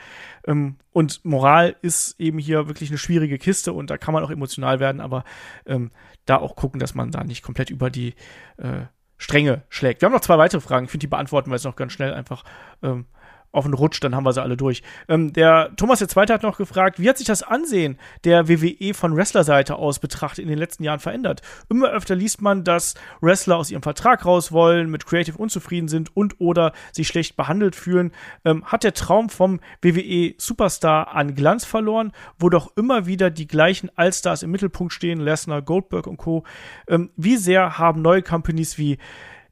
Ähm, 0.45 0.75
und 0.91 1.23
Moral 1.23 1.77
ist 1.81 2.19
eben 2.19 2.39
hier 2.39 2.67
wirklich 2.67 2.89
eine 2.89 2.97
schwierige 2.97 3.37
Kiste 3.37 3.71
und 3.71 3.89
da 3.89 3.97
kann 3.97 4.13
man 4.13 4.21
auch 4.21 4.31
emotional 4.31 4.81
werden, 4.81 4.99
aber 4.99 5.23
ähm, 5.65 5.91
da 6.25 6.35
auch 6.35 6.57
gucken, 6.57 6.81
dass 6.81 6.93
man 6.93 7.09
da 7.09 7.23
nicht 7.23 7.41
komplett 7.41 7.69
über 7.69 7.89
die 7.89 8.13
äh, 8.57 8.81
Stränge 9.17 9.63
schlägt. 9.69 10.01
Wir 10.01 10.07
haben 10.07 10.13
noch 10.13 10.19
zwei 10.19 10.37
weitere 10.37 10.59
Fragen. 10.59 10.83
Ich 10.85 10.91
finde, 10.91 11.05
die 11.05 11.09
beantworten 11.09 11.51
wir 11.51 11.55
jetzt 11.55 11.63
noch 11.63 11.77
ganz 11.77 11.93
schnell 11.93 12.13
einfach. 12.13 12.43
Ähm, 12.81 13.05
auf 13.53 13.65
den 13.65 13.73
Rutsch, 13.73 13.99
dann 14.01 14.15
haben 14.15 14.25
wir 14.25 14.33
sie 14.33 14.41
alle 14.41 14.57
durch. 14.57 14.81
Ähm, 15.07 15.31
der 15.31 15.71
Thomas 15.77 15.99
der 15.99 16.09
Zweite 16.09 16.33
hat 16.33 16.43
noch 16.43 16.57
gefragt, 16.57 16.99
wie 16.99 17.07
hat 17.07 17.17
sich 17.17 17.27
das 17.27 17.43
Ansehen 17.43 17.97
der 18.25 18.49
WWE 18.49 18.93
von 18.93 19.15
Wrestlerseite 19.15 19.75
aus 19.75 19.99
betrachtet 19.99 20.43
in 20.43 20.49
den 20.49 20.57
letzten 20.57 20.83
Jahren 20.83 20.99
verändert? 20.99 21.41
Immer 21.69 21.91
öfter 21.91 22.15
liest 22.15 22.41
man, 22.41 22.63
dass 22.63 22.95
Wrestler 23.21 23.57
aus 23.57 23.71
ihrem 23.71 23.83
Vertrag 23.83 24.25
raus 24.25 24.51
wollen, 24.51 24.89
mit 24.89 25.05
Creative 25.05 25.37
unzufrieden 25.37 25.87
sind 25.87 26.15
und 26.17 26.41
oder 26.41 26.73
sich 26.91 27.07
schlecht 27.07 27.37
behandelt 27.37 27.75
fühlen. 27.75 28.11
Ähm, 28.43 28.65
hat 28.65 28.83
der 28.83 28.93
Traum 28.93 29.29
vom 29.29 29.59
WWE 29.83 30.33
Superstar 30.37 31.15
an 31.15 31.35
Glanz 31.35 31.63
verloren, 31.63 32.11
wo 32.39 32.49
doch 32.49 32.75
immer 32.75 33.05
wieder 33.05 33.29
die 33.29 33.47
gleichen 33.47 33.91
Allstars 33.95 34.41
im 34.41 34.49
Mittelpunkt 34.49 34.93
stehen, 34.93 35.21
Lesnar, 35.21 35.61
Goldberg 35.61 36.07
und 36.07 36.17
Co. 36.17 36.43
Ähm, 36.87 37.11
wie 37.15 37.37
sehr 37.37 37.77
haben 37.77 38.01
neue 38.01 38.23
Companies 38.23 38.79
wie 38.79 38.97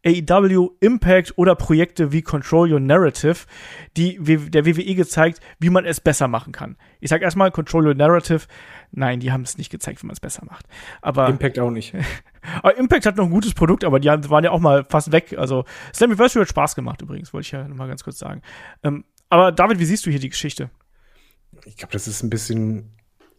AEW, 0.06 0.72
Impact 0.80 1.38
oder 1.38 1.56
Projekte 1.56 2.12
wie 2.12 2.22
Control 2.22 2.74
Your 2.74 2.80
Narrative, 2.80 3.46
die 3.98 4.18
der 4.50 4.66
WWE 4.66 4.96
gezeigt, 4.96 5.40
wie 5.60 5.70
man 5.70 5.86
es 5.86 6.02
besser 6.02 6.28
machen 6.28 6.52
kann. 6.54 6.78
Ich 7.00 7.10
sag 7.10 7.22
erstmal 7.22 7.52
Control 7.52 7.88
Your 7.88 7.94
Narrative. 7.94 8.42
Nein, 8.92 9.20
die 9.20 9.32
haben 9.32 9.44
es 9.44 9.58
nicht 9.58 9.70
gezeigt, 9.70 10.02
wie 10.02 10.08
man 10.08 10.14
es 10.14 10.20
besser 10.20 10.44
macht. 10.46 10.66
Aber 11.02 11.28
Impact 11.28 11.60
auch 11.60 11.72
nicht. 11.72 11.94
Impact 12.78 13.06
hat 13.06 13.18
noch 13.18 13.26
ein 13.26 13.32
gutes 13.32 13.54
Produkt, 13.54 13.84
aber 13.84 14.00
die 14.00 14.08
waren 14.08 14.44
ja 14.44 14.52
auch 14.52 14.60
mal 14.60 14.86
fast 14.90 15.12
weg. 15.12 15.36
Also 15.38 15.66
Slammiversary 15.94 16.46
hat 16.46 16.50
Spaß 16.50 16.76
gemacht 16.76 17.02
übrigens, 17.02 17.34
wollte 17.34 17.46
ich 17.46 17.52
ja 17.52 17.68
nochmal 17.68 17.88
ganz 17.88 18.04
kurz 18.04 18.18
sagen. 18.18 18.42
Ähm, 18.84 19.06
aber 19.30 19.52
David, 19.52 19.80
wie 19.80 19.86
siehst 19.86 20.06
du 20.06 20.10
hier 20.10 20.20
die 20.20 20.30
Geschichte? 20.30 20.70
Ich 21.66 21.78
glaube, 21.78 21.94
das 21.94 22.08
ist 22.08 22.24
ein 22.24 22.30
bisschen 22.30 22.92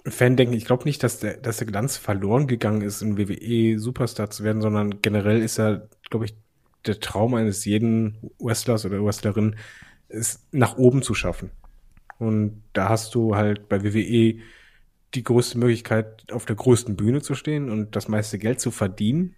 Fan-Denken. 0.07 0.55
Ich 0.55 0.65
glaube 0.65 0.85
nicht, 0.85 1.03
dass 1.03 1.19
der, 1.19 1.37
dass 1.37 1.59
der 1.59 1.67
Glanz 1.67 1.97
verloren 1.97 2.47
gegangen 2.47 2.83
ist, 2.83 3.03
ein 3.03 3.19
WWE 3.19 3.79
Superstar 3.79 4.31
zu 4.31 4.45
werden, 4.45 4.63
sondern 4.63 5.03
generell 5.03 5.43
ist 5.43 5.59
er, 5.59 5.89
glaube 6.09 6.27
ich, 6.27 6.35
der 6.87 7.01
Traum 7.01 7.35
eines 7.35 7.65
jeden 7.65 8.31
Wrestlers 8.39 8.85
oder 8.85 9.05
Wrestlerin 9.05 9.57
ist, 10.09 10.47
nach 10.53 10.77
oben 10.77 11.03
zu 11.03 11.15
schaffen. 11.15 11.51
Und 12.19 12.63
da 12.73 12.89
hast 12.89 13.15
du 13.15 13.35
halt 13.35 13.69
bei 13.69 13.83
WWE 13.83 14.39
die 15.15 15.23
größte 15.25 15.59
Möglichkeit, 15.59 16.31
auf 16.33 16.47
der 16.47 16.57
größten 16.57 16.97
Bühne 16.97 17.21
zu 17.21 17.35
stehen 17.35 17.71
und 17.71 17.97
das 17.97 18.09
meiste 18.09 18.39
Geld 18.39 18.61
zu 18.61 18.71
verdienen. 18.71 19.35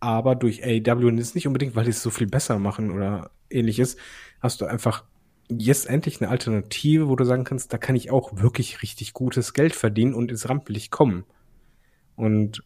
Aber 0.00 0.34
durch 0.34 0.64
AEW, 0.64 1.08
und 1.08 1.18
ist 1.18 1.34
nicht 1.34 1.46
unbedingt, 1.46 1.74
weil 1.74 1.84
die 1.84 1.90
es 1.90 2.02
so 2.02 2.10
viel 2.10 2.26
besser 2.26 2.58
machen 2.58 2.90
oder 2.90 3.30
ähnliches, 3.48 3.96
hast 4.40 4.60
du 4.60 4.66
einfach 4.66 5.04
jetzt 5.48 5.88
endlich 5.88 6.20
eine 6.20 6.30
Alternative, 6.30 7.08
wo 7.08 7.16
du 7.16 7.24
sagen 7.24 7.44
kannst, 7.44 7.72
da 7.72 7.78
kann 7.78 7.96
ich 7.96 8.10
auch 8.10 8.40
wirklich 8.40 8.82
richtig 8.82 9.12
gutes 9.12 9.54
Geld 9.54 9.74
verdienen 9.74 10.14
und 10.14 10.30
ins 10.30 10.48
Rampenlicht 10.48 10.90
kommen. 10.90 11.24
Und 12.16 12.62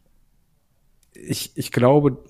ich, 1.13 1.53
ich 1.57 1.71
glaube, 1.73 2.25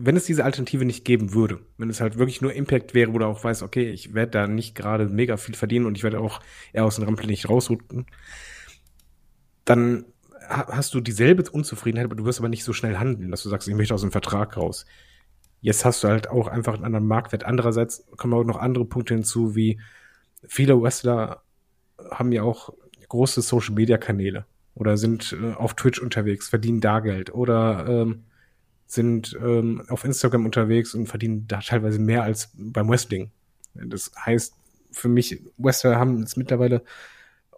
wenn 0.00 0.16
es 0.16 0.26
diese 0.26 0.44
Alternative 0.44 0.84
nicht 0.84 1.04
geben 1.04 1.34
würde, 1.34 1.58
wenn 1.76 1.90
es 1.90 2.00
halt 2.00 2.18
wirklich 2.18 2.40
nur 2.40 2.52
Impact 2.52 2.94
wäre, 2.94 3.12
wo 3.12 3.18
du 3.18 3.26
auch 3.26 3.42
weißt, 3.42 3.64
okay, 3.64 3.90
ich 3.90 4.14
werde 4.14 4.30
da 4.30 4.46
nicht 4.46 4.76
gerade 4.76 5.06
mega 5.08 5.36
viel 5.36 5.56
verdienen 5.56 5.86
und 5.86 5.96
ich 5.96 6.04
werde 6.04 6.20
auch 6.20 6.40
eher 6.72 6.84
aus 6.84 6.96
dem 6.96 7.04
Rampel 7.04 7.26
nicht 7.26 7.48
rausrücken, 7.48 8.06
dann 9.64 10.04
hast 10.48 10.94
du 10.94 11.00
dieselbe 11.00 11.50
Unzufriedenheit, 11.50 12.04
aber 12.04 12.14
du 12.14 12.24
wirst 12.24 12.38
aber 12.38 12.48
nicht 12.48 12.62
so 12.62 12.72
schnell 12.72 12.96
handeln, 12.96 13.32
dass 13.32 13.42
du 13.42 13.48
sagst, 13.48 13.66
ich 13.66 13.74
möchte 13.74 13.92
aus 13.92 14.02
dem 14.02 14.12
Vertrag 14.12 14.56
raus. 14.56 14.86
Jetzt 15.60 15.84
hast 15.84 16.04
du 16.04 16.08
halt 16.08 16.30
auch 16.30 16.46
einfach 16.46 16.74
einen 16.74 16.84
anderen 16.84 17.06
Marktwert. 17.06 17.44
Andererseits 17.44 18.06
kommen 18.16 18.34
auch 18.34 18.44
noch 18.44 18.56
andere 18.56 18.84
Punkte 18.84 19.14
hinzu, 19.14 19.56
wie 19.56 19.80
viele 20.46 20.80
Wrestler 20.80 21.42
haben 22.12 22.30
ja 22.30 22.44
auch 22.44 22.72
große 23.08 23.42
Social 23.42 23.74
Media 23.74 23.98
Kanäle 23.98 24.46
oder 24.74 24.96
sind 24.96 25.36
äh, 25.42 25.54
auf 25.54 25.74
Twitch 25.74 26.00
unterwegs, 26.00 26.48
verdienen 26.48 26.80
da 26.80 27.00
Geld 27.00 27.34
oder 27.34 27.84
ähm, 27.88 28.24
sind 28.88 29.38
ähm, 29.40 29.82
auf 29.88 30.04
Instagram 30.04 30.46
unterwegs 30.46 30.94
und 30.94 31.06
verdienen 31.06 31.46
da 31.46 31.60
teilweise 31.60 31.98
mehr 31.98 32.22
als 32.22 32.50
beim 32.54 32.88
Wrestling. 32.88 33.30
Das 33.74 34.10
heißt, 34.24 34.54
für 34.90 35.08
mich, 35.08 35.42
Wrestler 35.58 35.96
haben 35.96 36.18
jetzt 36.20 36.36
mittlerweile 36.36 36.82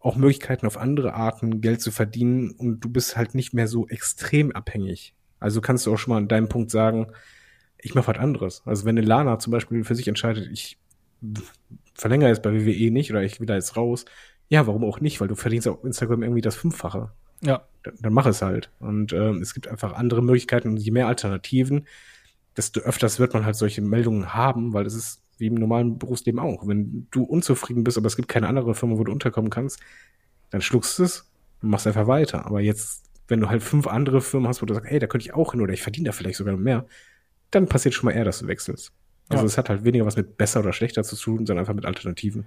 auch 0.00 0.16
Möglichkeiten 0.16 0.66
auf 0.66 0.76
andere 0.76 1.14
Arten 1.14 1.60
Geld 1.60 1.80
zu 1.80 1.92
verdienen 1.92 2.50
und 2.50 2.80
du 2.80 2.88
bist 2.90 3.16
halt 3.16 3.34
nicht 3.34 3.54
mehr 3.54 3.68
so 3.68 3.86
extrem 3.88 4.50
abhängig. 4.52 5.14
Also 5.38 5.60
kannst 5.60 5.86
du 5.86 5.92
auch 5.94 5.98
schon 5.98 6.12
mal 6.12 6.18
an 6.18 6.28
deinem 6.28 6.48
Punkt 6.48 6.70
sagen, 6.70 7.06
ich 7.78 7.94
mache 7.94 8.08
was 8.08 8.18
anderes. 8.18 8.62
Also 8.64 8.84
wenn 8.84 8.98
eine 8.98 9.06
Lana 9.06 9.38
zum 9.38 9.52
Beispiel 9.52 9.84
für 9.84 9.94
sich 9.94 10.08
entscheidet, 10.08 10.50
ich 10.50 10.78
verlängere 11.94 12.30
jetzt 12.30 12.42
bei 12.42 12.52
WWE 12.52 12.90
nicht 12.90 13.10
oder 13.10 13.22
ich 13.22 13.38
will 13.40 13.46
da 13.46 13.54
jetzt 13.54 13.76
raus, 13.76 14.04
Ja, 14.48 14.66
warum 14.66 14.84
auch 14.84 15.00
nicht? 15.00 15.20
Weil 15.20 15.28
du 15.28 15.36
verdienst 15.36 15.68
auf 15.68 15.84
Instagram 15.84 16.22
irgendwie 16.24 16.40
das 16.40 16.56
Fünffache. 16.56 17.12
Ja. 17.42 17.62
Dann, 17.82 17.94
dann 18.00 18.12
mach 18.12 18.26
es 18.26 18.42
halt. 18.42 18.70
Und 18.78 19.12
ähm, 19.12 19.40
es 19.40 19.54
gibt 19.54 19.68
einfach 19.68 19.94
andere 19.94 20.22
Möglichkeiten 20.22 20.68
und 20.68 20.76
je 20.76 20.90
mehr 20.90 21.06
Alternativen, 21.06 21.86
desto 22.56 22.80
öfters 22.80 23.18
wird 23.18 23.32
man 23.32 23.44
halt 23.44 23.56
solche 23.56 23.80
Meldungen 23.80 24.34
haben, 24.34 24.72
weil 24.72 24.86
es 24.86 24.94
ist 24.94 25.22
wie 25.38 25.46
im 25.46 25.54
normalen 25.54 25.98
Berufsleben 25.98 26.38
auch. 26.38 26.66
Wenn 26.68 27.06
du 27.10 27.24
unzufrieden 27.24 27.82
bist, 27.82 27.96
aber 27.96 28.06
es 28.06 28.16
gibt 28.16 28.28
keine 28.28 28.46
andere 28.46 28.74
Firma, 28.74 28.98
wo 28.98 29.04
du 29.04 29.12
unterkommen 29.12 29.50
kannst, 29.50 29.80
dann 30.50 30.60
schluckst 30.60 30.98
du 30.98 31.04
es 31.04 31.30
und 31.62 31.70
machst 31.70 31.86
einfach 31.86 32.06
weiter. 32.06 32.44
Aber 32.44 32.60
jetzt, 32.60 33.06
wenn 33.28 33.40
du 33.40 33.48
halt 33.48 33.62
fünf 33.62 33.86
andere 33.86 34.20
Firmen 34.20 34.48
hast, 34.48 34.60
wo 34.60 34.66
du 34.66 34.74
sagst, 34.74 34.90
ey, 34.90 34.98
da 34.98 35.06
könnte 35.06 35.24
ich 35.24 35.34
auch 35.34 35.52
hin 35.52 35.62
oder 35.62 35.72
ich 35.72 35.82
verdiene 35.82 36.06
da 36.06 36.12
vielleicht 36.12 36.36
sogar 36.36 36.56
mehr, 36.56 36.86
dann 37.50 37.68
passiert 37.68 37.94
schon 37.94 38.06
mal 38.06 38.12
eher, 38.12 38.24
dass 38.24 38.40
du 38.40 38.46
wechselst. 38.46 38.92
Also 39.30 39.46
es 39.46 39.54
ja. 39.54 39.58
hat 39.58 39.70
halt 39.70 39.84
weniger 39.84 40.04
was 40.04 40.16
mit 40.16 40.36
besser 40.36 40.60
oder 40.60 40.72
schlechter 40.72 41.04
zu 41.04 41.16
tun, 41.16 41.46
sondern 41.46 41.60
einfach 41.60 41.74
mit 41.74 41.86
Alternativen. 41.86 42.44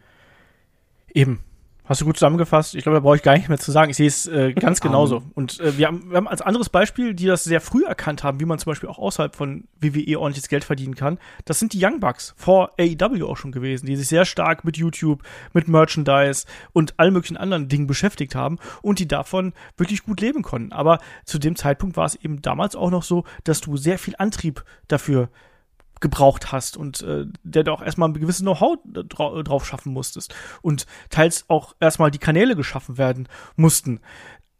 Eben. 1.14 1.40
Hast 1.86 2.00
du 2.00 2.06
gut 2.06 2.16
zusammengefasst. 2.16 2.76
Ich 2.76 2.84
glaube, 2.84 2.96
da 2.96 3.02
brauche 3.02 3.18
ich 3.18 3.24
gar 3.24 3.36
nicht 3.36 3.50
mehr 3.50 3.58
zu 3.58 3.72
sagen. 3.72 3.92
Ich 3.92 3.98
sehe 3.98 4.08
es 4.08 4.26
äh, 4.26 4.54
ganz 4.60 4.80
genauso. 4.80 5.22
Und 5.34 5.60
äh, 5.60 5.78
wir, 5.78 5.88
haben, 5.88 6.10
wir 6.10 6.18
haben 6.18 6.30
als 6.30 6.42
anderes 6.42 6.70
Beispiel, 6.70 7.14
die 7.14 7.26
das 7.26 7.44
sehr 7.44 7.60
früh 7.60 7.84
erkannt 7.84 8.24
haben, 8.24 8.40
wie 8.40 8.46
man 8.46 8.58
zum 8.58 8.72
Beispiel 8.72 8.88
auch 8.88 9.00
außerhalb 9.00 9.36
von 9.36 9.66
WWE 9.82 10.18
ordentliches 10.18 10.48
Geld 10.48 10.64
verdienen 10.64 10.96
kann. 10.96 11.20
Das 11.44 11.60
sind 11.60 11.74
die 11.74 11.84
Young 11.84 12.00
Bucks 12.00 12.34
vor 12.38 12.72
AEW 12.80 13.28
auch 13.28 13.36
schon 13.36 13.52
gewesen, 13.52 13.86
die 13.86 13.98
sich 13.98 14.08
sehr 14.08 14.24
stark 14.24 14.64
mit 14.64 14.78
YouTube, 14.78 15.24
mit 15.52 15.68
Merchandise 15.68 16.46
und 16.72 16.94
all 16.98 17.12
möglichen 17.12 17.36
anderen 17.36 17.68
Dingen 17.68 17.88
beschäftigt 17.88 18.34
haben 18.34 18.60
und 18.82 19.00
die 19.00 19.08
davon 19.08 19.52
wirklich 19.76 20.04
gut 20.04 20.22
leben 20.22 20.42
konnten. 20.42 20.72
Aber 20.72 21.00
zu 21.26 21.38
dem 21.38 21.58
Zeitpunkt 21.58 21.98
war 21.98 22.06
es 22.06 22.16
eben 22.16 22.42
damals 22.42 22.78
auch 22.78 22.92
noch 22.92 23.04
so, 23.04 23.26
dass 23.44 23.60
du 23.60 23.76
sehr 23.76 24.00
viel 24.00 24.16
Antrieb 24.18 24.64
dafür 24.88 25.28
gebraucht 26.04 26.52
hast 26.52 26.78
und 26.78 27.02
äh, 27.02 27.26
der 27.44 27.64
du 27.64 27.72
auch 27.72 27.82
erstmal 27.82 28.10
ein 28.10 28.14
gewisses 28.14 28.42
Know-how 28.42 28.78
dra 28.86 29.42
drauf 29.42 29.66
schaffen 29.66 29.94
musstest 29.94 30.36
und 30.62 30.86
teils 31.10 31.46
auch 31.48 31.76
erstmal 31.80 32.12
die 32.12 32.20
Kanäle 32.20 32.56
geschaffen 32.56 33.00
werden 33.00 33.28
mussten. 33.56 34.02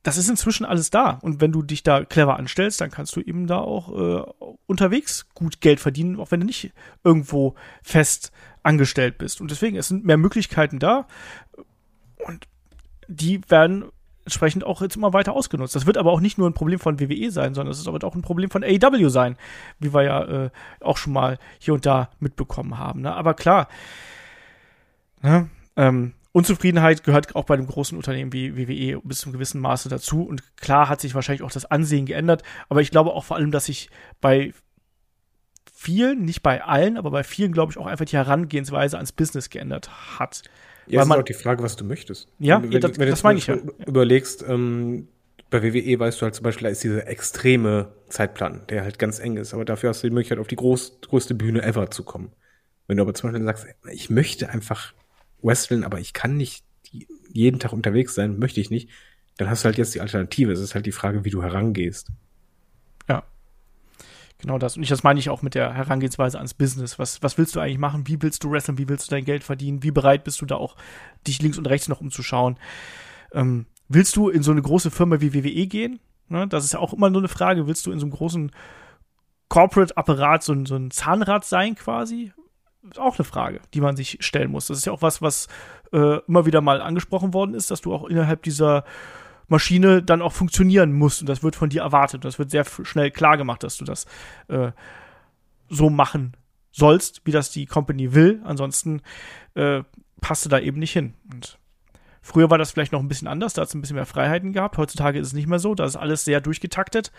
Das 0.04 0.18
ist 0.18 0.30
inzwischen 0.30 0.66
alles 0.66 0.90
da 0.90 1.20
und 1.22 1.42
wenn 1.42 1.52
du 1.52 1.62
dich 1.62 1.84
da 1.84 2.06
clever 2.06 2.38
anstellst, 2.38 2.82
dann 2.82 2.92
kannst 2.92 3.16
du 3.16 3.22
eben 3.22 3.46
da 3.46 3.60
auch 3.60 3.90
äh, 3.92 4.24
unterwegs 4.66 5.28
gut 5.34 5.62
Geld 5.62 5.80
verdienen, 5.80 6.20
auch 6.20 6.32
wenn 6.32 6.40
du 6.40 6.46
nicht 6.46 6.72
irgendwo 7.04 7.56
fest 7.84 8.32
angestellt 8.64 9.18
bist. 9.18 9.42
Und 9.42 9.52
deswegen, 9.52 9.76
es 9.76 9.90
sind 9.90 10.06
mehr 10.06 10.18
Möglichkeiten 10.18 10.80
da 10.80 11.08
und 12.26 12.48
die 13.08 13.42
werden 13.50 13.92
entsprechend 14.26 14.64
auch 14.64 14.82
jetzt 14.82 14.96
immer 14.96 15.14
weiter 15.14 15.34
ausgenutzt. 15.34 15.76
Das 15.76 15.86
wird 15.86 15.98
aber 15.98 16.12
auch 16.12 16.20
nicht 16.20 16.38
nur 16.38 16.50
ein 16.50 16.54
Problem 16.54 16.80
von 16.80 17.00
WWE 17.00 17.32
sein, 17.32 17.54
sondern 17.54 17.72
es 17.72 17.88
aber 17.88 18.06
auch 18.08 18.16
ein 18.16 18.22
Problem 18.22 18.50
von 18.50 18.64
AEW 18.64 19.10
sein, 19.10 19.38
wie 19.80 19.94
wir 19.94 20.04
ja 20.04 20.24
äh, 20.46 20.50
auch 20.80 20.98
schon 20.98 21.14
mal 21.14 21.38
hier 21.60 21.74
und 21.74 21.86
da 21.86 22.10
mitbekommen 22.20 22.78
haben. 22.78 23.02
Ne? 23.02 23.14
Aber 23.14 23.34
klar, 23.34 23.68
ne? 25.22 25.50
ähm, 25.76 26.14
Unzufriedenheit 26.32 27.04
gehört 27.04 27.36
auch 27.36 27.46
bei 27.46 27.54
einem 27.54 27.68
großen 27.68 27.96
Unternehmen 27.96 28.34
wie 28.34 28.58
WWE 28.58 29.00
bis 29.04 29.20
zum 29.20 29.34
gewissen 29.34 29.62
Maße 29.62 29.88
dazu. 29.88 30.24
Und 30.24 30.58
klar 30.58 30.90
hat 30.90 31.00
sich 31.00 31.14
wahrscheinlich 31.14 31.44
auch 31.44 31.52
das 31.52 31.66
Ansehen 31.66 32.06
geändert. 32.06 32.42
Aber 32.70 32.82
ich 32.82 32.90
glaube 32.90 33.12
auch 33.12 33.24
vor 33.24 33.38
allem, 33.38 33.52
dass 33.52 33.66
sich 33.66 33.90
bei 34.20 34.54
vielen, 35.72 36.26
nicht 36.26 36.42
bei 36.42 36.64
allen, 36.64 36.98
aber 36.98 37.12
bei 37.12 37.24
vielen, 37.24 37.52
glaube 37.52 37.72
ich, 37.72 37.78
auch 37.78 37.86
einfach 37.86 38.06
die 38.06 38.16
Herangehensweise 38.16 38.98
ans 38.98 39.12
Business 39.12 39.50
geändert 39.52 39.92
hat. 40.18 40.44
Ja, 40.88 41.02
Weil 41.02 41.08
man, 41.08 41.18
ist 41.18 41.22
auch 41.22 41.26
die 41.26 41.34
Frage, 41.34 41.64
was 41.64 41.76
du 41.76 41.86
möchtest. 41.86 42.28
Ja, 42.40 42.62
wenn, 42.62 42.82
das, 42.82 42.98
wenn 42.98 43.10
das 43.10 43.24
meine 43.24 43.40
ich 43.40 43.48
ja. 43.48 43.58
Überlegst, 43.86 44.44
ähm, 44.48 45.08
bei 45.50 45.62
WWE 45.62 46.00
weißt 46.00 46.20
du 46.20 46.24
halt 46.24 46.36
zum 46.36 46.44
Beispiel, 46.44 46.66
da 46.66 46.72
ist 46.72 46.84
dieser 46.84 47.08
extreme 47.08 47.94
Zeitplan, 48.10 48.62
der 48.70 48.84
halt 48.84 48.98
ganz 48.98 49.20
eng 49.20 49.38
ist. 49.38 49.54
Aber 49.54 49.66
dafür 49.66 49.90
hast 49.90 50.04
du 50.04 50.08
die 50.08 50.14
Möglichkeit, 50.14 50.40
auf 50.40 50.48
die 50.48 50.56
groß, 50.56 51.02
größte 51.02 51.36
Bühne 51.36 51.62
ever 51.62 51.92
zu 51.92 52.04
kommen. 52.04 52.32
Wenn 52.88 52.98
du 52.98 53.04
aber 53.04 53.14
zum 53.14 53.30
Beispiel 53.30 53.46
sagst, 53.46 53.68
ich 53.92 54.10
möchte 54.10 54.50
einfach 54.50 54.94
wresteln, 55.42 55.84
aber 55.84 56.00
ich 56.00 56.14
kann 56.14 56.38
nicht 56.38 56.66
jeden 57.32 57.60
Tag 57.60 57.72
unterwegs 57.74 58.16
sein, 58.16 58.40
möchte 58.40 58.62
ich 58.62 58.70
nicht, 58.70 58.90
dann 59.38 59.50
hast 59.50 59.64
du 59.64 59.66
halt 59.66 59.78
jetzt 59.78 59.94
die 59.96 60.02
Alternative. 60.02 60.52
Es 60.52 60.60
ist 60.60 60.76
halt 60.76 60.86
die 60.86 60.92
Frage, 60.92 61.26
wie 61.26 61.30
du 61.30 61.42
herangehst. 61.44 62.10
Genau 64.44 64.58
das. 64.58 64.76
Und 64.76 64.84
ich, 64.84 64.90
das 64.90 65.04
meine 65.04 65.22
ich 65.22 65.30
auch 65.30 65.42
mit 65.42 65.56
der 65.56 65.74
Herangehensweise 65.74 66.38
ans 66.38 66.54
Business. 66.54 67.00
Was, 67.00 67.24
was 67.24 67.38
willst 67.38 67.56
du 67.56 67.62
eigentlich 67.62 67.78
machen? 67.78 68.08
Wie 68.08 68.22
willst 68.22 68.44
du 68.44 68.52
wrestlen? 68.52 68.78
Wie 68.78 68.90
willst 68.90 69.10
du 69.10 69.16
dein 69.16 69.24
Geld 69.24 69.42
verdienen? 69.42 69.84
Wie 69.84 69.92
bereit 69.92 70.26
bist 70.26 70.42
du 70.42 70.46
da 70.46 70.58
auch, 70.58 70.76
dich 71.26 71.42
links 71.42 71.58
und 71.58 71.66
rechts 71.66 71.88
noch 71.88 72.02
umzuschauen? 72.02 72.58
Ähm, 73.32 73.68
willst 73.88 74.18
du 74.18 74.28
in 74.28 74.44
so 74.44 74.52
eine 74.52 74.62
große 74.62 74.92
Firma 74.92 75.22
wie 75.22 75.34
WWE 75.34 75.66
gehen? 75.68 76.02
Ne? 76.28 76.46
Das 76.50 76.66
ist 76.66 76.74
ja 76.74 76.80
auch 76.80 76.92
immer 76.92 77.10
nur 77.10 77.22
eine 77.22 77.30
Frage. 77.30 77.68
Willst 77.68 77.86
du 77.86 77.94
in 77.94 78.00
so 78.00 78.06
einem 78.06 78.12
großen 78.12 78.52
Corporate-Apparat 79.48 80.44
so, 80.44 80.66
so 80.66 80.76
ein 80.76 80.92
Zahnrad 80.92 81.46
sein 81.46 81.76
quasi? 81.76 82.34
Ist 82.90 83.00
auch 83.00 83.18
eine 83.18 83.24
Frage, 83.24 83.62
die 83.74 83.80
man 83.80 83.96
sich 83.96 84.18
stellen 84.20 84.52
muss. 84.52 84.68
Das 84.68 84.78
ist 84.78 84.86
ja 84.86 84.92
auch 84.92 85.02
was, 85.02 85.22
was 85.22 85.48
äh, 85.94 86.18
immer 86.28 86.46
wieder 86.46 86.60
mal 86.60 86.82
angesprochen 86.82 87.34
worden 87.34 87.54
ist, 87.54 87.72
dass 87.72 87.80
du 87.80 87.94
auch 87.94 88.04
innerhalb 88.10 88.44
dieser 88.44 88.84
Maschine 89.48 90.02
dann 90.02 90.22
auch 90.22 90.34
funktionieren 90.34 90.94
muss. 90.94 91.22
Und 91.22 91.28
das 91.28 91.44
wird 91.44 91.56
von 91.56 91.70
dir 91.70 91.82
erwartet. 91.82 92.26
Das 92.26 92.40
wird 92.40 92.52
sehr 92.52 92.66
schnell 92.66 93.12
klar 93.12 93.38
gemacht, 93.38 93.64
dass 93.64 93.78
du 93.78 93.86
das 93.86 94.06
äh, 94.48 94.72
so 95.70 95.90
machen 95.90 96.36
sollst, 96.72 97.22
wie 97.26 97.32
das 97.32 97.52
die 97.52 97.66
Company 97.66 98.14
will. 98.14 98.42
Ansonsten 98.44 99.02
äh, 99.56 99.84
passt 100.22 100.46
du 100.46 100.50
da 100.50 100.60
eben 100.60 100.80
nicht 100.80 100.94
hin. 100.94 101.14
Und 101.32 101.60
früher 102.22 102.50
war 102.50 102.58
das 102.58 102.72
vielleicht 102.72 102.92
noch 102.92 103.00
ein 103.00 103.08
bisschen 103.08 103.28
anders, 103.28 103.54
da 103.54 103.62
hat 103.62 103.70
es 103.70 103.76
ein 103.76 103.82
bisschen 103.82 103.96
mehr 103.96 104.06
Freiheiten 104.06 104.54
gehabt. 104.54 104.78
Heutzutage 104.78 105.20
ist 105.20 105.28
es 105.28 105.34
nicht 105.34 105.48
mehr 105.48 105.60
so, 105.60 105.76
da 105.76 105.86
ist 105.86 105.96
alles 105.96 106.26
sehr 106.26 106.42
durchgetaktet. 106.42 107.12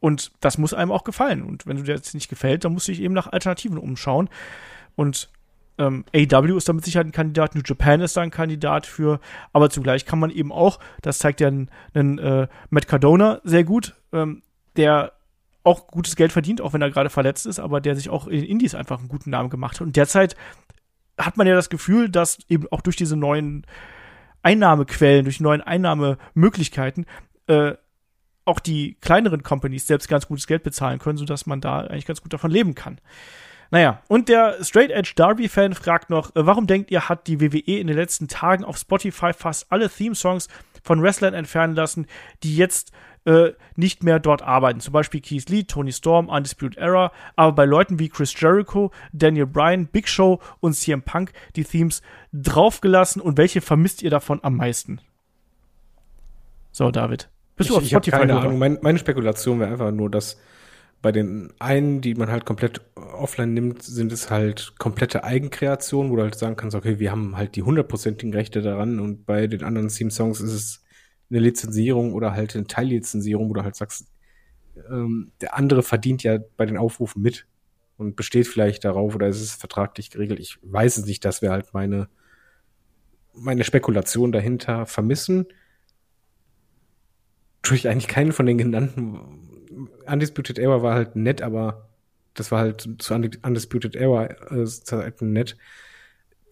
Und 0.00 0.32
das 0.40 0.58
muss 0.58 0.74
einem 0.74 0.90
auch 0.90 1.04
gefallen. 1.04 1.42
Und 1.42 1.66
wenn 1.66 1.76
du 1.76 1.84
dir 1.84 1.94
jetzt 1.94 2.14
nicht 2.14 2.28
gefällt, 2.28 2.64
dann 2.64 2.72
musst 2.72 2.88
du 2.88 2.92
dich 2.92 3.02
eben 3.02 3.14
nach 3.14 3.28
Alternativen 3.28 3.78
umschauen. 3.78 4.28
Und 4.96 5.30
ähm, 5.82 6.04
AW 6.14 6.56
ist 6.56 6.68
da 6.68 6.72
mit 6.72 6.84
Sicherheit 6.84 7.06
ein 7.06 7.12
Kandidat, 7.12 7.54
New 7.54 7.62
Japan 7.64 8.00
ist 8.00 8.16
da 8.16 8.20
ein 8.20 8.30
Kandidat 8.30 8.86
für, 8.86 9.20
aber 9.52 9.68
zugleich 9.68 10.06
kann 10.06 10.20
man 10.20 10.30
eben 10.30 10.52
auch, 10.52 10.78
das 11.02 11.18
zeigt 11.18 11.40
ja 11.40 11.48
ein, 11.48 11.70
ein 11.94 12.18
äh, 12.18 12.46
Matt 12.70 12.86
Cardona 12.86 13.40
sehr 13.42 13.64
gut, 13.64 13.94
ähm, 14.12 14.42
der 14.76 15.12
auch 15.64 15.88
gutes 15.88 16.16
Geld 16.16 16.32
verdient, 16.32 16.60
auch 16.60 16.72
wenn 16.72 16.82
er 16.82 16.90
gerade 16.90 17.10
verletzt 17.10 17.46
ist, 17.46 17.58
aber 17.58 17.80
der 17.80 17.96
sich 17.96 18.10
auch 18.10 18.26
in 18.26 18.40
den 18.40 18.44
Indies 18.48 18.74
einfach 18.74 18.98
einen 18.98 19.08
guten 19.08 19.30
Namen 19.30 19.50
gemacht 19.50 19.80
hat. 19.80 19.86
Und 19.86 19.96
derzeit 19.96 20.36
hat 21.18 21.36
man 21.36 21.46
ja 21.46 21.54
das 21.54 21.70
Gefühl, 21.70 22.08
dass 22.08 22.38
eben 22.48 22.66
auch 22.70 22.80
durch 22.80 22.96
diese 22.96 23.16
neuen 23.16 23.64
Einnahmequellen, 24.42 25.24
durch 25.24 25.40
neuen 25.40 25.60
Einnahmemöglichkeiten, 25.60 27.06
äh, 27.46 27.74
auch 28.44 28.58
die 28.58 28.94
kleineren 29.00 29.44
Companies 29.44 29.86
selbst 29.86 30.08
ganz 30.08 30.26
gutes 30.26 30.48
Geld 30.48 30.64
bezahlen 30.64 30.98
können, 30.98 31.18
sodass 31.18 31.46
man 31.46 31.60
da 31.60 31.80
eigentlich 31.80 32.06
ganz 32.06 32.22
gut 32.22 32.32
davon 32.32 32.50
leben 32.50 32.74
kann. 32.74 32.98
Naja, 33.72 34.02
und 34.06 34.28
der 34.28 34.62
Straight 34.62 34.90
Edge 34.90 35.14
Darby-Fan 35.16 35.72
fragt 35.72 36.10
noch, 36.10 36.36
äh, 36.36 36.46
warum 36.46 36.66
denkt 36.66 36.90
ihr, 36.90 37.08
hat 37.08 37.26
die 37.26 37.40
WWE 37.40 37.78
in 37.78 37.86
den 37.86 37.96
letzten 37.96 38.28
Tagen 38.28 38.64
auf 38.64 38.76
Spotify 38.76 39.32
fast 39.32 39.72
alle 39.72 39.88
Theme-Songs 39.88 40.48
von 40.82 41.02
Wrestlern 41.02 41.32
entfernen 41.32 41.74
lassen, 41.74 42.06
die 42.42 42.54
jetzt 42.54 42.92
äh, 43.24 43.52
nicht 43.74 44.02
mehr 44.02 44.20
dort 44.20 44.42
arbeiten. 44.42 44.80
Zum 44.80 44.92
Beispiel 44.92 45.22
Keith 45.22 45.48
Lee, 45.48 45.62
Tony 45.64 45.90
Storm, 45.90 46.28
Undisputed 46.28 46.76
Era, 46.76 47.12
aber 47.34 47.52
bei 47.52 47.64
Leuten 47.64 47.98
wie 47.98 48.10
Chris 48.10 48.38
Jericho, 48.38 48.90
Daniel 49.14 49.46
Bryan, 49.46 49.86
Big 49.86 50.06
Show 50.06 50.40
und 50.60 50.74
CM 50.74 51.00
Punk 51.00 51.32
die 51.56 51.64
Themes 51.64 52.02
draufgelassen 52.34 53.22
und 53.22 53.38
welche 53.38 53.62
vermisst 53.62 54.02
ihr 54.02 54.10
davon 54.10 54.40
am 54.42 54.58
meisten? 54.58 55.00
So, 56.72 56.90
David. 56.90 57.30
Bist 57.56 57.70
ich, 57.70 57.74
du 57.74 57.80
auf 57.80 57.86
Spotify? 57.86 58.16
Ich 58.16 58.20
keine 58.20 58.38
Ahnung. 58.38 58.58
Mein, 58.58 58.78
meine 58.82 58.98
Spekulation 58.98 59.60
wäre 59.60 59.70
einfach 59.70 59.92
nur, 59.92 60.10
dass 60.10 60.38
bei 61.02 61.10
den 61.10 61.52
einen, 61.58 62.00
die 62.00 62.14
man 62.14 62.30
halt 62.30 62.46
komplett 62.46 62.80
offline 62.94 63.52
nimmt, 63.52 63.82
sind 63.82 64.12
es 64.12 64.30
halt 64.30 64.74
komplette 64.78 65.24
Eigenkreationen, 65.24 66.12
wo 66.12 66.16
du 66.16 66.22
halt 66.22 66.36
sagen 66.36 66.54
kannst, 66.54 66.76
okay, 66.76 67.00
wir 67.00 67.10
haben 67.10 67.36
halt 67.36 67.56
die 67.56 67.64
hundertprozentigen 67.64 68.32
Rechte 68.32 68.62
daran 68.62 69.00
und 69.00 69.26
bei 69.26 69.48
den 69.48 69.64
anderen 69.64 69.88
Theme-Songs 69.88 70.40
ist 70.40 70.52
es 70.52 70.84
eine 71.28 71.40
Lizenzierung 71.40 72.14
oder 72.14 72.32
halt 72.32 72.54
eine 72.54 72.68
Teillizenzierung, 72.68 73.50
wo 73.50 73.54
du 73.54 73.64
halt 73.64 73.74
sagst, 73.74 74.06
ähm, 74.90 75.32
der 75.40 75.56
andere 75.56 75.82
verdient 75.82 76.22
ja 76.22 76.38
bei 76.56 76.66
den 76.66 76.76
Aufrufen 76.76 77.20
mit 77.20 77.46
und 77.96 78.14
besteht 78.14 78.46
vielleicht 78.46 78.84
darauf 78.84 79.14
oder 79.14 79.26
ist 79.26 79.40
es 79.40 79.54
vertraglich 79.54 80.10
geregelt. 80.10 80.38
Ich 80.38 80.58
weiß 80.62 80.98
es 80.98 81.06
nicht, 81.06 81.24
dass 81.24 81.42
wir 81.42 81.50
halt 81.50 81.74
meine, 81.74 82.08
meine 83.34 83.64
Spekulation 83.64 84.30
dahinter 84.30 84.86
vermissen. 84.86 85.46
Tue 87.62 87.76
ich 87.76 87.88
eigentlich 87.88 88.08
keinen 88.08 88.32
von 88.32 88.46
den 88.46 88.58
genannten 88.58 89.51
Undisputed 90.06 90.58
Era 90.58 90.82
war 90.82 90.94
halt 90.94 91.16
nett, 91.16 91.42
aber 91.42 91.88
das 92.34 92.50
war 92.50 92.60
halt 92.60 92.88
zu 92.98 93.14
Undisputed 93.14 93.96
Era 93.96 94.26
äh, 94.26 95.12
nett. 95.20 95.56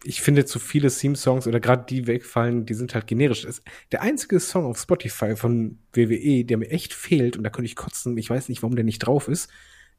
Ich 0.03 0.23
finde 0.23 0.47
zu 0.47 0.59
viele 0.59 0.91
Theme-Songs 0.91 1.47
oder 1.47 1.61
gerade 1.61 1.85
die 1.89 2.07
wegfallen, 2.07 2.65
die 2.65 2.75
sind 2.75 2.95
halt 2.95 3.07
generisch. 3.07 3.47
Der 3.93 4.01
einzige 4.01 4.41
Song 4.41 4.65
auf 4.65 4.79
Spotify 4.79 5.37
von 5.37 5.79
WWE, 5.93 6.45
der 6.45 6.57
mir 6.57 6.71
echt 6.71 6.95
fehlt, 6.95 7.37
und 7.37 7.45
da 7.45 7.51
könnte 7.51 7.67
ich 7.67 7.77
kotzen, 7.77 8.17
ich 8.17 8.31
weiß 8.31 8.49
nicht, 8.49 8.63
warum 8.63 8.77
der 8.77 8.85
nicht 8.85 9.01
drauf 9.01 9.29
ist, 9.29 9.51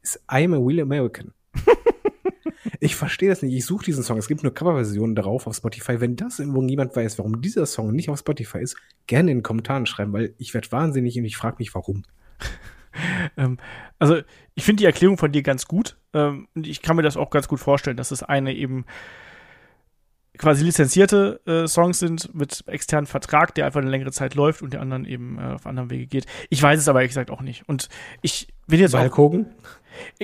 ist 0.02 0.20
I'm 0.28 0.54
a 0.54 0.64
Real 0.64 0.80
American. 0.80 1.32
ich 2.80 2.96
verstehe 2.96 3.28
das 3.28 3.42
nicht. 3.42 3.54
Ich 3.54 3.64
suche 3.64 3.84
diesen 3.84 4.02
Song. 4.02 4.18
Es 4.18 4.26
gibt 4.26 4.42
nur 4.42 4.52
Coverversionen 4.52 5.14
darauf 5.14 5.46
auf 5.46 5.54
Spotify. 5.54 6.00
Wenn 6.00 6.16
das 6.16 6.40
irgendwo 6.40 6.62
jemand 6.64 6.96
weiß, 6.96 7.18
warum 7.18 7.40
dieser 7.40 7.66
Song 7.66 7.92
nicht 7.92 8.08
auf 8.08 8.18
Spotify 8.18 8.58
ist, 8.58 8.76
gerne 9.06 9.30
in 9.30 9.38
den 9.38 9.42
Kommentaren 9.44 9.86
schreiben, 9.86 10.12
weil 10.12 10.34
ich 10.38 10.52
werde 10.52 10.72
wahnsinnig 10.72 11.16
und 11.16 11.24
ich 11.24 11.36
frage 11.36 11.56
mich, 11.60 11.74
warum. 11.74 12.02
ähm, 13.36 13.58
also 13.98 14.20
ich 14.54 14.64
finde 14.64 14.80
die 14.80 14.86
Erklärung 14.86 15.18
von 15.18 15.32
dir 15.32 15.42
ganz 15.42 15.66
gut 15.66 15.96
ähm, 16.12 16.48
und 16.54 16.66
ich 16.66 16.82
kann 16.82 16.96
mir 16.96 17.02
das 17.02 17.16
auch 17.16 17.30
ganz 17.30 17.48
gut 17.48 17.60
vorstellen, 17.60 17.96
dass 17.96 18.10
es 18.10 18.22
eine 18.22 18.54
eben 18.54 18.84
quasi 20.38 20.64
lizenzierte 20.64 21.40
äh, 21.46 21.68
Songs 21.68 21.98
sind 21.98 22.34
mit 22.34 22.64
externen 22.66 23.06
Vertrag, 23.06 23.54
der 23.54 23.66
einfach 23.66 23.80
eine 23.80 23.90
längere 23.90 24.12
Zeit 24.12 24.34
läuft 24.34 24.62
und 24.62 24.72
der 24.72 24.80
anderen 24.80 25.04
eben 25.04 25.38
äh, 25.38 25.54
auf 25.54 25.66
anderen 25.66 25.90
Wege 25.90 26.06
geht. 26.06 26.26
Ich 26.48 26.62
weiß 26.62 26.78
es 26.78 26.88
aber 26.88 27.00
ehrlich 27.00 27.10
gesagt 27.10 27.30
auch 27.30 27.42
nicht. 27.42 27.68
Und 27.68 27.88
ich 28.22 28.48
bin 28.66 28.80
jetzt 28.80 28.98
Hulk 28.98 29.16
Hogan? 29.16 29.46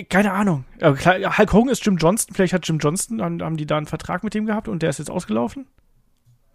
Keine 0.09 0.33
Ahnung. 0.33 0.64
Aber 0.81 0.97
klar, 0.97 1.37
Hulk 1.37 1.53
Hogan 1.53 1.71
ist 1.71 1.85
Jim 1.85 1.99
Johnston. 1.99 2.35
Vielleicht 2.35 2.55
hat 2.55 2.66
Jim 2.66 2.79
Johnston, 2.79 3.23
haben, 3.23 3.43
haben 3.43 3.57
die 3.57 3.66
da 3.66 3.77
einen 3.77 3.87
Vertrag 3.87 4.25
mit 4.25 4.35
dem 4.35 4.47
gehabt 4.47 4.69
und 4.69 4.83
der 4.83 4.91
ist 4.91 4.99
jetzt 4.99 5.11
ausgelaufen? 5.11 5.66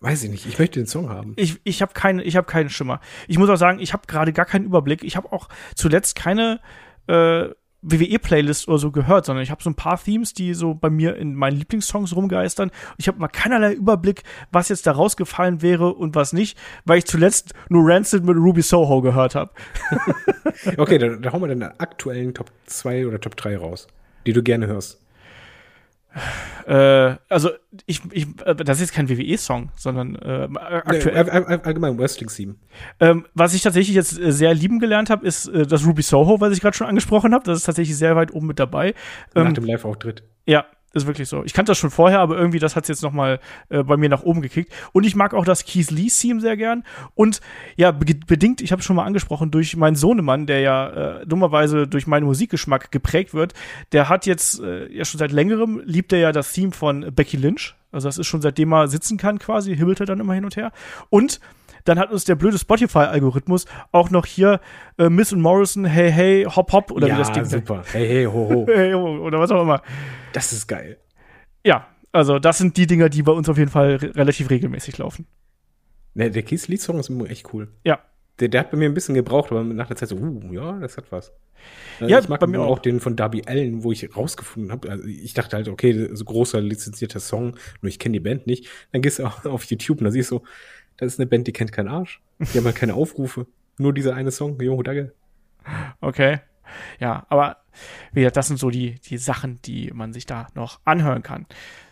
Weiß 0.04 0.22
ich 0.26 0.30
nicht. 0.30 0.46
Ich 0.46 0.60
möchte 0.60 0.82
den 0.82 0.86
Song 0.86 1.10
haben. 1.10 1.32
Ich, 1.38 1.62
ich 1.64 1.82
habe 1.82 1.94
keinen, 1.94 2.20
ich 2.20 2.36
habe 2.36 2.46
keinen 2.46 2.70
Schimmer. 2.70 3.00
Ich 3.30 3.38
muss 3.38 3.50
auch 3.50 3.56
sagen, 3.56 3.80
ich 3.80 3.94
habe 3.94 4.06
gerade 4.06 4.34
gar 4.34 4.44
keinen 4.44 4.66
Überblick. 4.66 5.02
Ich 5.02 5.16
habe 5.16 5.32
auch 5.32 5.48
zuletzt 5.76 6.18
keine 6.18 6.60
äh, 7.08 7.48
WWE-Playlist 7.84 8.68
oder 8.68 8.80
so 8.80 8.92
gehört, 8.92 9.26
sondern 9.26 9.44
ich 9.44 9.50
habe 9.50 9.64
so 9.64 9.70
ein 9.70 9.76
paar 9.76 9.98
Themes, 9.98 10.34
die 10.34 10.56
so 10.56 10.74
bei 10.74 10.90
mir 10.90 11.16
in 11.16 11.36
meinen 11.36 11.56
Lieblingssongs 11.56 12.18
rumgeistern. 12.18 12.70
Ich 12.98 13.08
habe 13.08 13.18
mal 13.18 13.30
keinerlei 13.30 13.72
Überblick, 13.72 14.24
was 14.52 14.68
jetzt 14.68 14.88
da 14.88 14.92
rausgefallen 14.92 15.62
wäre 15.62 15.94
und 15.94 16.16
was 16.16 16.34
nicht, 16.34 16.58
weil 16.84 16.98
ich 16.98 17.06
zuletzt 17.06 17.54
nur 17.70 17.90
Rancid 17.90 18.26
mit 18.26 18.36
Ruby 18.36 18.62
Soho 18.62 19.00
gehört 19.00 19.36
habe. 19.36 19.52
okay, 20.78 20.98
da, 20.98 21.16
da 21.16 21.32
hauen 21.32 21.44
wir 21.44 21.48
deine 21.48 21.80
aktuellen 21.80 22.34
Top 22.34 22.52
2 22.66 23.08
oder 23.08 23.22
Top 23.22 23.38
3 23.38 23.56
raus, 23.56 23.88
die 24.26 24.34
du 24.34 24.44
gerne 24.44 24.68
hörst. 24.68 25.00
Äh, 26.68 27.16
also 27.30 27.50
ich, 27.86 28.02
ich, 28.12 28.28
äh, 28.46 28.56
das 28.56 28.78
ist 28.78 28.82
jetzt 28.82 28.94
kein 28.94 29.10
WWE-Song, 29.10 29.72
sondern 29.76 30.16
äh, 30.16 30.48
aktuell. 30.58 31.24
Nee, 31.24 31.30
all, 31.30 31.62
allgemein 31.62 31.98
Wrestling-Theme. 31.98 32.56
Ähm, 33.00 33.26
was 33.34 33.54
ich 33.54 33.62
tatsächlich 33.62 33.96
jetzt 33.96 34.20
äh, 34.20 34.32
sehr 34.32 34.54
lieben 34.54 34.80
gelernt 34.80 35.10
habe, 35.10 35.26
ist 35.26 35.48
äh, 35.48 35.66
das 35.66 35.86
Ruby 35.86 36.02
Soho, 36.02 36.40
was 36.40 36.54
ich 36.54 36.62
gerade 36.62 36.78
schon 36.78 36.88
angesprochen 36.88 37.34
habe. 37.34 37.44
Das 37.44 37.58
ist 37.58 37.66
tatsächlich 37.66 37.98
sehr 37.98 38.16
weit 38.16 38.34
oben 38.34 38.48
mit 38.48 38.60
dabei. 38.60 38.94
Nach 39.34 39.46
ähm, 39.46 39.54
dem 39.54 39.66
Live-Auftritt. 39.66 40.24
Ja, 40.46 40.66
ist 40.94 41.08
wirklich 41.08 41.28
so. 41.28 41.44
Ich 41.44 41.54
kannte 41.54 41.72
das 41.72 41.78
schon 41.78 41.90
vorher, 41.90 42.20
aber 42.20 42.38
irgendwie 42.38 42.60
das 42.60 42.76
hat 42.76 42.84
es 42.84 42.88
jetzt 42.88 43.04
noch 43.04 43.12
mal 43.12 43.40
äh, 43.70 43.84
bei 43.84 43.98
mir 43.98 44.10
nach 44.10 44.24
oben 44.24 44.42
gekickt. 44.42 44.72
Und 44.92 45.06
ich 45.06 45.16
mag 45.16 45.34
auch 45.34 45.46
das 45.46 45.66
Keith 45.66 45.92
Lee 45.92 46.08
Theme 46.08 46.40
sehr 46.40 46.56
gern. 46.56 46.84
Und 47.16 47.42
ja, 47.76 47.92
be 47.92 48.14
bedingt, 48.14 48.62
ich 48.62 48.72
habe 48.72 48.82
schon 48.82 48.96
mal 48.96 49.06
angesprochen, 49.06 49.52
durch 49.52 49.76
meinen 49.76 49.96
Sohnemann, 49.96 50.46
der 50.46 50.60
ja 50.60 50.90
äh, 51.22 51.26
dummerweise 51.26 51.88
durch 51.88 52.08
meinen 52.08 52.26
Musikgeschmack 52.26 52.92
geprägt 52.92 53.34
wird, 53.34 53.54
der 53.92 54.08
hat 54.08 54.26
jetzt 54.26 54.62
äh, 54.62 54.92
ja 54.92 55.04
schon 55.04 55.20
seit 55.20 55.32
längerem, 55.32 55.82
liebt 55.84 56.14
er 56.14 56.20
ja 56.20 56.32
das 56.32 56.54
Theme 56.54 56.72
von 56.72 57.14
Becky 57.14 57.38
Lynch. 57.38 57.76
Also 57.92 58.08
das 58.08 58.18
ist 58.18 58.28
schon 58.28 58.42
seitdem 58.42 58.74
er 58.74 58.88
sitzen 58.88 59.18
kann 59.18 59.40
quasi, 59.40 59.76
hibbelt 59.76 60.00
er 60.00 60.06
dann 60.06 60.20
immer 60.20 60.34
hin 60.34 60.46
und 60.46 60.56
her. 60.56 60.72
Und 61.10 61.40
dann 61.86 62.00
hat 62.00 62.12
uns 62.12 62.26
der 62.26 62.36
blöde 62.36 62.58
Spotify-Algorithmus 62.58 63.66
auch 63.92 64.10
noch 64.10 64.26
hier 64.26 64.60
äh, 64.98 65.10
Miss 65.10 65.34
und 65.34 65.42
Morrison, 65.42 65.86
hey, 65.86 66.12
hey, 66.12 66.44
hop, 66.46 66.72
hop, 66.72 66.92
oder 66.92 67.08
ja, 67.08 67.16
wie 67.16 67.20
das 67.20 67.32
Ding 67.32 67.46
super. 67.46 67.84
Hey, 67.92 68.08
hey, 68.08 68.26
ho, 68.26 68.50
ho. 68.50 68.66
hey, 68.74 68.94
ho. 68.94 69.18
Oder 69.20 69.40
was 69.40 69.52
auch 69.52 69.62
immer. 69.62 69.82
Das 70.34 70.54
ist 70.54 70.68
geil. 70.68 70.98
Ja, 71.66 71.88
also 72.12 72.40
das 72.40 72.58
sind 72.58 72.78
die 72.78 72.88
Dinger, 72.88 73.10
die 73.10 73.24
bei 73.24 73.32
uns 73.32 73.50
auf 73.50 73.58
jeden 73.58 73.72
Fall 73.72 73.96
re 73.96 74.16
relativ 74.16 74.50
regelmäßig 74.50 74.98
laufen. 74.98 75.26
Ne, 76.14 76.30
der 76.30 76.44
Keith 76.44 76.68
Lee 76.68 76.78
Song 76.78 77.00
ist 77.00 77.10
immer 77.10 77.30
echt 77.30 77.54
cool. 77.54 77.70
Ja. 77.84 78.00
Der, 78.40 78.48
der 78.48 78.62
hat 78.62 78.72
bei 78.72 78.78
mir 78.78 78.86
ein 78.90 78.94
bisschen 78.94 79.16
gebraucht, 79.16 79.52
aber 79.52 79.64
nach 79.64 79.88
der 79.88 79.96
Zeit 79.96 80.10
so, 80.10 80.16
uh, 80.16 80.52
ja, 80.52 80.80
das 80.80 80.98
hat 80.98 81.12
was. 81.12 81.32
Äh, 82.02 82.08
Ja, 82.08 82.20
ich 82.20 82.30
mag 82.30 82.40
bei 82.40 82.48
mir 82.48 82.62
auch. 82.62 82.80
den 82.80 83.00
von 83.00 83.16
Darby 83.16 83.44
Allen, 83.46 83.84
wo 83.84 83.92
ich 83.92 84.16
rausgefunden 84.16 84.72
habe. 84.72 84.90
Also 84.90 85.06
ich 85.06 85.34
dachte 85.34 85.56
halt, 85.56 85.68
okay, 85.68 86.10
so 86.14 86.26
großer 86.26 86.60
lizenzierter 86.62 87.20
Song, 87.20 87.56
nur 87.82 87.90
ich 87.90 88.00
kenne 88.00 88.14
die 88.14 88.20
Band 88.20 88.48
nicht. 88.48 88.68
Dann 88.92 89.02
gehst 89.02 89.20
du 89.20 89.26
auch 89.26 89.46
auf 89.46 89.64
YouTube 89.66 90.00
und 90.00 90.06
da 90.06 90.12
siehst 90.12 90.32
du, 90.32 90.42
das 90.98 91.14
ist 91.14 91.20
eine 91.20 91.28
Band, 91.28 91.48
die 91.48 91.54
kennt 91.54 91.72
keinen 91.72 91.88
Arsch. 91.88 92.22
Die 92.40 92.58
haben 92.58 92.66
halt 92.66 92.76
keine 92.76 92.94
Aufrufe. 92.94 93.48
Nur 93.78 93.94
dieser 93.94 94.16
eine 94.16 94.32
Song, 94.32 94.60
Jo, 94.62 94.82
danke. 94.84 95.14
Okay. 96.02 96.40
Ja, 97.00 97.26
aber 97.30 97.58
wie 98.12 98.22
gesagt, 98.22 98.38
das 98.38 98.48
sind 98.48 98.60
so 98.60 98.70
die, 98.70 98.96
die 98.96 99.18
Sachen, 99.18 99.60
die 99.64 99.92
man 99.94 100.14
sich 100.14 100.26
da 100.26 100.48
noch 100.56 100.80
anhören 100.86 101.24
kann. 101.24 101.46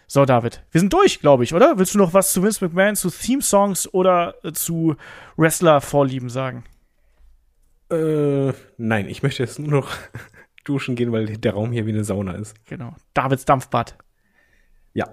So, 0.07 0.25
David, 0.25 0.63
wir 0.71 0.81
sind 0.81 0.91
durch, 0.91 1.21
glaube 1.21 1.43
ich, 1.43 1.53
oder? 1.53 1.77
Willst 1.77 1.93
du 1.93 1.97
noch 1.97 2.13
was 2.13 2.33
zu 2.33 2.43
Vince 2.43 2.65
McMahon, 2.65 2.95
zu 2.95 3.09
Theme-Songs 3.09 3.93
oder 3.93 4.35
äh, 4.43 4.51
zu 4.51 4.97
Wrestler-Vorlieben 5.37 6.29
sagen? 6.29 6.65
Äh, 7.89 8.51
nein, 8.77 9.07
ich 9.07 9.23
möchte 9.23 9.43
jetzt 9.43 9.59
nur 9.59 9.71
noch 9.71 9.91
duschen 10.65 10.95
gehen, 10.95 11.11
weil 11.11 11.37
der 11.37 11.53
Raum 11.53 11.71
hier 11.71 11.85
wie 11.85 11.91
eine 11.91 12.03
Sauna 12.03 12.33
ist. 12.33 12.55
Genau. 12.65 12.93
Davids 13.13 13.45
Dampfbad. 13.45 13.97
Ja. 14.93 15.07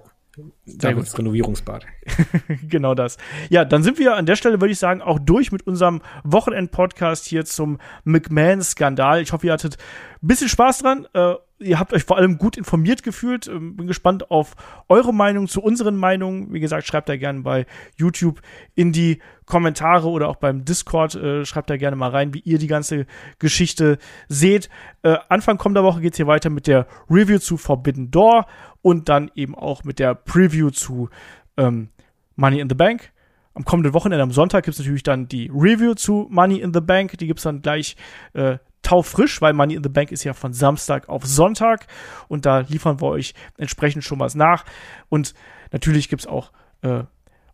Sehr 0.64 0.94
gut. 0.94 1.04
Das 1.04 1.18
Renovierungsbad. 1.18 1.86
genau 2.68 2.94
das. 2.94 3.16
Ja, 3.50 3.64
dann 3.64 3.82
sind 3.82 3.98
wir 3.98 4.16
an 4.16 4.26
der 4.26 4.36
Stelle, 4.36 4.60
würde 4.60 4.72
ich 4.72 4.78
sagen, 4.78 5.02
auch 5.02 5.18
durch 5.18 5.52
mit 5.52 5.66
unserem 5.66 6.02
Wochenend-Podcast 6.24 7.26
hier 7.26 7.44
zum 7.44 7.78
McMahon-Skandal. 8.04 9.22
Ich 9.22 9.32
hoffe, 9.32 9.46
ihr 9.46 9.52
hattet 9.52 9.78
ein 10.22 10.28
bisschen 10.28 10.48
Spaß 10.48 10.78
dran. 10.78 11.06
Äh, 11.14 11.34
ihr 11.60 11.78
habt 11.78 11.92
euch 11.92 12.04
vor 12.04 12.16
allem 12.16 12.38
gut 12.38 12.56
informiert 12.56 13.02
gefühlt. 13.02 13.46
Ähm, 13.46 13.76
bin 13.76 13.86
gespannt 13.86 14.30
auf 14.30 14.54
eure 14.88 15.12
Meinung 15.12 15.48
zu 15.48 15.62
unseren 15.62 15.96
Meinungen. 15.96 16.52
Wie 16.52 16.60
gesagt, 16.60 16.86
schreibt 16.86 17.08
da 17.08 17.16
gerne 17.16 17.40
bei 17.40 17.66
YouTube 17.96 18.40
in 18.74 18.92
die 18.92 19.20
Kommentare 19.46 20.08
oder 20.08 20.28
auch 20.28 20.36
beim 20.36 20.64
Discord. 20.64 21.14
Äh, 21.14 21.44
schreibt 21.44 21.70
da 21.70 21.76
gerne 21.76 21.96
mal 21.96 22.10
rein, 22.10 22.34
wie 22.34 22.40
ihr 22.40 22.58
die 22.58 22.66
ganze 22.66 23.06
Geschichte 23.38 23.98
seht. 24.28 24.68
Äh, 25.02 25.16
Anfang 25.28 25.58
kommender 25.58 25.84
Woche 25.84 26.00
geht's 26.00 26.16
hier 26.16 26.26
weiter 26.26 26.50
mit 26.50 26.66
der 26.66 26.86
Review 27.08 27.38
zu 27.38 27.56
Forbidden 27.56 28.10
Door 28.10 28.46
und 28.82 29.08
dann 29.08 29.30
eben 29.34 29.54
auch 29.54 29.84
mit 29.84 29.98
der 29.98 30.14
Preview 30.14 30.70
zu 30.70 31.08
ähm, 31.56 31.88
Money 32.36 32.60
in 32.60 32.68
the 32.68 32.74
Bank. 32.74 33.12
Am 33.54 33.64
kommenden 33.64 33.92
Wochenende, 33.92 34.22
am 34.22 34.30
Sonntag, 34.30 34.64
gibt's 34.64 34.78
natürlich 34.78 35.02
dann 35.02 35.26
die 35.26 35.50
Review 35.52 35.94
zu 35.94 36.28
Money 36.30 36.60
in 36.60 36.72
the 36.72 36.80
Bank. 36.80 37.18
Die 37.18 37.26
gibt's 37.26 37.42
dann 37.42 37.60
gleich 37.60 37.96
äh, 38.32 38.58
taufrisch, 38.82 39.42
weil 39.42 39.52
Money 39.52 39.74
in 39.74 39.82
the 39.82 39.88
Bank 39.88 40.12
ist 40.12 40.24
ja 40.24 40.32
von 40.32 40.52
Samstag 40.52 41.08
auf 41.08 41.26
Sonntag 41.26 41.86
und 42.28 42.46
da 42.46 42.60
liefern 42.60 43.00
wir 43.00 43.08
euch 43.08 43.34
entsprechend 43.56 44.04
schon 44.04 44.20
was 44.20 44.34
nach. 44.34 44.64
Und 45.08 45.34
natürlich 45.72 46.08
gibt's 46.08 46.26
auch 46.26 46.52
äh, 46.82 47.02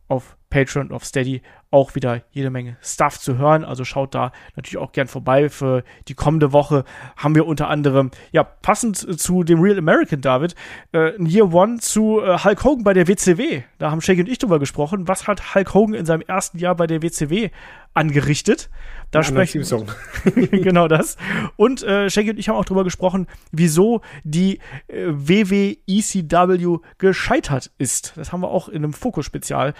auf 0.08 0.36
Patreon 0.54 0.86
und 0.86 0.92
auf 0.92 1.04
Steady 1.04 1.42
auch 1.72 1.96
wieder 1.96 2.22
jede 2.30 2.48
Menge 2.48 2.76
Stuff 2.80 3.18
zu 3.18 3.36
hören. 3.36 3.64
Also 3.64 3.84
schaut 3.84 4.14
da 4.14 4.30
natürlich 4.54 4.78
auch 4.78 4.92
gern 4.92 5.08
vorbei. 5.08 5.48
Für 5.48 5.82
die 6.06 6.14
kommende 6.14 6.52
Woche 6.52 6.84
haben 7.16 7.34
wir 7.34 7.46
unter 7.46 7.68
anderem, 7.68 8.12
ja, 8.30 8.44
passend 8.44 9.20
zu 9.20 9.42
dem 9.42 9.60
Real 9.60 9.76
American 9.76 10.20
David, 10.20 10.54
äh, 10.92 11.16
ein 11.18 11.26
Year 11.26 11.52
One 11.52 11.80
zu 11.80 12.20
äh, 12.20 12.38
Hulk 12.38 12.62
Hogan 12.62 12.84
bei 12.84 12.92
der 12.92 13.08
WCW. 13.08 13.62
Da 13.78 13.90
haben 13.90 14.00
Shaggy 14.00 14.20
und 14.20 14.28
ich 14.28 14.38
drüber 14.38 14.60
gesprochen. 14.60 15.08
Was 15.08 15.26
hat 15.26 15.56
Hulk 15.56 15.74
Hogan 15.74 15.94
in 15.94 16.06
seinem 16.06 16.22
ersten 16.22 16.58
Jahr 16.58 16.76
bei 16.76 16.86
der 16.86 17.02
WCW 17.02 17.50
angerichtet? 17.92 18.70
Da 19.10 19.20
anderer 19.20 19.46
sprechen 19.46 19.64
genau 20.50 20.86
das. 20.88 21.16
Und 21.56 21.82
äh, 21.82 22.08
Shaggy 22.08 22.30
und 22.30 22.38
ich 22.38 22.48
haben 22.48 22.56
auch 22.56 22.64
drüber 22.64 22.84
gesprochen, 22.84 23.26
wieso 23.50 24.00
die 24.22 24.58
äh, 24.86 25.06
WWECW 25.08 26.78
gescheitert 26.98 27.70
ist. 27.78 28.12
Das 28.16 28.32
haben 28.32 28.42
wir 28.42 28.48
auch 28.48 28.68
in 28.68 28.84
einem 28.84 28.92
Fokus-Spezial 28.92 29.74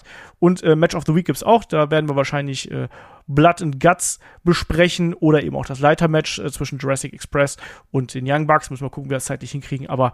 gemacht. 0.00 0.04
Und 0.38 0.62
äh, 0.62 0.76
Match 0.76 0.94
of 0.94 1.04
the 1.06 1.14
Week 1.14 1.26
gibt's 1.26 1.42
auch. 1.42 1.64
Da 1.64 1.90
werden 1.90 2.08
wir 2.08 2.16
wahrscheinlich 2.16 2.70
äh, 2.70 2.88
Blood 3.26 3.62
and 3.62 3.80
Guts 3.80 4.18
besprechen 4.42 5.14
oder 5.14 5.42
eben 5.42 5.56
auch 5.56 5.66
das 5.66 5.80
Leitermatch 5.80 6.38
äh, 6.38 6.50
zwischen 6.50 6.78
Jurassic 6.78 7.12
Express 7.12 7.56
und 7.90 8.14
den 8.14 8.24
Young 8.26 8.46
Bucks. 8.46 8.70
Müssen 8.70 8.84
wir 8.84 8.90
gucken, 8.90 9.06
wie 9.06 9.12
wir 9.12 9.16
das 9.16 9.26
zeitlich 9.26 9.52
hinkriegen. 9.52 9.88
Aber 9.88 10.12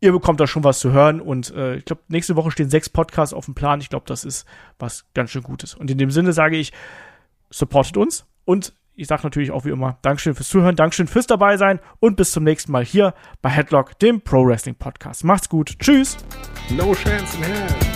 ihr 0.00 0.12
bekommt 0.12 0.40
da 0.40 0.46
schon 0.46 0.64
was 0.64 0.78
zu 0.78 0.92
hören. 0.92 1.20
Und 1.20 1.54
äh, 1.54 1.76
ich 1.76 1.84
glaube, 1.84 2.02
nächste 2.08 2.36
Woche 2.36 2.50
stehen 2.50 2.70
sechs 2.70 2.88
Podcasts 2.88 3.34
auf 3.34 3.46
dem 3.46 3.54
Plan. 3.54 3.80
Ich 3.80 3.88
glaube, 3.88 4.06
das 4.06 4.24
ist 4.24 4.46
was 4.78 5.06
ganz 5.14 5.30
schön 5.30 5.42
Gutes. 5.42 5.74
Und 5.74 5.90
in 5.90 5.98
dem 5.98 6.10
Sinne 6.10 6.32
sage 6.32 6.56
ich, 6.56 6.72
supportet 7.50 7.96
uns 7.96 8.26
und 8.44 8.74
ich 8.98 9.06
sage 9.06 9.22
natürlich 9.24 9.50
auch 9.50 9.64
wie 9.66 9.70
immer 9.70 9.98
Dankeschön 10.02 10.34
fürs 10.34 10.48
Zuhören, 10.48 10.74
Dankeschön 10.74 11.06
fürs 11.06 11.26
dabei 11.26 11.58
sein 11.58 11.80
und 12.00 12.16
bis 12.16 12.32
zum 12.32 12.44
nächsten 12.44 12.72
Mal 12.72 12.84
hier 12.84 13.14
bei 13.42 13.50
Headlock, 13.50 13.98
dem 13.98 14.22
Pro 14.22 14.46
Wrestling 14.46 14.74
Podcast. 14.74 15.22
Macht's 15.22 15.48
gut. 15.48 15.78
Tschüss. 15.78 16.16
No 16.70 16.94
chance 16.94 17.36
in 17.36 17.42
hell. 17.44 17.95